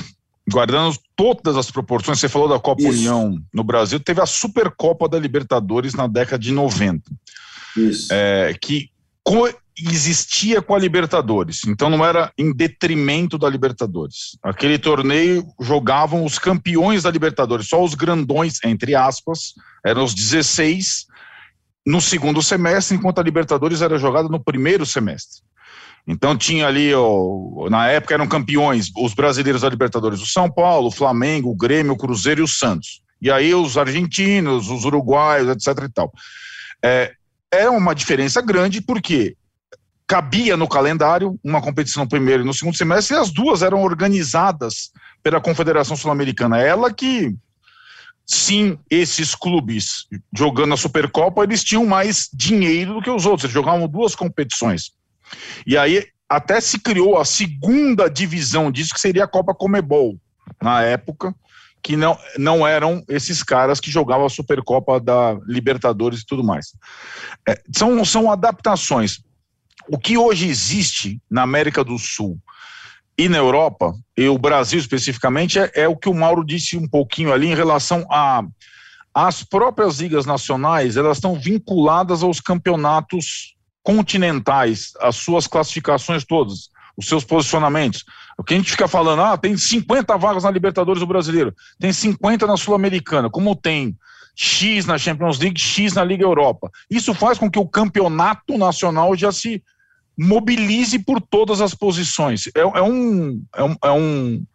guardando 0.50 0.98
todas 1.16 1.56
as 1.56 1.72
proporções, 1.72 2.20
você 2.20 2.30
falou 2.30 2.48
da 2.48 2.60
Copa 2.60 2.82
Isso. 2.82 2.92
União 2.92 3.42
no 3.54 3.64
Brasil, 3.64 4.00
teve 4.00 4.22
a 4.22 4.26
Supercopa 4.26 5.08
da 5.08 5.18
Libertadores 5.18 5.94
na 5.94 6.08
década 6.08 6.40
de 6.40 6.52
90. 6.52 7.10
Isso. 7.78 8.08
É, 8.12 8.54
que 8.60 8.90
co 9.24 9.50
existia 9.76 10.62
com 10.62 10.76
a 10.76 10.80
Libertadores, 10.80 11.62
então 11.66 11.90
não 11.90 12.06
era 12.06 12.32
em 12.38 12.54
detrimento 12.54 13.40
da 13.40 13.50
Libertadores. 13.50 14.38
Aquele 14.44 14.78
torneio 14.78 15.48
jogavam 15.60 16.24
os 16.24 16.38
campeões 16.38 17.04
da 17.04 17.10
Libertadores, 17.10 17.68
só 17.68 17.84
os 17.84 17.96
grandões, 17.96 18.60
entre 18.64 18.94
aspas, 18.94 19.54
eram 19.84 20.04
os 20.04 20.14
16 20.14 21.08
no 21.86 22.00
segundo 22.00 22.42
semestre, 22.42 22.96
enquanto 22.96 23.20
a 23.20 23.24
Libertadores 23.24 23.82
era 23.82 23.98
jogada 23.98 24.30
no 24.30 24.40
primeiro 24.40 24.86
semestre. 24.86 25.42
Então 26.06 26.38
tinha 26.38 26.68
ali, 26.68 26.94
ó, 26.94 27.70
na 27.70 27.88
época 27.88 28.14
eram 28.14 28.28
campeões 28.28 28.92
os 28.98 29.14
brasileiros 29.14 29.62
da 29.62 29.70
Libertadores, 29.70 30.22
o 30.22 30.26
São 30.26 30.52
Paulo, 30.52 30.88
o 30.88 30.92
Flamengo, 30.92 31.50
o 31.50 31.56
Grêmio, 31.56 31.94
o 31.94 31.98
Cruzeiro 31.98 32.42
e 32.42 32.44
o 32.44 32.48
Santos. 32.48 33.02
E 33.22 33.32
aí 33.32 33.56
os 33.56 33.78
argentinos, 33.78 34.70
os 34.70 34.84
uruguaios, 34.84 35.48
etc 35.50 35.86
e 35.86 35.90
tal. 35.90 36.12
É, 36.84 37.14
era 37.50 37.72
uma 37.72 37.96
diferença 37.96 38.42
grande 38.42 38.82
porque 38.82 39.38
cabia 40.06 40.58
no 40.58 40.68
calendário 40.68 41.40
uma 41.42 41.62
competição 41.62 42.04
no 42.04 42.10
primeiro 42.10 42.44
e 42.44 42.46
no 42.46 42.54
segundo 42.54 42.76
semestre 42.76 43.16
e 43.16 43.20
as 43.20 43.32
duas 43.32 43.62
eram 43.62 43.82
organizadas 43.82 44.92
pela 45.24 45.40
Confederação 45.40 45.96
Sul-Americana. 45.96 46.60
Ela 46.60 46.94
que 46.94 47.34
sim, 48.26 48.78
esses 48.90 49.34
clubes 49.36 50.06
jogando 50.36 50.74
a 50.74 50.78
Supercopa, 50.78 51.44
eles 51.44 51.64
tinham 51.64 51.86
mais 51.86 52.30
dinheiro 52.34 52.96
do 52.96 53.02
que 53.02 53.10
os 53.10 53.26
outros, 53.26 53.46
eles 53.46 53.54
jogavam 53.54 53.88
duas 53.88 54.16
competições. 54.16 54.92
E 55.66 55.78
aí 55.78 56.06
até 56.30 56.60
se 56.60 56.80
criou 56.80 57.18
a 57.18 57.26
segunda 57.26 58.10
divisão 58.10 58.72
disso, 58.72 58.94
que 58.94 59.00
seria 59.00 59.26
a 59.26 59.28
Copa 59.28 59.54
Comebol, 59.54 60.18
na 60.62 60.82
época, 60.82 61.34
que 61.82 61.96
não, 61.96 62.18
não 62.38 62.66
eram 62.66 63.04
esses 63.08 63.44
caras 63.44 63.80
que 63.80 63.92
jogavam 63.92 64.26
a 64.26 64.30
Supercopa 64.30 65.00
da 65.00 65.38
Libertadores 65.46 66.22
e 66.22 66.26
tudo 66.26 66.44
mais. 66.44 66.68
É, 67.48 67.62
são, 67.76 68.04
são 68.06 68.32
adaptações. 68.32 69.20
O 69.88 69.98
que 69.98 70.18
hoje 70.18 70.48
existe 70.48 71.22
na 71.30 71.42
América 71.42 71.84
do 71.84 72.00
Sul 72.00 72.40
e 73.18 73.30
na 73.30 73.38
Europa, 73.38 73.94
e 74.18 74.28
o 74.28 74.38
Brasil 74.38 74.80
especificamente, 74.80 75.60
é, 75.60 75.72
é 75.76 75.88
o 75.88 75.96
que 75.96 76.10
o 76.10 76.14
Mauro 76.16 76.44
disse 76.44 76.78
um 76.78 76.88
pouquinho 76.88 77.32
ali 77.32 77.48
em 77.48 77.56
relação 77.56 78.08
a 78.10 78.44
as 79.14 79.44
próprias 79.44 80.00
ligas 80.00 80.26
nacionais, 80.26 80.98
elas 80.98 81.18
estão 81.18 81.36
vinculadas 81.36 82.24
aos 82.24 82.40
campeonatos 82.40 83.53
continentais, 83.84 84.94
as 85.00 85.18
suas 85.18 85.46
classificações 85.46 86.24
todas, 86.24 86.70
os 86.98 87.06
seus 87.08 87.24
posicionamentos. 87.24 88.04
O 88.38 88.44
que 88.44 88.54
a 88.54 88.58
gente 88.58 88.72
fica 88.72 88.88
falando, 88.88 89.22
ah, 89.22 89.38
tem 89.38 89.56
50 89.56 90.18
vagas 90.18 90.44
na 90.44 90.52
Libertadores 90.52 91.02
do 91.02 91.08
Brasileiro, 91.08 91.54
tem 91.80 91.92
50 91.92 92.48
na 92.48 92.58
Sul-Americana, 92.58 93.30
como 93.30 93.56
tem 93.56 93.96
X 94.36 94.86
na 94.86 94.98
Champions 94.98 95.38
League, 95.38 95.60
X 95.60 95.94
na 95.94 96.04
Liga 96.04 96.24
Europa. 96.24 96.72
Isso 96.90 97.14
faz 97.14 97.38
com 97.38 97.52
que 97.52 97.60
o 97.60 97.68
campeonato 97.68 98.58
nacional 98.58 99.16
já 99.16 99.32
se 99.32 99.62
mobilize 100.18 100.98
por 101.00 101.22
todas 101.22 101.62
as 101.62 101.74
posições. 101.74 102.48
É, 102.56 102.62
é, 102.62 102.82
um, 102.82 103.44
é, 103.56 103.64
um, 103.64 103.76
é, 103.84 103.92
um, 103.92 104.46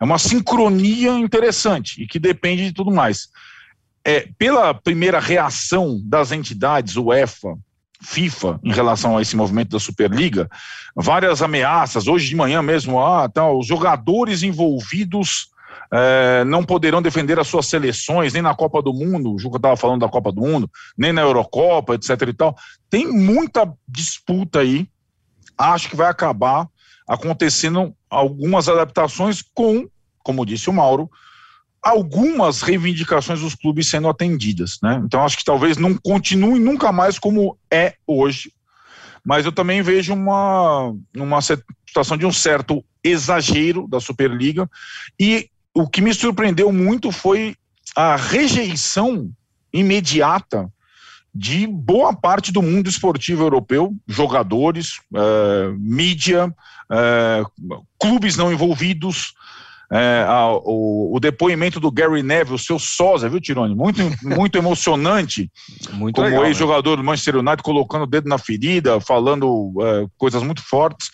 é 0.00 0.04
uma 0.04 0.18
sincronia 0.18 1.12
interessante 1.12 2.02
e 2.02 2.06
que 2.06 2.18
depende 2.18 2.64
de 2.64 2.72
tudo 2.72 2.90
mais. 2.90 3.28
É, 4.04 4.28
pela 4.38 4.72
primeira 4.72 5.20
reação 5.20 6.00
das 6.04 6.32
entidades, 6.32 6.96
UEFA, 6.96 7.56
FIFA 8.02 8.60
em 8.64 8.72
relação 8.72 9.16
a 9.16 9.22
esse 9.22 9.36
movimento 9.36 9.70
da 9.70 9.78
Superliga, 9.78 10.48
várias 10.96 11.42
ameaças. 11.42 12.06
Hoje 12.06 12.28
de 12.28 12.36
manhã 12.36 12.62
mesmo, 12.62 13.00
ah, 13.00 13.28
tá, 13.28 13.50
os 13.50 13.66
jogadores 13.66 14.42
envolvidos 14.42 15.50
é, 15.92 16.44
não 16.44 16.64
poderão 16.64 17.02
defender 17.02 17.38
as 17.38 17.48
suas 17.48 17.66
seleções, 17.66 18.32
nem 18.32 18.42
na 18.42 18.54
Copa 18.54 18.80
do 18.80 18.94
Mundo, 18.94 19.34
o 19.34 19.38
Juca 19.38 19.56
estava 19.56 19.76
falando 19.76 20.00
da 20.00 20.08
Copa 20.08 20.30
do 20.30 20.40
Mundo, 20.40 20.70
nem 20.96 21.12
na 21.12 21.22
Eurocopa, 21.22 21.94
etc. 21.94 22.10
e 22.28 22.32
tal. 22.32 22.56
Tem 22.88 23.06
muita 23.06 23.72
disputa 23.88 24.60
aí. 24.60 24.88
Acho 25.58 25.90
que 25.90 25.96
vai 25.96 26.08
acabar 26.08 26.68
acontecendo 27.06 27.94
algumas 28.08 28.68
adaptações 28.68 29.42
com, 29.42 29.88
como 30.22 30.46
disse 30.46 30.70
o 30.70 30.72
Mauro, 30.72 31.10
algumas 31.82 32.60
reivindicações 32.60 33.40
dos 33.40 33.54
clubes 33.54 33.88
sendo 33.88 34.08
atendidas, 34.08 34.78
né? 34.82 35.00
Então 35.04 35.24
acho 35.24 35.38
que 35.38 35.44
talvez 35.44 35.76
não 35.76 35.96
continue 35.96 36.58
nunca 36.58 36.92
mais 36.92 37.18
como 37.18 37.56
é 37.70 37.94
hoje, 38.06 38.52
mas 39.24 39.44
eu 39.44 39.52
também 39.52 39.82
vejo 39.82 40.12
uma 40.12 40.94
uma 41.16 41.40
situação 41.40 42.16
de 42.16 42.26
um 42.26 42.32
certo 42.32 42.84
exagero 43.02 43.88
da 43.88 43.98
Superliga 43.98 44.68
e 45.18 45.48
o 45.74 45.88
que 45.88 46.02
me 46.02 46.12
surpreendeu 46.12 46.70
muito 46.70 47.10
foi 47.10 47.56
a 47.96 48.16
rejeição 48.16 49.30
imediata 49.72 50.70
de 51.34 51.66
boa 51.66 52.12
parte 52.12 52.52
do 52.52 52.60
mundo 52.60 52.88
esportivo 52.88 53.44
europeu, 53.44 53.94
jogadores, 54.06 54.98
uh, 55.12 55.72
mídia, 55.78 56.46
uh, 56.46 57.82
clubes 57.98 58.36
não 58.36 58.52
envolvidos, 58.52 59.32
é, 59.92 60.24
a, 60.26 60.52
o, 60.52 61.16
o, 61.16 61.20
depoimento 61.20 61.80
do 61.80 61.90
Gary 61.90 62.22
Neville, 62.22 62.58
seu 62.58 62.78
sósia, 62.78 63.28
viu, 63.28 63.40
Tirone? 63.40 63.74
Muito, 63.74 64.00
muito 64.22 64.56
emocionante. 64.56 65.50
Muito 65.92 66.14
como 66.14 66.44
ex-jogador 66.44 66.90
né? 66.92 66.96
do 66.98 67.04
Manchester 67.04 67.36
United, 67.36 67.62
colocando 67.62 68.02
o 68.02 68.06
dedo 68.06 68.28
na 68.28 68.38
ferida, 68.38 69.00
falando 69.00 69.72
é, 69.80 70.06
coisas 70.16 70.42
muito 70.42 70.62
fortes. 70.62 71.10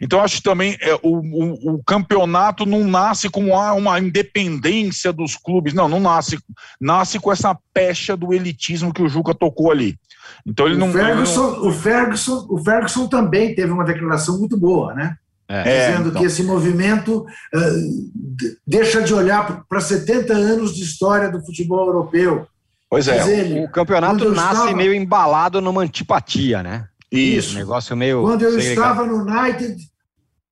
Então, 0.00 0.20
acho 0.20 0.36
que 0.36 0.42
também 0.42 0.76
é, 0.80 0.94
o, 1.02 1.18
o, 1.18 1.74
o, 1.74 1.82
campeonato 1.82 2.64
não 2.64 2.84
nasce 2.84 3.28
com 3.28 3.46
uma 3.46 3.98
independência 3.98 5.12
dos 5.12 5.34
clubes. 5.34 5.74
Não, 5.74 5.88
não 5.88 5.98
nasce. 5.98 6.38
Nasce 6.80 7.18
com 7.18 7.32
essa 7.32 7.56
pecha 7.72 8.16
do 8.16 8.32
elitismo 8.32 8.92
que 8.92 9.02
o 9.02 9.08
Juca 9.08 9.34
tocou 9.34 9.72
ali. 9.72 9.98
Então 10.46 10.66
ele 10.66 10.76
o 10.76 10.78
não, 10.78 10.92
Ferguson, 10.92 11.46
ele 11.48 11.56
não... 11.56 11.68
O, 11.68 11.72
Ferguson, 11.72 12.46
o 12.48 12.58
Ferguson 12.58 13.08
também 13.08 13.54
teve 13.54 13.72
uma 13.72 13.84
declaração 13.84 14.38
muito 14.38 14.56
boa, 14.56 14.94
né? 14.94 15.16
É, 15.50 15.62
dizendo 15.62 16.10
então. 16.10 16.20
que 16.20 16.26
esse 16.26 16.42
movimento 16.42 17.20
uh, 17.20 18.50
deixa 18.66 19.00
de 19.00 19.14
olhar 19.14 19.64
para 19.66 19.80
70 19.80 20.34
anos 20.34 20.74
de 20.74 20.82
história 20.82 21.30
do 21.30 21.44
futebol 21.44 21.86
europeu. 21.86 22.46
Pois 22.90 23.08
é, 23.08 23.40
ele, 23.40 23.64
o 23.64 23.70
campeonato 23.70 24.30
nasce 24.30 24.60
estava... 24.60 24.76
meio 24.76 24.92
embalado 24.92 25.60
numa 25.60 25.82
antipatia, 25.82 26.62
né? 26.62 26.86
Isso. 27.10 27.54
Um 27.54 27.58
negócio 27.58 27.96
meio. 27.96 28.22
Quando 28.22 28.42
eu 28.42 28.58
estava 28.58 29.06
no 29.06 29.22
United, 29.22 29.76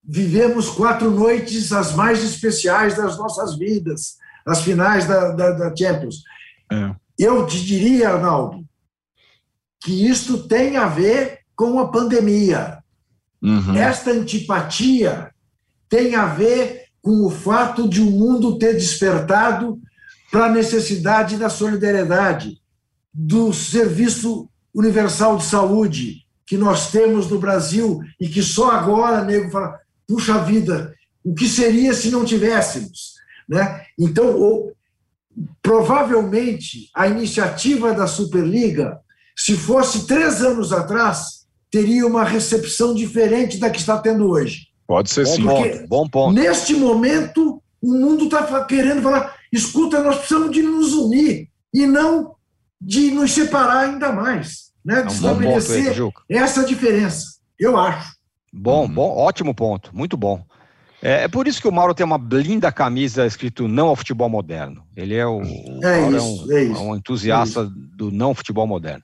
vivemos 0.03 0.71
quatro 0.71 1.11
noites 1.11 1.73
as 1.73 1.95
mais 1.95 2.25
especiais 2.25 2.97
das 2.97 3.19
nossas 3.19 3.57
vidas, 3.59 4.17
as 4.47 4.63
finais 4.63 5.07
da, 5.07 5.33
da, 5.33 5.51
da 5.51 5.77
Champions. 5.77 6.23
É. 6.73 6.95
Eu 7.19 7.47
te 7.47 7.63
diria, 7.65 8.11
Arnaldo, 8.11 8.65
que 9.83 10.07
isto 10.07 10.47
tem 10.47 10.77
a 10.77 10.87
ver 10.87 11.41
com 11.55 11.79
a 11.79 11.89
pandemia. 11.89 12.79
Uhum. 13.43 13.76
Esta 13.76 14.11
antipatia 14.11 15.30
tem 15.89 16.14
a 16.14 16.26
ver 16.26 16.87
com 17.03 17.24
o 17.24 17.30
fato 17.30 17.89
de 17.89 18.01
o 18.01 18.11
mundo 18.11 18.59
ter 18.59 18.74
despertado 18.74 19.78
para 20.30 20.47
a 20.47 20.53
necessidade 20.53 21.37
da 21.37 21.49
solidariedade, 21.49 22.61
do 23.14 23.53
serviço 23.53 24.49
universal 24.75 25.37
de 25.37 25.45
saúde 25.45 26.26
que 26.45 26.57
nós 26.57 26.91
temos 26.91 27.30
no 27.30 27.38
Brasil 27.38 28.00
e 28.21 28.29
que 28.29 28.42
só 28.42 28.71
agora, 28.71 29.25
nego, 29.25 29.50
fala, 29.50 29.79
puxa 30.07 30.38
vida, 30.38 30.95
o 31.25 31.34
que 31.34 31.49
seria 31.49 31.92
se 31.92 32.11
não 32.11 32.25
tivéssemos? 32.25 33.14
Né? 33.49 33.84
Então, 33.99 34.71
provavelmente, 35.63 36.91
a 36.95 37.08
iniciativa 37.08 37.92
da 37.92 38.07
Superliga, 38.07 39.00
se 39.37 39.57
fosse 39.57 40.07
três 40.07 40.42
anos 40.42 40.72
atrás, 40.72 41.46
teria 41.77 42.07
uma 42.07 42.25
recepção 42.25 42.95
diferente 42.95 43.59
da 43.59 43.69
que 43.69 43.79
está 43.79 43.99
tendo 43.99 44.31
hoje. 44.31 44.69
Pode 44.87 45.11
ser 45.11 45.27
sim. 45.27 45.45
Bom 45.45 45.63
ponto, 45.63 45.89
bom 45.89 46.09
ponto. 46.09 46.35
Neste 46.35 46.75
momento, 46.75 47.63
o 47.83 47.93
mundo 47.93 48.25
está 48.25 48.65
querendo 48.65 49.03
falar: 49.03 49.37
escuta, 49.53 50.03
nós 50.03 50.17
precisamos 50.17 50.51
de 50.53 50.63
nos 50.63 50.95
unir 50.95 51.49
e 51.75 51.87
não 51.87 52.35
de 52.81 53.11
nos 53.11 53.33
separar 53.33 53.89
ainda 53.89 54.11
mais. 54.11 54.71
Né? 54.83 55.03
De 55.03 55.03
é 55.03 55.05
um 55.05 55.09
estabelecer 55.09 55.97
ponto, 55.97 56.23
essa 56.31 56.65
diferença, 56.65 57.27
eu 57.59 57.77
acho. 57.77 58.17
Bom, 58.51 58.89
bom, 58.89 59.15
ótimo 59.15 59.55
ponto, 59.55 59.91
muito 59.93 60.17
bom. 60.17 60.43
É, 61.03 61.25
é, 61.25 61.29
por 61.29 61.47
isso 61.47 61.61
que 61.61 61.69
o 61.69 61.73
Mauro 61.73 61.95
tem 61.95 62.07
uma 62.07 62.17
linda 62.17 62.73
camisa 62.73 63.27
escrito 63.27 63.69
não 63.69 63.89
ao 63.89 63.97
futebol 63.97 64.31
moderno. 64.31 64.83
Ele 64.97 65.15
é, 65.15 65.27
o, 65.27 65.43
é, 65.83 66.01
é 66.01 66.11
isso, 66.11 66.53
é, 66.53 66.55
um, 66.55 66.75
é 66.75 66.79
um 66.79 66.97
entusiasta 66.97 67.67
do 67.67 68.11
não 68.11 68.35
futebol 68.35 68.67
moderno. 68.67 69.03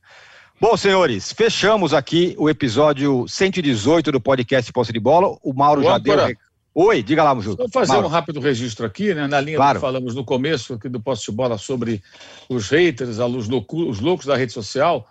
Bom, 0.62 0.76
senhores, 0.76 1.32
fechamos 1.32 1.93
aqui 1.93 2.36
o 2.39 2.48
episódio 2.48 3.26
118 3.26 4.12
do 4.12 4.20
podcast 4.20 4.72
Posse 4.72 4.93
de 4.93 5.01
Bola. 5.01 5.36
O 5.43 5.52
Mauro 5.52 5.82
já 5.82 5.98
deu. 5.98 6.14
Oi, 6.72 7.02
diga 7.02 7.24
lá, 7.24 7.34
Mujuca. 7.34 7.64
Vou 7.64 7.68
fazer 7.68 7.94
Mauro. 7.94 8.06
um 8.06 8.10
rápido 8.10 8.39
registro 8.39 8.86
aqui, 8.86 9.12
né? 9.12 9.26
Na 9.26 9.40
linha 9.40 9.56
claro. 9.56 9.80
que 9.80 9.84
falamos 9.84 10.14
no 10.14 10.24
começo 10.24 10.74
aqui 10.74 10.89
do 10.89 11.01
Posse 11.01 11.24
de 11.24 11.32
Bola 11.32 11.59
sobre 11.59 12.01
os 12.48 12.68
haters, 12.68 13.18
os 13.18 13.48
loucos 14.01 14.24
da 14.24 14.36
rede 14.36 14.52
social. 14.52 15.05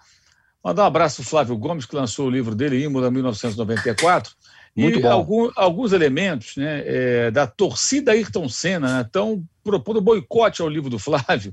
Mandar 0.64 0.84
um 0.84 0.86
abraço 0.86 1.22
ao 1.22 1.26
Flávio 1.26 1.57
Gomes, 1.57 1.86
que 1.86 1.98
lançou 1.98 2.28
o 2.28 2.32
livro 2.32 2.56
dele, 2.56 2.82
Imola 2.82 3.11
1994. 3.11 4.32
Muito 4.73 4.99
e 4.99 5.02
bom. 5.02 5.11
Algum, 5.11 5.52
alguns 5.57 5.91
elementos 5.91 6.56
né, 6.56 6.82
é, 6.86 7.30
da 7.30 7.45
torcida 7.45 8.14
Ayrton 8.14 8.48
Senna 8.48 9.02
estão 9.02 9.36
né, 9.36 9.44
propondo 9.65 9.99
boicote 9.99 10.61
ao 10.61 10.69
livro 10.69 10.90
do 10.90 10.98
Flávio 10.98 11.52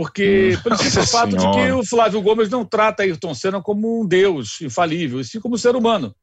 porque, 0.00 0.58
pelo 0.64 0.78
simples 0.78 1.10
fato 1.10 1.36
de 1.36 1.50
que 1.50 1.72
o 1.72 1.84
Flávio 1.84 2.22
Gomes 2.22 2.48
não 2.48 2.64
trata 2.64 3.02
Ayrton 3.02 3.34
Senna 3.34 3.60
como 3.60 4.00
um 4.00 4.06
deus 4.06 4.58
infalível, 4.62 5.20
e 5.20 5.24
sim 5.26 5.38
como 5.38 5.56
um 5.56 5.58
ser 5.58 5.76
humano. 5.76 6.16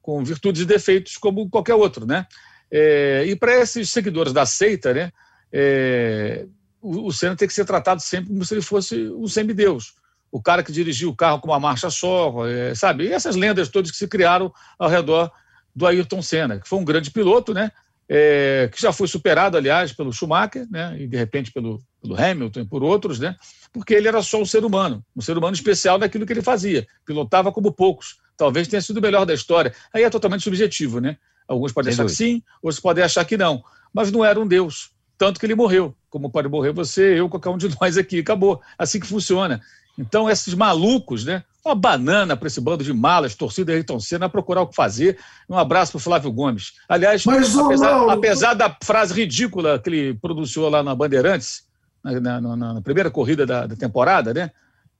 com 0.00 0.22
virtudes 0.22 0.62
e 0.62 0.66
defeitos 0.66 1.16
como 1.16 1.50
qualquer 1.50 1.74
outro, 1.74 2.06
né? 2.06 2.28
É, 2.70 3.24
e 3.26 3.34
para 3.34 3.56
esses 3.56 3.90
seguidores 3.90 4.32
da 4.32 4.46
seita, 4.46 4.94
né, 4.94 5.10
é, 5.52 6.46
o, 6.80 7.08
o 7.08 7.12
Senna 7.12 7.34
tem 7.34 7.48
que 7.48 7.54
ser 7.54 7.64
tratado 7.64 8.00
sempre 8.00 8.28
como 8.28 8.44
se 8.44 8.54
ele 8.54 8.62
fosse 8.62 9.08
um 9.08 9.26
semideus. 9.26 9.94
O 10.30 10.40
cara 10.40 10.62
que 10.62 10.70
dirigia 10.70 11.08
o 11.08 11.16
carro 11.16 11.40
com 11.40 11.48
uma 11.48 11.58
marcha 11.58 11.90
só, 11.90 12.46
é, 12.46 12.72
sabe? 12.76 13.04
E 13.08 13.12
essas 13.12 13.34
lendas 13.34 13.68
todas 13.68 13.90
que 13.90 13.96
se 13.96 14.06
criaram 14.06 14.52
ao 14.78 14.88
redor 14.88 15.28
do 15.74 15.88
Ayrton 15.88 16.22
Senna, 16.22 16.60
que 16.60 16.68
foi 16.68 16.78
um 16.78 16.84
grande 16.84 17.10
piloto, 17.10 17.52
né? 17.52 17.72
É, 18.08 18.68
que 18.72 18.80
já 18.80 18.92
foi 18.92 19.08
superado, 19.08 19.56
aliás, 19.56 19.92
pelo 19.92 20.12
Schumacher, 20.12 20.68
né? 20.70 20.96
E 21.00 21.08
de 21.08 21.16
repente 21.16 21.50
pelo, 21.50 21.82
pelo 22.04 22.22
Hamilton 22.22 22.60
e 22.60 22.64
por 22.66 22.82
outros, 22.84 23.18
né? 23.18 23.34
Porque 23.72 23.94
ele 23.94 24.06
era 24.06 24.22
só 24.22 24.40
um 24.40 24.44
ser 24.44 24.62
humano, 24.64 25.02
um 25.16 25.22
ser 25.22 25.38
humano 25.38 25.54
especial 25.54 25.98
naquilo 25.98 26.26
que 26.26 26.32
ele 26.34 26.42
fazia. 26.42 26.86
Pilotava 27.06 27.50
como 27.50 27.72
poucos. 27.72 28.18
Talvez 28.36 28.68
tenha 28.68 28.82
sido 28.82 28.98
o 28.98 29.00
melhor 29.00 29.24
da 29.24 29.32
história. 29.32 29.74
Aí 29.92 30.02
é 30.02 30.10
totalmente 30.10 30.44
subjetivo, 30.44 31.00
né? 31.00 31.16
Alguns 31.48 31.72
podem 31.72 31.92
Sem 31.92 31.96
achar 31.96 32.02
dúvida. 32.04 32.24
que 32.24 32.32
sim, 32.32 32.42
outros 32.62 32.80
podem 32.80 33.02
achar 33.02 33.24
que 33.24 33.36
não. 33.36 33.64
Mas 33.92 34.12
não 34.12 34.24
era 34.24 34.38
um 34.38 34.46
Deus. 34.46 34.90
Tanto 35.16 35.40
que 35.40 35.46
ele 35.46 35.54
morreu. 35.54 35.94
Como 36.10 36.30
pode 36.30 36.48
morrer 36.48 36.72
você, 36.72 37.18
eu, 37.18 37.28
qualquer 37.28 37.50
um 37.50 37.56
de 37.56 37.68
nós 37.80 37.96
aqui. 37.96 38.18
Acabou. 38.18 38.60
Assim 38.78 39.00
que 39.00 39.06
funciona. 39.06 39.62
Então, 39.98 40.28
esses 40.28 40.52
malucos, 40.54 41.24
né? 41.24 41.42
Uma 41.64 41.74
banana 41.74 42.36
para 42.36 42.48
esse 42.48 42.60
bando 42.60 42.84
de 42.84 42.92
malas, 42.92 43.34
torcida 43.34 43.72
Ayrton 43.72 43.98
Senna, 43.98 44.26
a 44.26 44.28
procurar 44.28 44.62
o 44.62 44.66
que 44.66 44.74
fazer. 44.74 45.18
Um 45.48 45.56
abraço 45.56 45.92
para 45.92 45.98
o 45.98 46.02
Flávio 46.02 46.32
Gomes. 46.32 46.72
Aliás, 46.88 47.24
Mas, 47.24 47.56
apesar, 47.56 48.10
apesar, 48.10 48.54
da 48.54 48.76
frase 48.82 49.14
ridícula 49.14 49.78
que 49.78 49.88
ele 49.88 50.14
produziu 50.14 50.68
lá 50.68 50.82
na 50.82 50.94
Bandeirantes, 50.94 51.63
na, 52.04 52.40
na, 52.40 52.56
na 52.74 52.82
primeira 52.82 53.10
corrida 53.10 53.46
da, 53.46 53.66
da, 53.66 53.74
temporada, 53.74 54.34
né? 54.34 54.50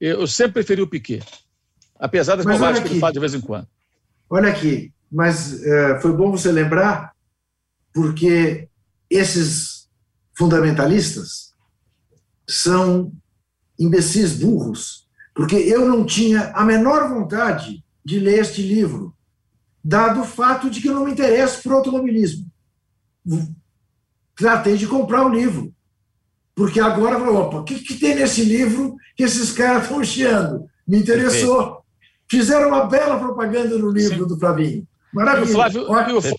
Eu 0.00 0.26
sempre 0.26 0.54
preferi 0.54 0.80
o 0.80 0.88
Piquet. 0.88 1.22
Apesar 1.98 2.36
das 2.36 2.44
bobagens 2.44 2.82
que 2.82 2.94
ele 2.94 3.00
faz 3.00 3.12
de 3.12 3.20
vez 3.20 3.34
em 3.34 3.40
quando. 3.40 3.68
Olha 4.28 4.48
aqui, 4.48 4.92
mas 5.10 5.62
é, 5.62 6.00
foi 6.00 6.12
bom 6.12 6.30
você 6.30 6.50
lembrar, 6.50 7.12
porque 7.92 8.68
esses 9.08 9.88
fundamentalistas 10.36 11.54
são 12.48 13.12
imbecis 13.78 14.34
burros, 14.38 15.06
porque 15.34 15.56
eu 15.56 15.88
não 15.88 16.04
tinha 16.04 16.50
a 16.52 16.64
menor 16.64 17.08
vontade 17.08 17.84
de 18.04 18.18
ler 18.18 18.40
este 18.40 18.62
livro, 18.62 19.14
dado 19.82 20.22
o 20.22 20.26
fato 20.26 20.70
de 20.70 20.80
que 20.80 20.88
eu 20.88 20.94
não 20.94 21.04
me 21.04 21.12
interesso 21.12 21.62
por 21.62 21.72
automobilismo. 21.72 22.50
Tratei 24.36 24.76
de 24.76 24.86
comprar 24.86 25.24
o 25.24 25.32
livro, 25.32 25.73
porque 26.54 26.80
agora, 26.80 27.18
opa, 27.18 27.58
o 27.58 27.64
que, 27.64 27.80
que 27.80 27.94
tem 27.94 28.14
nesse 28.14 28.44
livro 28.44 28.96
que 29.16 29.24
esses 29.24 29.52
caras 29.52 29.84
estão 29.84 30.04
chiando? 30.04 30.66
Me 30.86 30.98
interessou. 30.98 31.82
Fizeram 32.30 32.68
uma 32.68 32.86
bela 32.86 33.18
propaganda 33.18 33.76
no 33.76 33.90
livro 33.90 34.22
Sim. 34.22 34.28
do 34.28 34.38
Flavinho. 34.38 34.86
Maravilha. 35.14 35.46
E 35.46 35.50
o 35.50 35.54
Flávio, 35.54 35.80
e 35.80 36.12
o 36.12 36.20
Flávio, 36.20 36.38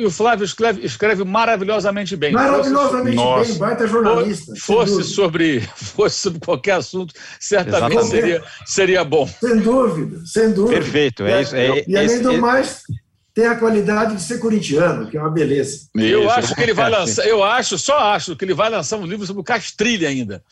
e 0.00 0.06
o 0.06 0.10
Flávio 0.10 0.44
escreve, 0.44 0.84
escreve, 0.84 1.24
maravilhosamente 1.24 2.16
bem. 2.16 2.32
Maravilhosamente 2.32 3.16
fosse, 3.16 3.50
bem, 3.52 3.60
baita 3.60 3.86
jornalista. 3.86 4.52
Fosse 4.56 5.04
sobre, 5.04 5.60
fosse 5.76 6.18
sobre 6.18 6.40
qualquer 6.40 6.72
assunto, 6.72 7.14
certamente 7.38 8.04
seria, 8.06 8.42
seria 8.64 9.04
bom. 9.04 9.28
Sem 9.28 9.58
dúvida, 9.58 10.20
sem 10.26 10.52
dúvida. 10.52 10.80
Perfeito, 10.80 11.22
é 11.22 11.42
isso. 11.42 11.54
É, 11.54 11.84
e 11.86 11.96
além 11.96 12.20
do 12.20 12.32
é, 12.32 12.36
mais, 12.38 12.82
tem 13.36 13.46
a 13.46 13.54
qualidade 13.54 14.16
de 14.16 14.22
ser 14.22 14.38
corintiano, 14.38 15.10
que 15.10 15.16
é 15.18 15.20
uma 15.20 15.30
beleza. 15.30 15.90
Eu 15.94 16.22
isso, 16.22 16.30
acho 16.30 16.54
que 16.54 16.62
ele 16.62 16.72
vai 16.72 16.88
lançar, 16.88 17.26
eu 17.26 17.44
acho, 17.44 17.76
só 17.76 18.14
acho 18.14 18.34
que 18.34 18.46
ele 18.46 18.54
vai 18.54 18.70
lançar 18.70 18.96
um 18.96 19.04
livro 19.04 19.26
sobre 19.26 19.42
o 19.42 19.44
Castrilha 19.44 20.08
ainda. 20.08 20.42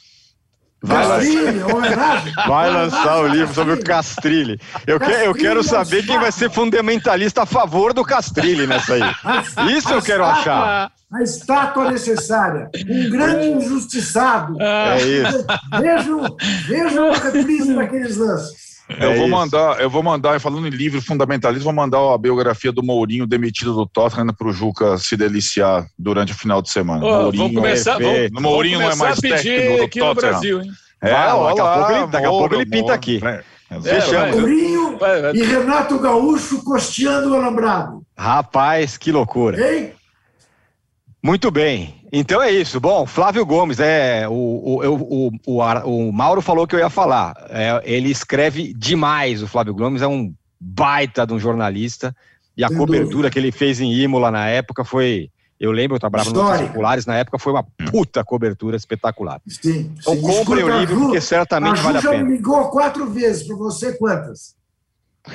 Vai, 0.83 1.07
lançar, 1.07 2.25
vai 2.47 2.71
lançar 2.71 3.21
o 3.21 3.27
livro 3.27 3.55
sobre 3.55 3.73
o 3.73 3.83
Castrilli. 3.83 4.61
Eu, 4.87 5.01
que, 5.01 5.11
eu 5.11 5.33
quero 5.33 5.65
saber 5.65 6.05
quem 6.05 6.19
vai 6.19 6.31
ser 6.31 6.51
fundamentalista 6.51 7.45
a 7.45 7.47
favor 7.47 7.95
do 7.95 8.05
Castrilli 8.05 8.67
nessa 8.67 8.93
aí. 8.93 9.73
Isso 9.75 9.91
eu 9.91 10.03
quero 10.03 10.27
achar. 10.27 10.93
A 11.11 11.23
estátua 11.23 11.91
necessária. 11.91 12.69
Um 12.87 13.09
grande 13.09 13.47
injustiçado. 13.47 14.61
É 14.61 14.99
isso. 14.99 15.47
Vejam, 15.81 16.37
vejam 16.69 17.11
a 17.11 17.17
reprise 17.17 17.73
daqueles 17.73 18.19
lances. 18.19 18.74
Eu 18.89 19.13
é 19.13 19.15
vou 19.17 19.27
isso. 19.27 19.29
mandar, 19.29 19.81
eu 19.81 19.89
vou 19.89 20.03
mandar, 20.03 20.39
falando 20.41 20.67
em 20.67 20.71
livro 20.71 21.01
fundamentalista, 21.01 21.65
vou 21.65 21.73
mandar 21.73 21.99
a 21.99 22.19
biografia 22.19 22.71
do 22.71 22.83
Mourinho 22.83 23.27
demitido 23.27 23.75
do 23.75 23.87
Tottenham 23.87 24.35
para 24.35 24.47
o 24.47 24.53
Juca 24.53 24.99
se 24.99 25.17
deliciar 25.17 25.87
durante 25.99 26.33
o 26.33 26.37
final 26.37 26.61
de 26.61 26.71
semana. 26.71 27.05
Oh, 27.05 27.23
Mourinho, 27.23 27.43
vamos 27.45 27.57
começar, 27.57 27.99
vamos, 27.99 28.31
no 28.31 28.41
Mourinho 28.43 28.79
não 28.81 28.91
é 28.91 28.95
mais 28.95 29.19
técnico 29.19 29.79
do 29.79 29.85
aqui 29.85 30.01
Tottenham. 30.01 30.09
no 30.09 30.15
Brasil, 30.15 30.63
hein? 30.63 30.71
É, 31.03 31.11
Vai, 31.11 31.27
daqui, 31.27 31.61
a 31.61 31.75
pouco 31.75 31.93
ele, 31.93 32.07
daqui 32.07 32.27
a 32.27 32.31
pouco 32.31 32.55
ele 32.55 32.67
pinta 32.67 32.95
aqui. 32.95 33.21
É, 33.71 33.81
Fechamos. 33.81 34.37
Mourinho 34.37 34.99
e 35.35 35.43
Renato 35.43 35.99
Gaúcho 35.99 36.63
costeando 36.63 37.31
o 37.31 37.35
alambrado. 37.35 38.03
Rapaz, 38.17 38.97
que 38.97 39.11
loucura. 39.11 39.75
Hein? 39.75 39.93
Muito 41.23 41.51
bem. 41.51 42.04
Então 42.17 42.41
é 42.41 42.49
isso. 42.53 42.79
Bom, 42.79 43.05
Flávio 43.07 43.45
Gomes, 43.45 43.81
é, 43.81 44.29
o, 44.29 44.33
o, 44.33 45.31
o, 45.45 45.61
o, 45.85 46.13
Mauro 46.13 46.41
falou 46.41 46.65
que 46.65 46.77
eu 46.77 46.79
ia 46.79 46.89
falar. 46.89 47.35
É, 47.51 47.83
ele 47.85 48.09
escreve 48.09 48.73
demais. 48.73 49.43
O 49.43 49.49
Flávio 49.49 49.75
Gomes 49.75 50.01
é 50.01 50.07
um 50.07 50.33
baita 50.61 51.27
de 51.27 51.35
um 51.35 51.41
jornalista. 51.41 52.15
E 52.57 52.63
a 52.63 52.69
Sem 52.69 52.77
cobertura 52.77 53.11
dúvida. 53.11 53.31
que 53.31 53.39
ele 53.41 53.51
fez 53.51 53.81
em 53.81 53.93
Imola 53.93 54.31
na 54.31 54.47
época 54.47 54.85
foi. 54.85 55.29
Eu 55.59 55.73
lembro, 55.73 55.97
eu 55.97 56.01
trabalhava 56.01 56.31
nos 56.31 56.61
populares, 56.61 57.07
na 57.07 57.17
época 57.17 57.39
foi 57.39 57.53
uma 57.53 57.65
puta 57.91 58.23
cobertura 58.25 58.77
espetacular. 58.77 59.41
Sim. 59.49 59.93
Então 59.99 60.21
comprem 60.21 60.63
o 60.63 60.79
livro, 60.79 61.01
porque 61.01 61.21
certamente 61.21 61.81
vale 61.81 61.99
a 61.99 62.03
pena. 62.03 62.17
já 62.17 62.23
me 62.23 62.37
ligou 62.37 62.71
quatro 62.71 63.11
vezes, 63.11 63.45
para 63.45 63.57
você 63.57 63.93
quantas? 63.95 64.55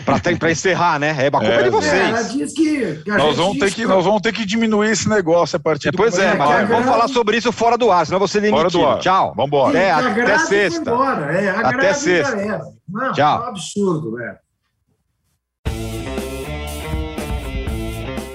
Para 0.06 0.52
encerrar, 0.52 1.00
né? 1.00 1.16
É, 1.18 1.28
a 1.28 1.32
culpa 1.32 1.48
é, 1.48 1.60
é 1.60 1.64
de 1.64 1.70
vocês. 1.72 1.94
É, 1.94 2.10
ela 2.10 2.22
diz 2.22 2.54
que, 2.54 2.96
que 2.98 3.10
nós, 3.10 3.36
vamos 3.36 3.58
ter 3.58 3.74
que, 3.74 3.86
nós 3.88 4.06
vamos 4.06 4.22
ter 4.22 4.32
que 4.32 4.46
diminuir 4.46 4.92
esse 4.92 5.10
negócio 5.10 5.58
a 5.58 5.60
partir 5.60 5.88
é, 5.88 5.92
Pois 5.92 6.16
é, 6.20 6.36
mas 6.36 6.70
vamos 6.70 6.86
falar 6.86 7.08
sobre 7.08 7.38
isso 7.38 7.52
fora 7.52 7.76
do 7.76 7.92
ar, 7.92 8.06
senão 8.06 8.20
você 8.20 8.40
do 8.40 8.86
ar. 8.86 9.00
Tchau. 9.00 9.34
Vamos 9.36 9.48
embora. 9.48 9.78
É, 9.78 9.92
até 9.92 10.38
sexta. 10.40 10.92
É, 10.92 11.50
até 11.50 11.94
sexta. 11.94 12.62
Não, 12.88 13.14
Tchau. 13.14 13.42
É 13.42 13.46
um 13.46 13.50
absurdo, 13.50 14.16
velho. 14.16 14.38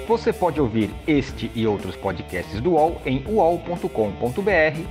Você 0.09 0.33
pode 0.33 0.61
ouvir 0.61 0.91
este 1.07 1.51
e 1.55 1.67
outros 1.67 1.95
podcasts 1.97 2.61
do 2.61 2.73
UOL 2.73 3.01
em 3.07 3.25
uol.com.br 3.29 3.89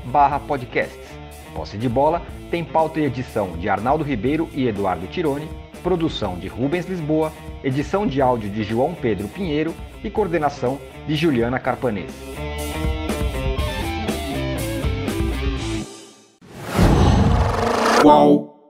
barra 0.05 0.39
podcasts. 0.39 1.07
Posse 1.53 1.77
de 1.77 1.89
Bola 1.89 2.21
tem 2.49 2.63
pauta 2.63 3.01
e 3.01 3.03
edição 3.03 3.57
de 3.57 3.67
Arnaldo 3.67 4.03
Ribeiro 4.03 4.49
e 4.53 4.67
Eduardo 4.67 5.05
Tironi 5.07 5.62
produção 5.83 6.39
de 6.39 6.47
Rubens 6.47 6.87
Lisboa, 6.87 7.31
edição 7.63 8.07
de 8.07 8.21
áudio 8.21 8.49
de 8.49 8.63
João 8.63 8.95
Pedro 8.95 9.27
Pinheiro 9.27 9.75
e 10.03 10.09
coordenação 10.09 10.79
de 11.05 11.15
Juliana 11.15 11.59
Carpanês. 11.59 12.11
Qual? 18.01 18.62